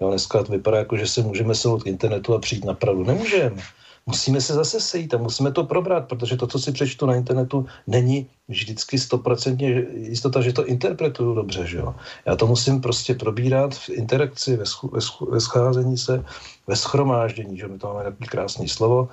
Jo? 0.01 0.09
Dneska 0.09 0.43
to 0.43 0.51
vypadá 0.51 0.77
jako, 0.77 0.97
že 0.97 1.07
se 1.07 1.21
můžeme 1.21 1.55
selout 1.55 1.83
k 1.83 1.87
internetu 1.87 2.33
a 2.33 2.39
přijít 2.39 2.65
na 2.65 2.73
pravdu. 2.73 3.03
Nemůžeme 3.03 3.61
musíme 4.05 4.41
se 4.41 4.53
zase 4.53 4.79
sejít 4.79 5.13
a 5.13 5.17
musíme 5.17 5.51
to 5.51 5.63
probrat, 5.63 6.07
protože 6.07 6.37
to, 6.37 6.47
co 6.47 6.59
si 6.59 6.71
přečtu 6.71 7.05
na 7.05 7.15
internetu, 7.15 7.65
není 7.87 8.29
vždycky 8.47 8.99
stoprocentně 8.99 9.85
jistota, 9.93 10.41
že 10.41 10.53
to 10.53 10.65
interpretuju 10.65 11.33
dobře. 11.33 11.67
Že 11.67 11.77
jo? 11.77 11.95
Já 12.25 12.35
to 12.35 12.47
musím 12.47 12.81
prostě 12.81 13.15
probírat 13.15 13.75
v 13.75 13.89
interakci, 13.89 14.57
ve, 14.57 14.65
schu, 14.65 14.87
ve, 14.93 15.01
schu, 15.01 15.31
ve 15.31 15.39
scházení 15.41 15.97
se, 15.97 16.25
ve 16.67 16.75
schromáždění, 16.75 17.57
že 17.57 17.67
my 17.67 17.79
to 17.79 17.87
máme 17.87 18.03
takový 18.03 18.27
krásný 18.27 18.69
slovo, 18.69 19.09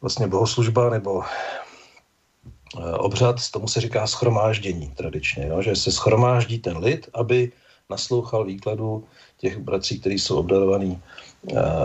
vlastně 0.00 0.26
bohoslužba 0.26 0.90
nebo 0.90 1.22
eh, 1.22 2.92
obřad, 2.92 3.50
tomu 3.50 3.68
se 3.68 3.80
říká 3.80 4.06
schromáždění 4.06 4.90
tradičně, 4.90 5.46
jo? 5.46 5.62
že 5.62 5.76
se 5.76 5.92
schromáždí 5.92 6.58
ten 6.58 6.78
lid, 6.78 7.08
aby 7.14 7.52
naslouchal 7.90 8.44
výkladu 8.44 9.04
těch 9.38 9.58
bratří, 9.58 10.00
kteří 10.00 10.18
jsou 10.18 10.36
obdarovaní 10.36 11.02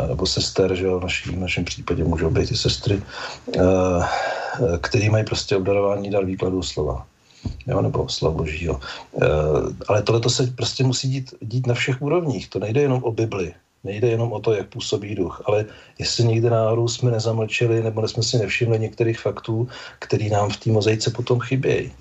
nebo 0.07 0.25
sester, 0.25 0.75
že 0.75 0.85
jo, 0.85 0.99
v, 0.99 1.03
naší, 1.03 1.29
v 1.29 1.39
našem 1.39 1.65
případě 1.65 2.03
můžou 2.03 2.29
být 2.29 2.51
i 2.51 2.57
sestry, 2.57 3.01
který 4.81 5.09
mají 5.09 5.25
prostě 5.25 5.55
obdarování 5.55 6.09
dar 6.09 6.25
výkladu 6.25 6.63
slova. 6.63 7.05
Jo, 7.67 7.81
nebo 7.81 8.09
slov 8.09 8.35
božího. 8.35 8.79
Ale 9.87 10.01
tohle 10.03 10.21
to 10.21 10.29
se 10.29 10.47
prostě 10.47 10.83
musí 10.83 11.09
dít, 11.09 11.33
dít 11.41 11.67
na 11.67 11.73
všech 11.73 12.01
úrovních. 12.01 12.49
To 12.49 12.59
nejde 12.59 12.81
jenom 12.81 13.03
o 13.03 13.11
Bibli, 13.11 13.53
nejde 13.83 14.07
jenom 14.07 14.33
o 14.33 14.39
to, 14.39 14.53
jak 14.53 14.67
působí 14.67 15.15
duch, 15.15 15.41
ale 15.45 15.65
jestli 15.99 16.23
někde 16.23 16.49
náhodou 16.49 16.87
jsme 16.87 17.11
nezamlčeli 17.11 17.83
nebo 17.83 18.07
jsme 18.07 18.23
si 18.23 18.37
nevšimli 18.37 18.79
některých 18.79 19.19
faktů, 19.19 19.67
který 19.99 20.29
nám 20.29 20.49
v 20.49 20.57
té 20.57 20.71
mozaice 20.71 21.11
potom 21.11 21.39
chybějí. 21.39 21.91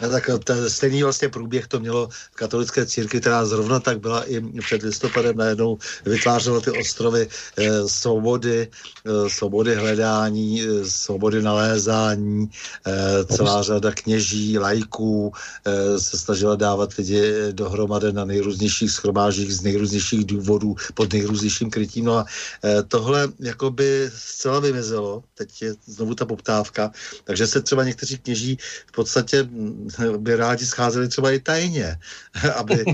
Tak 0.00 0.30
ten 0.44 0.70
stejný 0.70 1.02
vlastně 1.02 1.28
průběh 1.28 1.66
to 1.68 1.80
mělo 1.80 2.08
v 2.08 2.34
katolické 2.34 2.86
církvi, 2.86 3.20
která 3.20 3.44
zrovna 3.46 3.80
tak 3.80 4.00
byla 4.00 4.24
i 4.24 4.40
před 4.60 4.82
listopadem 4.82 5.36
najednou 5.36 5.78
vytvářela 6.04 6.60
ty 6.60 6.70
ostrovy 6.70 7.28
eh, 7.56 7.88
svobody, 7.88 8.68
eh, 9.06 9.30
svobody 9.30 9.74
hledání, 9.74 10.62
eh, 10.62 10.84
svobody 10.84 11.42
nalézání, 11.42 12.50
eh, 12.86 13.24
celá 13.24 13.62
řada 13.62 13.92
kněží, 13.92 14.58
lajků 14.58 15.32
eh, 15.66 16.00
se 16.00 16.18
snažila 16.18 16.56
dávat 16.56 16.92
lidi 16.94 17.52
dohromady 17.52 18.12
na 18.12 18.24
nejrůznějších 18.24 18.90
schromážích 18.90 19.54
z 19.54 19.62
nejrůznějších 19.62 20.24
důvodů 20.24 20.76
pod 20.94 21.12
nejrůznějším 21.12 21.70
krytím. 21.70 22.04
No 22.04 22.16
a 22.16 22.24
eh, 22.64 22.82
tohle 22.82 23.28
jakoby 23.40 24.10
zcela 24.16 24.60
vymizelo, 24.60 25.22
teď 25.34 25.62
je 25.62 25.74
znovu 25.86 26.14
ta 26.14 26.24
poptávka, 26.24 26.92
takže 27.24 27.46
se 27.46 27.60
třeba 27.60 27.84
někteří 27.84 28.18
kněží 28.18 28.58
v 28.86 28.92
podstatě 28.92 29.48
by 30.16 30.36
rádi 30.36 30.66
scházeli 30.66 31.08
třeba 31.08 31.30
i 31.30 31.38
tajně, 31.38 31.96
aby, 32.56 32.84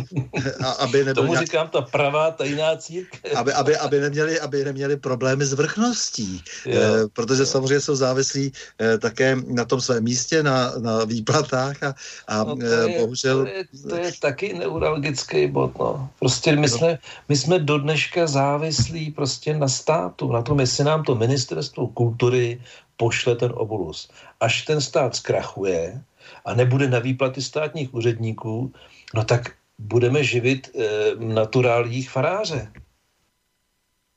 aby 0.78 0.98
nebyl 0.98 1.14
Tomu 1.14 1.32
nějak... 1.32 1.46
říkám 1.46 1.68
ta 1.68 1.80
pravá 1.80 2.30
tajná 2.30 2.76
církev. 2.76 3.36
aby, 3.36 3.52
aby, 3.52 3.76
aby, 3.76 4.00
neměli, 4.00 4.40
aby 4.40 4.64
neměli 4.64 4.96
problémy 4.96 5.46
s 5.46 5.52
vrchností, 5.52 6.42
jo, 6.66 6.80
eh, 6.82 7.08
protože 7.12 7.42
jo. 7.42 7.46
samozřejmě 7.46 7.80
jsou 7.80 7.96
závislí 7.96 8.52
eh, 8.78 8.98
také 8.98 9.36
na 9.46 9.64
tom 9.64 9.80
svém 9.80 10.04
místě, 10.04 10.42
na, 10.42 10.72
na 10.78 11.04
výplatách 11.04 11.82
a, 11.82 11.94
a 12.28 12.44
no 12.44 12.56
to 12.56 12.66
eh, 12.66 12.90
je, 12.90 12.98
bohužel... 12.98 13.44
To 13.44 13.50
je, 13.50 13.64
to 13.88 13.96
je 13.96 14.12
taky 14.20 14.54
neuralgický 14.54 15.46
bod, 15.46 15.78
no. 15.78 16.10
Prostě 16.18 16.56
my, 16.56 16.60
no. 16.60 16.68
jsme, 16.68 16.98
my 17.28 17.36
jsme 17.36 17.58
do 17.58 17.78
dneška 17.78 18.26
závislí 18.26 19.10
prostě 19.10 19.54
na 19.54 19.68
státu, 19.68 20.32
na 20.32 20.42
tom, 20.42 20.60
jestli 20.60 20.84
nám 20.84 21.02
to 21.02 21.14
ministerstvo 21.14 21.88
kultury 21.88 22.60
pošle 22.96 23.36
ten 23.36 23.52
obolus. 23.54 24.08
Až 24.40 24.62
ten 24.62 24.80
stát 24.80 25.16
zkrachuje, 25.16 26.00
a 26.44 26.54
nebude 26.54 26.88
na 26.88 26.98
výplaty 26.98 27.42
státních 27.42 27.94
úředníků, 27.94 28.72
no 29.14 29.24
tak 29.24 29.52
budeme 29.78 30.24
živit 30.24 30.70
e, 30.74 30.88
naturálních 31.24 32.10
faráře. 32.10 32.72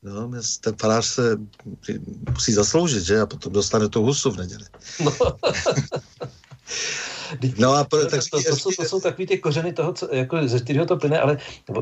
No, 0.04 0.32
ten 0.62 0.76
farář 0.76 1.06
se 1.06 1.38
musí 2.32 2.54
zasloužit, 2.54 3.04
že? 3.04 3.20
A 3.20 3.26
potom 3.26 3.54
dostane 3.54 3.90
tu 3.90 4.02
husu 4.02 4.32
v 4.32 4.38
neděli. 4.38 4.66
No. 5.04 5.12
No 7.58 7.74
a 7.74 7.84
pro, 7.84 8.06
tak, 8.06 8.20
to, 8.32 8.44
to, 8.44 8.56
jsou, 8.56 8.70
to 8.72 8.84
jsou 8.84 9.00
takový 9.00 9.28
ty 9.28 9.38
kořeny 9.38 9.74
toho, 9.74 9.94
co, 9.94 10.16
jako, 10.16 10.48
ze 10.48 10.60
kterého 10.60 10.86
to 10.86 10.98
plyne, 10.98 11.20
ale 11.20 11.38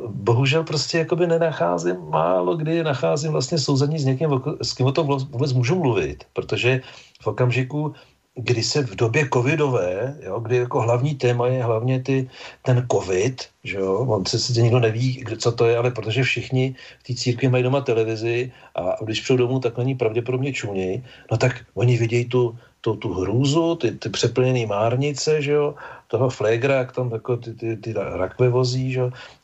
bohužel 0.08 0.64
prostě 0.64 0.98
jakoby 0.98 1.28
nenacházím, 1.28 1.96
málo 2.10 2.56
kdy 2.56 2.84
nacházím 2.84 3.32
vlastně 3.32 3.58
souzení 3.58 4.00
s 4.00 4.06
někým, 4.06 4.30
s 4.62 4.74
kým 4.74 4.86
o 4.86 4.92
tom 4.92 5.08
vůbec 5.08 5.54
můžu 5.54 5.76
mluvit, 5.76 6.24
protože 6.34 6.82
v 7.22 7.28
okamžiku, 7.28 7.94
kdy 8.38 8.64
se 8.64 8.82
v 8.82 8.96
době 8.96 9.30
covidové, 9.34 10.16
jo, 10.22 10.40
kdy 10.40 10.58
jako 10.58 10.82
hlavní 10.82 11.16
téma 11.16 11.48
je 11.48 11.64
hlavně 11.64 12.04
ty, 12.04 12.30
ten 12.62 12.86
covid, 12.92 13.50
že 13.64 13.78
jo, 13.78 14.06
on 14.08 14.26
se 14.26 14.40
sice 14.40 14.62
nikdo 14.62 14.80
neví, 14.80 15.26
co 15.38 15.52
to 15.52 15.66
je, 15.66 15.78
ale 15.78 15.92
protože 15.92 16.24
všichni 16.24 16.76
v 17.00 17.04
té 17.04 17.14
církvi 17.14 17.50
mají 17.50 17.64
doma 17.64 17.82
televizi 17.82 18.52
a 18.76 19.04
když 19.04 19.22
přijdou 19.22 19.38
domů, 19.38 19.60
tak 19.60 19.78
na 19.78 19.84
ní 19.84 19.96
pravděpodobně 19.96 20.54
čunějí, 20.54 21.04
no 21.32 21.38
tak 21.38 21.66
oni 21.74 21.98
vidějí 21.98 22.26
tu, 22.26 22.58
tu, 22.82 22.96
tu 22.96 23.14
hrůzu, 23.14 23.76
ty, 23.76 23.92
ty 23.92 24.10
přeplněné 24.10 24.66
márnice, 24.66 25.42
že 25.42 25.52
jo, 25.52 25.76
toho 26.08 26.30
flégra, 26.30 26.76
jak 26.76 26.92
tam 26.92 27.12
jako 27.12 27.38
ty, 27.38 27.54
ty, 27.54 27.78
ty 27.78 27.94
rakve 27.94 28.50
vozí, 28.50 28.92
že? 28.92 29.02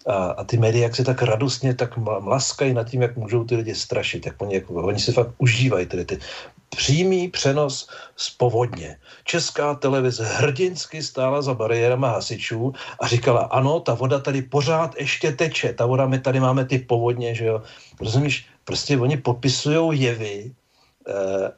A, 0.07 0.13
a 0.13 0.43
ty 0.43 0.57
média, 0.57 0.83
jak 0.83 0.95
se 0.95 1.03
tak 1.03 1.21
radostně 1.21 1.73
tak 1.73 1.97
mlaskají 1.97 2.73
nad 2.73 2.87
tím, 2.87 3.01
jak 3.01 3.17
můžou 3.17 3.43
ty 3.43 3.55
lidi 3.55 3.75
strašit, 3.75 4.25
jak 4.25 4.41
oni, 4.41 4.55
jako, 4.55 4.73
oni 4.73 4.99
se 4.99 5.11
fakt 5.11 5.35
užívají 5.37 5.85
tedy 5.85 6.05
ty 6.05 6.17
přímý 6.75 7.27
přenos 7.27 7.89
z 8.15 8.29
povodně. 8.29 8.97
Česká 9.23 9.75
televize 9.75 10.25
hrdinsky 10.25 11.03
stála 11.03 11.41
za 11.41 11.53
bariérama 11.53 12.09
hasičů 12.09 12.73
a 12.99 13.07
říkala, 13.07 13.41
ano, 13.41 13.79
ta 13.79 13.93
voda 13.93 14.19
tady 14.19 14.41
pořád 14.41 14.95
ještě 14.99 15.31
teče, 15.31 15.73
ta 15.73 15.85
voda, 15.85 16.05
my 16.07 16.19
tady 16.19 16.39
máme 16.39 16.65
ty 16.65 16.79
povodně, 16.79 17.35
že 17.35 17.45
jo. 17.45 17.61
Rozumíš, 17.99 18.45
prostě 18.65 18.97
oni 18.97 19.17
popisují 19.17 20.01
jevy, 20.01 20.51
Eh, 21.07 21.51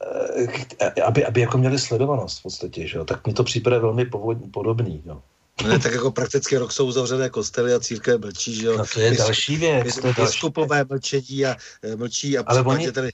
eh, 0.80 1.02
aby, 1.02 1.26
aby 1.26 1.42
jako 1.42 1.58
měli 1.58 1.80
sledovanost 1.80 2.40
v 2.40 2.44
podstatě, 2.44 2.88
že 2.88 2.98
jo? 2.98 3.06
tak 3.06 3.28
mi 3.28 3.34
to 3.34 3.44
připadá 3.44 3.80
velmi 3.80 4.06
podobný. 4.52 5.02
Jo. 5.06 5.22
Ne, 5.64 5.80
tak 5.80 5.94
jako 5.94 6.12
prakticky 6.12 6.58
rok 6.58 6.72
jsou 6.72 6.86
uzavřené 6.86 7.30
kostely 7.30 7.74
a 7.74 7.80
církve 7.80 8.18
mlčí, 8.18 8.56
že 8.56 8.66
jo. 8.66 8.78
No 8.78 8.84
to 8.94 9.00
je 9.00 9.18
další 9.18 9.56
věc. 9.56 9.96
To 9.96 10.08
je 10.08 10.14
biskupové 10.14 10.86
mlčení 10.90 11.46
a 11.46 11.56
eh, 11.84 11.96
mlčí 11.96 12.38
a 12.38 12.44
Ale 12.46 12.62
oni, 12.62 12.92
tady 12.92 13.10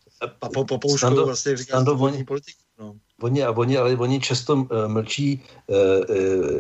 po, 0.53 0.65
po, 0.65 0.77
po 0.77 0.87
vlastně 1.25 1.57
říká 1.57 1.79
oni, 1.79 2.23
politik. 2.23 2.55
No. 2.79 2.95
Oni, 3.21 3.43
a 3.43 3.51
oni, 3.51 3.77
ale 3.77 3.95
oni 3.95 4.19
často 4.19 4.55
uh, 4.55 4.67
mlčí 4.87 5.43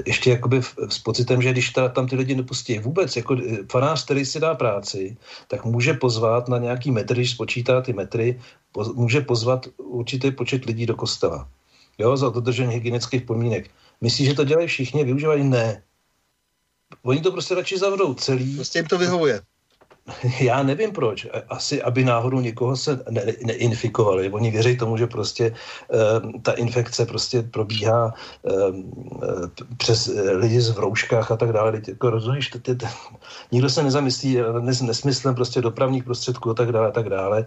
ještě 0.05 0.29
jakoby 0.29 0.61
s 0.89 0.99
pocitem, 0.99 1.41
že 1.41 1.51
když 1.51 1.69
ta, 1.69 1.89
tam 1.89 2.07
ty 2.07 2.15
lidi 2.15 2.35
nepustí 2.35 2.79
vůbec, 2.79 3.15
jako 3.15 3.37
fanář, 3.71 4.05
který 4.05 4.25
si 4.25 4.39
dá 4.39 4.55
práci, 4.55 5.17
tak 5.47 5.65
může 5.65 5.93
pozvat 5.93 6.47
na 6.47 6.57
nějaký 6.57 6.91
metr, 6.91 7.13
když 7.13 7.31
spočítá 7.31 7.81
ty 7.81 7.93
metry, 7.93 8.41
poz, 8.71 8.93
může 8.93 9.21
pozvat 9.21 9.67
určitý 9.77 10.31
počet 10.31 10.65
lidí 10.65 10.85
do 10.85 10.95
kostela. 10.95 11.49
Jo, 11.97 12.17
za 12.17 12.29
dodržení 12.29 12.73
hygienických 12.73 13.21
podmínek. 13.21 13.69
Myslíš, 14.01 14.27
že 14.27 14.33
to 14.33 14.43
dělají 14.43 14.67
všichni, 14.67 15.03
využívají? 15.03 15.43
Ne. 15.43 15.83
Oni 17.03 17.21
to 17.21 17.31
prostě 17.31 17.55
radši 17.55 17.77
zavřou 17.77 18.13
celý. 18.13 18.55
Prostě 18.55 18.79
jim 18.79 18.85
to 18.85 18.97
vyhovuje. 18.97 19.41
Já 20.39 20.63
nevím 20.63 20.91
proč. 20.91 21.27
Asi, 21.49 21.81
aby 21.81 22.05
náhodou 22.05 22.39
někoho 22.39 22.77
se 22.77 23.03
ne, 23.09 23.25
neinfikovali. 23.45 24.29
Oni 24.29 24.51
věří 24.51 24.77
tomu, 24.77 24.97
že 24.97 25.07
prostě 25.07 25.53
uh, 25.53 26.41
ta 26.41 26.51
infekce 26.51 27.05
prostě 27.05 27.41
probíhá 27.41 28.13
uh, 28.41 28.75
přes 29.77 30.11
lidi 30.33 30.59
v 30.59 30.79
rouškách 30.79 31.31
a 31.31 31.37
tak 31.37 31.53
dále. 31.53 31.71
Teď, 31.71 31.87
jako, 31.87 32.09
rozumíš, 32.09 32.49
t, 32.49 32.59
t, 32.59 32.75
t, 32.75 32.87
nikdo 33.51 33.69
se 33.69 33.83
nezamyslí 33.83 34.37
nes, 34.61 34.81
nesmyslem 34.81 35.35
prostě 35.35 35.61
dopravních 35.61 36.03
prostředků 36.03 36.49
a 36.49 36.53
tak 36.53 36.71
dále 36.71 36.87
a 36.87 36.91
tak 36.91 37.09
dále. 37.09 37.45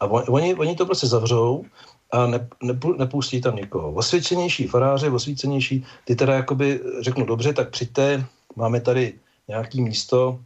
A 0.00 0.06
on, 0.06 0.24
oni, 0.28 0.54
oni 0.54 0.76
to 0.76 0.86
prostě 0.86 1.06
zavřou 1.06 1.64
a 2.12 2.26
ne, 2.26 2.48
ne, 2.62 2.78
nepustí 2.98 3.40
tam 3.40 3.56
nikoho. 3.56 3.92
Osvědčenější 3.92 4.66
faráři, 4.66 5.08
osvícenější, 5.08 5.86
ty 6.04 6.16
teda 6.16 6.34
jakoby 6.34 6.80
řeknu 7.00 7.26
dobře, 7.26 7.52
tak 7.52 7.70
přijďte, 7.70 8.24
máme 8.56 8.80
tady 8.80 9.14
nějaký 9.48 9.82
místo, 9.82 10.40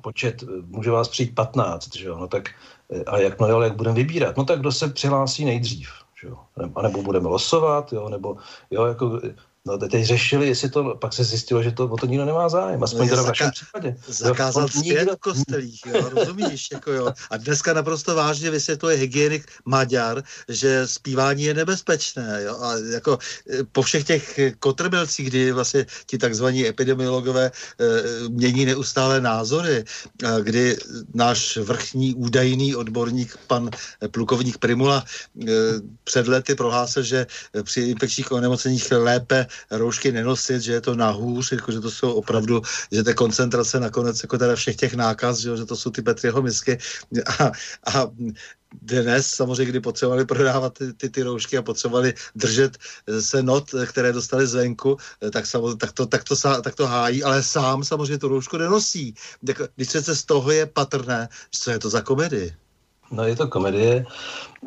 počet, 0.00 0.44
může 0.66 0.90
vás 0.90 1.08
přijít 1.08 1.34
15, 1.34 1.96
že 1.96 2.06
jo? 2.06 2.18
No 2.18 2.28
tak, 2.28 2.48
a 3.06 3.18
jak, 3.18 3.40
no 3.40 3.48
jo, 3.48 3.60
jak 3.60 3.76
budeme 3.76 3.96
vybírat? 3.96 4.36
No 4.36 4.44
tak 4.44 4.60
kdo 4.60 4.72
se 4.72 4.88
přihlásí 4.88 5.44
nejdřív, 5.44 5.88
že 6.20 6.28
jo? 6.28 6.38
A 6.74 6.82
nebo 6.82 7.02
budeme 7.02 7.28
losovat, 7.28 7.92
jo? 7.92 8.08
Nebo, 8.08 8.36
jo, 8.70 8.84
jako, 8.84 9.20
No 9.66 9.78
teď 9.78 10.04
řešili, 10.04 10.48
jestli 10.48 10.70
to, 10.70 10.94
pak 11.00 11.12
se 11.12 11.24
zjistilo, 11.24 11.62
že 11.62 11.70
to 11.72 11.84
o 11.84 11.96
to 11.96 12.06
nikdo 12.06 12.24
nemá 12.24 12.48
zájem, 12.48 12.82
aspoň 12.82 13.00
no, 13.00 13.08
teda 13.08 13.22
v 13.22 13.26
našem 13.26 13.50
případě. 13.50 13.96
Zakázal 14.06 14.68
zpět 14.68 15.08
v 15.12 15.16
kostelích, 15.16 15.80
jo, 15.86 16.08
rozumíš, 16.08 16.68
jako 16.72 16.92
jo. 16.92 17.12
A 17.30 17.36
dneska 17.36 17.72
naprosto 17.72 18.14
vážně 18.14 18.50
vysvětluje 18.50 18.96
hygienik 18.96 19.46
Maďar, 19.64 20.22
že 20.48 20.86
zpívání 20.86 21.42
je 21.42 21.54
nebezpečné, 21.54 22.40
jo. 22.44 22.58
A 22.60 22.74
jako 22.92 23.18
e, 23.50 23.64
po 23.64 23.82
všech 23.82 24.04
těch 24.04 24.40
kotrbelcích, 24.58 25.26
kdy 25.26 25.52
vlastně 25.52 25.86
ti 26.06 26.18
takzvaní 26.18 26.66
epidemiologové 26.66 27.46
e, 27.46 27.50
mění 28.28 28.64
neustále 28.64 29.20
názory, 29.20 29.84
e, 30.22 30.42
kdy 30.42 30.76
náš 31.14 31.56
vrchní 31.56 32.14
údajný 32.14 32.76
odborník, 32.76 33.36
pan 33.46 33.70
plukovník 34.10 34.58
Primula, 34.58 35.04
e, 35.04 35.52
před 36.04 36.28
lety 36.28 36.54
prohlásil, 36.54 37.02
že 37.02 37.26
při 37.62 37.80
infekčních 37.80 38.32
onemocněních 38.32 38.90
lépe 38.90 39.46
roušky 39.70 40.12
nenosit, 40.12 40.62
že 40.62 40.72
je 40.72 40.80
to 40.80 40.94
nahůř, 40.94 41.52
jako, 41.52 41.72
že 41.72 41.80
to 41.80 41.90
jsou 41.90 42.12
opravdu, 42.12 42.62
že 42.92 43.02
ta 43.02 43.14
koncentrace 43.14 43.80
nakonec 43.80 44.22
jako 44.22 44.38
teda 44.38 44.56
všech 44.56 44.76
těch 44.76 44.94
nákaz, 44.94 45.38
že, 45.38 45.56
že 45.56 45.64
to 45.64 45.76
jsou 45.76 45.90
ty 45.90 46.02
Petriho 46.02 46.42
misky 46.42 46.78
a, 47.38 47.52
a 47.94 48.10
dnes 48.82 49.26
samozřejmě, 49.26 49.64
kdy 49.64 49.80
potřebovali 49.80 50.24
prodávat 50.24 50.78
ty, 50.78 50.92
ty, 50.92 51.10
ty 51.10 51.22
roušky 51.22 51.58
a 51.58 51.62
potřebovali 51.62 52.14
držet 52.34 52.78
se 53.20 53.42
not, 53.42 53.70
které 53.86 54.12
dostali 54.12 54.46
zvenku, 54.46 54.96
tak, 55.32 55.46
samozřejmě, 55.46 55.76
tak, 55.76 55.92
to, 55.92 56.06
tak, 56.06 56.24
to, 56.24 56.36
tak 56.62 56.74
to 56.74 56.86
hájí, 56.86 57.24
ale 57.24 57.42
sám 57.42 57.84
samozřejmě 57.84 58.18
tu 58.18 58.28
roušku 58.28 58.56
nenosí. 58.56 59.14
Když 59.76 59.90
se 59.90 60.16
z 60.16 60.24
toho 60.24 60.50
je 60.50 60.66
patrné, 60.66 61.28
co 61.50 61.70
je 61.70 61.78
to 61.78 61.90
za 61.90 62.00
komedii. 62.00 62.56
No 63.12 63.24
je 63.24 63.36
to 63.36 63.48
komedie. 63.48 64.06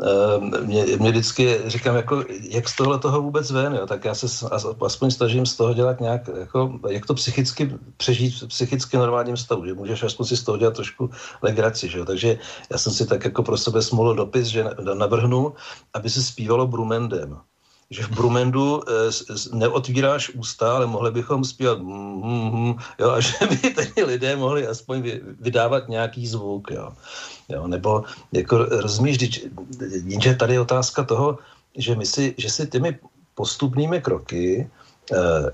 Ehm, 0.02 0.66
mě, 0.66 0.86
mě 1.00 1.12
vždycky 1.12 1.58
říkám, 1.66 1.96
jako, 1.96 2.24
jak 2.42 2.70
z 2.70 2.76
tohle 2.76 3.00
toho 3.00 3.22
vůbec 3.22 3.52
ven, 3.52 3.74
jo? 3.74 3.88
tak 3.88 4.06
já 4.06 4.16
se 4.16 4.48
aspoň 4.86 5.12
snažím 5.12 5.46
z 5.46 5.56
toho 5.56 5.74
dělat 5.74 6.02
nějak, 6.02 6.30
jako, 6.40 6.80
jak 6.90 7.06
to 7.06 7.14
psychicky 7.14 7.72
přežít 7.98 8.42
v 8.42 8.48
psychicky 8.48 8.98
normálním 8.98 9.38
stavu, 9.38 9.66
že 9.66 9.74
můžeš 9.74 10.04
aspoň 10.04 10.26
si 10.26 10.38
z 10.38 10.44
toho 10.44 10.58
dělat 10.58 10.74
trošku 10.74 11.10
legraci, 11.42 11.90
že 11.90 11.98
jo? 12.00 12.06
takže 12.06 12.40
já 12.72 12.78
jsem 12.78 12.94
si 12.94 13.08
tak 13.08 13.24
jako 13.24 13.44
pro 13.44 13.58
sebe 13.58 13.82
smolil 13.82 14.16
dopis, 14.16 14.48
že 14.48 14.66
navrhnu, 14.94 15.54
aby 15.94 16.10
se 16.10 16.24
zpívalo 16.24 16.68
Brumendem 16.68 17.40
že 17.90 18.04
v 18.04 18.10
Brumendu 18.10 18.82
e, 18.82 19.12
neotvíráš 19.54 20.30
ústa, 20.30 20.76
ale 20.76 20.86
mohli 20.86 21.12
bychom 21.12 21.44
zpívat 21.44 21.80
mm, 21.80 22.22
mm, 22.24 22.76
jo, 23.00 23.10
a 23.12 23.20
že 23.26 23.34
by 23.50 23.70
tady 23.70 24.04
lidé 24.04 24.36
mohli 24.36 24.68
aspoň 24.68 25.02
vy, 25.02 25.22
vydávat 25.40 25.90
nějaký 25.90 26.28
zvuk. 26.28 26.72
Jo. 26.72 26.94
Jo, 27.50 27.68
nebo 27.68 28.04
jako 28.32 28.66
rozumíš, 28.66 29.46
jenže 30.06 30.36
tady 30.36 30.54
je 30.54 30.60
otázka 30.60 31.04
toho, 31.04 31.38
že, 31.78 31.96
my 31.96 32.06
si, 32.06 32.36
že 32.38 32.50
si 32.50 32.68
těmi 32.68 33.00
postupnými 33.36 34.02
kroky 34.02 34.70
eh, 35.12 35.52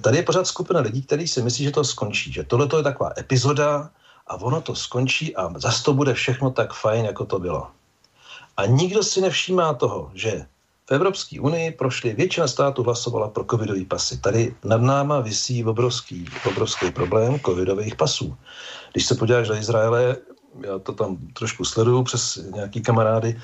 tady 0.00 0.16
je 0.16 0.22
pořád 0.22 0.46
skupina 0.46 0.80
lidí, 0.80 1.02
kteří 1.02 1.28
si 1.28 1.42
myslí, 1.42 1.64
že 1.64 1.70
to 1.70 1.84
skončí, 1.84 2.32
že 2.32 2.44
tohle 2.44 2.68
je 2.76 2.82
taková 2.82 3.10
epizoda 3.18 3.90
a 4.26 4.36
ono 4.36 4.60
to 4.60 4.74
skončí 4.74 5.36
a 5.36 5.58
zase 5.58 5.84
to 5.84 5.94
bude 5.94 6.14
všechno 6.14 6.50
tak 6.50 6.72
fajn, 6.72 7.04
jako 7.04 7.24
to 7.24 7.38
bylo. 7.38 7.66
A 8.56 8.66
nikdo 8.66 9.02
si 9.02 9.20
nevšímá 9.20 9.74
toho, 9.74 10.10
že 10.14 10.46
v 10.88 10.92
Evropské 10.92 11.40
unii 11.40 11.70
prošly, 11.70 12.14
většina 12.14 12.48
států 12.48 12.82
hlasovala 12.82 13.28
pro 13.28 13.44
covidový 13.50 13.84
pasy. 13.84 14.18
Tady 14.18 14.54
nad 14.64 14.80
náma 14.80 15.20
visí 15.20 15.64
obrovský, 15.64 16.24
obrovský 16.46 16.90
problém 16.90 17.40
covidových 17.40 17.96
pasů. 17.96 18.36
Když 18.92 19.06
se 19.06 19.14
podíváš 19.14 19.48
do 19.48 19.54
Izraele, 19.54 20.16
já 20.66 20.78
to 20.78 20.92
tam 20.92 21.16
trošku 21.32 21.64
sleduju 21.64 22.02
přes 22.02 22.36
nějaký 22.54 22.80
kamarády, 22.80 23.40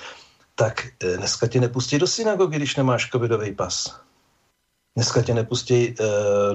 tak 0.54 0.86
eh, 1.04 1.16
dneska 1.16 1.46
tě 1.46 1.60
nepustí 1.60 1.98
do 1.98 2.06
synagogy, 2.06 2.56
když 2.56 2.76
nemáš 2.76 3.10
covidový 3.10 3.54
pas. 3.54 4.00
Dneska 4.96 5.22
tě 5.22 5.34
nepustí 5.34 5.94
eh, 6.00 6.04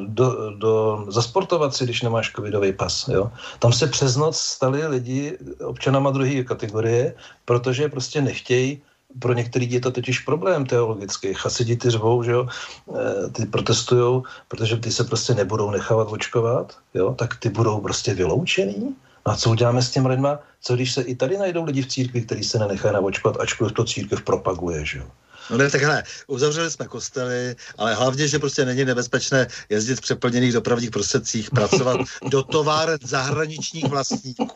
do, 0.07 0.51
do, 0.57 1.05
zasportovat 1.09 1.75
si, 1.75 1.83
když 1.83 2.01
nemáš 2.01 2.31
covidový 2.31 2.73
pas. 2.73 3.07
Jo? 3.07 3.31
Tam 3.59 3.73
se 3.73 3.87
přes 3.87 4.15
noc 4.15 4.37
stali 4.37 4.87
lidi 4.87 5.37
občanama 5.65 6.11
druhé 6.11 6.43
kategorie, 6.43 7.15
protože 7.45 7.89
prostě 7.89 8.21
nechtějí 8.21 8.81
pro 9.19 9.33
některý 9.33 9.71
je 9.71 9.79
to 9.79 9.91
totiž 9.91 10.19
problém 10.19 10.65
teologický. 10.65 11.33
Chasidi 11.33 11.75
ty 11.75 11.89
řvou, 11.89 12.23
že 12.23 12.31
jo, 12.31 12.47
eh, 12.95 13.29
ty 13.29 13.45
protestujou, 13.45 14.23
protože 14.47 14.77
ty 14.77 14.91
se 14.91 15.03
prostě 15.03 15.33
nebudou 15.33 15.71
nechávat 15.71 16.07
očkovat, 16.11 16.77
jo, 16.93 17.13
tak 17.13 17.35
ty 17.39 17.49
budou 17.49 17.79
prostě 17.81 18.13
vyloučený. 18.13 18.95
No 19.25 19.33
a 19.33 19.35
co 19.35 19.49
uděláme 19.49 19.81
s 19.81 19.91
těmi 19.91 20.07
lidma? 20.07 20.39
Co 20.61 20.75
když 20.75 20.93
se 20.93 21.01
i 21.01 21.15
tady 21.15 21.37
najdou 21.37 21.63
lidi 21.63 21.81
v 21.81 21.87
církvi, 21.87 22.21
kteří 22.21 22.43
se 22.43 22.59
nenechají 22.59 22.93
navočkovat, 22.93 23.41
ačkoliv 23.41 23.73
to 23.73 23.83
církev 23.83 24.21
propaguje, 24.21 24.85
že 24.85 24.97
jo? 24.97 25.07
No 25.49 25.57
ne, 25.57 25.69
takhle, 25.69 26.03
uzavřeli 26.27 26.71
jsme 26.71 26.87
kostely, 26.87 27.55
ale 27.77 27.95
hlavně, 27.95 28.27
že 28.27 28.39
prostě 28.39 28.65
není 28.65 28.85
nebezpečné 28.85 29.47
jezdit 29.69 29.95
v 29.95 30.01
přeplněných 30.01 30.53
dopravních 30.53 30.91
prostředcích, 30.91 31.49
pracovat 31.51 31.99
do 32.29 32.43
továren 32.43 32.97
zahraničních 33.03 33.85
vlastníků. 33.85 34.47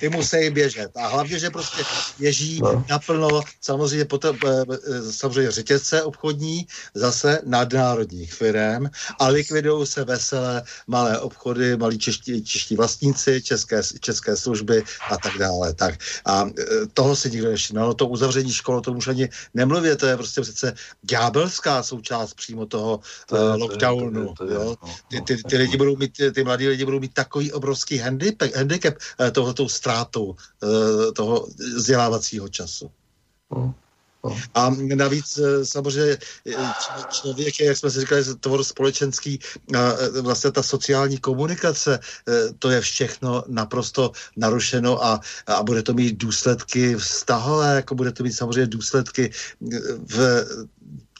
ty 0.00 0.08
musí 0.08 0.50
běžet. 0.50 0.90
A 0.96 1.06
hlavně, 1.06 1.38
že 1.38 1.50
prostě 1.50 1.82
běží 2.18 2.60
no. 2.62 2.84
naplno, 2.90 3.40
samozřejmě, 3.60 4.04
potom, 4.04 4.36
eh, 4.46 4.62
eh, 4.72 5.12
samozřejmě 5.12 5.50
řetězce 5.50 6.02
obchodní, 6.02 6.66
zase 6.94 7.40
nadnárodních 7.46 8.34
firm 8.34 8.86
a 9.20 9.28
likvidují 9.28 9.86
se 9.86 10.04
veselé 10.04 10.62
malé 10.86 11.18
obchody, 11.18 11.76
malí 11.76 11.98
čeští, 11.98 12.44
čeští 12.44 12.76
vlastníci, 12.76 13.42
české, 13.42 13.82
české 14.00 14.36
služby 14.36 14.82
a 15.10 15.16
tak 15.16 15.38
dále. 15.38 15.74
Tak. 15.74 15.94
A 16.24 16.44
eh, 16.58 16.64
toho 16.92 17.16
si 17.16 17.30
nikdo 17.30 17.48
nevšiml. 17.50 17.80
No 17.80 17.94
to 17.94 18.06
uzavření 18.06 18.52
škol, 18.52 18.80
to 18.80 18.92
už 18.92 19.08
ani 19.08 19.28
nemluvě, 19.54 19.96
to 19.96 20.06
je 20.06 20.16
prostě 20.16 20.23
přece 20.42 20.74
ďábelská 21.02 21.82
součást 21.82 22.34
přímo 22.34 22.66
toho 22.66 23.00
to 23.26 23.36
je, 23.36 23.42
lockdownu. 23.42 24.34
To 24.34 24.44
je, 24.44 24.48
to 24.48 24.60
je, 24.60 24.66
jo? 24.66 24.76
Ty, 25.08 25.20
ty, 25.20 25.42
ty, 25.42 25.56
lidi 25.56 25.76
budou 25.76 25.96
mít, 25.96 26.20
ty 26.34 26.44
mladí 26.44 26.68
lidi 26.68 26.84
budou 26.84 27.00
mít 27.00 27.14
takový 27.14 27.52
obrovský 27.52 27.98
handicap, 27.98 28.54
handicap 28.56 28.94
tohoto 29.32 29.68
ztrátou 29.68 30.36
toho 31.14 31.46
vzdělávacího 31.76 32.48
času. 32.48 32.90
No. 33.52 33.74
No. 34.24 34.36
A 34.54 34.70
navíc 34.94 35.38
eh, 35.38 35.66
samozřejmě 35.66 36.16
eh, 36.46 36.72
člověk 37.10 37.60
je, 37.60 37.66
jak 37.66 37.76
jsme 37.76 37.90
si 37.90 38.00
říkali, 38.00 38.24
tvor 38.40 38.64
společenský 38.64 39.40
a 39.76 39.92
eh, 39.92 40.20
vlastně 40.20 40.52
ta 40.52 40.62
sociální 40.62 41.18
komunikace, 41.18 41.98
to 42.58 42.70
je 42.70 42.80
všechno 42.80 43.44
naprosto 43.48 44.12
narušeno 44.36 45.04
a, 45.04 45.20
a 45.46 45.62
bude 45.62 45.82
to 45.82 45.94
mít 45.94 46.16
důsledky 46.16 46.96
vztahové, 46.96 47.76
jako 47.76 47.94
bude 47.94 48.12
to 48.12 48.22
mít 48.22 48.32
samozřejmě 48.32 48.66
důsledky 48.66 49.30
v 50.08 50.44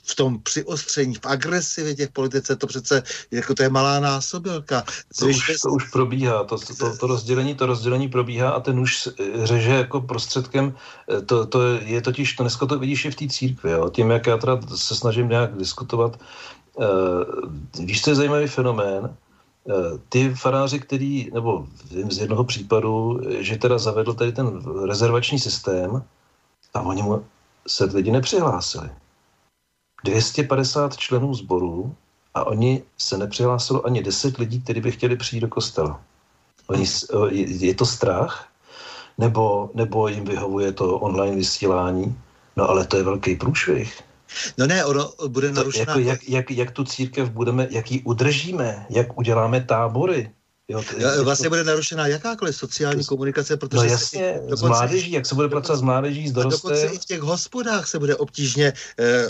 v 0.06 0.14
tom 0.14 0.42
přiostření, 0.42 1.14
v 1.14 1.26
agresivitě 1.26 2.06
v 2.06 2.10
politice, 2.10 2.56
to 2.56 2.66
přece 2.66 3.02
jako 3.30 3.54
to 3.54 3.62
je 3.62 3.68
malá 3.68 4.00
násobilka. 4.00 4.84
To 5.18 5.26
už, 5.26 5.46
to 5.62 5.68
už 5.70 5.90
probíhá, 5.90 6.44
to, 6.44 6.58
to, 6.58 6.96
to, 6.96 7.06
rozdělení, 7.06 7.54
to 7.54 7.66
rozdělení 7.66 8.08
probíhá 8.08 8.50
a 8.50 8.60
ten 8.60 8.80
už 8.80 9.08
řeže 9.42 9.70
jako 9.70 10.00
prostředkem, 10.00 10.74
eh, 11.08 11.20
to, 11.20 11.46
to 11.46 11.62
je 11.62 12.02
totiž, 12.02 12.32
to 12.32 12.42
dneska 12.42 12.66
to 12.66 12.78
vidíš 12.78 13.04
i 13.04 13.10
v 13.10 13.16
té 13.16 13.28
církvi, 13.28 13.70
jo. 13.70 13.90
tím, 13.90 14.10
jak 14.10 14.26
já 14.26 14.36
teda 14.36 14.60
se 14.74 14.96
snažím 14.96 15.28
nějak 15.28 15.56
diskutovat, 15.56 16.20
uh, 16.74 16.84
víš, 17.86 18.02
to 18.02 18.10
je 18.10 18.16
zajímavý 18.16 18.46
fenomén, 18.46 19.16
ty 20.08 20.34
faráři, 20.34 20.80
který, 20.80 21.30
nebo 21.34 21.66
vím 21.90 22.10
z 22.10 22.18
jednoho 22.18 22.44
případu, 22.44 23.20
že 23.38 23.56
teda 23.56 23.78
zavedl 23.78 24.14
tady 24.14 24.32
ten 24.32 24.62
rezervační 24.86 25.38
systém 25.38 26.02
a 26.74 26.80
oni 26.80 27.02
mu 27.02 27.24
se 27.68 27.84
lidi 27.84 28.10
nepřihlásili. 28.10 28.90
250 30.04 30.96
členů 30.96 31.34
sboru 31.34 31.94
a 32.34 32.44
oni 32.44 32.82
se 32.98 33.18
nepřihlásilo 33.18 33.86
ani 33.86 34.02
10 34.02 34.38
lidí, 34.38 34.60
kteří 34.60 34.80
by 34.80 34.92
chtěli 34.92 35.16
přijít 35.16 35.40
do 35.40 35.48
kostela. 35.48 36.00
Oni, 36.66 36.84
je 37.46 37.74
to 37.74 37.86
strach? 37.86 38.48
Nebo, 39.18 39.70
nebo 39.74 40.08
jim 40.08 40.24
vyhovuje 40.24 40.72
to 40.72 40.98
online 40.98 41.36
vysílání? 41.36 42.18
No 42.56 42.70
ale 42.70 42.86
to 42.86 42.96
je 42.96 43.02
velký 43.02 43.36
průšvih. 43.36 44.02
No 44.58 44.66
ne, 44.66 44.84
ono 44.84 45.10
bude 45.28 45.52
narušená... 45.52 45.92
Jako, 45.92 45.98
jak, 45.98 46.28
jak, 46.28 46.50
jak 46.50 46.70
tu 46.70 46.84
církev 46.84 47.30
budeme, 47.30 47.68
jak 47.70 47.90
ji 47.90 48.02
udržíme, 48.02 48.86
jak 48.90 49.18
uděláme 49.18 49.60
tábory, 49.60 50.30
Jo, 50.68 50.82
to, 51.16 51.24
vlastně 51.24 51.44
to... 51.44 51.50
bude 51.50 51.64
narušená 51.64 52.06
jakákoliv 52.06 52.56
sociální 52.56 53.04
to... 53.04 53.08
komunikace, 53.08 53.56
protože... 53.56 53.76
No 53.76 53.84
jasně, 53.84 54.34
dokonce, 54.40 54.56
s 54.56 54.62
mládeží, 54.62 55.12
jak 55.12 55.26
se 55.26 55.34
bude 55.34 55.48
pracovat 55.48 55.76
s 55.76 55.82
mládeží, 55.82 56.28
s 56.28 56.32
dorostem. 56.32 56.70
A 56.70 56.74
dokonce 56.74 56.94
i 56.94 56.98
v 56.98 57.04
těch 57.04 57.20
hospodách 57.20 57.88
se 57.88 57.98
bude 57.98 58.16
obtížně, 58.16 58.72
eh, 58.98 59.26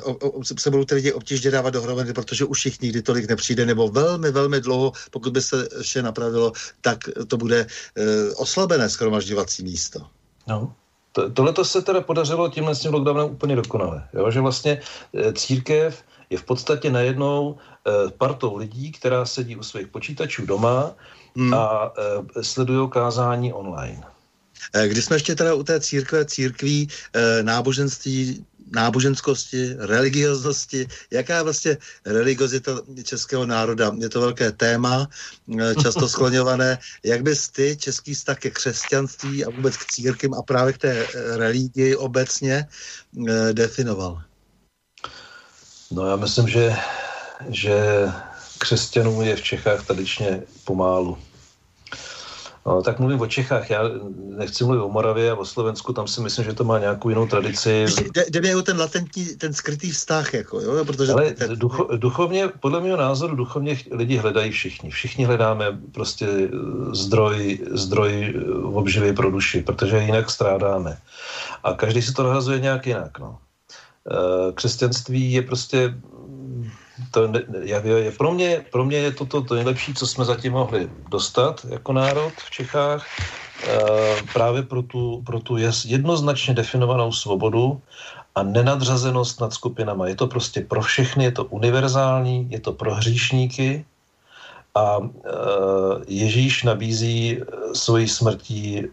se 0.58 0.70
budou 0.70 0.84
ty 0.84 0.94
lidi 0.94 1.12
obtížně 1.12 1.50
dávat 1.50 1.70
dohromady, 1.70 2.12
protože 2.12 2.44
už 2.44 2.66
jich 2.66 2.80
nikdy 2.80 3.02
tolik 3.02 3.28
nepřijde, 3.28 3.66
nebo 3.66 3.88
velmi, 3.88 4.30
velmi 4.30 4.60
dlouho, 4.60 4.92
pokud 5.10 5.32
by 5.32 5.42
se 5.42 5.68
vše 5.82 6.02
napravilo, 6.02 6.52
tak 6.80 6.98
to 7.28 7.36
bude 7.36 7.66
eh, 7.96 8.30
oslabené 8.36 8.90
schromažďovací 8.90 9.62
místo. 9.62 10.06
No, 10.48 10.74
to, 11.12 11.30
tohle 11.30 11.52
to 11.52 11.64
se 11.64 11.82
teda 11.82 12.00
podařilo 12.00 12.48
tímhle 12.48 12.74
s 12.74 12.80
tím 12.80 12.94
lockdownem 12.94 13.26
úplně 13.30 13.56
dokonale. 13.56 14.08
Jo? 14.14 14.30
Že 14.30 14.40
vlastně 14.40 14.80
eh, 15.14 15.32
církev 15.32 16.02
je 16.30 16.38
v 16.38 16.44
podstatě 16.44 16.90
najednou 16.90 17.56
eh, 17.56 18.10
partou 18.18 18.56
lidí, 18.56 18.92
která 18.92 19.26
sedí 19.26 19.56
u 19.56 19.62
svých 19.62 19.86
počítačů 19.88 20.46
doma 20.46 20.94
hmm. 21.36 21.54
a 21.54 21.92
e, 22.36 22.44
sledují 22.44 22.90
kázání 22.90 23.52
online. 23.52 24.02
Eh, 24.72 24.88
když 24.88 25.04
jsme 25.04 25.16
ještě 25.16 25.34
teda 25.34 25.54
u 25.54 25.62
té 25.62 25.80
církve, 25.80 26.24
církví, 26.24 26.88
e, 27.12 27.42
náboženství, 27.42 28.44
náboženskosti, 28.74 29.76
religioznosti, 29.78 30.88
jaká 31.10 31.36
je 31.36 31.42
vlastně 31.42 31.76
religiozita 32.06 32.72
českého 33.04 33.46
národa. 33.46 33.92
Je 33.98 34.08
to 34.08 34.20
velké 34.20 34.52
téma, 34.52 35.08
často 35.82 36.08
skloňované. 36.14 36.78
Jak 37.04 37.22
bys 37.22 37.48
ty 37.48 37.76
český 37.76 38.14
vztah 38.14 38.38
ke 38.38 38.50
křesťanství 38.50 39.44
a 39.44 39.50
vůbec 39.50 39.76
k 39.76 39.84
církvím 39.86 40.34
a 40.34 40.42
právě 40.42 40.72
k 40.72 40.78
té 40.78 41.06
religii 41.36 41.96
obecně 41.96 42.66
definoval? 43.52 44.22
No 45.90 46.06
já 46.06 46.16
myslím, 46.16 46.48
že, 46.48 46.76
že 47.48 48.06
křesťanů 48.64 49.22
je 49.22 49.36
v 49.36 49.42
Čechách 49.42 49.86
tradičně 49.86 50.42
pomálu. 50.64 51.18
No, 52.66 52.82
tak 52.82 52.98
mluvím 52.98 53.20
o 53.20 53.26
Čechách, 53.26 53.70
já 53.70 53.82
nechci 54.36 54.64
mluvit 54.64 54.80
o 54.80 54.88
Moravě 54.88 55.30
a 55.30 55.34
o 55.34 55.44
Slovensku, 55.44 55.92
tam 55.92 56.08
si 56.08 56.20
myslím, 56.20 56.44
že 56.44 56.52
to 56.52 56.64
má 56.64 56.78
nějakou 56.78 57.08
jinou 57.08 57.26
tradici. 57.26 57.86
Jde 58.28 58.40
mi 58.40 58.54
o 58.54 58.62
ten 58.62 58.80
latentní, 58.80 59.36
ten 59.36 59.52
skrytý 59.52 59.90
vztah, 59.90 60.34
jako, 60.34 60.60
jo? 60.60 60.84
Protože 60.84 61.12
Ale 61.12 61.30
ten... 61.30 61.58
ducho, 61.58 61.88
duchovně, 61.96 62.48
podle 62.60 62.80
mého 62.80 62.96
názoru, 62.96 63.36
duchovně 63.36 63.78
lidi 63.90 64.16
hledají 64.16 64.50
všichni. 64.50 64.90
Všichni 64.90 65.24
hledáme 65.24 65.78
prostě 65.92 66.26
zdroj, 66.92 67.58
zdroj 67.70 68.34
obživy 68.64 69.12
pro 69.12 69.30
duši, 69.30 69.62
protože 69.62 69.98
jinak 69.98 70.30
strádáme. 70.30 70.98
A 71.64 71.72
každý 71.72 72.02
si 72.02 72.12
to 72.12 72.22
nahrazuje 72.22 72.60
nějak 72.60 72.86
jinak, 72.86 73.18
no. 73.18 73.38
Eh, 74.10 74.52
křesťanství 74.52 75.32
je 75.32 75.42
prostě 75.42 75.94
to 77.14 77.30
je, 77.62 78.12
pro, 78.12 78.32
mě, 78.32 78.64
pro 78.72 78.84
mě 78.84 78.96
je 78.96 79.12
to 79.12 79.26
to, 79.26 79.42
to 79.42 79.54
nejlepší, 79.54 79.94
co 79.94 80.06
jsme 80.06 80.24
zatím 80.24 80.52
mohli 80.52 80.90
dostat 81.08 81.66
jako 81.68 81.92
národ 81.92 82.32
v 82.36 82.50
Čechách. 82.50 83.06
E, 83.64 83.78
právě 84.32 84.62
pro 84.62 84.82
tu, 84.82 85.22
pro 85.26 85.40
tu 85.40 85.56
jednoznačně 85.84 86.54
definovanou 86.54 87.12
svobodu 87.12 87.80
a 88.34 88.42
nenadřazenost 88.42 89.40
nad 89.40 89.54
skupinama. 89.54 90.08
Je 90.08 90.16
to 90.16 90.26
prostě 90.26 90.60
pro 90.60 90.82
všechny, 90.82 91.24
je 91.24 91.32
to 91.32 91.44
univerzální, 91.44 92.50
je 92.50 92.60
to 92.60 92.72
pro 92.72 92.94
hříšníky 92.94 93.84
a 94.74 94.98
e, 94.98 95.08
Ježíš 96.08 96.62
nabízí 96.62 97.40
svojí 97.72 98.08
smrtí 98.08 98.90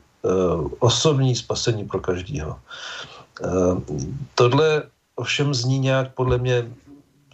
osobní 0.80 1.36
spasení 1.36 1.86
pro 1.90 2.00
každého. 2.00 2.60
Tohle 4.36 4.84
ovšem 5.16 5.54
zní 5.54 5.80
nějak 5.80 6.14
podle 6.14 6.38
mě 6.38 6.70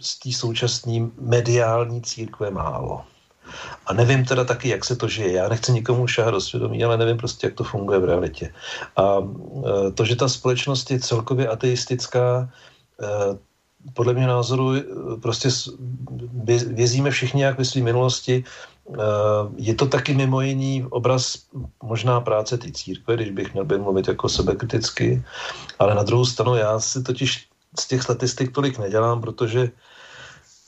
z 0.00 0.18
té 0.18 0.32
současné 0.32 1.10
mediální 1.20 2.02
církve 2.02 2.50
málo. 2.50 3.04
A 3.86 3.92
nevím 3.92 4.24
teda 4.24 4.44
taky, 4.44 4.68
jak 4.68 4.84
se 4.84 4.96
to 4.96 5.08
žije. 5.08 5.32
Já 5.32 5.48
nechci 5.48 5.72
nikomu 5.72 6.06
šáhat 6.06 6.30
do 6.30 6.40
svědomí, 6.40 6.84
ale 6.84 6.96
nevím 6.96 7.16
prostě, 7.16 7.46
jak 7.46 7.54
to 7.54 7.64
funguje 7.64 7.98
v 7.98 8.04
realitě. 8.04 8.52
A 8.96 9.18
e, 9.18 9.90
to, 9.92 10.04
že 10.04 10.16
ta 10.16 10.28
společnost 10.28 10.90
je 10.90 11.00
celkově 11.00 11.48
ateistická, 11.48 12.48
e, 13.02 13.38
podle 13.94 14.14
mě 14.14 14.26
názoru 14.26 14.74
e, 14.74 14.84
prostě 15.22 15.48
vězíme 16.66 17.10
všichni 17.10 17.42
jak 17.42 17.58
ve 17.58 17.64
své 17.64 17.80
minulosti. 17.80 18.44
Je 19.56 19.74
to 19.74 19.86
taky 19.86 20.14
mimo 20.14 20.40
jiný 20.40 20.84
obraz 20.90 21.38
možná 21.82 22.20
práce 22.20 22.58
té 22.58 22.72
církve, 22.72 23.14
když 23.14 23.30
bych 23.30 23.52
měl 23.52 23.64
by 23.64 23.78
mluvit 23.78 24.08
jako 24.08 24.28
sebekriticky, 24.28 25.24
ale 25.78 25.94
na 25.94 26.02
druhou 26.02 26.24
stranu 26.24 26.56
já 26.56 26.80
si 26.80 27.02
totiž 27.02 27.48
z 27.80 27.88
těch 27.88 28.02
statistik 28.02 28.52
tolik 28.52 28.78
nedělám, 28.78 29.20
protože 29.20 29.70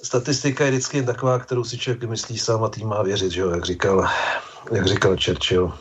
statistika 0.03 0.65
je 0.65 0.71
vždycky 0.71 1.03
taková, 1.03 1.39
kterou 1.39 1.65
si 1.65 1.79
člověk 1.79 2.11
myslí 2.11 2.39
sám 2.39 2.65
a 2.65 2.69
tým 2.69 2.89
má 2.89 3.03
věřit, 3.03 3.33
že 3.33 3.41
jo, 3.41 3.51
jak 3.51 3.65
říkal, 3.65 4.09
jak 4.73 4.87
říkal 4.87 5.17
Churchill. 5.25 5.73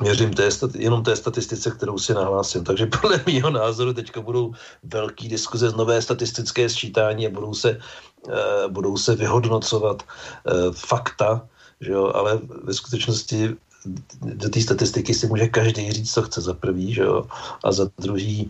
Věřím 0.00 0.34
té, 0.34 0.48
jenom 0.74 1.02
té 1.02 1.16
statistice, 1.16 1.70
kterou 1.70 1.98
si 1.98 2.14
nahlásím. 2.14 2.64
Takže 2.64 2.86
podle 2.86 3.20
mého 3.26 3.50
názoru 3.50 3.92
teďka 3.92 4.20
budou 4.20 4.52
velký 4.82 5.28
diskuze 5.28 5.70
z 5.70 5.74
nové 5.74 6.02
statistické 6.02 6.68
sčítání 6.68 7.26
a 7.26 7.30
budou 7.30 7.54
se, 7.54 7.80
uh, 8.26 8.72
budou 8.72 8.96
se 8.96 9.16
vyhodnocovat 9.16 10.02
uh, 10.02 10.72
fakta, 10.72 11.48
že 11.80 11.92
jo, 11.92 12.12
ale 12.14 12.40
ve 12.64 12.74
skutečnosti 12.74 13.56
do 14.22 14.48
té 14.48 14.60
statistiky 14.60 15.14
si 15.14 15.26
může 15.26 15.48
každý 15.48 15.92
říct, 15.92 16.12
co 16.12 16.22
chce 16.22 16.40
za 16.40 16.54
prvý, 16.54 16.94
že 16.94 17.02
jo? 17.02 17.26
a 17.64 17.72
za 17.72 17.90
druhý, 17.98 18.48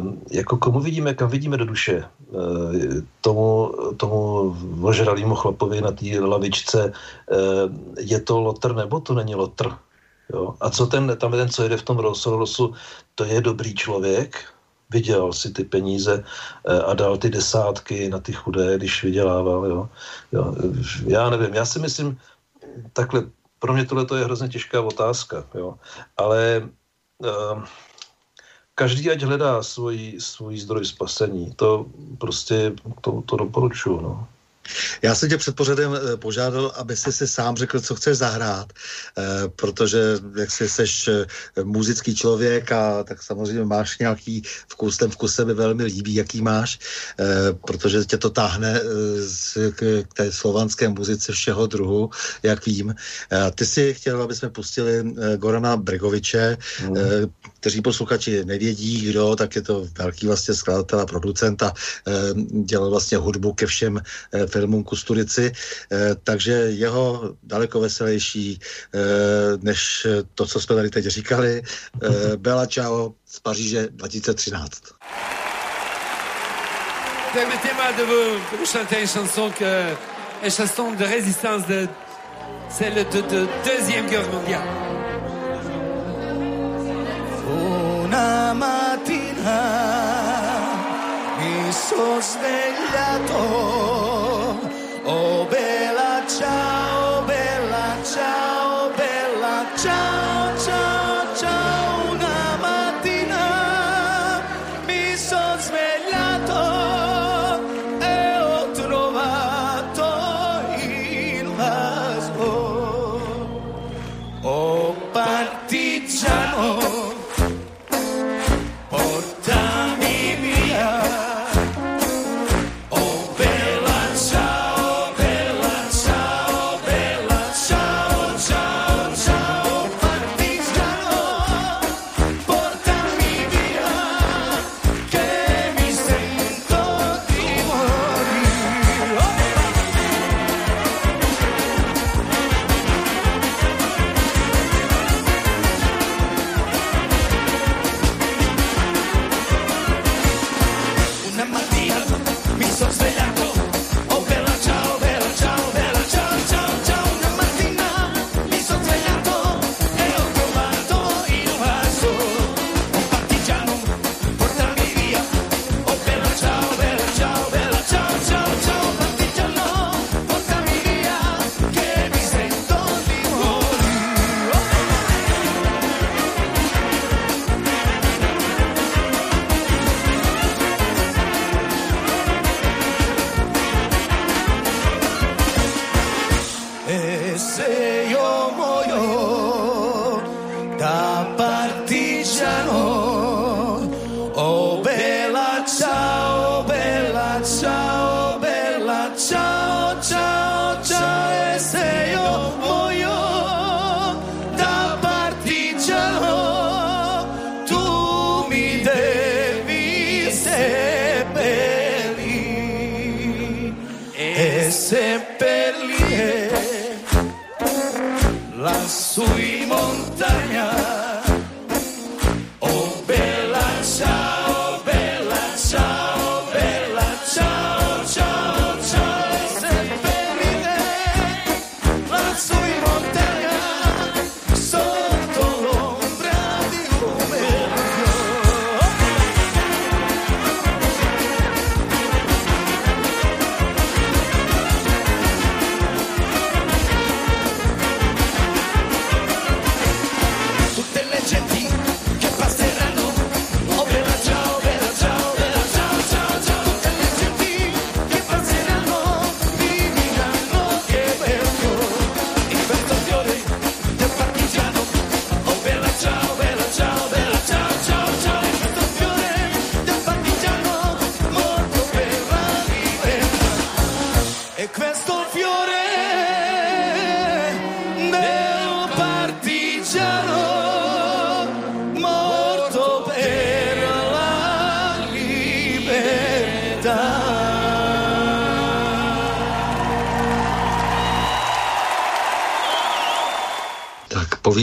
um, 0.00 0.22
jako 0.30 0.56
komu 0.56 0.80
vidíme, 0.80 1.14
kam 1.14 1.30
vidíme 1.30 1.56
do 1.56 1.64
duše. 1.64 2.04
Uh, 2.30 2.74
tomu, 3.20 3.72
tomu 3.96 4.56
ožralýmu 4.82 5.34
chlapovi 5.34 5.80
na 5.80 5.92
té 5.92 6.20
lavičce, 6.20 6.92
uh, 6.92 7.70
je 7.98 8.20
to 8.20 8.40
lotr 8.40 8.74
nebo 8.74 9.00
to 9.00 9.14
není 9.14 9.34
lotr? 9.34 9.70
Jo? 10.32 10.54
A 10.60 10.70
co 10.70 10.86
ten, 10.86 11.16
tam 11.20 11.32
ten, 11.32 11.48
co 11.48 11.62
jede 11.62 11.76
v 11.76 11.82
tom 11.82 11.98
Rolls 11.98 12.26
to 13.14 13.24
je 13.24 13.40
dobrý 13.40 13.74
člověk, 13.74 14.44
vydělal 14.90 15.32
si 15.32 15.52
ty 15.52 15.64
peníze 15.64 16.24
uh, 16.24 16.90
a 16.90 16.94
dal 16.94 17.16
ty 17.16 17.30
desátky 17.30 18.08
na 18.08 18.18
ty 18.18 18.32
chudé, 18.32 18.76
když 18.76 19.04
vydělával. 19.04 19.66
Jo? 19.66 19.88
Jo? 20.32 20.54
Já 21.06 21.30
nevím, 21.30 21.54
já 21.54 21.64
si 21.64 21.78
myslím, 21.78 22.18
takhle 22.92 23.24
pro 23.58 23.74
mě 23.74 23.84
tohle 23.84 24.06
je 24.18 24.24
hrozně 24.24 24.48
těžká 24.48 24.80
otázka, 24.80 25.44
jo. 25.54 25.74
Ale 26.16 26.68
uh, 27.18 27.64
každý 28.74 29.10
ať 29.10 29.22
hledá 29.22 29.62
svůj, 29.62 30.16
svůj 30.20 30.58
zdroj 30.58 30.84
spasení. 30.84 31.52
To 31.56 31.86
prostě, 32.18 32.72
to, 33.00 33.22
to 33.22 33.36
doporučuju, 33.36 34.00
no. 34.00 34.28
Já 35.02 35.14
jsem 35.14 35.28
tě 35.28 35.36
před 35.36 35.56
pořadem 35.56 35.94
eh, 35.94 36.16
požádal, 36.16 36.72
aby 36.76 36.96
si 36.96 37.12
si 37.12 37.28
sám 37.28 37.56
řekl, 37.56 37.80
co 37.80 37.94
chceš 37.94 38.16
zahrát, 38.18 38.72
eh, 38.72 39.22
protože 39.56 40.18
jak 40.36 40.50
jsi 40.50 40.68
seš 40.68 41.08
eh, 41.08 41.26
muzický 41.64 42.14
člověk 42.14 42.72
a 42.72 43.04
tak 43.04 43.22
samozřejmě 43.22 43.64
máš 43.64 43.98
nějaký 43.98 44.42
vkus, 44.68 44.96
ten 44.96 45.10
vkus 45.10 45.34
se 45.34 45.44
mi 45.44 45.54
velmi 45.54 45.84
líbí, 45.84 46.14
jaký 46.14 46.42
máš, 46.42 46.78
protože 47.66 48.04
tě 48.04 48.16
to 48.16 48.30
táhne 48.30 48.80
k 49.74 50.04
té 50.14 50.32
slovanské 50.32 50.88
muzice 50.88 51.32
všeho 51.32 51.66
druhu, 51.66 52.10
jak 52.42 52.66
vím. 52.66 52.94
Ty 53.54 53.66
si 53.66 53.94
chtěl, 53.94 54.22
aby 54.22 54.34
jsme 54.34 54.48
pustili 54.50 55.14
Gorana 55.36 55.76
Bregoviče, 55.76 56.56
mm. 56.82 56.96
Kteří 57.60 57.80
posluchači 57.80 58.44
nevědí, 58.44 59.00
kdo, 59.00 59.36
tak 59.36 59.56
je 59.56 59.62
to 59.62 59.86
velký 59.98 60.26
vlastně 60.26 60.54
skladatel 60.54 61.00
a 61.00 61.06
producent 61.06 61.62
a 61.62 61.72
dělal 62.64 62.90
vlastně 62.90 63.18
hudbu 63.18 63.52
ke 63.52 63.66
všem 63.66 64.00
filmům 64.46 64.84
Kusturici, 64.84 65.52
eh, 65.92 66.16
takže 66.24 66.52
jeho 66.52 67.34
daleko 67.42 67.80
veselější 67.80 68.60
eh, 68.94 68.98
než 69.62 70.06
to, 70.34 70.46
co 70.46 70.60
jsme 70.60 70.76
tady 70.76 70.90
teď 70.90 71.04
říkali. 71.04 71.62
Eh, 72.02 72.36
Bella 72.36 72.66
Ciao 72.66 73.14
z 73.26 73.40
Paříže 73.40 73.88
2013. 73.90 74.82
Permettez-moi 77.32 77.92
de 77.96 78.04
vous, 78.04 78.40
de 78.52 78.56
vous 78.56 78.72
chanter 78.72 79.00
une 79.00 79.06
chanson 79.06 79.50
que, 79.50 79.94
une 80.42 80.50
chanson 80.50 80.96
de 80.96 81.04
résistance 81.04 81.66
de 81.66 81.88
celle 82.70 82.94
de, 82.94 83.20
de 83.20 83.46
deuxième 83.64 84.06
guerre 84.08 84.28
mondiale. 84.32 84.87
Mattina 88.54 89.60
mi 91.38 91.72
sono 91.72 92.20
svegliato 92.20 93.97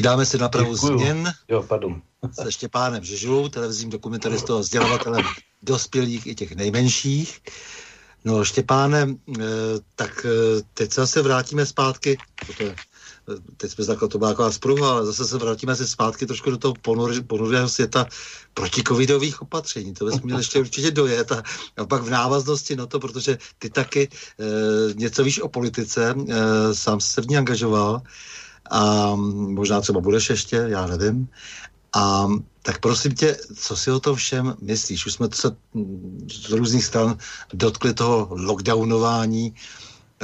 Povídáme 0.06 0.26
si 0.26 0.38
na 0.38 0.50
pravu 0.50 0.76
změn 0.76 1.34
jo, 1.50 1.64
pardon. 1.64 2.02
se 2.32 2.52
Štěpánem 2.52 3.04
Žežulou, 3.04 3.50
televizním 3.50 3.90
dokumentalistou 3.90 4.58
a 4.58 4.60
vzdělavatelem 4.60 5.26
dospělých 5.64 6.28
i 6.28 6.36
těch 6.36 6.56
nejmenších. 6.56 7.42
No 8.26 8.46
Štěpáne, 8.46 9.08
eh, 9.40 9.44
tak 9.96 10.26
eh, 10.26 10.62
teď 10.74 10.92
se 10.92 11.02
zase 11.02 11.22
vrátíme 11.22 11.66
zpátky, 11.66 12.18
protože 12.46 12.70
eh, 12.70 13.34
teď 13.58 13.72
jsme 13.72 13.86
takhle, 13.86 14.08
to 14.08 14.18
byla 14.18 14.30
taková 14.30 14.52
spruha, 14.52 14.92
ale 14.92 15.06
zase 15.06 15.26
se 15.26 15.38
vrátíme 15.38 15.76
se 15.76 15.88
zpátky 15.88 16.26
trošku 16.26 16.50
do 16.50 16.58
toho 16.58 16.74
ponurého 17.28 17.70
světa 17.70 18.06
protikovidových 18.54 19.42
opatření. 19.42 19.94
To 19.94 20.06
bychom 20.06 20.22
měli 20.24 20.40
ještě 20.40 20.60
určitě 20.60 20.92
dojet 20.92 21.32
a, 21.32 21.44
a 21.78 21.86
pak 21.86 22.04
v 22.04 22.10
návaznosti 22.10 22.76
na 22.76 22.86
to, 22.86 23.00
protože 23.00 23.38
ty 23.60 23.70
taky 23.70 24.10
e, 24.10 24.94
něco 24.94 25.24
víš 25.24 25.40
o 25.40 25.50
politice, 25.50 26.16
e, 26.30 26.76
sám 26.76 27.02
se 27.02 27.22
v 27.22 27.28
ní 27.28 27.38
angažoval, 27.38 28.02
a 28.72 29.16
možná 29.16 29.82
třeba 29.82 30.00
budeš 30.00 30.30
ještě, 30.30 30.56
já 30.56 30.88
nevím. 30.88 31.28
A 31.96 32.28
tak 32.62 32.80
prosím 32.80 33.16
tě, 33.16 33.38
co 33.56 33.76
si 33.76 33.92
o 33.92 34.00
tom 34.00 34.16
všem 34.16 34.56
myslíš? 34.62 35.06
Už 35.06 35.14
jsme 35.14 35.28
se 35.34 35.56
z 36.32 36.50
různých 36.50 36.86
stran 36.86 37.18
dotkli 37.54 37.94
toho 37.94 38.28
lockdownování, 38.32 39.54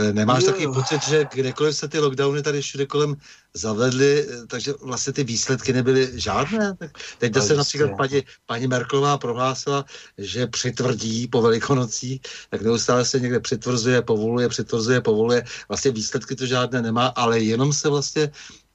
Eh, 0.01 0.13
nemáš 0.13 0.43
takový 0.43 0.67
pocit, 0.67 1.03
že 1.03 1.25
kdekoliv 1.33 1.75
se 1.75 1.87
ty 1.87 1.99
lockdowny 1.99 2.41
tady 2.41 2.61
všude 2.61 2.85
kolem 2.85 3.15
zavedly, 3.53 4.27
eh, 4.29 4.47
takže 4.47 4.73
vlastně 4.81 5.13
ty 5.13 5.23
výsledky 5.23 5.73
nebyly 5.73 6.11
žádné? 6.15 6.73
Tak 6.75 6.91
teď 7.17 7.33
se 7.41 7.55
například 7.55 7.91
paní, 7.97 8.23
paní 8.45 8.67
Merklová 8.67 9.17
prohlásila, 9.17 9.85
že 10.17 10.47
přitvrdí 10.47 11.27
po 11.27 11.41
velikonocích, 11.41 12.21
tak 12.49 12.61
neustále 12.61 13.05
se 13.05 13.19
někde 13.19 13.39
přitvrzuje, 13.39 14.01
povoluje, 14.01 14.49
přitvrzuje, 14.49 15.01
povoluje. 15.01 15.43
Vlastně 15.67 15.91
výsledky 15.91 16.35
to 16.35 16.45
žádné 16.45 16.81
nemá, 16.81 17.07
ale 17.07 17.39
jenom 17.39 17.73
se 17.73 17.89
vlastně 17.89 18.31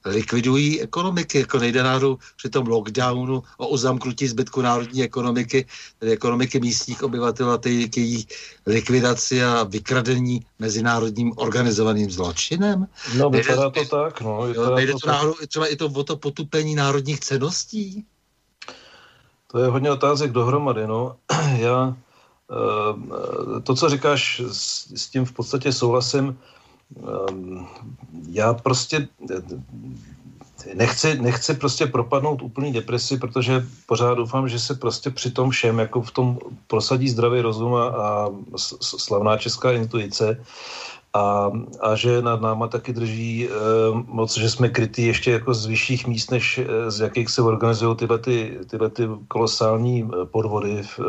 likvidují 0.07 0.81
ekonomiky, 0.81 1.39
jako 1.39 1.59
nejde 1.59 1.83
náhodou 1.83 2.17
při 2.35 2.49
tom 2.49 2.67
lockdownu 2.67 3.43
o 3.57 3.67
uzamknutí 3.67 4.27
zbytku 4.27 4.61
národní 4.61 5.03
ekonomiky, 5.03 5.65
tedy 5.99 6.11
ekonomiky 6.11 6.59
místních 6.59 7.03
obyvatel 7.03 7.51
a 7.51 7.57
k 7.57 7.97
její 7.97 8.27
likvidaci 8.65 9.43
a 9.43 9.63
vykradení 9.63 10.45
mezinárodním 10.59 11.33
organizovaným 11.35 12.11
zločinem. 12.11 12.87
No, 13.17 13.29
vypadá 13.29 13.69
to 13.69 13.85
tak, 13.85 14.21
no. 14.21 14.47
Nejde 14.75 14.93
to, 14.93 14.99
to 14.99 15.07
náhodou 15.07 15.33
třeba 15.47 15.67
i 15.67 15.75
to 15.75 15.85
o 15.85 16.03
to 16.03 16.17
potupení 16.17 16.75
národních 16.75 17.19
ceností? 17.19 18.05
To 19.51 19.59
je 19.59 19.67
hodně 19.67 19.91
otázek 19.91 20.31
dohromady, 20.31 20.87
no. 20.87 21.15
Já 21.57 21.95
eh, 22.51 23.61
to, 23.61 23.75
co 23.75 23.89
říkáš, 23.89 24.41
s 24.95 25.09
tím 25.09 25.25
v 25.25 25.31
podstatě 25.31 25.73
souhlasím. 25.73 26.37
Ehm, 26.95 27.67
já 28.29 28.53
prostě 28.53 29.07
nechci, 30.73 31.21
nechci 31.21 31.53
prostě 31.53 31.85
propadnout 31.85 32.41
úplný 32.41 32.73
depresi, 32.73 33.17
protože 33.17 33.65
pořád 33.85 34.13
doufám, 34.13 34.49
že 34.49 34.59
se 34.59 34.75
prostě 34.75 35.09
při 35.09 35.31
tom 35.31 35.49
všem, 35.49 35.79
jako 35.79 36.01
v 36.01 36.11
tom 36.11 36.39
prosadí 36.67 37.09
zdravý 37.09 37.41
rozum 37.41 37.75
a, 37.75 37.85
a 37.87 38.29
slavná 38.81 39.37
česká 39.37 39.71
intuice 39.71 40.43
a, 41.13 41.51
a 41.81 41.95
že 41.95 42.21
nad 42.21 42.41
náma 42.41 42.67
taky 42.67 42.93
drží 42.93 43.47
e, 43.47 43.49
moc, 44.07 44.37
že 44.37 44.49
jsme 44.49 44.69
krytí 44.69 45.05
ještě 45.05 45.31
jako 45.31 45.53
z 45.53 45.65
vyšších 45.65 46.07
míst, 46.07 46.31
než 46.31 46.57
e, 46.57 46.91
z 46.91 46.99
jakých 46.99 47.29
se 47.29 47.41
organizují 47.41 47.95
tyhle, 47.95 48.19
ty, 48.19 48.57
tyhle 48.69 48.89
ty 48.89 49.03
kolosální 49.27 50.03
eh, 50.03 50.25
podvody, 50.25 50.81
e, 50.81 51.03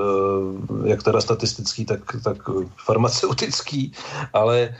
jak 0.89 1.03
teda 1.03 1.21
statistický, 1.21 1.85
tak, 1.85 2.17
tak 2.25 2.37
farmaceutický, 2.77 3.93
ale 4.33 4.75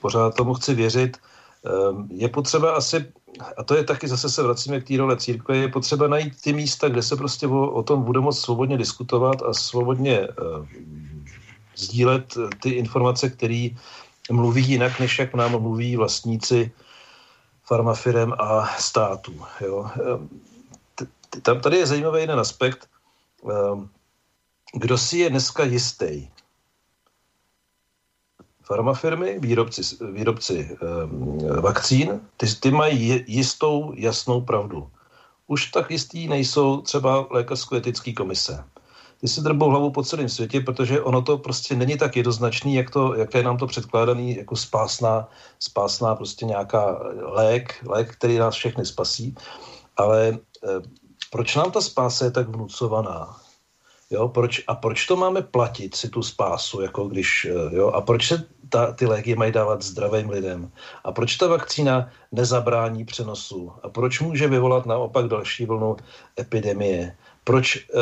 pořád 0.00 0.34
tomu 0.34 0.54
chci 0.54 0.74
věřit. 0.74 1.16
Ehm, 1.64 2.08
je 2.10 2.28
potřeba 2.28 2.72
asi, 2.72 3.12
a 3.56 3.62
to 3.62 3.74
je 3.74 3.84
taky, 3.84 4.08
zase 4.08 4.30
se 4.30 4.42
vracíme 4.42 4.80
k 4.80 4.88
té 4.88 4.96
role 4.96 5.16
církve, 5.16 5.56
je 5.56 5.68
potřeba 5.68 6.08
najít 6.08 6.40
ty 6.40 6.52
místa, 6.52 6.88
kde 6.88 7.02
se 7.02 7.16
prostě 7.16 7.46
o, 7.46 7.70
o 7.70 7.82
tom 7.82 8.02
bude 8.02 8.20
moct 8.20 8.40
svobodně 8.40 8.78
diskutovat 8.78 9.42
a 9.42 9.52
svobodně 9.54 10.28
uh, 10.28 10.66
sdílet 11.76 12.34
ty 12.62 12.70
informace, 12.70 13.30
které 13.30 13.68
mluví 14.30 14.64
jinak, 14.66 15.00
než 15.00 15.18
jak 15.18 15.34
nám 15.34 15.62
mluví 15.62 15.96
vlastníci 15.96 16.70
farmafirem 17.64 18.32
a 18.38 18.66
států. 18.78 19.32
Jo. 19.60 19.90
Tam 21.42 21.60
tady 21.60 21.76
je 21.76 21.86
zajímavý 21.86 22.20
jeden 22.20 22.40
aspekt. 22.40 22.88
Kdo 24.74 24.98
si 24.98 25.18
je 25.18 25.30
dneska 25.30 25.64
jistý? 25.64 26.28
Farmafirmy, 28.62 29.38
výrobci, 29.38 29.82
výrobci 30.12 30.58
e, 30.58 31.60
vakcín, 31.60 32.20
ty, 32.36 32.46
ty 32.60 32.70
mají 32.70 33.24
jistou, 33.26 33.92
jasnou 33.96 34.40
pravdu. 34.40 34.88
Už 35.46 35.66
tak 35.66 35.90
jistý 35.90 36.28
nejsou 36.28 36.80
třeba 36.80 37.26
lékařsko-etické 37.30 38.12
komise. 38.12 38.64
Ty 39.20 39.28
si 39.28 39.40
drbou 39.40 39.70
hlavu 39.70 39.90
po 39.90 40.02
celém 40.02 40.28
světě, 40.28 40.60
protože 40.60 41.00
ono 41.00 41.22
to 41.22 41.38
prostě 41.38 41.76
není 41.76 41.98
tak 41.98 42.16
jednoznačný, 42.16 42.74
jak, 42.74 42.90
to, 42.90 43.14
jak 43.14 43.34
je 43.34 43.42
nám 43.42 43.56
to 43.56 43.66
předkládaný 43.66 44.36
jako 44.36 44.56
spásná, 44.56 45.28
spásná 45.58 46.14
prostě 46.14 46.46
nějaká 46.46 46.98
lék, 47.22 47.74
lék, 47.86 48.12
který 48.12 48.38
nás 48.38 48.54
všechny 48.54 48.86
spasí. 48.86 49.34
Ale 49.96 50.28
e, 50.28 50.38
proč 51.30 51.56
nám 51.56 51.70
ta 51.70 51.80
spása 51.80 52.24
je 52.24 52.30
tak 52.30 52.48
vnucovaná? 52.48 53.41
Jo, 54.12 54.28
proč, 54.28 54.64
a 54.66 54.74
proč 54.74 55.06
to 55.06 55.16
máme 55.16 55.42
platit 55.42 55.94
si 55.94 56.08
tu 56.08 56.22
spásu, 56.22 56.80
jako 56.80 57.08
když, 57.08 57.46
eh, 57.50 57.76
jo, 57.76 57.88
a 57.88 58.00
proč 58.00 58.28
se 58.28 58.44
ta, 58.68 58.92
ty 58.92 59.06
léky 59.06 59.36
mají 59.36 59.52
dávat 59.52 59.82
zdravým 59.82 60.30
lidem? 60.30 60.70
A 61.04 61.12
proč 61.12 61.36
ta 61.36 61.46
vakcína 61.46 62.08
nezabrání 62.32 63.04
přenosu? 63.04 63.72
A 63.82 63.88
proč 63.88 64.20
může 64.20 64.48
vyvolat 64.48 64.86
naopak 64.86 65.28
další 65.28 65.66
vlnu 65.66 65.96
epidemie? 66.40 67.16
Proč 67.44 67.76
uh, 67.76 68.00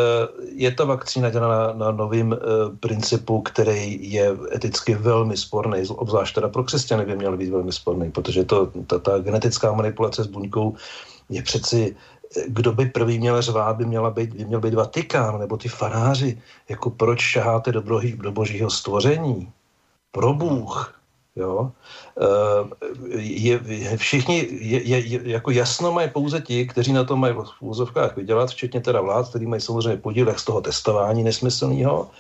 je 0.53 0.71
ta 0.71 0.85
vakcína 0.85 1.31
dělána 1.31 1.67
na, 1.67 1.73
na 1.73 1.91
novým 1.91 2.33
uh, 2.33 2.39
principu, 2.77 3.41
který 3.43 4.13
je 4.13 4.37
eticky 4.55 4.95
velmi 4.95 5.37
sporný, 5.37 5.89
obzvlášť 5.89 6.35
teda 6.35 6.49
pro 6.49 6.65
křesťany 6.65 7.05
by 7.07 7.17
měl 7.17 7.37
být 7.37 7.51
velmi 7.51 7.73
sporný, 7.73 8.13
protože 8.13 8.45
to, 8.45 8.69
ta, 8.87 8.99
ta 8.99 9.19
genetická 9.19 9.73
manipulace 9.73 10.25
s 10.25 10.27
buňkou 10.27 10.77
je 11.29 11.43
přeci 11.43 11.97
kdo 12.47 12.73
by 12.73 12.87
prvý 12.87 13.19
měl 13.19 13.43
řvát, 13.43 13.77
by, 13.77 13.85
měla 13.85 14.11
být, 14.11 14.35
by 14.35 14.45
měl 14.45 14.61
být 14.61 14.75
Vatikán, 14.75 15.39
nebo 15.39 15.57
ty 15.57 15.69
faráři, 15.69 16.43
jako 16.69 16.91
proč 16.91 17.21
šaháte 17.21 17.73
do, 17.73 17.83
brohý, 17.83 18.13
do 18.13 18.33
božího 18.33 18.71
stvoření. 18.71 19.53
Pro 20.13 20.35
Bůh. 20.35 21.01
Jo? 21.37 21.73
Eh, 22.21 22.87
je, 23.19 23.61
je, 23.67 23.97
všichni, 23.97 24.47
je, 24.51 24.99
je, 24.99 25.31
jako 25.31 25.51
jasno 25.51 25.93
mají 25.93 26.11
pouze 26.11 26.41
ti, 26.41 26.67
kteří 26.67 26.93
na 26.93 27.05
to 27.05 27.17
mají 27.17 27.35
v 27.35 27.63
úzovkách 27.63 28.17
vydělat, 28.17 28.51
včetně 28.51 28.81
teda 28.81 29.01
vlád, 29.01 29.29
který 29.29 29.47
mají 29.47 29.63
samozřejmě 29.63 29.97
podíl 29.97 30.35
z 30.37 30.45
toho 30.45 30.61
testování 30.61 31.23
nesmyslného. 31.23 32.11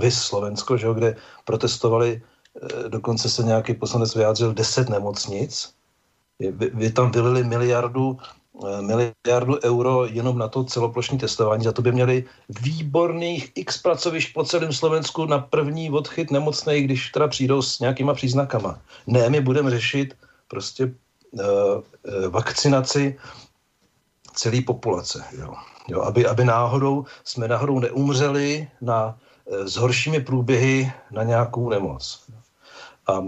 Vy 0.00 0.10
Slovensko, 0.10 0.76
že, 0.76 0.88
kde 0.94 1.16
protestovali, 1.44 2.22
eh, 2.22 2.88
dokonce 2.88 3.28
se 3.28 3.42
nějaký 3.42 3.74
poslanec 3.74 4.14
vyjádřil 4.14 4.54
10 4.54 4.88
nemocnic, 4.88 5.72
vy, 6.40 6.70
vy 6.74 6.92
tam 6.92 7.10
vylili 7.10 7.44
miliardu 7.44 8.18
miliardu 8.80 9.58
euro 9.64 10.06
jenom 10.06 10.38
na 10.38 10.48
to 10.48 10.64
celoplošní 10.64 11.18
testování. 11.18 11.64
Za 11.64 11.72
to 11.72 11.82
by 11.82 11.92
měli 11.92 12.24
výborných 12.60 13.52
x 13.54 13.82
pracovišť 13.82 14.32
po 14.34 14.44
celém 14.44 14.72
Slovensku 14.72 15.26
na 15.26 15.38
první 15.38 15.90
odchyt 15.90 16.30
nemocnej, 16.30 16.82
když 16.82 17.10
teda 17.10 17.28
přijdou 17.28 17.62
s 17.62 17.80
nějakýma 17.80 18.14
příznakama. 18.14 18.78
Ne, 19.06 19.30
my 19.30 19.40
budeme 19.40 19.70
řešit 19.70 20.16
prostě 20.48 20.84
uh, 20.84 21.42
vakcinaci 22.30 23.18
celé 24.34 24.62
populace. 24.62 25.24
Jo. 25.38 25.54
Jo, 25.88 26.02
aby, 26.02 26.26
aby 26.26 26.44
náhodou 26.44 27.04
jsme 27.24 27.48
náhodou 27.48 27.78
neumřeli 27.78 28.68
na, 28.80 29.18
uh, 29.44 29.66
s 29.66 29.76
horšími 29.76 30.20
průběhy 30.20 30.92
na 31.10 31.22
nějakou 31.22 31.68
nemoc. 31.68 32.22
A 33.06 33.24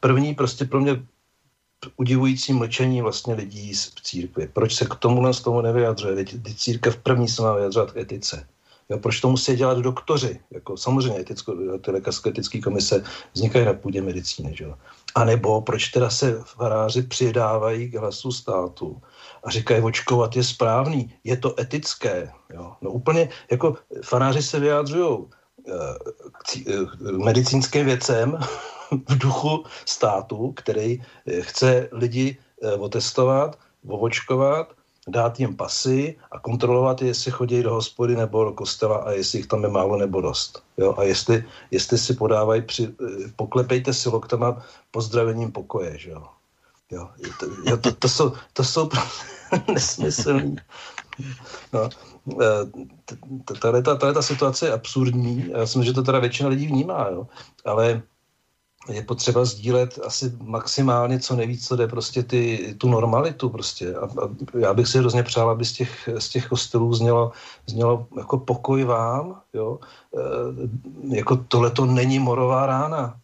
první 0.00 0.34
prostě 0.34 0.64
pro 0.64 0.80
mě 0.80 1.02
udivující 1.96 2.52
mlčení 2.52 3.02
vlastně 3.02 3.34
lidí 3.34 3.74
z 3.74 3.92
církve. 4.02 4.46
Proč 4.46 4.74
se 4.74 4.84
k 4.84 4.94
tomu 4.94 5.32
z 5.32 5.40
tomu 5.40 5.60
nevyjadřuje? 5.60 6.14
Teď 6.14 6.56
církev 6.56 6.96
první 6.96 7.28
se 7.28 7.42
má 7.42 7.54
vyjadřovat 7.54 7.92
k 7.92 7.96
etice. 7.96 8.46
Jo, 8.88 8.98
proč 8.98 9.20
to 9.20 9.28
musí 9.28 9.56
dělat 9.56 9.78
doktoři? 9.78 10.40
Jako, 10.50 10.76
samozřejmě 10.76 11.20
eticko, 11.20 11.54
ty 11.84 11.90
lékařsko-etické 11.90 12.60
komise 12.60 13.04
vznikají 13.34 13.64
na 13.64 13.72
půdě 13.72 14.02
medicíny. 14.02 14.54
Že? 14.56 14.66
A 15.14 15.24
nebo 15.24 15.60
proč 15.60 15.88
teda 15.88 16.10
se 16.10 16.42
faráři 16.44 17.02
přidávají 17.02 17.90
k 17.90 17.94
hlasu 17.94 18.32
státu 18.32 19.02
a 19.44 19.50
říkají, 19.50 19.82
očkovat 19.82 20.36
je 20.36 20.44
správný, 20.44 21.14
je 21.24 21.36
to 21.36 21.60
etické. 21.60 22.32
Jo? 22.54 22.72
No 22.82 22.90
úplně, 22.90 23.28
jako 23.50 23.76
faráři 24.02 24.42
se 24.42 24.60
vyjádřují 24.60 25.18
eh, 25.68 25.72
k 26.32 26.56
eh, 26.56 27.12
medicínským 27.12 27.84
věcem, 27.86 28.38
v 28.90 29.18
duchu 29.18 29.64
státu, 29.86 30.52
který 30.56 31.02
eh, 31.26 31.40
chce 31.40 31.88
lidi 31.92 32.36
eh, 32.62 32.72
otestovat, 32.72 33.58
ovočkovat, 33.88 34.72
dát 35.08 35.40
jim 35.40 35.56
pasy 35.56 36.16
a 36.30 36.38
kontrolovat, 36.38 37.02
jestli 37.02 37.30
chodí 37.30 37.62
do 37.62 37.74
hospody 37.74 38.16
nebo 38.16 38.44
do 38.44 38.52
kostela 38.52 38.96
a 38.96 39.10
jestli 39.10 39.38
jich 39.38 39.46
tam 39.46 39.62
je 39.62 39.68
málo 39.68 39.96
nebo 39.96 40.20
dost. 40.20 40.62
Jo? 40.76 40.94
A 40.98 41.02
jestli, 41.02 41.44
jestli 41.70 41.98
si 41.98 42.14
podávají, 42.14 42.62
při, 42.62 42.84
eh, 42.84 43.28
poklepejte 43.36 43.92
si 43.92 44.08
loktama 44.08 44.62
pozdravením 44.90 45.52
pokoje. 45.52 45.98
Že 45.98 46.10
jo? 46.10 46.26
Jo, 46.90 47.08
to, 47.40 47.46
jo, 47.66 47.76
to, 47.76 47.92
to, 47.92 48.08
jsou, 48.08 48.32
to 48.52 48.64
jsou 48.64 48.88
nesmyslný. 49.72 50.56
No, 51.72 51.88
tahle 53.60 53.82
ta, 53.82 53.96
ta 53.96 54.22
situace 54.22 54.66
je 54.66 54.72
absurdní. 54.72 55.50
Já 55.50 55.58
myslím, 55.58 55.84
že 55.84 55.92
to 55.92 56.02
teda 56.02 56.18
většina 56.18 56.48
lidí 56.48 56.66
vnímá, 56.66 57.08
jo. 57.08 57.26
ale 57.64 58.02
je 58.88 59.02
potřeba 59.02 59.44
sdílet 59.44 59.98
asi 60.04 60.32
maximálně 60.42 61.20
co 61.20 61.36
nejvíc, 61.36 61.68
co 61.68 61.76
jde 61.76 61.88
prostě 61.88 62.22
ty, 62.22 62.74
tu 62.78 62.88
normalitu 62.88 63.48
prostě. 63.48 63.94
A, 63.94 64.04
a 64.04 64.28
já 64.58 64.74
bych 64.74 64.88
si 64.88 64.98
hrozně 64.98 65.22
přál, 65.22 65.50
aby 65.50 65.64
z 65.64 65.72
těch, 65.72 66.08
z 66.18 66.28
těch 66.28 66.46
kostelů 66.46 66.94
znělo, 66.94 67.32
znělo 67.66 68.06
jako 68.16 68.38
pokoj 68.38 68.84
vám, 68.84 69.40
jo. 69.54 69.78
E, 71.12 71.16
jako 71.16 71.36
tohle 71.36 71.70
to 71.70 71.86
není 71.86 72.18
morová 72.18 72.66
rána. 72.66 73.20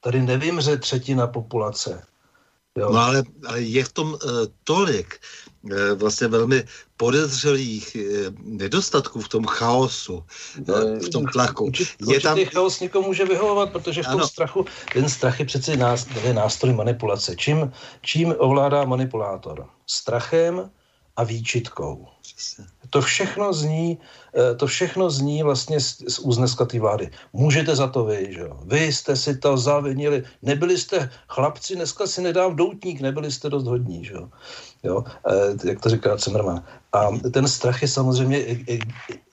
Tady 0.00 0.22
nevymře 0.22 0.76
třetina 0.76 1.26
populace. 1.26 2.02
Jo. 2.78 2.92
No 2.92 3.00
ale, 3.00 3.22
ale 3.46 3.60
je 3.60 3.84
v 3.84 3.92
tom 3.92 4.08
uh, 4.12 4.18
tolik 4.64 5.20
uh, 5.62 5.72
vlastně 5.94 6.28
velmi 6.28 6.64
podezřelých 6.96 7.96
uh, 7.96 8.34
nedostatků 8.44 9.20
v 9.20 9.28
tom 9.28 9.44
chaosu, 9.46 10.24
v 11.04 11.08
tom 11.08 11.26
tlaku. 11.26 11.72
Je 12.08 12.20
tam... 12.20 12.38
chaos 12.44 12.80
někomu 12.80 13.06
může 13.06 13.24
vyhovovat, 13.24 13.72
protože 13.72 14.02
v 14.02 14.06
tom 14.06 14.14
ano. 14.14 14.28
strachu, 14.28 14.64
ten 14.92 15.08
strach 15.08 15.40
je 15.40 15.46
přeci 15.46 15.76
nástroj 16.32 16.72
manipulace. 16.72 17.36
Čím, 17.36 17.72
čím 18.00 18.34
ovládá 18.38 18.84
manipulátor? 18.84 19.66
Strachem 19.86 20.70
a 21.16 21.24
výčitkou. 21.24 22.06
To 22.90 23.00
všechno 23.00 23.52
zní, 23.52 23.98
eh, 24.34 24.54
to 24.54 24.66
všechno 24.66 25.10
zní 25.10 25.42
vlastně 25.42 25.80
z, 25.80 26.04
z 26.08 26.18
úzneska 26.18 26.64
té 26.64 26.80
vlády. 26.80 27.10
Můžete 27.32 27.76
za 27.76 27.86
to 27.86 28.04
vy, 28.04 28.28
že 28.30 28.40
jo? 28.40 28.60
Vy 28.64 28.92
jste 28.92 29.16
si 29.16 29.36
to 29.38 29.56
zavinili, 29.56 30.24
nebyli 30.42 30.78
jste 30.78 31.10
chlapci, 31.28 31.76
dneska 31.76 32.06
si 32.06 32.22
nedám 32.22 32.56
doutník, 32.56 33.00
nebyli 33.00 33.32
jste 33.32 33.50
dost 33.50 33.64
hodní, 33.64 34.04
že 34.04 34.14
jo? 34.14 34.28
jo? 34.82 35.04
E, 35.28 35.68
jak 35.68 35.80
to 35.80 35.88
říká 35.88 36.16
Cimrman. 36.16 36.64
A 36.92 37.08
ten 37.32 37.48
strach 37.48 37.82
je 37.82 37.88
samozřejmě 37.88 38.38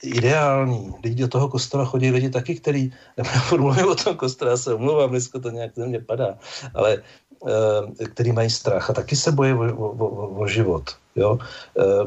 ideální. 0.02 0.94
Lidi 1.04 1.22
do 1.22 1.28
toho 1.28 1.48
kostela 1.48 1.84
chodí 1.84 2.10
lidi 2.10 2.30
taky, 2.30 2.54
který, 2.56 2.92
mluvím 3.58 3.88
o 3.88 3.94
tom 3.94 4.16
kostele, 4.16 4.50
já 4.50 4.56
se 4.56 4.74
omlouvám, 4.74 5.10
dneska 5.10 5.38
to 5.38 5.50
nějak 5.50 5.72
ze 5.76 5.86
mě 5.86 6.00
padá, 6.00 6.38
ale 6.74 7.02
který 8.12 8.32
mají 8.32 8.50
strach 8.50 8.90
a 8.90 8.92
taky 8.92 9.16
se 9.16 9.32
bojí 9.32 9.52
o, 9.52 9.76
o, 9.76 9.88
o, 9.88 10.28
o 10.40 10.46
život. 10.46 10.90
Jo? 11.16 11.38
Eh, 11.78 12.04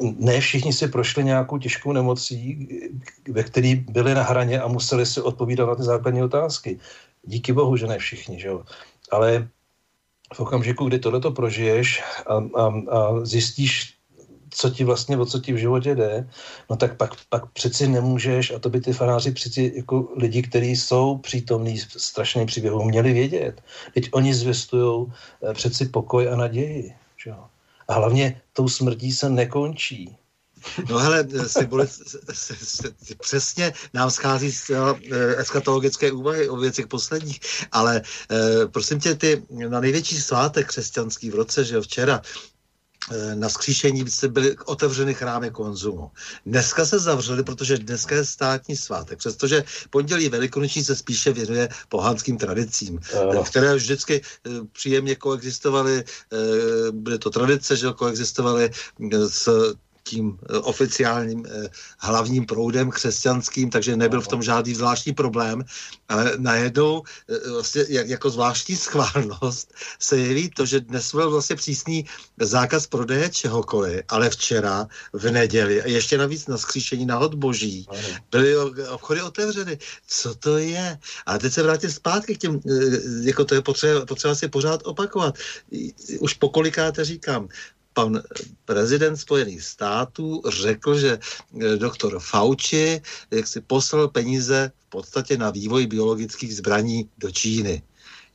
ne 0.00 0.40
všichni 0.40 0.72
si 0.72 0.88
prošli 0.88 1.24
nějakou 1.24 1.58
těžkou 1.58 1.92
nemocí, 1.92 2.68
ve 3.28 3.42
které 3.42 3.74
byli 3.74 4.14
na 4.14 4.22
hraně 4.22 4.60
a 4.60 4.68
museli 4.68 5.06
si 5.06 5.20
odpovídat 5.20 5.66
na 5.66 5.74
ty 5.74 5.82
základní 5.82 6.22
otázky. 6.22 6.78
Díky 7.22 7.52
bohu, 7.52 7.76
že 7.76 7.86
ne 7.86 7.98
všichni. 7.98 8.40
Že 8.40 8.48
jo? 8.48 8.62
Ale 9.10 9.48
v 10.34 10.40
okamžiku, 10.40 10.84
kdy 10.88 10.98
tohleto 10.98 11.30
prožiješ 11.30 12.02
a, 12.26 12.34
a, 12.34 12.64
a 12.90 13.24
zjistíš 13.24 13.95
co 14.56 14.70
ti 14.70 14.84
vlastně, 14.84 15.16
o 15.16 15.26
co 15.26 15.40
ti 15.40 15.52
v 15.52 15.56
životě 15.56 15.94
jde, 15.94 16.28
no 16.70 16.76
tak 16.76 16.96
pak, 16.96 17.10
pak 17.28 17.50
přeci 17.52 17.88
nemůžeš, 17.88 18.50
a 18.50 18.58
to 18.58 18.68
by 18.68 18.80
ty 18.80 18.92
fanáři 18.92 19.32
přeci 19.32 19.72
jako 19.76 20.08
lidi, 20.16 20.42
kteří 20.42 20.76
jsou 20.76 21.18
přítomní 21.18 21.78
strašným 21.78 22.46
příběhům, 22.46 22.88
měli 22.88 23.12
vědět. 23.12 23.62
Teď 23.94 24.08
oni 24.12 24.34
zvěstují 24.34 25.06
eh, 25.06 25.54
přeci 25.54 25.84
pokoj 25.86 26.28
a 26.32 26.36
naději. 26.36 26.94
Že? 27.24 27.30
A 27.88 27.94
hlavně 27.94 28.40
tou 28.52 28.68
smrtí 28.68 29.12
se 29.12 29.28
nekončí. 29.30 30.16
No 30.90 30.98
hele, 30.98 31.28
symboli, 31.46 31.86
přesně 33.20 33.72
nám 33.94 34.10
schází 34.10 34.50
eh, 34.72 35.36
eskatologické 35.36 36.12
úvahy 36.12 36.48
o 36.48 36.56
věcech 36.56 36.86
posledních, 36.86 37.40
ale 37.72 38.02
prosím 38.72 39.00
tě, 39.00 39.14
ty 39.14 39.42
na 39.68 39.80
největší 39.80 40.16
svátek 40.16 40.66
křesťanský 40.66 41.30
v 41.30 41.34
roce, 41.34 41.64
že 41.64 41.74
jo, 41.74 41.82
včera, 41.82 42.22
Eh, 42.22 42.55
na 43.34 43.48
skříšení 43.48 44.04
byly 44.28 44.56
otevřeny 44.64 45.14
chrámy 45.14 45.50
konzumu. 45.50 46.10
Dneska 46.46 46.86
se 46.86 46.98
zavřely, 46.98 47.42
protože 47.42 47.78
dneska 47.78 48.14
je 48.14 48.24
státní 48.24 48.76
svátek, 48.76 49.18
přestože 49.18 49.64
pondělí 49.90 50.28
velikonoční 50.28 50.84
se 50.84 50.96
spíše 50.96 51.32
věnuje 51.32 51.68
pohanským 51.88 52.38
tradicím, 52.38 53.00
ano. 53.30 53.44
které 53.44 53.74
vždycky 53.74 54.20
eh, 54.20 54.50
příjemně 54.72 55.14
koexistovaly, 55.14 56.04
eh, 56.04 56.36
byly 56.92 57.18
to 57.18 57.30
tradice, 57.30 57.76
že 57.76 57.92
koexistovaly 57.92 58.70
s 59.28 59.76
tím 60.06 60.38
eh, 60.38 60.58
oficiálním 60.58 61.46
eh, 61.46 61.68
hlavním 61.98 62.46
proudem 62.46 62.90
křesťanským, 62.90 63.70
takže 63.70 63.96
nebyl 63.96 64.20
v 64.20 64.28
tom 64.28 64.42
žádný 64.42 64.74
zvláštní 64.74 65.12
problém. 65.12 65.64
Ale 66.08 66.32
najednou 66.38 67.02
eh, 67.02 67.50
vlastně 67.50 67.84
jako 67.88 68.30
zvláštní 68.30 68.76
schválnost 68.76 69.74
se 69.98 70.16
jeví 70.16 70.50
to, 70.50 70.66
že 70.66 70.80
dnes 70.80 71.14
byl 71.14 71.30
vlastně 71.30 71.56
přísný 71.56 72.06
zákaz 72.40 72.86
prodeje 72.86 73.28
čehokoliv, 73.30 74.02
ale 74.08 74.30
včera 74.30 74.86
v 75.12 75.30
neděli 75.30 75.82
a 75.82 75.86
ještě 75.88 76.18
navíc 76.18 76.46
na 76.46 76.58
skříšení 76.58 77.06
nahod 77.06 77.34
boží 77.34 77.86
byly 78.30 78.56
obchody 78.88 79.22
otevřeny. 79.22 79.78
Co 80.06 80.34
to 80.34 80.58
je? 80.58 80.98
A 81.26 81.38
teď 81.38 81.52
se 81.52 81.62
vrátím 81.62 81.90
zpátky 81.90 82.34
k 82.34 82.38
těm, 82.38 82.60
jako 83.22 83.44
to 83.44 83.54
je 83.54 83.62
potřeba, 83.62 84.06
potřeba 84.06 84.34
si 84.34 84.48
pořád 84.48 84.80
opakovat. 84.84 85.34
Už 86.20 86.34
pokolikáte 86.34 87.04
říkám, 87.04 87.48
pan 87.96 88.20
prezident 88.64 89.16
Spojených 89.16 89.62
států 89.62 90.42
řekl, 90.44 90.98
že 90.98 91.18
eh, 91.18 91.76
doktor 91.76 92.20
Fauci 92.20 93.00
jak 93.30 93.46
si 93.46 93.60
poslal 93.60 94.08
peníze 94.08 94.72
v 94.86 94.88
podstatě 95.00 95.40
na 95.40 95.50
vývoj 95.50 95.86
biologických 95.86 96.56
zbraní 96.56 97.08
do 97.18 97.30
Číny. 97.32 97.82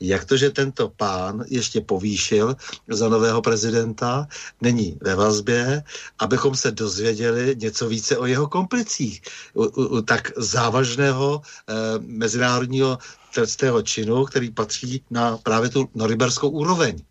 Jak 0.01 0.25
to, 0.25 0.33
že 0.37 0.49
tento 0.49 0.89
pán 0.89 1.45
ještě 1.45 1.81
povýšil 1.81 2.57
za 2.89 3.09
nového 3.09 3.41
prezidenta, 3.41 4.27
není 4.61 4.97
ve 5.01 5.15
vazbě, 5.15 5.83
abychom 6.19 6.55
se 6.57 6.71
dozvěděli 6.71 7.53
něco 7.53 7.85
více 7.85 8.17
o 8.17 8.25
jeho 8.25 8.47
komplicích 8.49 9.21
u, 9.53 9.63
u, 9.63 9.85
u 9.85 10.01
tak 10.01 10.33
závažného 10.37 11.41
eh, 11.45 11.73
mezinárodního 12.01 12.97
trestného 13.33 13.81
činu, 13.81 14.25
který 14.25 14.49
patří 14.49 15.05
na 15.09 15.37
právě 15.37 15.69
tu 15.69 15.89
noriberskou 15.93 16.49
úroveň. 16.49 17.05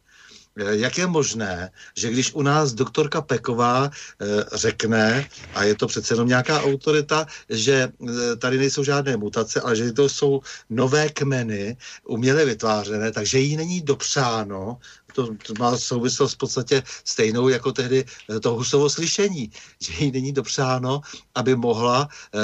Eh, 0.57 0.77
jak 0.77 0.99
je 0.99 1.07
možné, 1.07 1.71
že 1.97 2.11
když 2.11 2.33
u 2.35 2.43
nás 2.43 2.73
doktorka 2.73 3.21
Peková 3.21 3.91
eh, 3.91 4.27
řekne, 4.53 5.29
a 5.55 5.65
je 5.65 5.75
to 5.75 5.87
přece 5.87 6.15
jenom 6.15 6.29
nějaká 6.29 6.63
autorita, 6.63 7.27
že 7.49 7.89
eh, 7.89 8.37
tady 8.37 8.59
nejsou 8.59 8.85
žádné 8.85 9.17
mutace, 9.17 9.61
ale 9.61 9.77
že 9.77 9.93
to 9.93 10.09
jsou 10.09 10.41
nové 10.71 11.09
kmeny 11.09 11.77
uměle 12.05 12.45
vytvářené, 12.45 13.13
takže 13.13 13.39
jí 13.39 13.57
není 13.57 13.81
dopřáno 13.81 14.79
to, 15.13 15.27
to 15.47 15.55
má 15.59 15.77
souvislost 15.77 16.35
v 16.35 16.39
podstatě 16.39 16.83
stejnou 17.05 17.49
jako 17.49 17.73
tehdy 17.73 18.05
eh, 18.31 18.41
to 18.41 18.55
Husovo 18.55 18.91
slyšení, 18.91 19.51
že 19.81 20.05
jí 20.05 20.13
není 20.13 20.33
dopřáno, 20.33 21.01
aby 21.35 21.57
mohla 21.57 22.09
eh, 22.35 22.39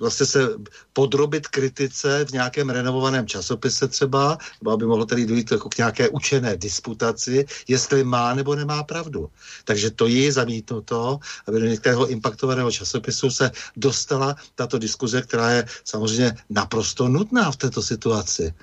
vlastně 0.00 0.26
se 0.26 0.48
podrobit 0.92 1.48
kritice 1.48 2.24
v 2.24 2.32
nějakém 2.32 2.70
renovovaném 2.70 3.26
časopise 3.26 3.88
třeba, 3.88 4.38
nebo 4.60 4.70
aby 4.70 4.86
mohlo 4.86 5.06
tedy 5.06 5.26
dojít 5.26 5.52
jako 5.52 5.68
k 5.68 5.78
nějaké 5.78 6.08
učené 6.08 6.56
disputaci, 6.56 7.46
jestli 7.68 8.04
má 8.04 8.34
nebo 8.34 8.54
nemá 8.54 8.82
pravdu. 8.82 9.30
Takže 9.64 9.90
to 9.90 10.06
je 10.06 10.32
zamítnuto, 10.32 11.18
aby 11.46 11.60
do 11.60 11.66
některého 11.66 12.06
impaktovaného 12.06 12.70
časopisu 12.70 13.30
se 13.30 13.50
dostala 13.76 14.36
tato 14.54 14.78
diskuze, 14.78 15.22
která 15.22 15.50
je 15.50 15.66
samozřejmě 15.84 16.36
naprosto 16.50 17.08
nutná 17.08 17.50
v 17.50 17.56
této 17.56 17.82
situaci. 17.82 18.54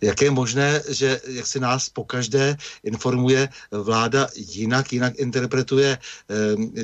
Jak 0.00 0.22
je 0.22 0.30
možné, 0.30 0.82
že 0.88 1.20
jak 1.26 1.46
si 1.46 1.60
nás 1.60 1.88
pokaždé 1.88 2.56
informuje 2.84 3.48
vláda 3.70 4.28
jinak, 4.36 4.92
jinak 4.92 5.14
interpretuje 5.16 5.98
e, 5.98 5.98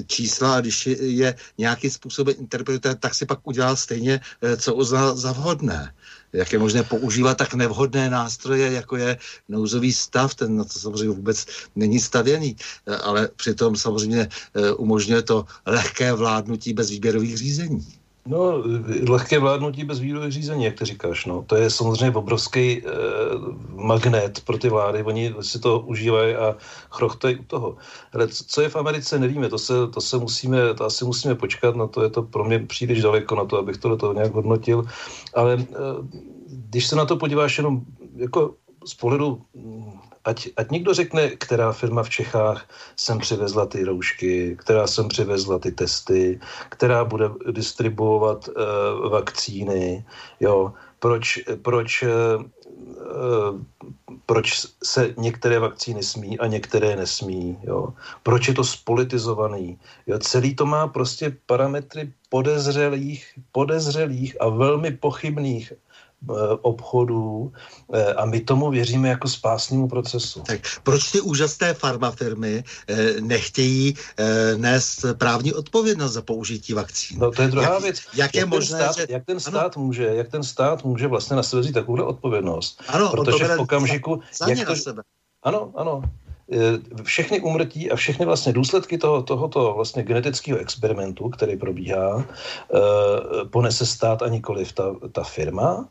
čísla 0.02 0.56
a 0.56 0.60
když 0.60 0.86
je 1.00 1.34
nějakým 1.58 1.90
způsobem 1.90 2.34
interpretuje, 2.38 2.94
tak 2.94 3.14
si 3.14 3.26
pak 3.26 3.38
udělá 3.42 3.76
stejně, 3.76 4.20
e, 4.42 4.56
co 4.56 4.74
uzná 4.74 5.14
za 5.14 5.32
vhodné 5.32 5.92
jak 6.36 6.52
je 6.52 6.58
možné 6.58 6.82
používat 6.82 7.38
tak 7.38 7.54
nevhodné 7.54 8.10
nástroje, 8.10 8.72
jako 8.72 8.96
je 8.96 9.18
nouzový 9.48 9.92
stav, 9.92 10.34
ten 10.34 10.56
na 10.56 10.64
to 10.64 10.78
samozřejmě 10.78 11.14
vůbec 11.14 11.46
není 11.76 12.00
stavěný, 12.00 12.56
eh, 12.86 12.96
ale 12.96 13.28
přitom 13.36 13.76
samozřejmě 13.76 14.28
umožňuje 14.76 15.22
to 15.22 15.46
lehké 15.66 16.12
vládnutí 16.12 16.72
bez 16.72 16.90
výběrových 16.90 17.36
řízení. 17.36 17.95
No, 18.26 18.62
lehké 19.08 19.38
vládnutí 19.38 19.84
bez 19.84 19.98
výrovy 19.98 20.30
řízení, 20.30 20.64
jak 20.64 20.78
ty 20.78 20.84
říkáš, 20.84 21.26
no. 21.26 21.42
To 21.46 21.56
je 21.56 21.70
samozřejmě 21.70 22.16
obrovský 22.16 22.82
eh, 22.82 22.90
magnet 23.74 24.40
pro 24.44 24.58
ty 24.58 24.68
vlády, 24.68 25.02
oni 25.02 25.34
si 25.40 25.58
to 25.58 25.80
užívají 25.80 26.34
a 26.34 26.56
chrochtají 26.90 27.36
u 27.36 27.44
toho. 27.44 27.76
Ale 28.12 28.28
co 28.28 28.60
je 28.62 28.68
v 28.68 28.76
Americe, 28.76 29.18
nevíme, 29.18 29.48
to 29.48 29.58
se, 29.58 29.72
to 29.94 30.00
se 30.00 30.18
musíme, 30.18 30.74
to 30.74 30.84
asi 30.84 31.04
musíme 31.04 31.34
počkat, 31.34 31.76
na 31.76 31.86
to 31.86 32.02
je 32.02 32.10
to 32.10 32.22
pro 32.22 32.44
mě 32.44 32.58
příliš 32.58 33.02
daleko 33.02 33.34
na 33.34 33.44
to, 33.44 33.58
abych 33.58 33.76
to 33.76 33.88
do 33.88 33.96
toho 33.96 34.12
nějak 34.12 34.32
hodnotil, 34.32 34.84
ale 35.34 35.56
eh, 35.60 35.74
když 36.48 36.86
se 36.86 36.96
na 36.96 37.04
to 37.04 37.16
podíváš 37.16 37.58
jenom 37.58 37.80
jako 38.16 38.54
z 38.84 38.94
pohledu 38.94 39.42
ať, 40.26 40.48
ať 40.56 40.70
někdo 40.70 40.94
řekne, 40.94 41.30
která 41.30 41.72
firma 41.72 42.02
v 42.02 42.10
Čechách 42.10 42.68
sem 42.96 43.18
přivezla 43.18 43.66
ty 43.66 43.84
roušky, 43.84 44.56
která 44.58 44.86
sem 44.86 45.08
přivezla 45.08 45.58
ty 45.58 45.72
testy, 45.72 46.40
která 46.68 47.04
bude 47.04 47.30
distribuovat 47.50 48.48
uh, 48.48 48.54
vakcíny, 49.10 50.04
jo, 50.40 50.72
proč, 50.98 51.38
proč, 51.62 52.02
uh, 52.02 52.44
proč 54.26 54.66
se 54.84 55.14
některé 55.16 55.58
vakcíny 55.58 56.02
smí 56.02 56.38
a 56.38 56.46
některé 56.46 56.96
nesmí, 56.96 57.58
jo, 57.62 57.94
proč 58.22 58.48
je 58.48 58.54
to 58.54 58.64
spolitizovaný, 58.64 59.78
jo, 60.06 60.18
celý 60.18 60.54
to 60.54 60.66
má 60.66 60.88
prostě 60.88 61.36
parametry 61.46 62.12
podezřelých, 62.28 63.38
podezřelých 63.52 64.40
a 64.40 64.48
velmi 64.48 64.90
pochybných 64.90 65.72
obchodů 66.62 67.52
eh, 67.92 68.14
a 68.14 68.24
my 68.24 68.40
tomu 68.40 68.70
věříme 68.70 69.08
jako 69.08 69.28
spásnému 69.28 69.88
procesu. 69.88 70.40
Tak 70.40 70.60
proč 70.82 71.10
ty 71.10 71.20
úžasné 71.20 71.74
farmafirmy 71.74 72.64
eh, 72.88 73.20
nechtějí 73.20 73.94
nést 74.56 75.04
právní 75.18 75.52
odpovědnost 75.52 76.12
za 76.12 76.22
použití 76.22 76.72
vakcín? 76.72 77.18
No 77.18 77.30
to 77.30 77.42
je 77.42 77.48
druhá 77.48 77.74
jak, 77.74 77.82
věc. 77.82 78.02
Jak, 78.14 78.34
je 78.34 78.40
jak 78.40 78.48
možné, 78.48 78.78
stát, 78.78 78.96
že... 78.96 79.06
jak 79.08 79.24
ten 79.24 79.40
stát 79.40 79.76
ano. 79.76 79.84
může, 79.86 80.04
jak 80.04 80.28
ten 80.28 80.42
stát 80.42 80.84
může 80.84 81.06
vlastně 81.06 81.36
na 81.36 81.42
sebe 81.42 81.62
vzít 81.62 81.72
takovou 81.72 82.04
odpovědnost? 82.04 82.82
Ano, 82.88 83.10
protože 83.10 83.44
v 83.44 83.60
okamžiku, 83.60 84.20
za, 84.38 84.46
za 84.46 84.52
jak 84.52 84.68
to, 84.68 84.76
sebe. 84.76 85.02
Ano, 85.42 85.72
ano. 85.76 86.02
Všechny 87.02 87.40
umrtí 87.40 87.90
a 87.90 87.96
všechny 87.96 88.26
vlastně 88.26 88.52
důsledky 88.52 88.98
toho, 88.98 89.22
tohoto 89.22 89.72
vlastně 89.76 90.02
genetického 90.02 90.58
experimentu, 90.58 91.28
který 91.28 91.56
probíhá, 91.56 92.24
ponese 93.50 93.86
stát 93.86 94.22
a 94.22 94.28
nikoliv 94.28 94.72
ta, 94.72 94.94
ta 95.12 95.22
firma, 95.22 95.88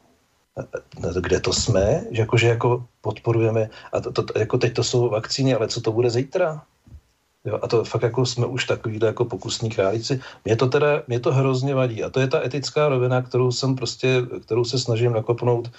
kde 1.22 1.40
to 1.40 1.54
jsme, 1.54 2.04
že 2.12 2.22
jakože 2.22 2.48
jako 2.48 2.86
podporujeme, 3.02 3.70
a 3.94 4.02
to, 4.02 4.12
to, 4.12 4.40
jako 4.40 4.58
teď 4.58 4.74
to 4.74 4.84
jsou 4.84 5.10
vakcíny, 5.10 5.56
ale 5.56 5.68
co 5.68 5.82
to 5.82 5.92
bude 5.92 6.10
zítra? 6.10 6.64
Jo, 7.46 7.60
a 7.62 7.68
to 7.68 7.84
fakt 7.84 8.02
jako 8.02 8.26
jsme 8.26 8.46
už 8.46 8.66
takovýhle 8.66 9.08
jako 9.08 9.26
pokusní 9.26 9.70
králíci. 9.70 10.20
Mě 10.46 10.56
to 10.56 10.68
teda, 10.68 11.04
mě 11.08 11.20
to 11.20 11.34
hrozně 11.34 11.76
vadí. 11.76 12.04
A 12.04 12.10
to 12.10 12.20
je 12.20 12.28
ta 12.28 12.46
etická 12.46 12.90
rovina, 12.90 13.22
kterou 13.22 13.52
jsem 13.52 13.76
prostě, 13.76 14.22
kterou 14.46 14.64
se 14.66 14.80
snažím 14.80 15.14
nakopnout 15.14 15.72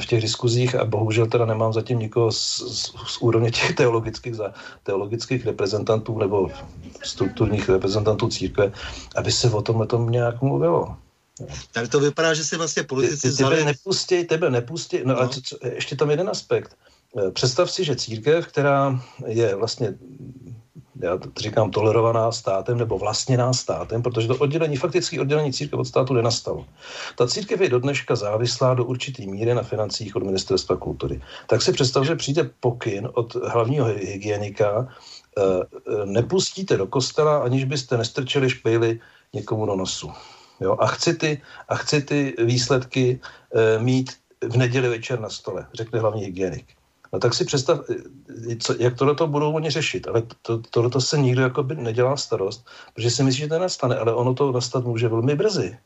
v 0.00 0.06
těch 0.06 0.20
diskuzích 0.20 0.74
a 0.74 0.84
bohužel 0.84 1.26
teda 1.26 1.46
nemám 1.46 1.72
zatím 1.72 1.98
nikoho 1.98 2.32
z, 2.32 2.58
z, 2.58 2.92
z 3.06 3.18
úrovně 3.20 3.50
těch 3.50 3.74
teologických, 3.76 4.34
za, 4.34 4.52
teologických 4.82 5.46
reprezentantů 5.46 6.18
nebo 6.18 6.50
strukturních 7.02 7.68
reprezentantů 7.68 8.28
církve, 8.28 8.72
aby 9.16 9.32
se 9.32 9.50
o 9.50 9.62
tom 9.62 10.10
nějak 10.10 10.42
mluvilo. 10.42 10.96
Tak 11.72 11.88
to 11.88 12.00
vypadá, 12.00 12.34
že 12.34 12.44
si 12.44 12.56
vlastně 12.56 12.82
politici 12.82 13.30
ty, 13.30 13.36
ty, 13.36 13.44
tebe 13.44 13.64
nepustí, 13.64 14.24
tebe 14.24 14.50
nepustí, 14.50 14.98
no, 15.04 15.14
no. 15.14 15.20
ale 15.20 15.28
co, 15.28 15.40
co, 15.42 15.56
ještě 15.66 15.96
tam 15.96 16.10
jeden 16.10 16.28
aspekt. 16.28 16.76
Představ 17.32 17.70
si, 17.70 17.84
že 17.84 17.96
církev, 17.96 18.46
která 18.46 19.00
je 19.26 19.54
vlastně 19.54 19.94
já 21.02 21.16
to 21.16 21.30
říkám 21.36 21.70
tolerovaná 21.70 22.32
státem 22.32 22.78
nebo 22.78 22.98
vlastněná 22.98 23.52
státem, 23.52 24.02
protože 24.02 24.28
to 24.28 24.36
oddělení, 24.36 24.76
faktické 24.76 25.20
oddělení 25.20 25.52
církev 25.52 25.78
od 25.78 25.84
státu 25.84 26.14
nenastalo. 26.14 26.66
Ta 27.16 27.26
církev 27.26 27.60
je 27.60 27.68
do 27.68 27.78
dneška 27.78 28.16
závislá 28.16 28.74
do 28.74 28.84
určitý 28.84 29.26
míry 29.26 29.54
na 29.54 29.62
financích 29.62 30.16
od 30.16 30.22
ministerstva 30.22 30.76
kultury. 30.76 31.20
Tak 31.46 31.62
si 31.62 31.72
představ, 31.72 32.04
že 32.04 32.16
přijde 32.16 32.50
pokyn 32.60 33.08
od 33.14 33.34
hlavního 33.34 33.86
hygienika, 33.86 34.88
eh, 35.38 35.42
eh, 35.42 36.06
nepustíte 36.06 36.76
do 36.76 36.86
kostela, 36.86 37.38
aniž 37.38 37.64
byste 37.64 37.96
nestrčili 37.96 38.50
špejly 38.50 39.00
někomu 39.32 39.66
do 39.66 39.76
nosu. 39.76 40.12
Jo? 40.62 40.76
A, 40.80 40.86
chci 40.86 41.14
ty, 41.14 41.42
a 41.68 41.74
chci 41.74 42.02
ty 42.02 42.34
výsledky 42.38 43.20
eh, 43.54 43.78
mít 43.78 44.12
v 44.40 44.56
neděli 44.56 44.88
večer 44.88 45.20
na 45.20 45.28
stole, 45.28 45.66
řekne 45.74 46.00
hlavní 46.00 46.24
hygienik. 46.24 46.66
No 47.12 47.18
tak 47.18 47.34
si 47.34 47.44
představ, 47.44 47.80
co, 48.60 48.74
jak 48.78 48.96
tohle 48.96 49.14
to 49.14 49.26
budou 49.26 49.52
oni 49.52 49.70
řešit. 49.70 50.08
Ale 50.08 50.22
to, 50.42 50.58
tohle 50.58 50.90
to 50.90 51.00
se 51.00 51.18
nikdo 51.18 51.42
jakoby 51.42 51.76
nedělá 51.76 52.16
starost, 52.16 52.66
protože 52.94 53.10
si 53.10 53.22
myslí, 53.22 53.40
že 53.40 53.48
to 53.48 53.58
nastane, 53.58 53.96
ale 53.96 54.14
ono 54.14 54.34
to 54.34 54.52
nastat 54.52 54.84
může 54.84 55.08
velmi 55.08 55.34
brzy. 55.34 55.78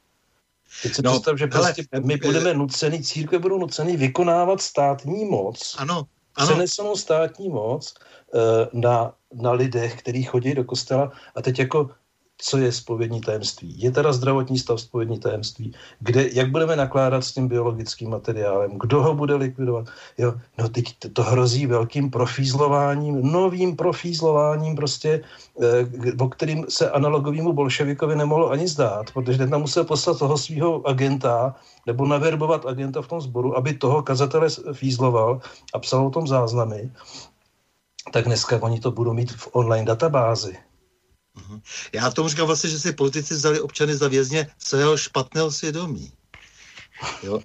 Teď 0.83 0.95
si 0.95 1.03
no, 1.03 1.11
představ, 1.11 1.39
že 1.39 1.47
prostě 1.47 1.85
my 2.05 2.17
budeme 2.17 2.55
nucený, 2.55 3.03
církve 3.03 3.39
budou 3.39 3.59
nucený 3.59 3.97
vykonávat 3.97 4.61
státní 4.61 5.25
moc, 5.25 5.77
ano, 5.79 6.07
ano. 6.35 6.47
přenesenou 6.47 6.97
státní 6.97 7.49
moc 7.49 7.95
na, 8.73 9.13
na 9.35 9.53
lidech, 9.53 9.99
kteří 9.99 10.23
chodí 10.23 10.55
do 10.55 10.65
kostela 10.65 11.13
a 11.35 11.43
teď 11.43 11.59
jako 11.59 11.91
co 12.39 12.59
je 12.59 12.73
spovědní 12.73 13.21
tajemství. 13.21 13.81
Je 13.81 13.91
teda 13.91 14.13
zdravotní 14.13 14.59
stav 14.59 14.81
spovědní 14.81 15.19
tajemství, 15.19 15.75
kde, 16.01 16.29
jak 16.33 16.51
budeme 16.51 16.77
nakládat 16.77 17.25
s 17.25 17.33
tím 17.33 17.49
biologickým 17.49 18.11
materiálem, 18.11 18.71
kdo 18.81 19.03
ho 19.03 19.15
bude 19.15 19.35
likvidovat. 19.35 19.89
Jo, 20.19 20.35
no 20.59 20.69
teď 20.69 20.97
to 21.13 21.23
hrozí 21.23 21.67
velkým 21.67 22.11
profízlováním, 22.11 23.33
novým 23.33 23.77
profízlováním 23.77 24.77
prostě, 24.77 25.25
eh, 25.63 26.13
o 26.21 26.29
kterým 26.29 26.67
se 26.69 26.91
analogovému 26.91 27.53
bolševikovi 27.53 28.17
nemohlo 28.17 28.51
ani 28.51 28.69
zdát, 28.69 29.11
protože 29.13 29.39
ten 29.39 29.51
tam 29.51 29.61
musel 29.61 29.85
poslat 29.85 30.19
toho 30.19 30.39
svého 30.39 30.89
agenta 30.89 31.55
nebo 31.87 32.07
naverbovat 32.07 32.67
agenta 32.67 33.03
v 33.03 33.09
tom 33.09 33.21
sboru, 33.21 33.57
aby 33.57 33.75
toho 33.75 34.03
kazatele 34.03 34.49
fízloval 34.73 35.41
a 35.75 35.79
psal 35.79 36.07
o 36.07 36.11
tom 36.11 36.27
záznamy, 36.27 36.91
tak 38.13 38.25
dneska 38.25 38.63
oni 38.63 38.81
to 38.81 38.91
budou 38.91 39.13
mít 39.13 39.33
v 39.33 39.49
online 39.53 39.85
databázi. 39.85 40.57
Já 41.93 42.11
tomu 42.11 42.29
říkám 42.29 42.47
vlastně, 42.47 42.71
že 42.71 42.79
si 42.79 42.93
politici 42.93 43.35
vzali 43.35 43.61
občany 43.61 43.97
za 43.97 44.09
vězně 44.09 44.47
svého 44.59 44.97
špatného 44.97 45.51
svědomí. 45.51 46.13
Jo? 47.23 47.41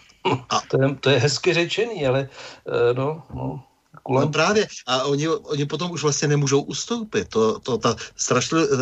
A... 0.49 0.61
To, 0.69 0.81
je, 0.81 0.95
to 0.95 1.09
je 1.09 1.19
hezky 1.19 1.53
řečený, 1.53 2.07
ale 2.07 2.29
uh, 2.67 2.97
no, 2.97 3.23
no. 3.33 3.63
No 4.09 4.27
právě. 4.27 4.67
A 4.87 5.03
oni, 5.03 5.27
oni 5.27 5.65
potom 5.65 5.91
už 5.91 6.03
vlastně 6.03 6.27
nemůžou 6.27 6.61
ustoupit. 6.61 7.27
To, 7.27 7.59
to, 7.59 7.77
ta 7.77 7.95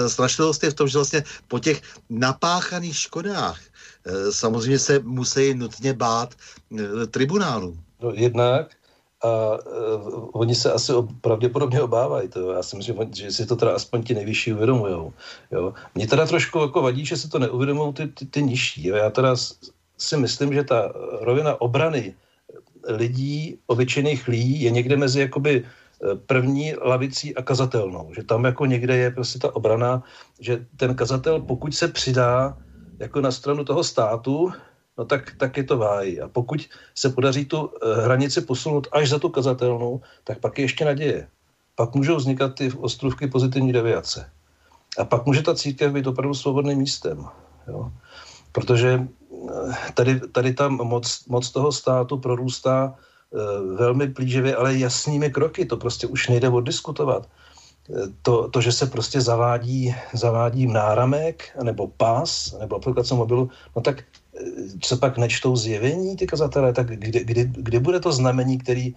strašlivost 0.08 0.64
je 0.64 0.72
v 0.72 0.74
tom, 0.74 0.88
že 0.88 0.98
vlastně 0.98 1.24
po 1.48 1.60
těch 1.60 1.82
napáchaných 2.10 2.98
škodách 2.98 3.60
eh, 4.06 4.32
samozřejmě 4.32 4.80
se 4.80 5.00
musí 5.00 5.54
nutně 5.54 5.94
bát 5.94 6.36
eh, 6.80 7.08
tribunálu. 7.08 7.80
No, 8.02 8.12
jednak 8.16 8.79
a 9.24 9.52
uh, 9.52 10.30
oni 10.32 10.56
se 10.56 10.74
asi 10.74 10.92
pravděpodobně 11.22 11.82
obávají. 11.82 12.30
To. 12.30 12.52
Já 12.52 12.64
si 12.64 12.78
myslím, 12.78 12.96
že, 13.14 13.24
že 13.24 13.32
si 13.32 13.46
to 13.46 13.56
teda 13.56 13.76
aspoň 13.76 14.04
ti 14.04 14.14
nejvyšší 14.14 14.54
uvědomují. 14.54 15.12
Mně 15.96 16.08
teda 16.08 16.26
trošku 16.26 16.60
jako 16.60 16.82
vadí, 16.82 17.06
že 17.06 17.18
si 17.18 17.30
to 17.30 17.40
neuvědomují 17.40 17.94
ty, 17.94 18.08
ty, 18.08 18.26
ty 18.26 18.44
nižší. 18.44 18.88
Jo. 18.88 18.96
Já 18.96 19.10
teda 19.10 19.36
si 19.98 20.18
myslím, 20.18 20.54
že 20.54 20.64
ta 20.64 20.92
rovina 21.22 21.62
obrany 21.62 22.16
lidí, 22.88 23.58
obyčejných 23.68 24.28
lidí, 24.28 24.62
je 24.62 24.72
někde 24.72 24.98
mezi 24.98 25.20
jakoby 25.20 25.64
e, 25.64 26.16
první 26.16 26.74
lavicí 26.82 27.36
a 27.36 27.42
kazatelnou. 27.42 28.12
Že 28.16 28.24
tam 28.24 28.46
jako 28.46 28.66
někde 28.66 28.98
je 28.98 29.12
prostě 29.12 29.40
ta 29.40 29.56
obrana, 29.56 30.04
že 30.40 30.66
ten 30.78 30.96
kazatel, 30.96 31.42
pokud 31.42 31.76
se 31.76 31.88
přidá 31.88 32.58
jako 33.00 33.22
na 33.22 33.32
stranu 33.32 33.64
toho 33.64 33.84
státu, 33.84 34.52
no 35.00 35.06
tak, 35.06 35.32
tak 35.40 35.58
je 35.58 35.64
to 35.64 35.78
váj. 35.78 36.20
A 36.24 36.28
pokud 36.28 36.70
se 36.96 37.10
podaří 37.10 37.46
tu 37.46 37.72
eh, 37.72 38.04
hranici 38.04 38.42
posunout 38.42 38.88
až 38.92 39.10
za 39.10 39.20
tu 39.20 39.30
kazatelnou, 39.30 40.02
tak 40.24 40.40
pak 40.40 40.58
je 40.58 40.64
ještě 40.64 40.86
naděje. 40.86 41.28
Pak 41.76 41.96
můžou 41.96 42.16
vznikat 42.16 42.56
ty 42.56 42.72
ostrovky 42.72 43.28
pozitivní 43.28 43.72
deviace. 43.72 44.30
A 44.98 45.06
pak 45.06 45.26
může 45.26 45.42
ta 45.42 45.56
církev 45.56 45.94
být 45.94 46.08
opravdu 46.08 46.34
svobodným 46.34 46.78
místem. 46.78 47.26
Jo? 47.68 47.92
Protože 48.52 49.00
eh, 49.00 49.92
tady, 49.94 50.20
tady 50.20 50.54
tam 50.54 50.74
moc, 50.74 51.26
moc 51.28 51.52
toho 51.52 51.72
státu 51.72 52.18
prorůstá 52.18 52.92
e, 52.92 53.76
velmi 53.76 54.10
plíživě, 54.10 54.56
ale 54.56 54.78
jasnými 54.78 55.30
kroky. 55.30 55.66
To 55.66 55.78
prostě 55.78 56.08
už 56.08 56.28
nejde 56.28 56.50
oddiskutovat. 56.50 57.30
To, 58.22 58.50
to, 58.50 58.62
že 58.62 58.72
se 58.72 58.86
prostě 58.86 59.22
zavádí, 59.22 59.96
zavádí 60.14 60.68
náramek, 60.68 61.58
nebo 61.64 61.88
pás, 61.88 62.58
nebo 62.60 62.76
aplikace 62.76 63.16
mobilu, 63.16 63.50
no 63.76 63.82
tak 63.82 64.04
co 64.82 64.98
pak 64.98 65.18
nečtou 65.18 65.56
zjevení 65.56 66.18
ty 66.18 66.28
kazatelé, 66.28 66.74
tak 66.74 66.88
kdy, 66.88 67.24
kdy, 67.24 67.52
kdy 67.54 67.80
bude 67.80 68.00
to 68.00 68.12
znamení, 68.12 68.58
který, 68.58 68.96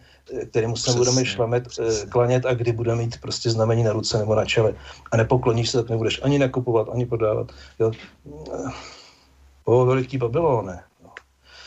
kterému 0.50 0.76
se 0.76 0.92
budeme 0.92 1.24
šlamet, 1.24 1.68
eh, 1.80 2.06
klanět 2.06 2.46
a 2.46 2.54
kdy 2.54 2.72
budeme 2.72 3.02
mít 3.02 3.20
prostě 3.20 3.50
znamení 3.50 3.82
na 3.82 3.92
ruce 3.92 4.18
nebo 4.18 4.34
na 4.34 4.44
čele 4.44 4.74
a 5.12 5.16
nepokloníš 5.16 5.70
se, 5.70 5.78
tak 5.78 5.90
nebudeš 5.90 6.20
ani 6.22 6.38
nakupovat, 6.38 6.88
ani 6.92 7.06
prodávat. 7.06 7.52
Jo. 7.78 7.92
O, 9.64 9.86
veliký 9.86 10.18
Babylone. 10.18 10.80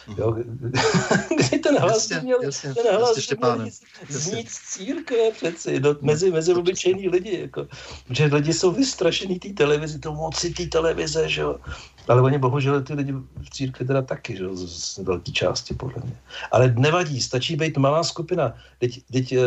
Mhm. 0.07 0.18
Jo, 0.18 0.32
kdy 1.38 1.60
ten 1.60 1.77
hlas 1.77 1.94
jasně, 1.94 2.19
měl, 2.19 2.40
jasně, 2.44 2.73
ten 2.73 2.95
hlas 2.95 3.18
jasně, 3.18 3.38
měl 3.41 3.69
znít 4.10 4.49
z 4.49 4.60
církve 4.73 5.32
přeci, 5.32 5.80
do, 5.80 5.98
mezi, 6.02 6.32
mezi 6.32 6.53
obyčejní 6.53 7.10
lidi, 7.10 7.40
jako, 7.41 7.68
že 8.10 8.26
lidi 8.26 8.53
jsou 8.53 8.72
vystrašený 8.72 9.40
té 9.40 9.49
televizi, 9.49 9.99
to 9.99 10.14
moci 10.14 10.49
té 10.49 10.65
televize, 10.65 11.30
že 11.30 11.41
jo. 11.41 11.60
Ale 12.07 12.22
oni 12.22 12.38
bohužel 12.38 12.84
ty 12.84 12.94
lidi 12.94 13.14
v 13.41 13.49
církvi 13.49 13.86
teda 13.86 14.02
taky, 14.02 14.38
že 14.38 14.44
jo, 14.44 14.56
z, 14.56 14.94
z 14.94 14.98
velké 14.98 15.32
části 15.32 15.73
podle 15.73 16.03
mě. 16.03 16.18
Ale 16.52 16.73
nevadí, 16.77 17.22
stačí 17.22 17.56
být 17.56 17.77
malá 17.77 18.03
skupina. 18.03 18.53
Teď, 18.80 19.02
teď 19.11 19.32
eh, 19.32 19.40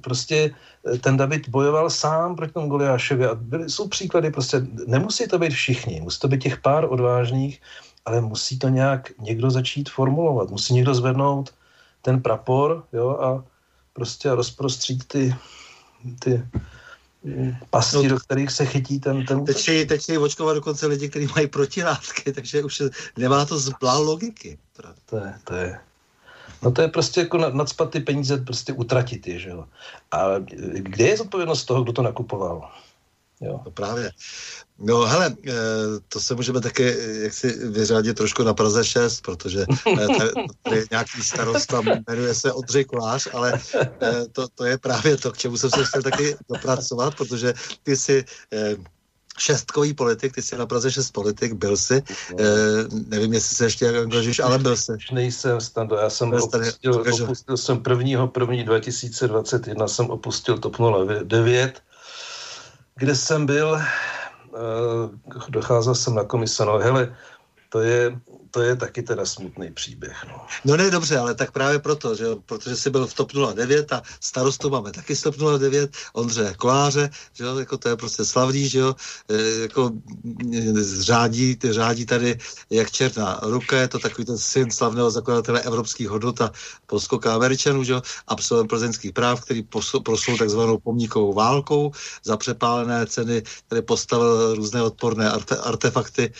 prostě 0.00 0.54
eh, 0.94 0.98
ten 0.98 1.16
David 1.16 1.48
bojoval 1.48 1.90
sám 1.90 2.36
proti 2.36 2.52
tomu 2.52 2.68
Goliášovi 2.68 3.26
a 3.26 3.34
byly, 3.34 3.70
jsou 3.70 3.88
příklady, 3.88 4.30
prostě 4.30 4.66
nemusí 4.86 5.28
to 5.28 5.38
být 5.38 5.52
všichni, 5.52 6.00
musí 6.00 6.20
to 6.20 6.28
být 6.28 6.42
těch 6.42 6.60
pár 6.60 6.84
odvážných, 6.92 7.60
ale 8.04 8.20
musí 8.20 8.58
to 8.58 8.68
nějak 8.68 9.10
někdo 9.18 9.50
začít 9.50 9.90
formulovat, 9.90 10.50
musí 10.50 10.74
někdo 10.74 10.94
zvednout 10.94 11.54
ten 12.02 12.22
prapor 12.22 12.84
jo, 12.92 13.10
a 13.10 13.44
prostě 13.92 14.34
rozprostřít 14.34 15.04
ty, 15.04 15.34
ty 16.18 16.44
pasti, 17.70 17.96
no, 17.96 18.08
do 18.08 18.18
kterých 18.18 18.50
se 18.50 18.66
chytí 18.66 19.00
ten... 19.00 19.26
ten... 19.26 19.44
Teď 19.44 19.56
chtějí, 19.56 19.86
teď 19.86 20.02
chtějí 20.02 20.18
očkovat 20.18 20.54
dokonce 20.54 20.86
lidi, 20.86 21.08
kteří 21.08 21.28
mají 21.34 21.46
protilátky, 21.46 22.32
takže 22.34 22.64
už 22.64 22.82
nemá 23.16 23.44
to 23.44 23.58
zblá 23.58 23.98
logiky. 23.98 24.58
To 25.06 25.16
je, 25.16 25.34
to 25.44 25.54
je. 25.54 25.80
No 26.62 26.70
to 26.70 26.82
je 26.82 26.88
prostě 26.88 27.20
jako 27.20 27.38
nadspat 27.38 27.90
ty 27.90 28.00
peníze, 28.00 28.36
prostě 28.36 28.72
utratit 28.72 29.26
je, 29.26 29.38
že 29.38 29.48
jo. 29.48 29.64
A 30.10 30.38
kde 30.72 31.04
je 31.04 31.16
zodpovědnost 31.16 31.64
toho, 31.64 31.82
kdo 31.82 31.92
to 31.92 32.02
nakupoval? 32.02 32.70
Jo. 33.42 33.60
No 33.64 33.70
právě. 33.70 34.10
No 34.78 35.00
hele, 35.00 35.36
eh, 35.48 35.52
to 36.08 36.20
se 36.20 36.34
můžeme 36.34 36.60
také 36.60 36.96
eh, 36.98 37.18
jak 37.18 37.34
si 37.34 37.68
vyřádit 37.68 38.16
trošku 38.16 38.42
na 38.42 38.54
Praze 38.54 38.84
6, 38.84 39.20
protože 39.20 39.66
eh, 40.00 40.06
tady 40.62 40.76
je 40.76 40.86
nějaký 40.90 41.22
starosta, 41.22 41.80
jmenuje 42.08 42.34
se 42.34 42.52
Odřej 42.52 42.84
Kolář, 42.84 43.28
ale 43.32 43.60
to, 44.32 44.48
to 44.54 44.64
je 44.64 44.78
právě 44.78 45.16
to, 45.16 45.32
k 45.32 45.38
čemu 45.38 45.56
jsem 45.56 45.70
se 45.70 45.84
chtěl 45.84 46.02
taky 46.02 46.36
dopracovat, 46.48 47.14
protože 47.14 47.54
ty 47.82 47.96
si 47.96 48.24
šestkový 49.38 49.94
politik, 49.94 50.34
ty 50.34 50.42
jsi 50.42 50.56
na 50.56 50.66
Praze 50.66 50.92
šest 50.92 51.10
politik, 51.10 51.52
byl 51.52 51.76
jsi, 51.76 52.02
no. 52.30 52.36
e, 52.38 52.48
nevím, 53.06 53.32
jestli 53.32 53.56
se 53.56 53.64
ještě 53.64 53.88
angažuješ, 53.88 54.38
ale 54.38 54.58
byl 54.58 54.76
jsi. 54.76 54.92
Nejsem, 55.12 55.60
Stando, 55.60 55.96
já 55.96 56.10
jsem 56.10 56.34
opustil, 56.34 57.04
opustil 57.22 57.56
jsem 57.56 57.82
prvního 57.82 58.28
první 58.28 58.64
2021 58.64 59.88
jsem 59.88 60.10
opustil 60.10 60.58
TOP 60.58 60.76
09, 61.24 61.82
kde 62.96 63.14
jsem 63.14 63.46
byl, 63.46 63.76
e, 63.76 63.82
docházel 65.48 65.94
jsem 65.94 66.14
na 66.14 66.24
komise, 66.24 66.64
no 66.64 66.78
hele, 66.78 67.16
to 67.68 67.80
je, 67.80 68.20
to 68.52 68.62
je 68.62 68.76
taky 68.76 69.02
teda 69.02 69.26
smutný 69.26 69.72
příběh. 69.72 70.24
No. 70.28 70.46
no 70.64 70.76
ne, 70.76 70.90
dobře, 70.90 71.18
ale 71.18 71.34
tak 71.34 71.50
právě 71.50 71.78
proto, 71.78 72.14
že 72.14 72.24
protože 72.46 72.76
jsi 72.76 72.90
byl 72.90 73.06
v 73.06 73.14
TOP 73.14 73.32
09 73.54 73.92
a 73.92 74.02
starostu 74.20 74.70
máme 74.70 74.92
taky 74.92 75.16
z 75.16 75.22
TOP 75.22 75.36
09, 75.58 75.90
Ondře 76.12 76.54
Koláře, 76.56 77.10
že 77.32 77.44
jo, 77.44 77.58
jako 77.58 77.76
to 77.76 77.88
je 77.88 77.96
prostě 77.96 78.24
slavný, 78.24 78.68
že 78.68 78.78
jo, 78.78 78.94
e, 79.28 79.62
jako 79.62 79.90
řádí, 81.00 81.58
řádí 81.70 82.06
tady 82.06 82.38
jak 82.70 82.90
černá 82.90 83.40
ruka, 83.42 83.80
je 83.80 83.88
to 83.88 83.98
takový 83.98 84.24
ten 84.24 84.38
syn 84.38 84.70
slavného 84.70 85.10
zakladatele 85.10 85.60
evropských 85.60 86.08
hodnot 86.08 86.40
a 86.40 86.52
polskoka 86.86 87.34
Američanů, 87.34 87.84
že 87.84 87.92
jo, 87.92 88.02
absolvent 88.28 88.68
plzeňských 88.68 89.12
práv, 89.12 89.40
který 89.40 89.62
proslul 90.04 90.38
takzvanou 90.38 90.78
pomníkovou 90.78 91.32
válkou 91.32 91.92
za 92.24 92.36
přepálené 92.36 93.06
ceny, 93.06 93.42
který 93.66 93.82
postavil 93.82 94.54
různé 94.54 94.82
odporné 94.82 95.30
arte, 95.30 95.56
artefakty 95.56 96.32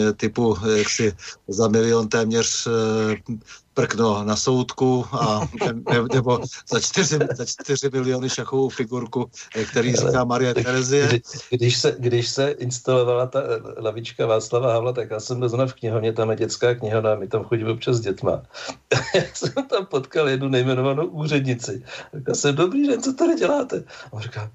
e, 0.00 0.12
typu 0.12 0.56
e, 0.64 0.78
jaksi 0.78 1.12
za 1.58 1.68
milion 1.68 2.08
téměř 2.08 2.66
eh, 2.66 3.34
prkno 3.74 4.24
na 4.24 4.36
soudku 4.36 5.06
a 5.12 5.48
nebo 6.14 6.40
za 6.70 6.80
čtyři, 6.80 7.18
za 7.34 7.44
čtyři 7.44 7.90
miliony 7.92 8.30
šachovou 8.30 8.68
figurku, 8.68 9.30
eh, 9.54 9.64
který 9.64 9.94
říká 9.94 10.24
Marie 10.24 10.54
Terezie. 10.54 11.06
Kdy, 11.06 11.20
když, 11.50 11.78
se, 11.78 11.96
když 11.98 12.28
se 12.28 12.50
instalovala 12.50 13.26
ta 13.26 13.42
eh, 13.42 13.82
lavička 13.82 14.26
Václava 14.26 14.72
Havla, 14.72 14.92
tak 14.92 15.10
já 15.10 15.20
jsem 15.20 15.38
byl 15.38 15.66
v 15.66 15.74
knihovně, 15.74 16.12
tam 16.12 16.30
je 16.30 16.36
dětská 16.36 16.74
knihovna, 16.74 17.14
my 17.14 17.28
tam 17.28 17.44
chodíme 17.44 17.70
občas 17.70 17.96
s 17.96 18.00
dětma. 18.00 18.42
já 19.14 19.22
jsem 19.34 19.52
tam 19.66 19.86
potkal 19.86 20.28
jednu 20.28 20.48
nejmenovanou 20.48 21.06
úřednici. 21.06 21.82
Říkal 22.14 22.34
jsem, 22.34 22.54
dobrý 22.54 22.88
den, 22.88 23.02
co 23.02 23.12
tady 23.12 23.34
děláte? 23.34 23.84
A 24.06 24.12
on 24.12 24.22
říká, 24.22 24.50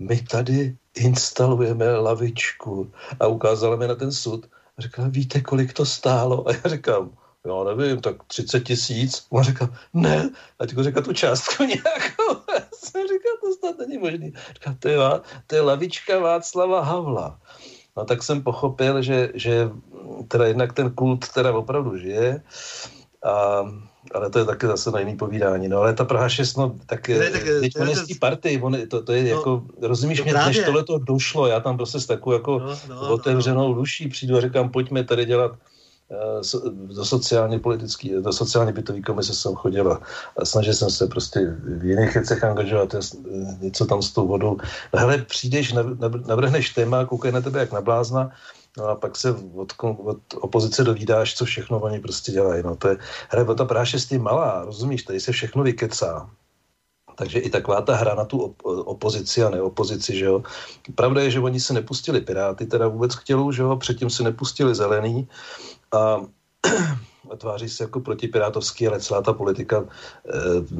my 0.00 0.22
tady 0.22 0.76
instalujeme 0.96 1.96
lavičku. 1.96 2.90
A 3.20 3.26
ukázala 3.26 3.76
mi 3.76 3.88
na 3.88 3.94
ten 3.94 4.12
sud 4.12 4.46
a 4.78 5.08
víte, 5.08 5.40
kolik 5.40 5.72
to 5.72 5.86
stálo? 5.86 6.48
A 6.48 6.52
já 6.52 6.60
říkám, 6.64 7.10
já 7.46 7.74
nevím, 7.74 8.00
tak 8.00 8.24
30 8.26 8.60
tisíc. 8.60 9.26
On 9.30 9.42
říkal, 9.42 9.68
ne, 9.94 10.30
a 10.58 10.66
ti 10.66 10.82
říká 10.82 11.00
tu 11.00 11.12
částku 11.12 11.64
nějakou. 11.64 12.52
Já 12.54 12.64
jsem 12.72 13.02
říkal, 13.02 13.32
to 13.40 13.54
snad 13.58 13.78
není 13.78 13.98
možný. 13.98 14.32
Říkal, 14.54 14.74
to 14.78 14.88
je, 14.88 14.98
to 15.46 15.54
je 15.54 15.60
lavička 15.60 16.18
Václava 16.18 16.80
Havla. 16.80 17.40
No 17.96 18.04
tak 18.04 18.22
jsem 18.22 18.42
pochopil, 18.42 19.02
že, 19.02 19.32
že 19.34 19.70
teda 20.28 20.46
jednak 20.46 20.72
ten 20.72 20.90
kult 20.90 21.28
teda 21.28 21.52
opravdu 21.52 21.98
žije 21.98 22.42
a 23.24 23.62
ale 24.14 24.30
to 24.30 24.38
je 24.38 24.44
taky 24.44 24.66
zase 24.66 24.90
na 24.90 24.98
jiný 24.98 25.16
povídání. 25.16 25.68
No 25.68 25.78
ale 25.78 25.94
ta 25.94 26.04
Praha 26.04 26.28
6, 26.28 26.56
no 26.56 26.76
tak, 26.86 27.08
ne, 27.08 27.30
tak 27.30 27.42
teď 27.60 27.72
on 27.80 27.88
je 27.88 27.96
z 27.96 28.06
té 28.06 28.14
party, 28.20 28.60
on, 28.62 28.76
to, 28.90 29.02
to 29.02 29.12
je 29.12 29.22
no, 29.22 29.28
jako, 29.28 29.62
rozumíš 29.82 30.22
mě, 30.22 30.32
než 30.32 30.64
tohle 30.64 30.84
to 30.84 30.98
došlo, 30.98 31.46
já 31.46 31.60
tam 31.60 31.76
prostě 31.76 32.00
s 32.00 32.06
takovou 32.06 32.32
jako 32.32 32.58
no, 32.58 32.78
no, 32.88 33.10
otevřenou 33.10 33.68
no. 33.68 33.74
duší 33.74 34.08
přijdu 34.08 34.36
a 34.36 34.40
říkám, 34.40 34.70
pojďme 34.70 35.04
tady 35.04 35.24
dělat 35.24 35.52
uh, 35.52 36.96
do 36.96 37.04
sociálně 37.04 37.58
politický, 37.58 38.12
do 38.20 38.32
sociálně 38.32 38.72
bytový 38.72 39.02
komise 39.02 39.34
jsem 39.34 39.54
chodil 39.54 39.98
a 40.36 40.44
snažil 40.44 40.74
jsem 40.74 40.90
se 40.90 41.06
prostě 41.06 41.40
v 41.62 41.84
jiných 41.84 42.14
věcech 42.14 42.44
angažovat, 42.44 42.94
něco 43.60 43.86
tam 43.86 44.02
s 44.02 44.12
tou 44.12 44.28
vodou. 44.28 44.56
No, 44.94 45.00
hele, 45.00 45.18
přijdeš, 45.18 45.74
navrhneš 46.26 46.70
téma, 46.70 47.04
koukej 47.04 47.32
na 47.32 47.40
tebe 47.40 47.60
jak 47.60 47.72
na 47.72 47.80
blázna, 47.80 48.30
No 48.76 48.84
a 48.84 48.94
pak 48.94 49.16
se 49.16 49.32
od, 49.54 49.72
od 49.82 50.18
opozice 50.34 50.84
dovídáš, 50.84 51.34
co 51.34 51.44
všechno 51.44 51.80
oni 51.80 52.00
prostě 52.00 52.32
dělají. 52.32 52.62
No 52.62 52.76
to 52.76 52.88
je, 52.88 52.96
hele, 53.28 53.54
ta 53.54 53.84
6 53.84 54.12
je 54.12 54.18
malá, 54.18 54.64
rozumíš, 54.64 55.02
tady 55.02 55.20
se 55.20 55.32
všechno 55.32 55.62
vykecá. 55.62 56.30
Takže 57.18 57.38
i 57.38 57.50
taková 57.50 57.80
ta 57.82 57.94
hra 57.94 58.14
na 58.14 58.24
tu 58.24 58.38
op- 58.38 58.62
opozici 58.64 59.42
a 59.42 59.50
neopozici, 59.50 60.18
že 60.18 60.24
jo. 60.24 60.42
Pravda 60.94 61.22
je, 61.22 61.30
že 61.30 61.40
oni 61.40 61.60
se 61.60 61.74
nepustili 61.74 62.20
Piráty 62.20 62.66
teda 62.66 62.88
vůbec 62.88 63.14
k 63.14 63.24
tělu, 63.24 63.52
že 63.52 63.62
jo, 63.62 63.76
předtím 63.76 64.10
se 64.10 64.22
nepustili 64.22 64.74
Zelený 64.74 65.28
a 67.30 67.36
tváří 67.36 67.68
se 67.68 67.84
jako 67.84 68.00
protipirátovský, 68.00 68.88
ale 68.88 69.00
celá 69.00 69.22
ta 69.22 69.32
politika 69.32 69.82
e, 69.82 69.84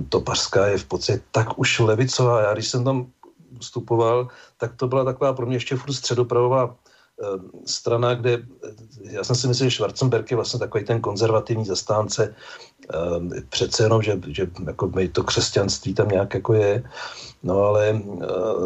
topařská 0.09 0.67
je 0.67 0.79
v 0.79 0.85
podstatě 0.85 1.23
tak 1.33 1.59
už 1.59 1.79
levicová. 1.79 2.43
Já 2.43 2.53
když 2.53 2.69
jsem 2.69 2.85
tam 2.85 3.07
vstupoval, 3.61 4.29
tak 4.57 4.77
to 4.77 4.89
byla 4.89 5.05
taková 5.05 5.33
pro 5.33 5.47
mě 5.47 5.57
ještě 5.57 5.77
furt 5.77 5.93
středopravová 5.93 6.77
strana, 7.67 8.15
kde 8.15 8.43
já 9.03 9.25
jsem 9.25 9.37
si 9.37 9.49
myslel, 9.49 9.71
že 9.71 9.75
Schwarzenberg 9.75 10.31
je 10.31 10.37
vlastně 10.37 10.61
takový 10.61 10.85
ten 10.85 11.01
konzervativní 11.01 11.65
zastánce, 11.65 12.35
eh, 12.95 13.41
přece 13.49 13.83
jenom, 13.83 14.03
že, 14.03 14.21
že 14.27 14.47
jako 14.67 14.93
to 15.13 15.23
křesťanství 15.23 15.95
tam 15.95 16.09
nějak 16.09 16.35
jako 16.35 16.55
je, 16.55 16.85
no 17.43 17.65
ale 17.65 18.03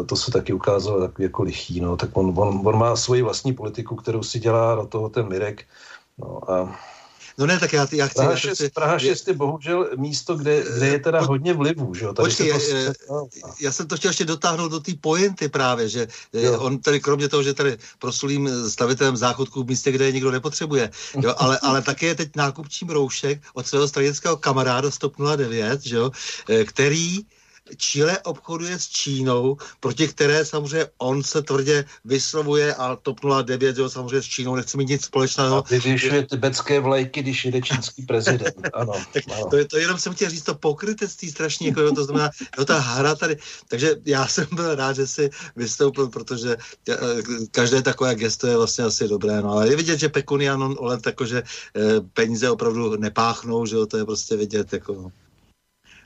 to 0.05 0.15
se 0.15 0.31
taky 0.31 0.53
ukázalo 0.53 1.01
takový 1.01 1.23
jako 1.23 1.43
lichý, 1.43 1.79
no, 1.79 1.97
tak 1.97 2.09
on, 2.13 2.33
on, 2.37 2.61
on 2.65 2.77
má 2.77 2.95
svoji 2.95 3.21
vlastní 3.21 3.53
politiku, 3.53 3.95
kterou 3.95 4.23
si 4.23 4.39
dělá 4.39 4.75
do 4.75 4.85
toho 4.87 5.09
ten 5.09 5.27
Mirek, 5.27 5.65
no 6.17 6.51
a 6.51 6.79
No 7.37 7.45
ne, 7.45 7.59
tak 7.59 7.73
já, 7.73 7.87
já 7.91 8.07
chci... 8.07 8.15
Praha 8.15 8.35
6, 8.35 8.63
Praha 8.73 8.99
6 8.99 9.27
je 9.27 9.33
bohužel 9.33 9.89
místo, 9.95 10.35
kde, 10.35 10.63
kde 10.77 10.87
je 10.87 10.99
teda 10.99 11.21
hodně 11.21 11.53
vlivů, 11.53 11.93
že 11.93 12.05
jo? 12.05 12.13
Tady 12.13 12.29
počkej, 12.29 12.51
to... 12.51 13.13
No, 13.13 13.27
já 13.61 13.71
jsem 13.71 13.87
to 13.87 13.97
chtěl 13.97 14.09
ještě 14.09 14.25
dotáhnout 14.25 14.71
do 14.71 14.79
té 14.79 14.91
pointy 15.01 15.49
právě, 15.49 15.89
že 15.89 16.07
jo. 16.33 16.59
on 16.59 16.79
tady 16.79 16.99
kromě 16.99 17.29
toho, 17.29 17.43
že 17.43 17.53
tady 17.53 17.77
prosulím 17.99 18.69
stavitelem 18.69 19.17
záchodku 19.17 19.63
v 19.63 19.67
místě, 19.67 19.91
kde 19.91 20.05
je 20.05 20.11
nikdo 20.11 20.31
nepotřebuje, 20.31 20.89
jo, 21.21 21.33
ale, 21.37 21.59
ale 21.59 21.81
také 21.81 22.05
je 22.05 22.15
teď 22.15 22.29
nákupčím 22.35 22.89
roušek 22.89 23.41
od 23.53 23.67
svého 23.67 23.87
stranického 23.87 24.37
kamaráda 24.37 24.91
109, 24.91 25.83
že 25.83 25.95
jo, 25.95 26.11
eh, 26.49 26.65
který 26.65 27.25
Chile 27.77 28.19
obchoduje 28.19 28.79
s 28.79 28.87
Čínou, 28.87 29.57
proti 29.79 30.07
které 30.07 30.45
samozřejmě 30.45 30.87
on 30.97 31.23
se 31.23 31.41
tvrdě 31.41 31.85
vyslovuje 32.05 32.75
a 32.75 32.95
TOP 32.95 33.19
09, 33.43 33.77
jo, 33.77 33.89
samozřejmě 33.89 34.21
s 34.21 34.25
Čínou 34.25 34.55
nechce 34.55 34.77
mít 34.77 34.89
nic 34.89 35.05
společného. 35.05 35.57
A 35.57 35.63
vyvěšuje 35.69 36.25
tibetské 36.25 36.79
vlajky, 36.79 37.21
když 37.21 37.45
jde 37.45 37.61
čínský 37.61 38.05
prezident. 38.05 38.55
Ano, 38.73 38.93
tak 39.13 39.23
ano. 39.35 39.45
To, 39.49 39.65
to 39.65 39.77
jenom 39.77 39.99
jsem 39.99 40.13
chtěl 40.13 40.29
říct 40.29 40.43
to 40.43 40.55
pokrytectví 40.55 41.31
strašně, 41.31 41.67
jako, 41.67 41.91
to 41.91 42.03
znamená, 42.03 42.29
jo, 42.57 42.65
ta 42.65 42.79
hra 42.79 43.15
tady, 43.15 43.37
takže 43.67 43.95
já 44.05 44.27
jsem 44.27 44.47
byl 44.53 44.75
rád, 44.75 44.93
že 44.93 45.07
si 45.07 45.29
vystoupil, 45.55 46.07
protože 46.07 46.57
eh, 46.89 46.97
každé 47.51 47.81
takové 47.81 48.15
gesto 48.15 48.47
je 48.47 48.57
vlastně 48.57 48.83
asi 48.83 49.07
dobré, 49.07 49.41
no, 49.41 49.51
ale 49.51 49.69
je 49.69 49.75
vidět, 49.75 49.99
že 49.99 50.09
Pekunian 50.09 50.63
on, 50.63 50.75
on 50.79 50.99
jako, 51.05 51.25
že 51.25 51.43
eh, 51.75 51.81
peníze 52.13 52.49
opravdu 52.49 52.97
nepáchnou, 52.97 53.65
že 53.65 53.75
jo, 53.75 53.85
to 53.85 53.97
je 53.97 54.05
prostě 54.05 54.35
vidět, 54.35 54.73
jako, 54.73 54.93
no. 54.93 55.11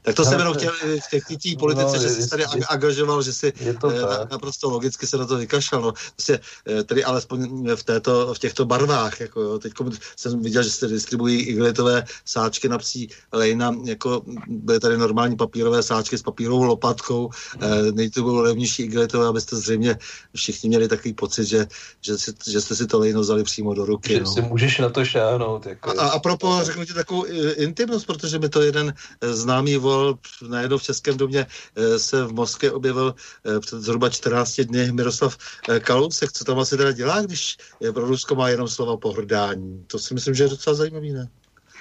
Tak 0.07 0.15
to 0.15 0.25
jsem 0.25 0.39
jenom 0.39 0.53
chtěl 0.53 0.73
v 1.07 1.09
těch 1.11 1.23
títí 1.23 1.55
politice, 1.55 1.97
no, 1.97 2.01
že 2.01 2.09
jsi 2.09 2.29
tady 2.29 2.43
je, 2.43 2.65
angažoval, 2.65 3.21
že 3.21 3.33
si 3.33 3.53
to 3.81 3.89
eh, 3.89 4.01
na, 4.01 4.27
naprosto 4.31 4.69
logicky 4.69 5.07
se 5.07 5.17
na 5.17 5.25
to 5.25 5.37
vykašlal. 5.37 5.81
No. 5.81 5.93
Prostě, 6.15 6.39
eh, 6.67 6.83
tedy 6.83 7.03
alespoň 7.03 7.67
v, 7.75 7.83
této, 7.83 8.33
v 8.33 8.39
těchto 8.39 8.65
barvách. 8.65 9.19
Jako, 9.19 9.41
jo. 9.41 9.59
Teď 9.59 9.73
jsem 10.15 10.41
viděl, 10.41 10.63
že 10.63 10.69
se 10.71 10.87
distribuují 10.87 11.41
igelitové 11.41 12.03
sáčky 12.25 12.69
na 12.69 12.77
psí 12.77 13.09
lejna, 13.31 13.75
jako 13.83 14.21
byly 14.47 14.79
tady 14.79 14.97
normální 14.97 15.35
papírové 15.35 15.83
sáčky 15.83 16.17
s 16.17 16.21
papírovou 16.21 16.63
lopatkou, 16.63 17.29
hmm. 17.59 17.95
nejde 17.95 18.11
to 18.11 18.23
bylo 18.23 18.41
levnější 18.41 18.83
igelitové, 18.83 19.27
abyste 19.27 19.55
zřejmě 19.55 19.97
všichni 20.35 20.69
měli 20.69 20.87
takový 20.87 21.13
pocit, 21.13 21.45
že, 21.45 21.67
že, 22.01 22.17
si, 22.17 22.33
že 22.47 22.61
jste 22.61 22.75
si 22.75 22.87
to 22.87 22.99
lejno 22.99 23.21
vzali 23.21 23.43
přímo 23.43 23.73
do 23.73 23.85
ruky. 23.85 24.13
Že 24.13 24.19
no. 24.19 24.33
si 24.33 24.41
můžeš 24.41 24.77
na 24.77 24.89
to 24.89 25.05
šáhnout. 25.05 25.65
Jako 25.65 25.99
a, 25.99 26.03
a, 26.03 26.07
a 26.07 26.19
propo, 26.19 26.59
řeknu 26.63 26.85
ti 26.85 26.93
takovou 26.93 27.25
intimnost, 27.55 28.07
protože 28.07 28.39
mi 28.39 28.49
to 28.49 28.61
jeden 28.61 28.93
známý 29.21 29.77
vol 29.77 29.96
objevil, 29.97 30.17
najednou 30.47 30.77
v 30.77 30.83
Českém 30.83 31.17
domě 31.17 31.45
eh, 31.75 31.99
se 31.99 32.25
v 32.25 32.33
Moskvě 32.33 32.71
objevil 32.71 33.15
eh, 33.45 33.59
před 33.59 33.81
zhruba 33.81 34.09
14 34.09 34.61
dny 34.61 34.91
Miroslav 34.91 35.37
eh, 35.69 35.79
Kalousek. 35.79 36.31
Co 36.31 36.43
tam 36.45 36.59
asi 36.59 36.77
teda 36.77 36.91
dělá, 36.91 37.21
když 37.21 37.57
pro 37.93 38.05
Rusko 38.07 38.35
má 38.35 38.49
jenom 38.49 38.67
slova 38.67 38.97
pohrdání? 38.97 39.83
To 39.87 39.99
si 39.99 40.13
myslím, 40.13 40.33
že 40.33 40.43
je 40.43 40.49
docela 40.49 40.75
zajímavý, 40.75 41.13
ne? 41.13 41.29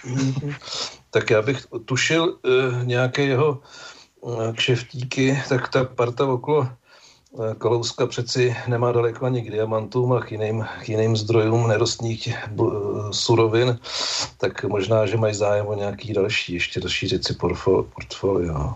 Tak 1.11 1.31
já 1.31 1.43
bych 1.43 1.67
tušil 1.85 2.25
uh, 2.25 2.85
nějaké 2.85 3.25
jeho 3.25 3.63
kšeftíky, 4.57 5.43
tak 5.49 5.69
ta 5.69 5.85
parta 5.85 6.27
okolo 6.27 6.69
Kalouska 7.59 8.07
přeci 8.07 8.57
nemá 8.69 8.93
daleko 8.93 9.27
ani 9.27 9.43
k 9.43 9.51
diamantům 9.51 10.13
a 10.13 10.21
k 10.21 10.33
jiným, 10.33 10.67
k 10.85 10.89
jiným 10.89 11.17
zdrojům 11.17 11.69
nerostných 11.69 12.29
surovin, 13.11 13.79
tak 14.39 14.65
možná, 14.65 15.07
že 15.07 15.17
mají 15.17 15.35
zájem 15.35 15.67
o 15.67 15.75
nějaký 15.75 16.13
další, 16.13 16.55
ještě 16.55 16.81
rozšířit 16.81 17.27
si 17.27 17.35
portfolio. 17.95 18.75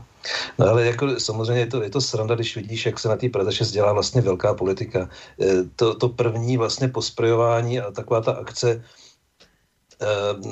No 0.58 0.66
ale 0.66 0.86
jako 0.86 1.20
samozřejmě 1.20 1.60
je 1.60 1.66
to, 1.66 1.82
je 1.82 1.90
to 1.90 2.00
sranda, 2.00 2.34
když 2.34 2.56
vidíš, 2.56 2.86
jak 2.86 2.98
se 2.98 3.08
na 3.08 3.16
té 3.16 3.28
Praze 3.28 3.52
6 3.52 3.70
dělá 3.70 3.92
vlastně 3.92 4.20
velká 4.20 4.54
politika. 4.54 5.08
E, 5.40 5.46
to, 5.76 5.94
to 5.94 6.08
první 6.08 6.56
vlastně 6.56 6.88
posprejování 6.88 7.80
a 7.80 7.90
taková 7.90 8.20
ta 8.20 8.32
akce 8.32 8.70
Eh, 8.72 8.99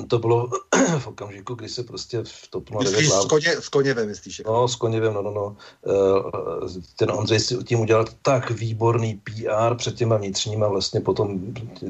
to 0.07 0.19
bylo 0.19 0.49
v 0.99 1.07
okamžiku, 1.07 1.55
kdy 1.55 1.69
se 1.69 1.83
prostě 1.83 2.23
v 2.23 2.47
TOP 2.49 2.69
09... 2.69 2.91
Myslíš 2.91 3.09
s, 3.09 3.25
koně, 3.25 3.51
s 3.51 3.69
Koněvem, 3.69 4.07
myslíš? 4.07 4.41
No, 4.45 4.67
s 4.67 4.75
Koněvem, 4.75 5.13
no, 5.13 5.21
no, 5.21 5.31
no. 5.31 5.57
Eh, 5.87 6.81
ten 6.95 7.11
Ondřej 7.11 7.39
si 7.39 7.57
tím 7.63 7.79
udělal 7.79 8.05
tak 8.21 8.51
výborný 8.51 9.21
PR 9.23 9.75
před 9.75 9.95
těma 9.95 10.17
vnitřníma, 10.17 10.67
vlastně 10.67 11.01
potom 11.01 11.39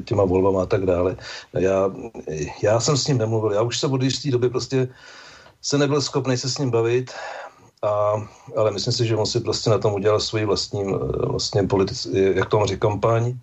těma 0.04 0.24
volbama 0.24 0.62
a 0.62 0.66
tak 0.66 0.86
dále. 0.86 1.16
Já, 1.52 1.90
já 2.62 2.80
jsem 2.80 2.96
s 2.96 3.06
ním 3.06 3.18
nemluvil, 3.18 3.52
já 3.52 3.62
už 3.62 3.78
se 3.78 3.86
od 3.86 4.02
jisté 4.02 4.30
doby 4.30 4.48
prostě 4.48 4.88
se 5.62 5.78
nebyl 5.78 6.00
schopný 6.00 6.36
se 6.36 6.50
s 6.50 6.58
ním 6.58 6.70
bavit, 6.70 7.10
a, 7.82 8.28
ale 8.56 8.70
myslím 8.70 8.92
si, 8.92 9.06
že 9.06 9.16
on 9.16 9.26
si 9.26 9.40
prostě 9.40 9.70
na 9.70 9.78
tom 9.78 9.94
udělal 9.94 10.20
svoji 10.20 10.44
vlastní 10.44 10.84
vlastně 11.26 11.62
politic, 11.62 12.06
jak 12.12 12.48
tomu 12.48 12.66
říkám, 12.66 12.90
kampaň 12.90 13.34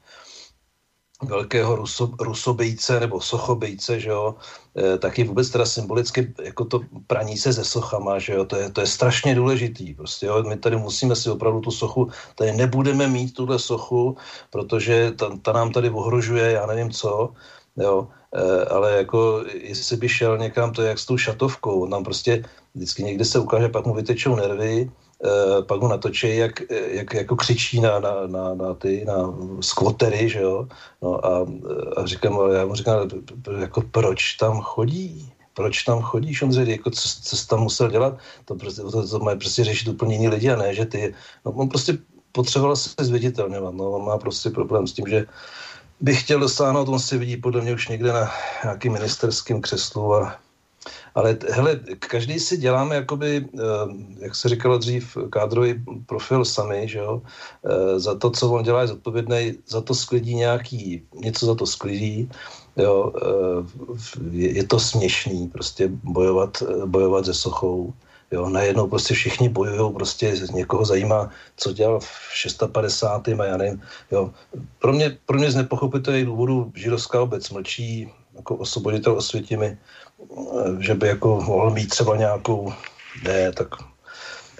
velkého 1.23 1.75
ruso, 1.75 2.11
rusobejce 2.19 2.99
nebo 2.99 3.21
sochobejce, 3.21 3.99
že 3.99 4.09
jo, 4.09 4.35
e, 4.77 4.97
taky 4.97 5.23
vůbec 5.23 5.49
teda 5.49 5.65
symbolicky 5.65 6.33
jako 6.43 6.65
to 6.65 6.81
praní 7.07 7.37
se 7.37 7.53
ze 7.53 7.63
sochama, 7.63 8.19
že 8.19 8.33
jo, 8.33 8.45
to 8.45 8.55
je, 8.55 8.69
to 8.69 8.81
je 8.81 8.87
strašně 8.87 9.35
důležitý, 9.35 9.93
prostě 9.93 10.25
jo, 10.25 10.43
my 10.43 10.57
tady 10.57 10.77
musíme 10.77 11.15
si 11.15 11.29
opravdu 11.29 11.61
tu 11.61 11.71
sochu, 11.71 12.09
tady 12.35 12.51
nebudeme 12.51 13.07
mít 13.07 13.33
tuhle 13.33 13.59
sochu, 13.59 14.17
protože 14.49 15.11
ta, 15.11 15.37
ta 15.41 15.51
nám 15.51 15.71
tady 15.71 15.89
ohrožuje, 15.89 16.51
já 16.51 16.65
nevím 16.65 16.91
co, 16.91 17.33
jo, 17.77 18.07
e, 18.33 18.65
ale 18.65 18.97
jako 18.97 19.43
jestli 19.53 19.97
by 19.97 20.09
šel 20.09 20.37
někam, 20.37 20.73
to 20.73 20.81
je 20.81 20.89
jak 20.89 20.99
s 20.99 21.05
tou 21.05 21.17
šatovkou, 21.17 21.81
on 21.81 21.89
tam 21.89 22.03
prostě 22.03 22.43
vždycky 22.75 23.03
někde 23.03 23.25
se 23.25 23.39
ukáže, 23.39 23.69
pak 23.69 23.85
mu 23.85 23.93
vytečou 23.93 24.35
nervy, 24.35 24.91
pak 25.61 25.81
ho 25.81 25.87
natočí, 25.87 26.37
jak, 26.37 26.61
jak 26.69 27.13
jako 27.13 27.35
křičí 27.35 27.81
na, 27.81 27.99
na, 27.99 28.27
na, 28.27 28.53
na 28.53 28.73
ty, 28.73 29.05
na 29.05 29.33
skvotery, 29.61 30.29
že 30.29 30.41
jo, 30.41 30.67
no 31.01 31.25
a, 31.25 31.47
a 31.97 32.05
říkám, 32.05 32.39
já 32.51 32.65
mu 32.65 32.75
říkám, 32.75 33.09
jako 33.59 33.81
proč 33.81 34.33
tam 34.33 34.61
chodí, 34.61 35.33
proč 35.53 35.83
tam 35.83 36.01
chodíš, 36.01 36.41
Ondřej, 36.41 36.69
jako 36.69 36.89
co, 36.89 37.09
co 37.23 37.35
jsi 37.35 37.47
tam 37.47 37.59
musel 37.59 37.89
dělat, 37.89 38.17
to, 38.45 38.55
prostě, 38.55 38.81
to, 38.81 39.07
to 39.07 39.19
mají 39.19 39.37
prostě 39.37 39.63
řešit 39.63 39.87
úplně 39.87 40.15
jiní 40.15 40.27
lidi 40.27 40.51
a 40.51 40.55
ne, 40.55 40.73
že 40.73 40.85
ty, 40.85 41.13
no 41.45 41.51
on 41.51 41.69
prostě 41.69 41.97
potřeboval 42.31 42.75
se 42.75 42.89
zviditelňovat, 42.99 43.73
no 43.73 43.91
on 43.91 44.05
má 44.05 44.17
prostě 44.17 44.49
problém 44.49 44.87
s 44.87 44.93
tím, 44.93 45.07
že 45.07 45.25
by 46.01 46.15
chtěl 46.15 46.39
dosáhnout, 46.39 46.89
on 46.89 46.99
si 46.99 47.17
vidí 47.17 47.37
podle 47.37 47.61
mě 47.61 47.73
už 47.73 47.87
někde 47.87 48.13
na 48.13 48.29
nějakým 48.63 48.93
ministerském 48.93 49.61
křeslu 49.61 50.15
a 50.15 50.39
ale 51.17 51.37
hele, 51.49 51.79
každý 51.97 52.39
si 52.39 52.57
děláme, 52.57 52.95
jakoby, 52.95 53.41
eh, 53.41 53.61
jak 54.19 54.35
se 54.35 54.49
říkalo 54.49 54.77
dřív, 54.77 55.17
kádrový 55.29 55.81
profil 56.05 56.45
sami, 56.45 56.85
že 56.87 56.99
jo? 56.99 57.21
Eh, 57.65 57.99
za 57.99 58.15
to, 58.15 58.29
co 58.29 58.51
on 58.51 58.63
dělá, 58.63 58.81
je 58.81 58.87
zodpovědný, 58.87 59.57
za 59.67 59.81
to 59.81 59.95
sklidí 59.97 60.35
nějaký, 60.35 61.01
něco 61.15 61.45
za 61.45 61.55
to 61.55 61.65
sklidí, 61.65 62.29
jo? 62.77 63.13
Eh, 63.17 63.65
je 64.37 64.63
to 64.63 64.77
směšný, 64.79 65.49
prostě 65.49 65.89
bojovat, 65.89 66.63
bojovat 66.85 67.25
se 67.25 67.33
sochou, 67.33 67.93
Jo, 68.31 68.49
najednou 68.49 68.91
prostě 68.91 69.13
všichni 69.13 69.49
bojují, 69.49 69.93
prostě 69.93 70.35
někoho 70.51 70.85
zajímá, 70.85 71.31
co 71.57 71.73
dělal 71.73 71.99
v 71.99 72.11
650. 72.35 73.39
a 73.39 73.45
já 73.45 73.57
nevím. 73.57 73.81
Jo. 74.11 74.35
Pro, 74.79 74.93
mě, 74.93 75.17
pro 75.25 75.37
mě 75.39 75.51
z 75.51 75.55
nepochopitelných 75.55 76.25
důvodů 76.25 76.71
židovská 76.75 77.21
obec 77.21 77.49
mlčí, 77.49 78.11
jako 78.35 78.55
osvoboditel 78.55 79.17
osvětimi 79.17 79.77
že 80.79 80.95
by 80.95 81.07
jako 81.07 81.41
mohl 81.41 81.69
mít 81.71 81.89
třeba 81.89 82.17
nějakou, 82.17 82.73
ne, 83.23 83.51
tak, 83.51 83.67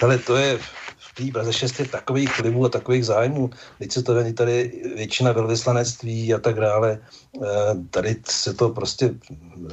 ale 0.01 0.17
to 0.17 0.35
je 0.35 0.57
v 0.97 1.13
té 1.15 1.31
Praze 1.31 1.53
6 1.53 1.79
je 1.79 1.85
takových 1.85 2.39
vlivů 2.39 2.65
a 2.65 2.69
takových 2.69 3.05
zájmů, 3.05 3.49
teď 3.79 3.91
se 3.91 4.03
to 4.03 4.13
není 4.13 4.34
tady 4.34 4.81
většina 4.95 5.31
velvyslanectví 5.31 6.34
a 6.34 6.39
tak 6.39 6.55
dále, 6.55 6.99
eh, 7.35 7.47
tady 7.89 8.15
se 8.29 8.53
to 8.53 8.69
prostě 8.69 9.13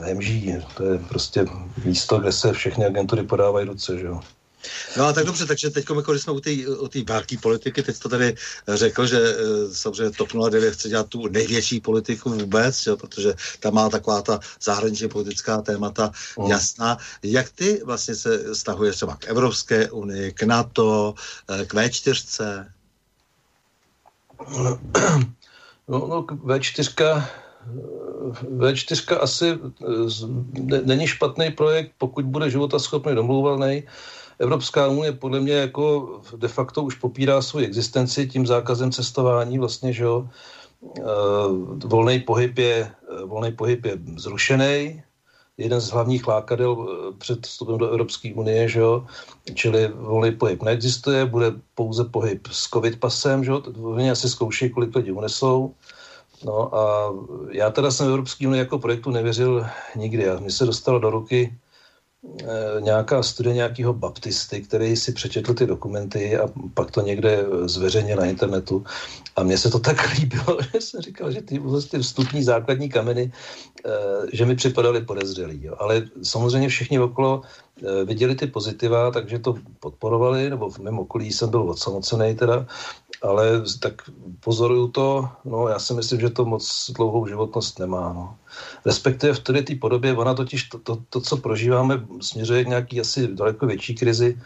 hemží, 0.00 0.54
to 0.76 0.84
je 0.84 0.98
prostě 0.98 1.44
místo, 1.84 2.18
kde 2.18 2.32
se 2.32 2.52
všechny 2.52 2.84
agentury 2.86 3.22
podávají 3.22 3.66
ruce, 3.66 3.98
že 3.98 4.06
jo. 4.06 4.20
No 4.96 5.04
a 5.04 5.12
tak 5.12 5.24
dobře, 5.24 5.46
takže 5.46 5.70
teď, 5.70 5.84
jako 5.96 6.12
když 6.12 6.22
jsme 6.22 6.32
u 6.32 6.40
té 6.40 6.50
u 6.68 6.88
velké 7.06 7.38
politiky, 7.38 7.82
teď 7.82 7.98
to 7.98 8.08
tady 8.08 8.34
řekl, 8.68 9.06
že 9.06 9.18
eh, 9.18 9.74
samozřejmě 9.74 10.10
TOP 10.10 10.28
09 10.50 10.74
chce 10.74 10.88
dělat 10.88 11.08
tu 11.08 11.28
největší 11.28 11.80
politiku 11.80 12.30
vůbec, 12.30 12.86
jo, 12.86 12.96
protože 12.96 13.34
tam 13.60 13.74
má 13.74 13.88
taková 13.88 14.22
ta 14.22 14.40
zahraničně 14.62 15.08
politická 15.08 15.62
témata 15.62 16.10
mm. 16.38 16.46
jasná. 16.46 16.98
Jak 17.22 17.50
ty 17.50 17.82
vlastně 17.84 18.14
se 18.14 18.54
stahuješ 18.54 18.96
třeba 18.96 19.16
k 19.16 19.28
Evropské 19.28 19.90
unii, 19.90 20.32
k 20.32 20.42
NATO, 20.42 21.14
eh, 21.50 21.64
k 21.64 21.74
V4? 21.74 22.66
No, 25.88 25.98
no 25.98 26.22
V4 26.22 27.22
V4 28.56 29.18
asi 29.20 29.48
eh, 29.52 30.80
není 30.84 31.06
špatný 31.06 31.50
projekt, 31.50 31.92
pokud 31.98 32.24
bude 32.24 32.50
životaschopný, 32.50 33.14
domluvaný. 33.14 33.82
Evropská 34.38 34.88
unie 34.88 35.12
podle 35.12 35.40
mě 35.40 35.52
jako 35.52 36.20
de 36.36 36.48
facto 36.48 36.82
už 36.82 36.94
popírá 36.94 37.42
svou 37.42 37.60
existenci 37.60 38.26
tím 38.26 38.46
zákazem 38.46 38.92
cestování 38.92 39.58
vlastně, 39.58 39.92
že 39.92 40.04
jo. 40.04 40.28
Eh, 40.98 41.02
volný 41.84 42.20
pohyb 42.20 42.58
je, 42.58 42.76
eh, 42.84 43.24
volný 43.24 43.52
pohyb 43.52 43.84
je 43.84 43.98
zrušený, 44.16 45.02
jeden 45.56 45.80
z 45.80 45.90
hlavních 45.90 46.28
lákadel 46.28 46.76
eh, 46.76 47.16
před 47.18 47.46
vstupem 47.46 47.78
do 47.78 47.88
Evropské 47.88 48.34
unie, 48.34 48.68
že 48.68 48.80
jo, 48.80 49.06
čili 49.54 49.88
volný 49.88 50.32
pohyb 50.32 50.62
neexistuje, 50.62 51.24
bude 51.24 51.52
pouze 51.74 52.04
pohyb 52.04 52.46
s 52.50 52.68
covid 52.68 53.00
pasem, 53.00 53.44
že 53.44 53.50
jo, 53.50 53.62
oni 53.82 54.10
asi 54.10 54.28
zkouší, 54.28 54.70
kolik 54.70 54.96
lidí 54.96 55.12
unesou. 55.12 55.74
No 56.44 56.74
a 56.74 57.12
já 57.50 57.70
teda 57.70 57.90
jsem 57.90 58.06
Evropské 58.08 58.48
unii 58.48 58.58
jako 58.58 58.78
projektu 58.78 59.10
nevěřil 59.10 59.66
nikdy 59.96 60.28
a 60.28 60.40
mi 60.40 60.50
se 60.50 60.66
dostalo 60.66 60.98
do 60.98 61.10
ruky 61.10 61.58
nějaká 62.80 63.22
studie 63.22 63.54
nějakého 63.54 63.92
baptisty, 63.92 64.60
který 64.60 64.96
si 64.96 65.12
přečetl 65.12 65.54
ty 65.54 65.66
dokumenty 65.66 66.38
a 66.38 66.48
pak 66.74 66.90
to 66.90 67.00
někde 67.00 67.44
zveřejnil 67.64 68.16
na 68.16 68.24
internetu. 68.24 68.84
A 69.36 69.42
mně 69.42 69.58
se 69.58 69.70
to 69.70 69.78
tak 69.78 69.96
líbilo, 70.18 70.58
že 70.72 70.80
jsem 70.80 71.00
říkal, 71.00 71.32
že 71.32 71.42
ty, 71.42 71.60
ty 71.90 71.98
vstupní 71.98 72.42
základní 72.42 72.88
kameny, 72.88 73.32
eh, 73.86 73.90
že 74.32 74.46
mi 74.46 74.56
připadaly 74.56 75.00
podezřelý. 75.00 75.64
Jo. 75.64 75.74
Ale 75.78 76.02
samozřejmě 76.22 76.68
všichni 76.68 76.98
okolo 76.98 77.42
eh, 77.42 78.04
viděli 78.04 78.34
ty 78.34 78.46
pozitiva, 78.46 79.10
takže 79.10 79.38
to 79.38 79.54
podporovali, 79.80 80.50
nebo 80.50 80.70
v 80.70 80.78
mém 80.78 80.98
okolí 80.98 81.32
jsem 81.32 81.50
byl 81.50 81.70
odsamocený 81.70 82.34
teda, 82.34 82.66
ale 83.24 83.62
tak 83.80 84.10
pozoruju 84.40 84.88
to, 84.88 85.28
no 85.44 85.68
já 85.68 85.78
si 85.78 85.94
myslím, 85.94 86.20
že 86.20 86.30
to 86.30 86.44
moc 86.44 86.90
dlouhou 86.96 87.26
životnost 87.26 87.78
nemá. 87.78 88.12
No. 88.12 88.36
Respektive 88.84 89.32
v 89.32 89.40
té 89.40 89.74
podobě, 89.80 90.16
ona 90.16 90.34
totiž 90.34 90.64
to, 90.68 90.78
to, 90.78 91.02
to, 91.10 91.20
co 91.20 91.36
prožíváme, 91.36 92.06
směřuje 92.20 92.64
k 92.64 92.68
nějaký 92.68 93.00
asi 93.00 93.28
daleko 93.28 93.66
větší 93.66 93.94
krizi, 93.94 94.38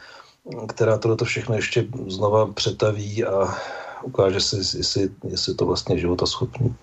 která 0.69 0.99
tohle 0.99 1.17
všechno 1.25 1.55
ještě 1.55 1.87
znova 2.07 2.47
přetaví 2.53 3.25
a 3.25 3.55
ukáže 4.03 4.41
se, 4.41 4.57
jestli, 4.57 5.11
jestli 5.29 5.55
to 5.55 5.67
vlastně 5.67 5.99
života 5.99 6.27
schopný. 6.27 6.75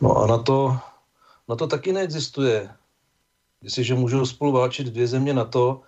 No 0.00 0.16
a 0.16 0.26
na 0.26 0.38
to, 0.38 0.78
na 1.48 1.56
to 1.56 1.66
taky 1.66 1.92
neexistuje. 1.92 2.70
Jestliže 3.62 3.94
můžou 3.94 4.26
spolu 4.26 4.52
válčit 4.52 4.86
dvě 4.86 5.06
země 5.06 5.34
na 5.34 5.44
to, 5.44 5.80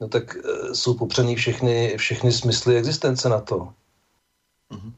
no 0.00 0.08
tak 0.08 0.36
e, 0.36 0.74
jsou 0.74 0.94
popřený 0.94 1.36
všechny, 1.36 1.94
všechny 1.96 2.32
smysly 2.32 2.76
existence 2.76 3.28
na 3.28 3.40
to. 3.40 3.68
Mm-hmm. 4.74 4.92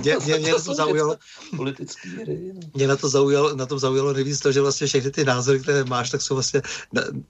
Mě, 0.00 0.16
mě, 0.26 0.38
mě, 0.38 0.52
to 0.54 0.74
zaujalo, 0.74 1.16
politický 1.56 2.08
hry. 2.08 2.52
No. 2.54 2.60
Mě 2.74 2.88
na 2.88 2.96
to 2.96 3.08
zaujalo, 3.08 3.56
na 3.56 3.66
tom 3.66 3.78
zaujalo 3.78 4.12
nejvíc 4.12 4.40
to, 4.40 4.52
že 4.52 4.60
vlastně 4.60 4.86
všechny 4.86 5.10
ty 5.10 5.24
názory, 5.24 5.60
které 5.60 5.84
máš, 5.84 6.10
tak 6.10 6.22
jsou 6.22 6.34
vlastně 6.34 6.62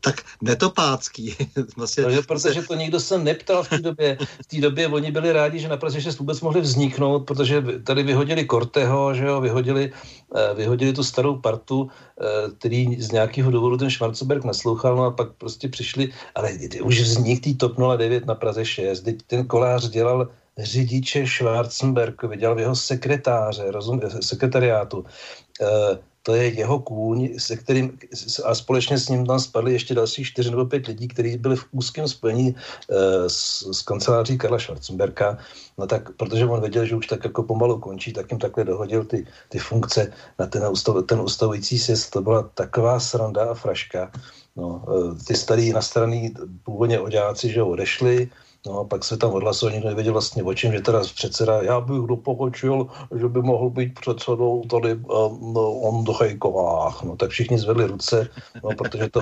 tak 0.00 0.22
netopácký. 0.42 1.36
vlastně, 1.76 2.04
protože, 2.04 2.22
protože 2.22 2.62
to 2.62 2.74
nikdo 2.74 3.00
se 3.00 3.18
neptal 3.18 3.62
v 3.62 3.68
té 3.68 3.78
době. 3.78 4.18
V 4.42 4.46
té 4.46 4.60
době 4.60 4.88
oni 4.88 5.10
byli 5.10 5.32
rádi, 5.32 5.58
že 5.58 5.68
na 5.68 5.76
Praze 5.76 6.00
6 6.00 6.18
vůbec 6.18 6.40
mohli 6.40 6.60
vzniknout, 6.60 7.20
protože 7.20 7.64
tady 7.84 8.02
vyhodili 8.02 8.44
Korteho, 8.44 9.14
že 9.14 9.24
jo, 9.24 9.40
vyhodili, 9.40 9.92
eh, 10.36 10.54
vyhodili 10.54 10.92
tu 10.92 11.04
starou 11.04 11.36
partu, 11.36 11.88
eh, 12.20 12.24
který 12.58 13.02
z 13.02 13.10
nějakého 13.10 13.50
důvodu 13.50 13.76
ten 13.76 13.90
Schwarzenberg 13.90 14.44
naslouchal, 14.44 14.96
no 14.96 15.04
a 15.04 15.10
pak 15.10 15.32
prostě 15.32 15.68
přišli, 15.68 16.12
ale 16.34 16.58
už 16.82 17.00
vznik 17.00 17.44
tý 17.44 17.54
TOP 17.54 17.78
09 17.78 18.26
na 18.26 18.34
Praze 18.34 18.64
6, 18.64 19.00
teď 19.00 19.16
ten 19.26 19.46
kolář 19.46 19.88
dělal 19.88 20.28
řidiče 20.58 21.26
Schwarzenberg, 21.26 22.22
viděl 22.22 22.54
v 22.54 22.58
jeho 22.58 22.76
sekretáře, 22.76 23.70
rozum, 23.70 24.00
sekretariátu. 24.20 25.04
E, 25.60 25.98
to 26.22 26.34
je 26.34 26.48
jeho 26.48 26.78
kůň, 26.78 27.38
se 27.38 27.56
kterým 27.56 27.98
a 28.44 28.54
společně 28.54 28.98
s 28.98 29.08
ním 29.08 29.26
tam 29.26 29.40
spadly 29.40 29.72
ještě 29.72 29.94
další 29.94 30.24
čtyři 30.24 30.50
nebo 30.50 30.64
pět 30.64 30.86
lidí, 30.86 31.08
kteří 31.08 31.36
byli 31.36 31.56
v 31.56 31.64
úzkém 31.72 32.08
spojení 32.08 32.48
e, 32.90 33.28
s, 33.30 33.70
s 33.72 33.82
kanceláří 33.82 34.38
Karla 34.38 34.58
Schwarzenberka. 34.58 35.38
No 35.78 35.86
tak, 35.86 36.16
protože 36.16 36.46
on 36.46 36.60
věděl, 36.60 36.86
že 36.86 36.96
už 36.96 37.06
tak 37.06 37.24
jako 37.24 37.42
pomalu 37.42 37.78
končí, 37.78 38.12
tak 38.12 38.30
jim 38.30 38.40
takhle 38.40 38.64
dohodil 38.64 39.04
ty, 39.04 39.26
ty 39.48 39.58
funkce 39.58 40.12
na 40.38 40.46
ten, 40.46 40.66
ustav, 40.66 40.96
ten 41.06 41.20
ustavující 41.20 41.78
sjezd. 41.78 42.10
To 42.10 42.20
byla 42.20 42.42
taková 42.42 43.00
sranda 43.00 43.50
a 43.50 43.54
fraška. 43.54 44.12
No, 44.56 44.84
e, 44.88 45.24
ty 45.24 45.34
starý 45.34 45.72
nastraný 45.72 46.34
původně 46.62 47.00
oďáci, 47.00 47.52
že 47.52 47.62
odešli, 47.62 48.30
No 48.66 48.80
a 48.80 48.84
pak 48.84 49.04
se 49.04 49.16
tam 49.16 49.32
odhlasoval, 49.32 49.72
nikdo 49.72 49.88
nevěděl 49.88 50.12
vlastně 50.12 50.42
o 50.42 50.54
čem, 50.54 50.72
že 50.72 50.80
teda 50.80 51.00
předseda, 51.00 51.62
já 51.62 51.80
bych 51.80 51.96
doporučil, 51.96 52.86
že 53.20 53.28
by 53.28 53.42
mohl 53.42 53.70
být 53.70 54.00
předsedou 54.00 54.62
tady 54.70 54.94
um, 54.94 55.56
on 55.56 56.04
do 56.04 56.12
Chejkovách. 56.12 57.02
No 57.02 57.16
tak 57.16 57.30
všichni 57.30 57.58
zvedli 57.58 57.86
ruce, 57.86 58.28
no, 58.64 58.70
protože 58.78 59.10
to 59.10 59.20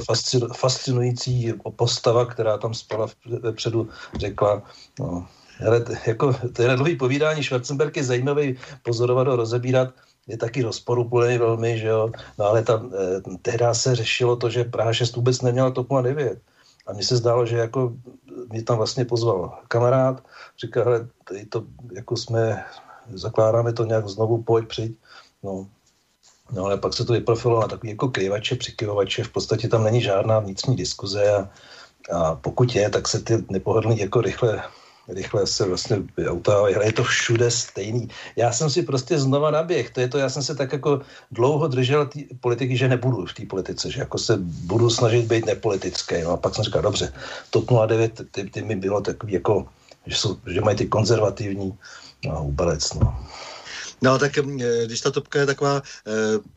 fascinující 0.54 1.52
postava, 1.76 2.26
která 2.26 2.58
tam 2.58 2.74
spala 2.74 3.06
vpředu, 3.52 3.88
řekla, 4.14 4.62
no, 5.00 5.26
ale 5.66 5.84
jako, 6.06 6.34
to 6.52 6.62
je 6.62 6.68
na 6.68 6.76
dlouhý 6.76 6.96
povídání, 6.96 7.44
Schwarzenberg 7.44 7.96
je 7.96 8.04
zajímavý 8.04 8.56
pozorovat 8.82 9.28
a 9.28 9.36
rozebírat, 9.36 9.88
je 10.26 10.36
taky 10.36 10.62
rozporuplný 10.62 11.38
velmi, 11.38 11.78
že 11.78 11.86
jo, 11.86 12.10
no 12.38 12.44
ale 12.44 12.62
tam, 12.62 12.90
eh, 12.94 13.36
tehdy 13.42 13.64
se 13.72 13.94
řešilo 13.94 14.36
to, 14.36 14.50
že 14.50 14.64
Praha 14.64 14.92
6 14.92 15.16
vůbec 15.16 15.42
neměla 15.42 15.70
TOP 15.70 15.88
09. 16.02 16.38
A 16.86 16.92
mně 16.92 17.04
se 17.04 17.16
zdálo, 17.16 17.46
že 17.46 17.56
jako 17.56 17.92
mě 18.48 18.62
tam 18.62 18.76
vlastně 18.76 19.04
pozval 19.04 19.58
kamarád, 19.68 20.24
říkal, 20.60 20.84
hele, 20.84 21.08
tady 21.28 21.46
to 21.46 21.64
jako 21.92 22.16
jsme, 22.16 22.64
zakládáme 23.14 23.72
to 23.72 23.84
nějak 23.84 24.08
znovu, 24.08 24.42
pojď, 24.42 24.68
přijď. 24.68 24.96
No, 25.42 25.66
no 26.52 26.64
ale 26.64 26.78
pak 26.78 26.94
se 26.94 27.04
to 27.04 27.12
vyprofilovalo 27.12 27.62
na 27.62 27.68
takový 27.68 27.90
jako 27.90 28.08
kryvače, 28.08 28.56
přikyvovače, 28.56 29.24
v 29.24 29.32
podstatě 29.32 29.68
tam 29.68 29.84
není 29.84 30.00
žádná 30.00 30.38
vnitřní 30.38 30.76
diskuze 30.76 31.34
a, 31.34 31.50
a 32.12 32.34
pokud 32.34 32.74
je, 32.74 32.90
tak 32.90 33.08
se 33.08 33.22
ty 33.22 33.44
nepohodlní 33.50 33.98
jako 33.98 34.20
rychle 34.20 34.62
rychle 35.08 35.46
se 35.46 35.64
vlastně 35.68 36.02
ale 36.46 36.84
je 36.84 36.92
to 36.92 37.04
všude 37.04 37.50
stejný. 37.50 38.08
Já 38.36 38.52
jsem 38.52 38.70
si 38.70 38.82
prostě 38.82 39.18
znova 39.18 39.50
naběh, 39.50 39.90
to 39.90 40.00
je 40.00 40.08
to, 40.08 40.18
já 40.18 40.28
jsem 40.28 40.42
se 40.42 40.54
tak 40.54 40.72
jako 40.72 41.00
dlouho 41.30 41.68
držel 41.68 42.06
té 42.06 42.20
politiky, 42.40 42.76
že 42.76 42.88
nebudu 42.88 43.26
v 43.26 43.34
té 43.34 43.46
politice, 43.46 43.90
že 43.90 44.00
jako 44.00 44.18
se 44.18 44.36
budu 44.40 44.90
snažit 44.90 45.26
být 45.26 45.46
nepolitický. 45.46 46.22
No 46.22 46.30
a 46.30 46.36
pak 46.36 46.54
jsem 46.54 46.64
říkal, 46.64 46.82
dobře, 46.82 47.12
TOP 47.50 47.70
09, 47.86 48.20
ty, 48.30 48.50
ty 48.50 48.62
mi 48.62 48.76
bylo 48.76 49.00
takový 49.00 49.32
jako, 49.32 49.66
že, 50.06 50.16
jsou, 50.16 50.36
že 50.46 50.60
mají 50.60 50.76
ty 50.76 50.86
konzervativní, 50.86 51.78
no, 52.24 52.44
ubelec, 52.44 52.94
no. 52.94 53.16
No 54.02 54.18
tak 54.18 54.38
eh, 54.38 54.42
když 54.86 55.00
ta 55.00 55.10
topka 55.10 55.40
je 55.40 55.46
taková 55.46 55.82
e, 56.06 56.12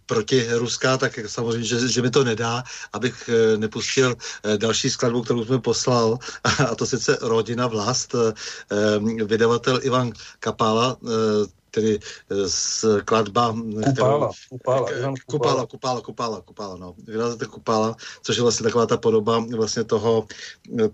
protiruská, 0.06 0.98
tak 0.98 1.20
samozřejmě, 1.28 1.68
že, 1.68 1.88
že 1.88 2.02
mi 2.02 2.10
to 2.12 2.24
nedá, 2.24 2.64
abych 2.94 3.30
e, 3.30 3.58
nepustil 3.58 4.16
e, 4.44 4.58
další 4.58 4.90
skladbu, 4.90 5.22
kterou 5.22 5.46
jsme 5.46 5.60
poslal, 5.60 6.18
a 6.70 6.76
to 6.76 6.86
sice 6.86 7.18
Rodina 7.22 7.68
vlast, 7.68 8.16
e, 8.16 8.34
vydavatel 9.26 9.80
Ivan 9.84 10.12
Kapála, 10.40 10.98
e, 11.04 11.66
tedy 11.76 12.00
skladba... 12.48 13.52
Kupála, 13.52 14.32
kupála, 14.50 14.88
kupála, 15.28 15.66
kupála, 15.66 16.02
kupála, 16.02 16.42
kupála, 16.42 16.76
no. 16.78 16.96
Vydavatel 17.08 17.48
Kupála, 17.48 17.96
což 18.24 18.36
je 18.36 18.44
vlastně 18.44 18.64
taková 18.64 18.86
ta 18.86 18.98
podoba 18.98 19.46
vlastně 19.56 19.84
toho, 19.84 20.28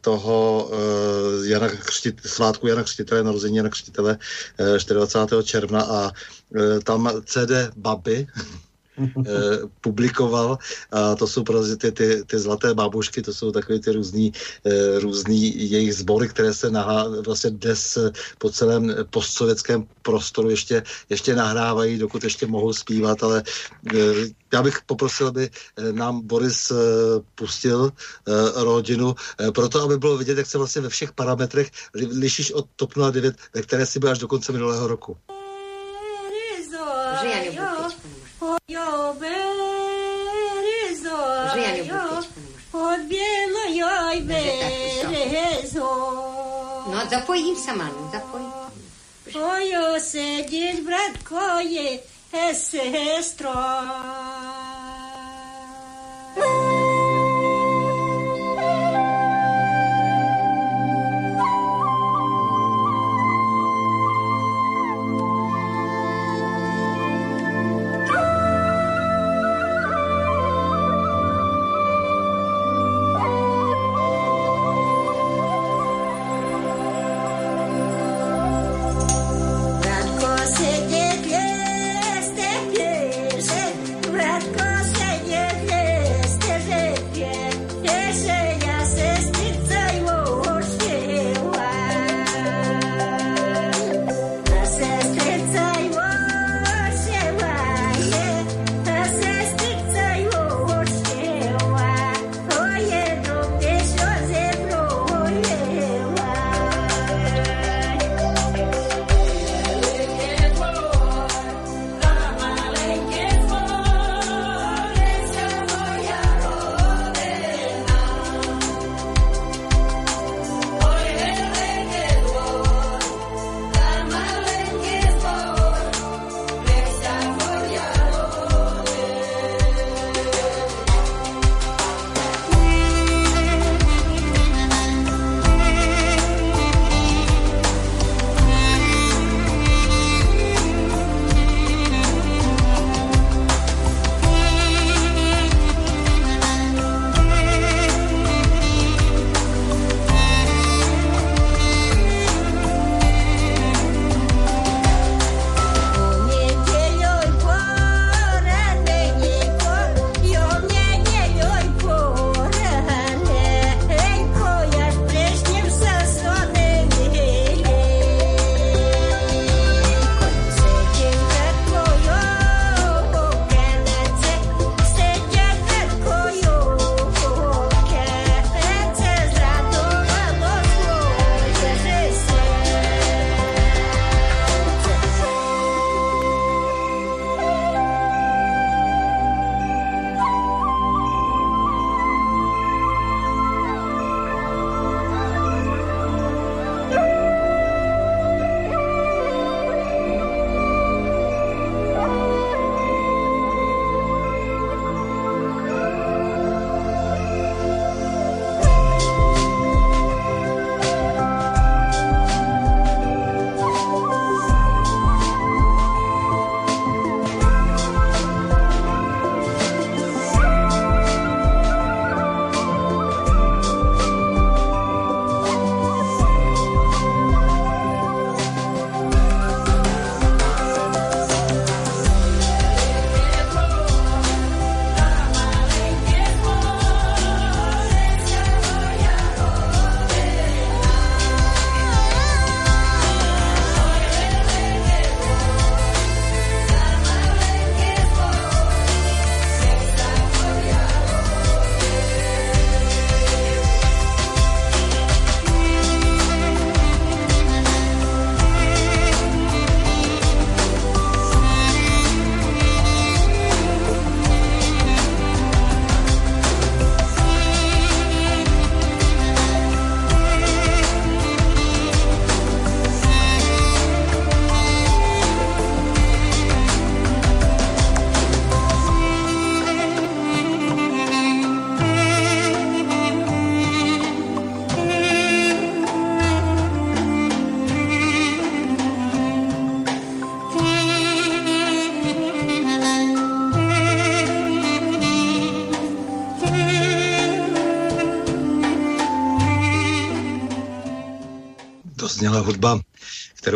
toho 0.02 0.69
uh, 0.72 1.45
Jana 1.45 1.69
Křtit, 1.69 2.22
svátku 2.26 2.68
Jana 2.68 2.84
Křtitele, 2.84 3.23
narození 3.23 3.57
Jana 3.57 3.69
Křtitele 3.69 4.18
uh, 4.60 4.98
24. 4.98 5.44
června 5.44 5.82
a 5.82 6.11
Eh, 6.11 6.41
tam 6.84 7.10
CD 7.26 7.52
Baby 7.76 8.28
eh, 9.28 9.57
publikoval 9.82 10.57
a 10.91 11.15
to 11.15 11.28
jsou 11.28 11.44
prostě 11.44 11.76
ty, 11.76 11.91
ty, 11.91 12.23
ty 12.26 12.40
zlaté 12.40 12.73
babušky, 12.73 13.22
to 13.22 13.34
jsou 13.34 13.52
takové 13.52 13.80
ty 13.80 13.91
různý, 13.91 14.32
eh, 14.65 14.99
různý 14.99 15.72
jejich 15.72 15.95
sbory, 15.95 16.30
které 16.30 16.53
se 16.53 16.72
nahá, 16.72 17.07
vlastně 17.26 17.49
dnes 17.52 17.98
po 18.38 18.49
celém 18.49 18.95
postsovětském 19.10 19.88
prostoru 20.02 20.49
ještě, 20.49 20.84
ještě 21.10 21.36
nahrávají, 21.36 21.98
dokud 21.98 22.23
ještě 22.23 22.48
mohou 22.48 22.73
zpívat, 22.73 23.23
ale 23.23 23.44
já 24.53 24.64
bych 24.64 24.82
poprosil, 24.86 25.28
aby 25.28 25.49
nám 25.91 26.22
Boris 26.28 26.72
pustil 27.36 27.91
rodinu, 28.56 29.15
proto, 29.56 29.82
aby 29.82 29.98
bylo 29.98 30.18
vidět, 30.18 30.38
jak 30.38 30.48
se 30.48 30.57
vlastně 30.57 30.82
ve 30.82 30.90
všech 30.90 31.11
parametrech 31.11 31.72
lišíš 31.94 32.52
od 32.52 32.65
TOP 32.76 32.94
09, 33.11 33.36
ve 33.53 33.61
které 33.61 33.86
si 33.86 33.99
byl 33.99 34.10
až 34.10 34.19
do 34.19 34.28
konce 34.28 34.52
minulého 34.52 34.88
roku. 34.88 35.18
Уже 37.22 37.30
я 37.30 37.43
люблю 37.45 37.64
петь, 37.69 37.95
я 41.61 41.77
люблю 41.77 41.93
петь, 41.93 42.30
понимаешь. 42.30 42.73
Уже 42.73 42.85
Ну, 46.88 46.98
а 46.98 47.06
запой 47.10 47.41
им 47.41 47.56
сама, 47.57 47.85
ну, 47.85 48.11
запой. 48.11 48.41
Ой, 49.35 49.99
сидит 50.02 50.84
брат 50.85 51.11
кое, 51.23 52.02
сестра. 52.53 53.85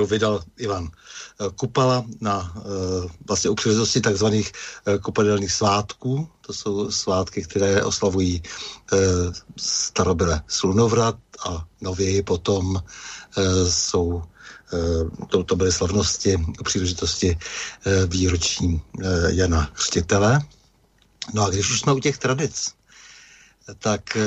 Kterou 0.05 0.19
vydal 0.19 0.43
Ivan 0.57 0.89
eh, 0.89 1.49
Kupala 1.55 2.05
na 2.21 2.53
vlastně 3.27 3.49
u 3.49 3.55
příležitosti 3.55 4.01
takzvaných 4.01 4.51
kupadelných 5.01 5.51
svátků. 5.51 6.29
To 6.41 6.53
jsou 6.53 6.91
svátky, 6.91 7.41
které 7.43 7.83
oslavují 7.83 8.43
starobyle 9.57 10.41
slunovrat 10.47 11.15
a 11.47 11.65
nověji 11.81 12.23
potom 12.23 12.83
jsou 13.69 14.23
to, 15.29 15.43
to 15.43 15.55
byly 15.55 15.71
slavnosti 15.71 16.37
u 16.59 16.63
příležitosti 16.63 17.37
výročí 18.07 18.81
Jana 19.27 19.69
Chřtitele. 19.73 20.39
No 21.33 21.43
a 21.43 21.49
když 21.49 21.71
už 21.71 21.79
jsme 21.79 21.93
u 21.93 21.99
těch 21.99 22.17
tradic, 22.17 22.73
tak 23.79 24.17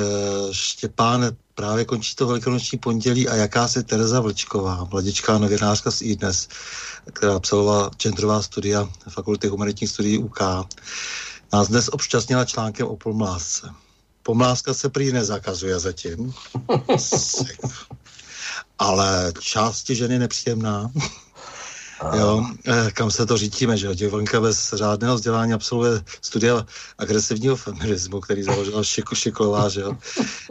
Štěpán 0.51 1.31
právě 1.59 1.85
končí 1.85 2.15
to 2.15 2.27
velikonoční 2.27 2.77
pondělí 2.77 3.27
a 3.27 3.35
jaká 3.35 3.67
se 3.67 3.83
Tereza 3.83 4.19
Vlčková, 4.19 4.87
mladičká 4.91 5.37
novinářka 5.37 5.91
z 5.91 6.01
iDnes, 6.01 6.47
která 7.13 7.35
absolvovala 7.35 7.91
centrová 7.97 8.41
studia 8.41 8.89
Fakulty 9.09 9.47
humanitních 9.47 9.89
studií 9.89 10.17
UK, 10.17 10.39
nás 11.53 11.67
dnes 11.67 11.89
obšťastnila 11.91 12.45
článkem 12.45 12.87
o 12.87 12.95
pomlásce. 12.95 13.69
Pomláska 14.23 14.73
se 14.73 14.89
prý 14.89 15.11
nezakazuje 15.11 15.79
zatím, 15.79 16.33
ale 18.79 19.33
části 19.39 19.95
ženy 19.95 20.19
nepříjemná. 20.19 20.91
Jo, 22.17 22.45
eh, 22.67 22.91
kam 22.91 23.11
se 23.11 23.25
to 23.25 23.37
řítíme, 23.37 23.77
že 23.77 23.87
jo? 23.87 24.41
Bez 24.41 24.73
řádného 24.73 25.15
vzdělání 25.15 25.53
absolvuje 25.53 26.01
studia 26.21 26.65
agresivního 26.97 27.55
feminismu, 27.55 28.19
který 28.19 28.43
založila 28.43 28.83
Šiku 28.83 29.15
Šiklová, 29.15 29.69
že 29.69 29.81
jo? 29.81 29.97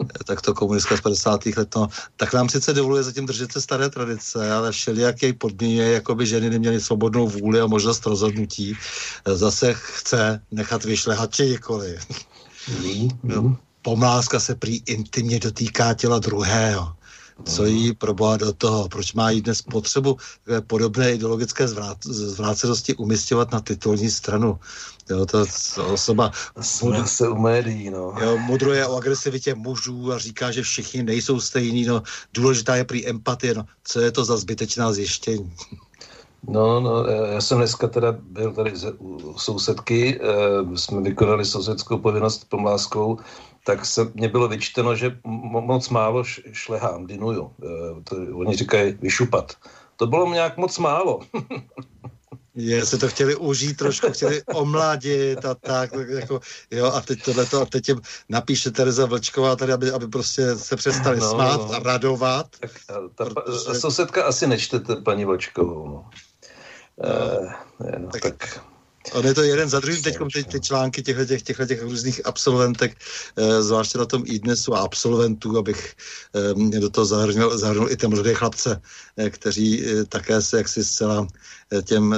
Eh, 0.01 0.23
tak 0.23 0.41
to 0.41 0.53
komunistka 0.53 0.97
z 0.97 1.01
50. 1.01 1.45
let, 1.57 1.75
no. 1.75 1.87
Tak 2.17 2.33
nám 2.33 2.49
sice 2.49 2.73
dovoluje 2.73 3.03
zatím 3.03 3.25
držet 3.25 3.51
se 3.51 3.61
staré 3.61 3.89
tradice, 3.89 4.51
ale 4.53 4.71
všelijak 4.71 5.23
jej 5.23 5.33
podmiňuje, 5.33 5.91
jako 5.91 6.15
by 6.15 6.25
ženy 6.25 6.49
neměly 6.49 6.81
svobodnou 6.81 7.27
vůli 7.27 7.61
a 7.61 7.67
možnost 7.67 8.05
rozhodnutí. 8.05 8.77
Eh, 9.25 9.35
zase 9.35 9.73
chce 9.73 10.41
nechat 10.51 10.83
vyšlehat 10.83 11.35
či 11.35 11.45
nikoli. 11.45 11.97
Mm, 12.81 13.09
mm. 13.23 13.57
Pomláska 13.81 14.39
se 14.39 14.55
prý 14.55 14.81
intimně 14.85 15.39
dotýká 15.39 15.93
těla 15.93 16.19
druhého 16.19 16.98
co 17.43 17.65
jí 17.65 17.93
proboha 17.93 18.37
do 18.37 18.53
toho, 18.53 18.89
proč 18.89 19.13
má 19.13 19.29
jí 19.31 19.41
dnes 19.41 19.61
potřebu 19.61 20.17
podobné 20.67 21.13
ideologické 21.13 21.67
zvrát, 21.67 21.97
zvrácenosti 22.05 22.95
umistovat 22.95 23.51
na 23.51 23.59
titulní 23.59 24.11
stranu. 24.11 24.59
Jo, 25.09 25.25
to 25.25 25.45
osoba 25.93 26.31
Jsme 26.61 27.07
se 27.07 27.29
u 27.29 27.35
médií, 27.35 27.89
no. 27.89 28.13
Jo, 28.21 28.37
mudruje 28.37 28.87
o 28.87 28.95
agresivitě 28.95 29.55
mužů 29.55 30.13
a 30.13 30.17
říká, 30.17 30.51
že 30.51 30.61
všichni 30.61 31.03
nejsou 31.03 31.39
stejní, 31.39 31.85
no. 31.85 32.03
Důležitá 32.33 32.75
je 32.75 32.83
prý 32.83 33.07
empatie, 33.07 33.53
no. 33.53 33.65
Co 33.83 33.99
je 33.99 34.11
to 34.11 34.25
za 34.25 34.37
zbytečná 34.37 34.93
zjištění? 34.93 35.53
No, 36.47 36.79
no, 36.79 37.05
já 37.05 37.41
jsem 37.41 37.57
dneska 37.57 37.87
teda 37.87 38.15
byl 38.21 38.53
tady 38.53 38.73
u 38.99 39.33
sousedky, 39.37 40.19
e, 40.21 40.77
jsme 40.77 41.01
vykonali 41.01 41.45
sousedskou 41.45 41.97
povinnost 41.97 42.49
pomláskou, 42.49 43.19
tak 43.63 43.85
se, 43.85 44.11
mě 44.13 44.29
bylo 44.29 44.47
vyčteno, 44.47 44.95
že 44.95 45.19
moc 45.23 45.89
málo 45.89 46.23
šlehám, 46.51 47.07
dinuju. 47.07 47.53
E, 47.63 48.03
to, 48.03 48.15
oni 48.33 48.55
říkají 48.55 48.97
vyšupat. 49.01 49.55
To 49.95 50.07
bylo 50.07 50.33
nějak 50.33 50.57
moc 50.57 50.77
málo. 50.77 51.19
Je, 52.55 52.85
se 52.85 52.97
to 52.97 53.07
chtěli 53.07 53.35
užít 53.35 53.77
trošku, 53.77 54.11
chtěli 54.11 54.43
omladit 54.43 55.45
a 55.45 55.55
tak, 55.55 55.91
tak 55.91 56.09
jako, 56.09 56.39
jo, 56.71 56.85
a 56.85 57.01
teď 57.01 57.23
tohleto, 57.23 57.61
a 57.61 57.65
teď 57.65 57.89
jim 57.89 58.01
napíše 58.29 58.71
Tereza 58.71 59.05
Vlčková 59.05 59.55
tady, 59.55 59.73
aby, 59.73 59.91
aby 59.91 60.07
prostě 60.07 60.55
se 60.55 60.75
přestali 60.75 61.19
no, 61.19 61.29
smát 61.29 61.57
no. 61.57 61.73
a 61.73 61.79
radovat. 61.79 62.47
Tak 62.59 62.71
ta, 63.15 63.25
protože... 63.25 63.79
sousedka 63.79 64.23
asi 64.23 64.47
nečtete 64.47 64.95
paní 64.95 65.25
Vlčkovou, 65.25 65.87
no. 65.87 66.09
No, 67.79 67.87
e, 67.87 67.99
no 67.99 68.09
tak, 68.09 68.21
tak 68.21 68.68
On 69.13 69.25
je 69.25 69.33
to 69.33 69.43
jeden 69.43 69.69
za 69.69 69.79
druhým 69.79 70.01
teď 70.01 70.17
ty, 70.33 70.43
ty 70.43 70.59
články 70.59 71.03
těchto 71.03 71.25
těch, 71.25 71.43
těchto 71.43 71.65
těch 71.65 71.81
různých 71.81 72.25
absolventek, 72.25 72.97
eh, 73.35 73.63
zvláště 73.63 73.97
na 73.97 74.05
tom 74.05 74.23
i 74.25 74.39
dnesu 74.39 74.75
a 74.75 74.79
absolventů, 74.79 75.57
abych 75.57 75.95
eh, 76.35 76.79
do 76.79 76.89
toho 76.89 77.05
zahrnul, 77.05 77.57
zahrnul 77.57 77.91
i 77.91 77.97
ty 77.97 78.07
mladé 78.07 78.33
chlapce, 78.33 78.81
eh, 79.17 79.29
kteří 79.29 79.83
také 80.09 80.41
se 80.41 80.57
jaksi 80.57 80.83
zcela 80.83 81.27
těm 81.83 82.15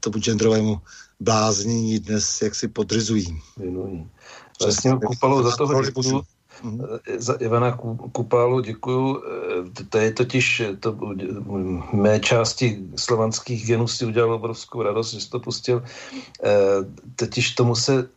tomu 0.00 0.18
genderovému 0.18 0.80
bláznění 1.20 1.98
dnes 1.98 2.42
jaksi 2.42 2.68
podrizují. 2.68 3.40
Vlastně 4.62 4.92
kupalo 5.06 5.42
za 5.42 5.56
toho 5.56 5.82
za 7.16 7.34
Ivana 7.34 7.78
Kupálu 8.12 8.60
děkuju. 8.60 9.22
Eh, 9.22 9.84
to 9.88 9.98
je 9.98 10.12
totiž 10.12 10.62
to, 10.80 10.98
mé 11.92 12.20
části 12.20 12.78
slovanských 12.96 13.66
genů 13.66 13.88
si 13.88 14.06
udělal 14.06 14.32
obrovskou 14.32 14.82
radost, 14.82 15.12
že 15.12 15.20
jsi 15.20 15.30
to 15.30 15.40
pustil. 15.40 15.82
Eh, 16.44 16.50
totiž 17.16 17.54
tomu 17.54 17.74
se 17.74 18.08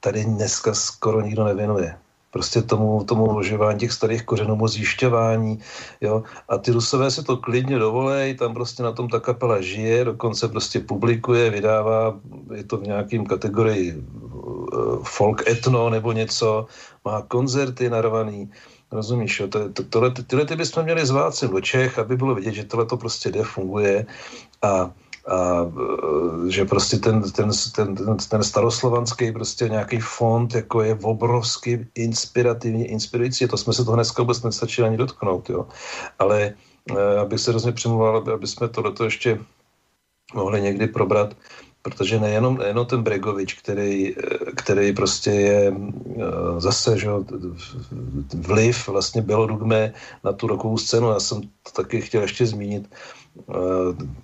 tady 0.00 0.24
dneska 0.24 0.74
skoro 0.74 1.20
nikdo 1.20 1.44
nevěnuje 1.44 1.98
prostě 2.32 2.62
tomu, 2.62 3.04
tomu 3.04 3.24
uložování 3.24 3.78
těch 3.78 3.92
starých 3.92 4.22
kořenů, 4.24 4.68
zjišťování, 4.68 5.58
jo. 6.00 6.22
A 6.48 6.58
ty 6.58 6.72
Rusové 6.72 7.10
si 7.10 7.22
to 7.24 7.36
klidně 7.36 7.78
dovolej, 7.78 8.34
tam 8.34 8.54
prostě 8.54 8.82
na 8.82 8.92
tom 8.92 9.08
ta 9.08 9.20
kapela 9.20 9.60
žije, 9.60 10.04
dokonce 10.04 10.48
prostě 10.48 10.80
publikuje, 10.80 11.50
vydává, 11.50 12.16
je 12.54 12.64
to 12.64 12.76
v 12.76 12.82
nějakým 12.82 13.26
kategorii 13.26 14.04
folk 15.02 15.48
etno 15.48 15.90
nebo 15.90 16.12
něco, 16.12 16.66
má 17.04 17.22
koncerty 17.22 17.90
narvaný, 17.90 18.50
rozumíš, 18.92 19.40
jo, 19.40 19.48
to, 19.48 19.68
to, 19.72 19.82
tohle, 19.84 20.10
tyhle 20.10 20.44
ty 20.44 20.56
bychom 20.56 20.82
měli 20.82 21.06
zvát 21.06 21.34
sem 21.34 21.50
do 21.50 21.60
Čech, 21.60 21.98
aby 21.98 22.16
bylo 22.16 22.34
vidět, 22.34 22.54
že 22.54 22.64
tohle 22.64 22.86
to 22.86 22.96
prostě 22.96 23.30
jde, 23.30 23.42
funguje 23.44 24.06
a 24.62 24.90
a 25.28 25.72
že 26.48 26.64
prostě 26.64 26.96
ten, 26.96 27.22
ten, 27.22 27.50
ten, 27.74 27.94
ten, 27.94 28.16
ten 28.16 28.42
staroslovanský 28.42 29.32
prostě 29.32 29.68
nějaký 29.68 29.98
fond 30.00 30.54
jako 30.54 30.82
je 30.82 30.98
obrovsky 31.02 31.86
inspirativně 31.94 32.86
inspirující. 32.86 33.48
To 33.48 33.56
jsme 33.56 33.72
se 33.72 33.84
toho 33.84 33.96
dneska 33.96 34.22
vůbec 34.22 34.42
nestačili 34.42 34.88
ani 34.88 34.96
dotknout, 34.96 35.50
jo. 35.50 35.66
Ale 36.18 36.54
abych 37.20 37.40
se 37.40 37.50
hrozně 37.50 37.72
přemluval, 37.72 38.16
aby, 38.16 38.32
aby 38.32 38.46
jsme 38.46 38.68
tohleto 38.68 39.04
ještě 39.04 39.38
mohli 40.34 40.60
někdy 40.60 40.86
probrat, 40.86 41.36
protože 41.82 42.20
nejenom, 42.20 42.56
nejenom 42.56 42.86
ten 42.86 43.02
Bregovič, 43.02 43.54
který, 43.54 44.14
který 44.56 44.92
prostě 44.92 45.30
je 45.30 45.74
zase 46.58 46.98
že, 46.98 47.08
vliv 48.34 48.88
vlastně 48.88 49.22
bylo 49.22 49.46
dugme 49.46 49.92
na 50.24 50.32
tu 50.32 50.46
rokovou 50.46 50.78
scénu, 50.78 51.10
já 51.10 51.20
jsem 51.20 51.40
to 51.40 51.82
taky 51.82 52.00
chtěl 52.00 52.22
ještě 52.22 52.46
zmínit, 52.46 52.90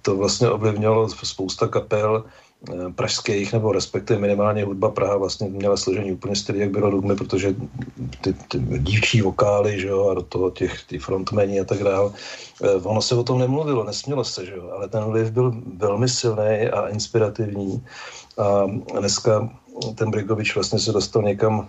to 0.03 0.17
vlastně 0.17 0.51
ovlivnilo 0.51 1.09
spousta 1.09 1.69
kapel, 1.69 2.25
Eh, 2.67 2.93
pražských, 2.93 3.53
nebo 3.53 3.73
respektive 3.73 4.21
minimálně 4.21 4.65
hudba 4.65 4.91
Praha 4.91 5.17
vlastně 5.17 5.49
měla 5.49 5.77
složení 5.77 6.13
úplně 6.13 6.37
stejně, 6.37 6.63
jak 6.63 6.71
bylo 6.71 6.91
Dugme, 6.91 7.17
protože 7.17 7.55
ty, 8.21 8.33
ty 8.33 8.59
dívčí 8.59 9.23
vokály, 9.23 9.81
že 9.81 9.89
jo, 9.89 10.09
a 10.09 10.15
do 10.15 10.23
toho 10.23 10.51
těch 10.51 10.85
ty 10.85 10.99
frontmeni 10.99 11.61
a 11.61 11.65
tak 11.65 11.79
dále. 11.79 12.13
Eh, 12.63 12.75
ono 12.75 13.03
se 13.03 13.15
o 13.15 13.23
tom 13.23 13.39
nemluvilo, 13.39 13.85
nesmělo 13.85 14.25
se, 14.25 14.47
že 14.47 14.53
jo, 14.57 14.71
ale 14.77 14.89
ten 14.89 15.05
vliv 15.05 15.31
byl 15.31 15.55
velmi 15.77 16.09
silný 16.09 16.69
a 16.69 16.89
inspirativní. 16.89 17.87
A 18.39 18.67
dneska 18.99 19.51
ten 19.95 20.11
Brigovič 20.11 20.55
vlastně 20.55 20.79
se 20.79 20.93
dostal 20.93 21.23
někam 21.23 21.69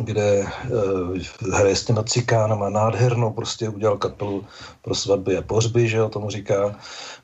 kde 0.00 0.46
uh, 0.70 1.18
hraje 1.52 1.76
s 1.76 1.84
těma 1.84 2.02
cikánama 2.02 2.70
nádhernou, 2.70 3.32
prostě 3.32 3.68
udělal 3.68 3.96
kapelu 3.98 4.44
pro 4.82 4.94
svatby 4.94 5.36
a 5.36 5.42
pohřby, 5.42 5.88
že 5.88 5.96
jo, 5.96 6.08
tomu 6.08 6.30
říká, 6.30 6.76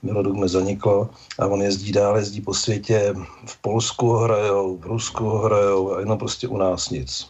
Milodugme 0.02 0.48
zaniklo 0.48 1.10
a 1.38 1.46
on 1.46 1.62
jezdí 1.62 1.92
dál, 1.92 2.16
jezdí 2.16 2.40
po 2.40 2.54
světě, 2.54 3.14
v 3.46 3.56
Polsku 3.56 4.06
ho 4.06 4.18
hrajou, 4.18 4.76
v 4.76 4.86
Rusku 4.86 5.24
ho 5.24 5.38
hrajou 5.38 5.94
a 5.94 6.00
jenom 6.00 6.18
prostě 6.18 6.48
u 6.48 6.56
nás 6.56 6.90
nic. 6.90 7.28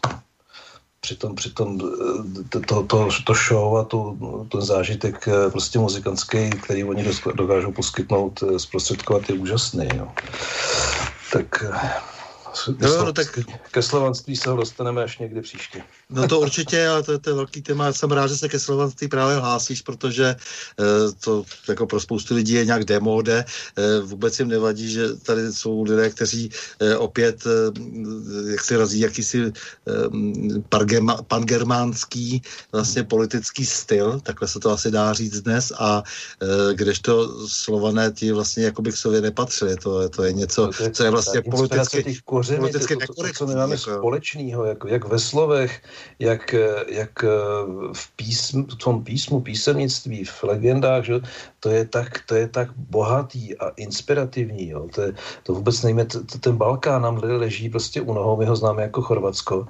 Přitom, 1.01 1.35
přitom 1.35 1.79
eh, 1.81 2.45
to, 2.49 2.61
to, 2.61 2.83
to, 2.83 3.09
to 3.25 3.35
show 3.35 3.77
a 3.77 3.85
tu, 3.85 4.19
ten 4.53 4.63
zážitek 4.63 5.29
eh, 5.29 5.51
prostě 5.51 5.79
muzikantský, 5.79 6.51
který 6.51 6.85
oni 6.85 7.05
dokážou 7.35 7.73
poskytnout, 7.73 8.45
zprostředkovat, 8.57 9.31
je 9.31 9.35
úžasný. 9.35 9.89
Jo. 9.97 10.09
Tak 11.33 11.65
No, 12.79 13.05
no, 13.05 13.13
tak... 13.13 13.39
Ke 13.71 13.83
slovanství 13.83 14.37
se 14.37 14.49
dostaneme 14.49 15.03
až 15.03 15.19
někdy 15.19 15.41
příště. 15.43 15.83
No 16.11 16.29
to 16.29 16.41
určitě, 16.41 16.89
ale 16.89 17.03
to, 17.03 17.19
to 17.19 17.31
je 17.31 17.35
velký 17.35 17.63
téma. 17.63 17.93
Jsem 17.93 18.11
rád, 18.11 18.27
že 18.27 18.37
se 18.37 18.49
ke 18.49 18.59
slovanství 18.59 19.09
právě 19.09 19.37
hlásíš, 19.37 19.83
protože 19.83 20.25
e, 20.25 20.37
to 21.21 21.45
jako 21.69 21.87
pro 21.87 22.01
spoustu 22.01 22.35
lidí 22.35 22.53
je 22.53 22.65
nějak 22.65 22.85
demode. 22.85 23.45
E, 23.77 24.01
vůbec 24.01 24.39
jim 24.39 24.49
nevadí, 24.49 24.91
že 24.91 25.15
tady 25.15 25.53
jsou 25.53 25.83
lidé, 25.83 26.11
kteří 26.11 26.51
e, 26.81 26.97
opět, 26.97 27.47
e, 27.47 27.51
jak 28.51 28.61
si 28.61 28.77
razí, 28.77 29.01
jakýsi 29.01 29.43
e, 29.43 29.53
pangermánský 31.29 32.43
vlastně 32.73 33.05
politický 33.05 33.67
styl, 33.67 34.21
takhle 34.21 34.49
se 34.49 34.61
to 34.61 34.71
asi 34.71 34.91
dá 34.91 35.13
říct 35.13 35.41
dnes, 35.41 35.73
a 35.79 36.03
e, 36.43 36.75
kdežto 36.75 37.49
slované 37.49 38.13
ti 38.13 38.33
vlastně 38.33 38.65
jako 38.65 38.83
by 38.83 38.93
k 38.93 38.97
sobě 38.97 39.21
nepatřili. 39.21 39.77
To, 39.77 40.09
to 40.09 40.23
je 40.23 40.33
něco, 40.33 40.71
co 40.93 41.05
je 41.05 41.11
vlastně 41.11 41.43
politicky 41.43 42.21
kořeny, 42.39 42.73
to, 42.73 42.79
to, 42.79 43.15
to, 43.15 43.33
co 43.35 43.47
my 43.47 43.55
máme 43.55 43.75
jako... 43.75 43.99
společného, 43.99 44.65
jako, 44.65 44.89
jak 44.89 45.05
ve 45.05 45.19
slovech, 45.19 45.83
jak, 46.19 46.55
jak 46.89 47.23
v, 47.93 48.05
písm, 48.17 48.63
v 48.63 48.75
tom 48.75 49.05
písmu, 49.05 49.41
písemnictví, 49.41 50.25
v 50.25 50.45
legendách, 50.45 51.05
že, 51.05 51.15
to, 51.61 51.69
je 51.69 51.85
tak, 51.85 52.23
to 52.27 52.35
je 52.35 52.49
tak 52.49 52.71
bohatý 52.77 53.59
a 53.59 53.69
inspirativní. 53.77 54.69
Jo. 54.69 54.89
To, 54.95 55.03
je, 55.03 55.15
to 55.43 55.53
vůbec 55.53 55.83
nejme, 55.83 56.07
ten 56.41 56.57
Balkán 56.57 57.03
nám 57.03 57.19
leží 57.23 57.69
prostě 57.69 58.01
u 58.01 58.15
nohou, 58.15 58.37
my 58.37 58.47
ho 58.47 58.57
známe 58.57 58.83
jako 58.83 59.03
Chorvatsko, 59.03 59.67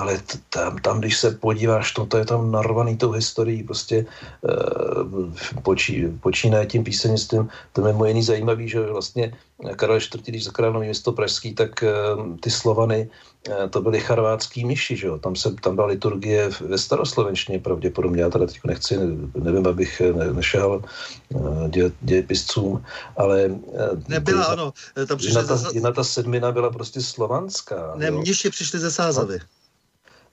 ale 0.00 0.20
tam, 0.48 0.78
tam, 0.78 1.00
když 1.00 1.16
se 1.18 1.30
podíváš, 1.30 1.92
to, 1.92 2.06
to 2.06 2.16
je 2.16 2.24
tam 2.24 2.50
narvaný 2.50 2.96
tou 2.96 3.12
historií, 3.12 3.62
prostě 3.62 4.06
uh, 4.40 5.34
počí, 5.62 6.08
počínaje 6.20 6.66
tím 6.66 6.84
písemnictvím, 6.84 7.48
to 7.72 7.86
je 7.86 7.92
moje 7.92 8.22
zajímavý, 8.22 8.68
že 8.68 8.80
vlastně 8.80 9.32
Karel 9.76 9.96
IV., 9.96 10.24
když 10.24 10.44
zakrál 10.44 10.72
nový 10.72 10.86
město 10.86 11.12
Pražský, 11.12 11.54
tak 11.54 11.84
uh, 11.84 12.36
ty 12.40 12.50
Slovany, 12.50 13.10
uh, 13.48 13.68
to 13.70 13.82
byly 13.82 14.00
charvátský 14.00 14.64
myši, 14.64 14.96
že 14.96 15.06
jo? 15.06 15.18
Tam, 15.18 15.36
se, 15.36 15.52
tam 15.60 15.76
byla 15.76 15.86
liturgie 15.86 16.50
ve 16.60 16.78
staroslovenštině 16.78 17.58
pravděpodobně, 17.58 18.22
já 18.22 18.30
teda 18.30 18.46
teď 18.46 18.60
nechci, 18.64 18.98
nevím, 19.36 19.66
abych 19.66 20.00
ne, 20.00 20.32
nešel 20.32 20.82
uh, 21.28 21.68
dě, 21.68 21.92
dějepiscům, 22.00 22.84
ale... 23.16 23.46
Uh, 23.46 24.00
Nebyla, 24.08 24.44
ano. 24.44 24.72
Tam 25.06 25.18
jedna, 25.20 25.42
ta, 25.82 25.92
ta 25.92 26.04
sedmina 26.04 26.52
byla 26.52 26.70
prostě 26.70 27.00
slovanská. 27.00 27.92
Ne, 27.96 28.10
mniši 28.10 28.50
přišli 28.50 28.78
ze 28.78 28.90
Sázavy. 28.90 29.38
No. 29.38 29.59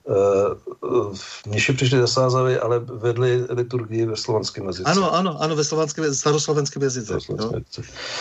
Uh, 0.07 1.15
Mniši 1.47 1.73
přišli 1.73 1.99
ze 1.99 2.07
Sázavy, 2.07 2.59
ale 2.59 2.79
vedli 2.79 3.45
liturgii 3.49 4.05
ve 4.05 4.15
slovanském 4.15 4.65
jazyce. 4.65 4.91
Ano, 4.91 5.13
ano, 5.13 5.41
ano, 5.41 5.55
ve 5.55 5.63
slovanském, 5.63 6.15
staroslovenském 6.15 6.83
jazyce. 6.83 7.17
Jo. 7.29 7.51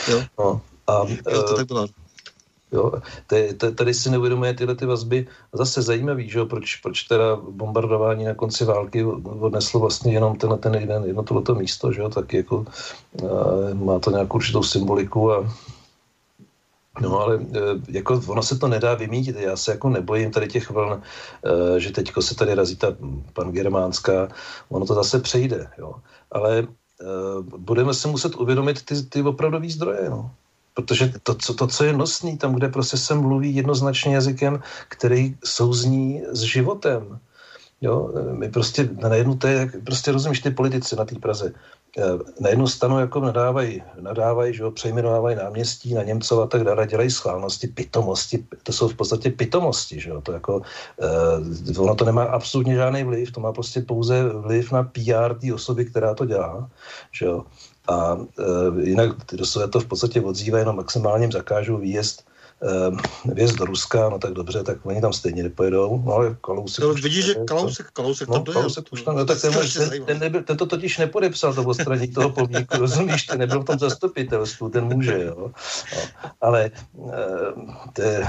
Jo. 0.09 0.23
No, 0.39 0.61
a, 0.87 1.07
jo, 1.31 1.43
to 1.43 1.57
tak 1.57 1.67
bylo. 1.67 1.87
Jo, 2.73 2.93
tady 3.75 3.95
si 3.95 4.11
neuvědomuje 4.11 4.55
tyhle 4.55 4.75
ty 4.75 4.87
vazby. 4.87 5.27
Zase 5.53 5.83
zajímavý, 5.83 6.31
že 6.31 6.39
jo, 6.39 6.47
proč, 6.47 6.77
proč 6.77 7.03
teda 7.03 7.37
bombardování 7.37 8.25
na 8.25 8.35
konci 8.35 8.65
války 8.65 9.05
odneslo 9.25 9.81
vlastně 9.81 10.13
jenom 10.13 10.37
ten, 10.37 10.59
ten 10.59 10.75
jeden, 10.75 11.05
jedno 11.05 11.23
tohleto 11.23 11.55
místo, 11.55 11.93
že 11.93 12.01
jo, 12.01 12.09
tak 12.09 12.33
jako 12.35 12.67
uh, 13.23 13.75
má 13.75 13.99
to 13.99 14.11
nějakou 14.11 14.37
určitou 14.37 14.63
symboliku 14.63 15.33
a 15.33 15.53
No 17.01 17.21
ale 17.21 17.35
e, 17.37 17.59
jako 17.89 18.23
ono 18.27 18.43
se 18.43 18.59
to 18.59 18.69
nedá 18.69 18.95
vymítit. 18.95 19.37
Já 19.37 19.57
se 19.57 19.71
jako 19.71 19.89
nebojím 19.89 20.31
tady 20.31 20.49
těch 20.49 20.71
vln, 20.71 21.03
e, 21.77 21.81
že 21.81 21.93
teďko 21.93 22.23
se 22.23 22.35
tady 22.35 22.55
razí 22.55 22.77
ta 22.77 22.97
pan 23.33 23.53
Germánská, 23.53 24.29
ono 24.69 24.87
to 24.87 24.95
zase 24.95 25.21
přejde, 25.21 25.69
jo. 25.79 25.95
Ale 26.33 26.59
e, 26.59 26.65
budeme 27.57 27.95
se 27.95 28.09
muset 28.09 28.35
uvědomit 28.35 28.85
ty, 28.85 29.03
ty 29.03 29.23
opravdové 29.23 29.69
zdroje, 29.69 30.11
no. 30.11 30.31
Protože 30.75 31.13
to 31.23 31.35
co, 31.35 31.55
to, 31.55 31.67
co 31.67 31.85
je 31.85 31.93
nosný, 31.93 32.39
tam, 32.39 32.55
kde 32.55 32.69
prostě 32.69 32.97
se 32.97 33.15
mluví 33.15 33.57
jednoznačně 33.57 34.15
jazykem, 34.15 34.63
který 34.89 35.37
souzní 35.45 36.23
s 36.33 36.41
životem. 36.41 37.19
Jo, 37.81 38.13
my 38.33 38.49
prostě 38.49 38.89
najednou 38.93 39.35
to 39.35 39.47
je, 39.47 39.71
prostě 39.85 40.13
rozumíš 40.13 40.41
ty 40.41 40.51
politici 40.51 40.97
na 40.97 41.05
té 41.05 41.15
Praze. 41.15 41.53
Eh, 41.99 42.03
na 42.41 42.49
jednu 42.49 42.67
stranu 42.67 42.99
jako 42.99 43.21
nadávají, 43.21 43.83
nadávají 44.01 44.55
že 44.55 44.63
jo, 44.63 44.71
přejmenovávají 44.71 45.37
náměstí 45.37 45.95
na 45.95 46.03
Němcov 46.03 46.41
a 46.41 46.47
tak 46.47 46.65
dále, 46.65 46.87
dělají 46.87 47.11
schválnosti, 47.11 47.67
pitomosti, 47.67 48.47
to 48.63 48.73
jsou 48.73 48.89
v 48.89 48.97
podstatě 48.97 49.31
pitomosti, 49.31 50.01
že 50.01 50.11
jo, 50.11 50.21
to 50.21 50.33
jako, 50.33 50.63
uh, 51.67 51.83
ono 51.83 51.95
to 51.95 52.05
nemá 52.05 52.25
absolutně 52.25 52.75
žádný 52.75 53.05
vliv, 53.05 53.33
to 53.33 53.41
má 53.41 53.53
prostě 53.53 53.81
pouze 53.81 54.29
vliv 54.29 54.73
na 54.73 54.83
PR 54.83 55.35
té 55.41 55.55
osoby, 55.55 55.85
která 55.85 56.15
to 56.15 56.25
dělá, 56.25 56.71
že 57.13 57.27
jo, 57.27 57.45
a 57.89 58.15
uh, 58.15 58.27
jinak 58.81 59.25
ty 59.25 59.37
dosové 59.37 59.69
to 59.69 59.81
v 59.81 59.87
podstatě 59.87 60.21
odzývají, 60.21 60.63
jenom 60.63 60.77
maximálně 60.77 61.29
zakážou 61.33 61.77
výjezd 61.77 62.26
Ehm, 62.63 62.97
věc 63.25 63.53
do 63.53 63.65
Ruska, 63.65 64.09
no 64.09 64.19
tak 64.19 64.33
dobře, 64.33 64.63
tak 64.63 64.87
oni 64.87 65.01
tam 65.01 65.13
stejně 65.13 65.43
nepojedou, 65.43 66.03
no 66.05 66.13
ale 66.13 66.37
Kalousek... 66.41 66.85
No, 66.85 66.95
vidíš, 66.95 67.25
že 67.25 67.35
Kalousek, 67.35 67.87
Kalousek 67.93 68.29
tam 68.29 68.45
no, 68.47 68.53
Kalousek 68.53 68.85
už 68.93 69.03
tam, 69.03 69.17
no 69.17 69.25
tak 69.25 69.41
ten, 69.41 69.53
ten, 69.53 70.05
ten, 70.05 70.19
nebyl, 70.19 70.43
ten 70.43 70.57
to 70.57 70.67
totiž 70.67 70.99
nepodepsal, 70.99 71.55
to 71.55 71.75
straník 71.75 72.15
toho 72.15 72.31
pomníku, 72.31 72.77
rozumíš, 72.79 73.23
ten 73.23 73.39
nebyl 73.39 73.61
v 73.61 73.65
tom 73.65 73.79
zastupitelstvu, 73.79 74.69
ten 74.69 74.85
může, 74.85 75.23
jo. 75.23 75.35
No, 75.39 75.53
ale 76.41 76.71
ehm, 76.97 77.77
to 77.93 78.03
je, 78.03 78.27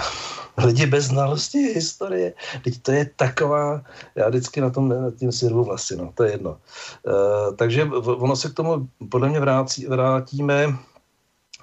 lidi 0.57 0.85
bez 0.85 1.05
znalosti 1.05 1.57
historie, 1.57 2.33
teď 2.63 2.81
to 2.81 2.91
je 2.91 3.09
taková, 3.15 3.81
já 4.15 4.29
vždycky 4.29 4.61
na 4.61 4.69
tom 4.69 4.89
nad 4.89 5.15
tím 5.15 5.31
si 5.31 5.47
vlasy, 5.47 5.95
no, 5.95 6.11
to 6.15 6.23
je 6.23 6.31
jedno. 6.31 6.57
Uh, 7.07 7.55
takže 7.55 7.85
ono 8.05 8.35
se 8.35 8.49
k 8.49 8.53
tomu 8.53 8.87
podle 9.09 9.29
mě 9.29 9.39
vrátí, 9.39 9.85
vrátíme 9.85 10.77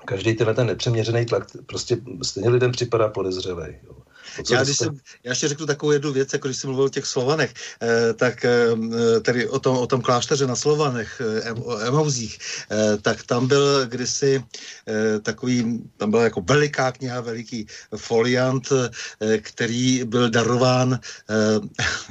každý 0.05 0.35
tenhle 0.35 0.55
ten 0.55 0.67
nepřeměřený 0.67 1.27
tlak 1.27 1.45
prostě 1.67 1.97
stejně 2.23 2.51
lidem 2.51 2.73
připadá 2.73 3.09
podezřelý. 3.09 3.77
Jo. 3.83 4.04
Já, 4.51 4.65
když 4.65 4.77
jsem, 4.77 4.99
já 5.25 5.31
ještě 5.33 5.49
řeknu 5.49 5.67
takovou 5.67 5.93
jednu 5.93 6.13
věc, 6.13 6.33
jako 6.33 6.49
když 6.49 6.59
jsem 6.59 6.71
mluvil 6.71 6.85
o 6.85 6.89
těch 6.89 7.07
Slovanech, 7.07 7.55
eh, 7.83 8.15
tak 8.15 8.45
eh, 8.45 9.21
tedy 9.21 9.49
o 9.49 9.59
tom, 9.59 9.77
o 9.77 9.87
tom 9.87 10.01
klášteře 10.01 10.47
na 10.47 10.57
Slovanech, 10.57 11.21
eh, 11.45 11.53
o 11.53 11.79
Emauzích, 11.79 12.39
eh, 12.71 12.97
tak 13.03 13.23
tam 13.23 13.47
byl 13.47 13.87
kdysi 13.87 14.45
eh, 14.89 15.21
takový, 15.21 15.83
tam 15.97 16.11
byla 16.11 16.25
jako 16.25 16.41
veliká 16.41 16.93
kniha, 16.93 17.21
veliký 17.21 17.67
foliant, 17.97 18.73
eh, 18.73 19.39
který 19.39 20.05
byl 20.05 20.31
darován 20.31 20.99
eh, 21.31 21.61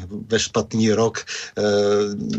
ve 0.28 0.40
špatný 0.40 0.94
rok, 0.94 1.26
eh, 1.58 1.64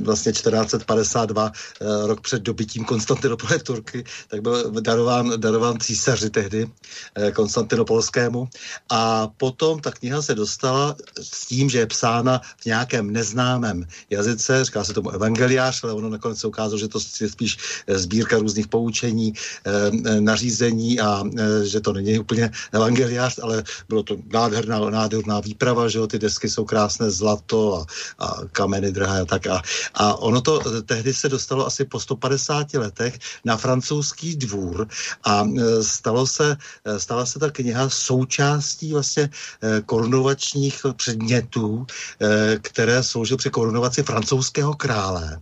vlastně 0.01 0.33
1452, 0.33 1.53
eh, 1.81 2.07
rok 2.07 2.21
před 2.21 2.43
dobytím 2.43 2.85
Konstantinopole 2.85 3.59
Turky, 3.59 4.05
tak 4.29 4.43
byl 4.43 4.71
darován, 4.81 5.33
darován 5.37 5.81
císaři 5.81 6.31
tehdy, 6.31 6.71
eh, 7.15 7.33
Konstantinopolskému. 7.33 8.49
A 8.91 9.29
potom 9.37 9.74
potom 9.75 9.93
ta 9.93 9.99
kniha 9.99 10.23
se 10.23 10.35
dostala 10.35 10.97
s 11.19 11.47
tím, 11.47 11.71
že 11.71 11.79
je 11.79 11.87
psána 11.87 12.41
v 12.63 12.67
nějakém 12.67 13.11
neznámém 13.11 13.87
jazyce, 14.11 14.65
říká 14.65 14.85
se 14.85 14.95
tomu 14.95 15.11
evangeliář, 15.11 15.85
ale 15.85 15.93
ono 15.93 16.09
nakonec 16.09 16.39
se 16.39 16.47
ukázalo, 16.47 16.79
že 16.79 16.89
to 16.89 16.99
je 17.21 17.29
spíš 17.29 17.59
eh, 17.87 17.99
sbírka 17.99 18.39
různých 18.39 18.69
poučení, 18.69 19.35
eh, 19.35 19.71
eh, 19.91 20.21
nařízení 20.21 21.01
a 21.01 21.23
že 21.65 21.81
to 21.81 21.93
není 21.93 22.19
úplně 22.19 22.51
evangeliář, 22.73 23.39
ale 23.43 23.65
bylo 23.89 24.03
to 24.03 24.17
nádherná, 24.33 24.79
nádherná 24.91 25.41
výprava, 25.41 25.89
že 25.89 25.99
jo, 25.99 26.07
ty 26.07 26.19
desky 26.19 26.47
jsou 26.51 26.65
krásné, 26.65 27.11
zlato 27.11 27.83
a, 27.83 27.87
a 28.19 28.47
kameny 28.53 28.93
drahé 28.93 29.21
a 29.21 29.25
tak. 29.25 29.47
A, 29.47 29.63
a 29.95 30.15
ono 30.15 30.41
to 30.41 30.83
tehdy 30.83 31.15
se 31.15 31.29
dostalo 31.29 31.67
asi 31.67 31.85
po 31.85 32.01
150 32.01 32.75
letech 32.75 33.19
na 33.45 33.57
francouzský 33.57 34.37
dvůr 34.37 34.87
a 35.25 35.49
stalo 35.83 36.27
se, 36.27 36.57
stala 36.99 37.27
se 37.27 37.39
ta 37.39 37.51
kniha 37.51 37.89
součástí 37.91 38.93
vlastně 38.93 39.31
korunovačních 39.87 40.87
předmětů, 40.97 41.87
eh, 42.21 42.59
které 42.63 43.03
sloužily 43.03 43.39
při 43.39 43.51
korunovaci 43.51 44.03
francouzského 44.03 44.75
krále. 44.75 45.41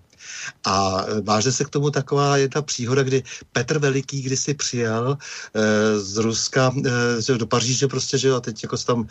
A 0.65 1.05
e, 1.09 1.21
váže 1.21 1.53
se 1.53 1.65
k 1.65 1.69
tomu 1.69 1.91
taková 1.91 2.37
jedna 2.37 2.63
příhoda, 2.63 3.03
kdy 3.03 3.23
Petr 3.53 3.79
Veliký 3.79 4.23
kdysi 4.23 4.55
přijel 4.55 5.19
e, 5.55 5.99
z 5.99 6.17
Ruska 6.17 6.73
e, 7.29 7.39
do 7.39 7.47
Paříže 7.47 7.89
prostě, 7.89 8.19
že 8.19 8.29
jo, 8.29 8.37
a 8.37 8.41
teď 8.41 8.63
jako 8.63 8.77
tam, 8.77 9.07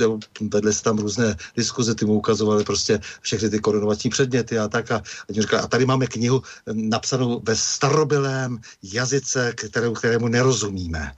jo, 0.00 0.18
vedle 0.40 0.72
se 0.72 0.82
tam 0.82 0.98
různé 0.98 1.36
diskuze, 1.56 1.94
ty 1.94 2.04
mu 2.04 2.14
ukazovali 2.14 2.64
prostě 2.64 3.00
všechny 3.20 3.50
ty 3.50 3.58
korunovační 3.58 4.10
předměty 4.10 4.58
a 4.58 4.68
tak 4.68 4.90
a, 4.90 4.96
a, 4.96 5.02
říkali, 5.30 5.62
a 5.62 5.66
tady 5.66 5.86
máme 5.86 6.06
knihu 6.06 6.42
napsanou 6.72 7.42
ve 7.44 7.56
starobylém 7.56 8.58
jazyce, 8.82 9.52
kterému, 9.52 9.94
kterému 9.94 10.28
nerozumíme. 10.28 11.12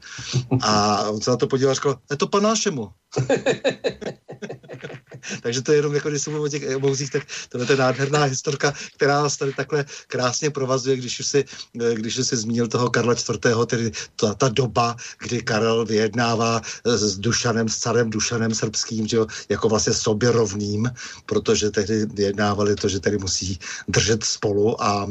A 0.63 1.03
on 1.09 1.21
se 1.21 1.31
na 1.31 1.37
to 1.37 1.47
podíval 1.47 1.71
a 1.71 1.75
říkal, 1.75 1.99
je 2.11 2.17
to 2.17 2.27
po 2.27 2.41
našemu. 2.41 2.91
Takže 5.43 5.63
to 5.63 5.73
je 5.73 5.79
jenom, 5.79 5.95
jako 5.95 6.11
když 6.11 6.23
se 6.23 6.31
o 6.31 6.49
těch 6.49 6.63
emouzích, 6.63 7.11
tak 7.11 7.23
to 7.49 7.73
je 7.73 7.77
nádherná 7.77 8.23
historka, 8.23 8.73
která 8.95 9.23
nás 9.23 9.37
tady 9.37 9.53
takhle 9.53 9.85
krásně 10.07 10.51
provazuje, 10.51 10.97
když 10.97 11.21
už 11.21 11.27
si, 11.27 11.45
když 11.73 12.19
už 12.19 12.27
si 12.27 12.37
zmínil 12.37 12.69
toho 12.69 12.91
Karla 12.91 13.15
IV., 13.15 13.67
tedy 13.67 13.93
ta, 14.17 14.35
ta 14.35 14.49
doba, 14.49 14.97
kdy 15.19 15.43
Karel 15.43 15.85
vyjednává 15.85 16.61
s 16.85 17.19
Dušanem, 17.19 17.69
s 17.69 17.79
carem 17.79 18.11
Dušanem 18.11 18.55
srbským, 18.55 19.07
že 19.07 19.17
jo, 19.17 19.27
jako 19.49 19.69
vlastně 19.69 19.93
sobě 19.93 20.33
rovným, 20.33 20.91
protože 21.27 21.71
tehdy 21.71 22.07
vyjednávali 22.07 22.77
to, 22.77 22.89
že 22.89 23.01
tedy 23.01 23.19
musí 23.19 23.59
držet 23.89 24.25
spolu 24.25 24.83
a 24.83 25.07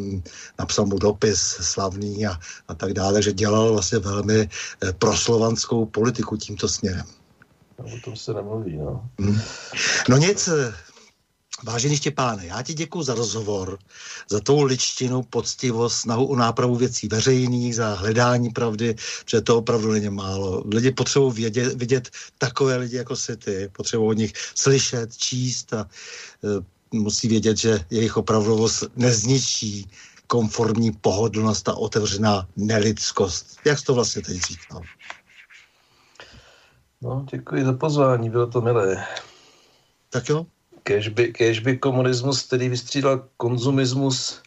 napsal 0.60 0.86
mu 0.86 0.98
dopis 0.98 1.40
slavný 1.62 2.26
a, 2.26 2.40
a 2.68 2.76
tak 2.76 2.94
dále, 2.94 3.22
že 3.22 3.34
dělal 3.34 3.74
vlastně 3.74 4.00
velmi 4.00 4.50
eh, 4.84 4.94
proslovanskou 4.94 5.86
politiku 5.86 6.38
tímto 6.38 6.68
směrem. 6.68 7.17
O 7.78 8.00
tom 8.04 8.16
se 8.16 8.34
nemluví, 8.34 8.78
no. 8.78 9.10
No 10.10 10.18
nic, 10.18 10.50
Vážený 11.64 11.98
Štěpáne, 11.98 12.46
já 12.46 12.62
ti 12.62 12.74
děkuji 12.74 13.04
za 13.04 13.14
rozhovor, 13.14 13.80
za 14.30 14.40
tou 14.40 14.64
ličtinu, 14.64 15.24
poctivost, 15.24 15.98
snahu 15.98 16.26
o 16.26 16.36
nápravu 16.36 16.76
věcí 16.76 17.08
veřejných, 17.08 17.76
za 17.76 17.94
hledání 17.94 18.50
pravdy, 18.50 18.96
protože 19.26 19.42
to 19.42 19.58
opravdu 19.58 19.92
není 19.92 20.10
málo. 20.10 20.64
Lidi 20.74 20.92
potřebují 20.92 21.34
vědět, 21.34 21.74
vidět 21.74 22.10
takové 22.38 22.76
lidi 22.76 22.98
jako 22.98 23.16
si 23.16 23.38
ty, 23.38 23.70
potřebují 23.72 24.10
od 24.10 24.18
nich 24.18 24.34
slyšet, 24.56 25.18
číst 25.18 25.74
a 25.74 25.90
e, 26.44 26.98
musí 26.98 27.28
vědět, 27.28 27.58
že 27.58 27.86
jejich 27.90 28.18
opravdovost 28.18 28.84
nezničí 28.96 29.90
konformní 30.28 30.92
pohodlnost 30.92 31.70
a 31.70 31.74
otevřená 31.74 32.48
nelidskost. 32.56 33.60
Jak 33.66 33.80
jsi 33.80 33.86
to 33.86 33.94
vlastně 33.94 34.22
teď 34.22 34.42
říkal? 34.42 34.82
No, 37.02 37.26
děkuji 37.32 37.66
za 37.66 37.74
pozvání, 37.74 38.30
bylo 38.30 38.48
to 38.48 38.62
milé. 38.62 39.06
Tak 40.10 40.30
jo. 40.30 40.46
Kežby, 40.84 41.34
kežby 41.34 41.78
komunismus, 41.78 42.44
který 42.44 42.70
vystřídal 42.70 43.28
konzumismus, 43.38 44.42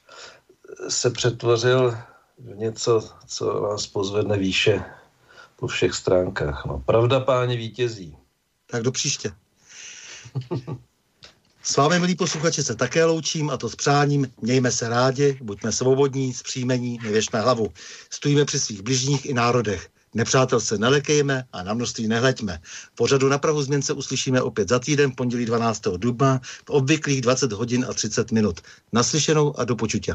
se 0.88 1.10
přetvořil 1.10 1.98
v 2.38 2.56
něco, 2.56 3.08
co 3.26 3.60
vás 3.60 3.86
pozvedne 3.86 4.38
výše 4.38 4.84
po 5.56 5.66
všech 5.66 5.94
stránkách. 5.94 6.64
No, 6.66 6.78
pravda, 6.86 7.20
páni, 7.20 7.56
vítězí. 7.56 8.16
Tak 8.66 8.82
do 8.82 8.92
příště. 8.92 9.32
S 11.62 11.76
vámi, 11.76 11.98
milí 11.98 12.16
posluchači, 12.16 12.62
se 12.62 12.74
také 12.74 13.04
loučím 13.04 13.50
a 13.50 13.56
to 13.56 13.68
s 13.68 13.76
přáním. 13.76 14.32
Mějme 14.40 14.72
se 14.72 14.88
rádi, 14.88 15.38
buďme 15.42 15.72
svobodní, 15.72 16.34
zpříjmení, 16.34 16.98
nevěšme 17.02 17.40
hlavu. 17.40 17.72
Stojíme 18.10 18.44
při 18.44 18.60
svých 18.60 18.82
bližních 18.82 19.26
i 19.26 19.34
národech. 19.34 19.88
Nepřátel 20.14 20.60
se 20.60 20.78
nelekejme 20.78 21.44
a 21.52 21.62
na 21.62 21.74
množství 21.74 22.08
nehleďme. 22.08 22.58
Pořadu 22.94 23.28
na 23.28 23.38
Prahu 23.38 23.62
změn 23.62 23.82
se 23.82 23.92
uslyšíme 23.92 24.42
opět 24.42 24.68
za 24.68 24.78
týden, 24.78 25.12
pondělí 25.16 25.46
12. 25.46 25.82
dubna, 25.96 26.40
v 26.66 26.70
obvyklých 26.70 27.20
20 27.20 27.52
hodin 27.52 27.86
a 27.88 27.92
30 27.92 28.32
minut. 28.32 28.60
Naslyšenou 28.92 29.58
a 29.58 29.64
do 29.64 29.76
počutě. 29.76 30.14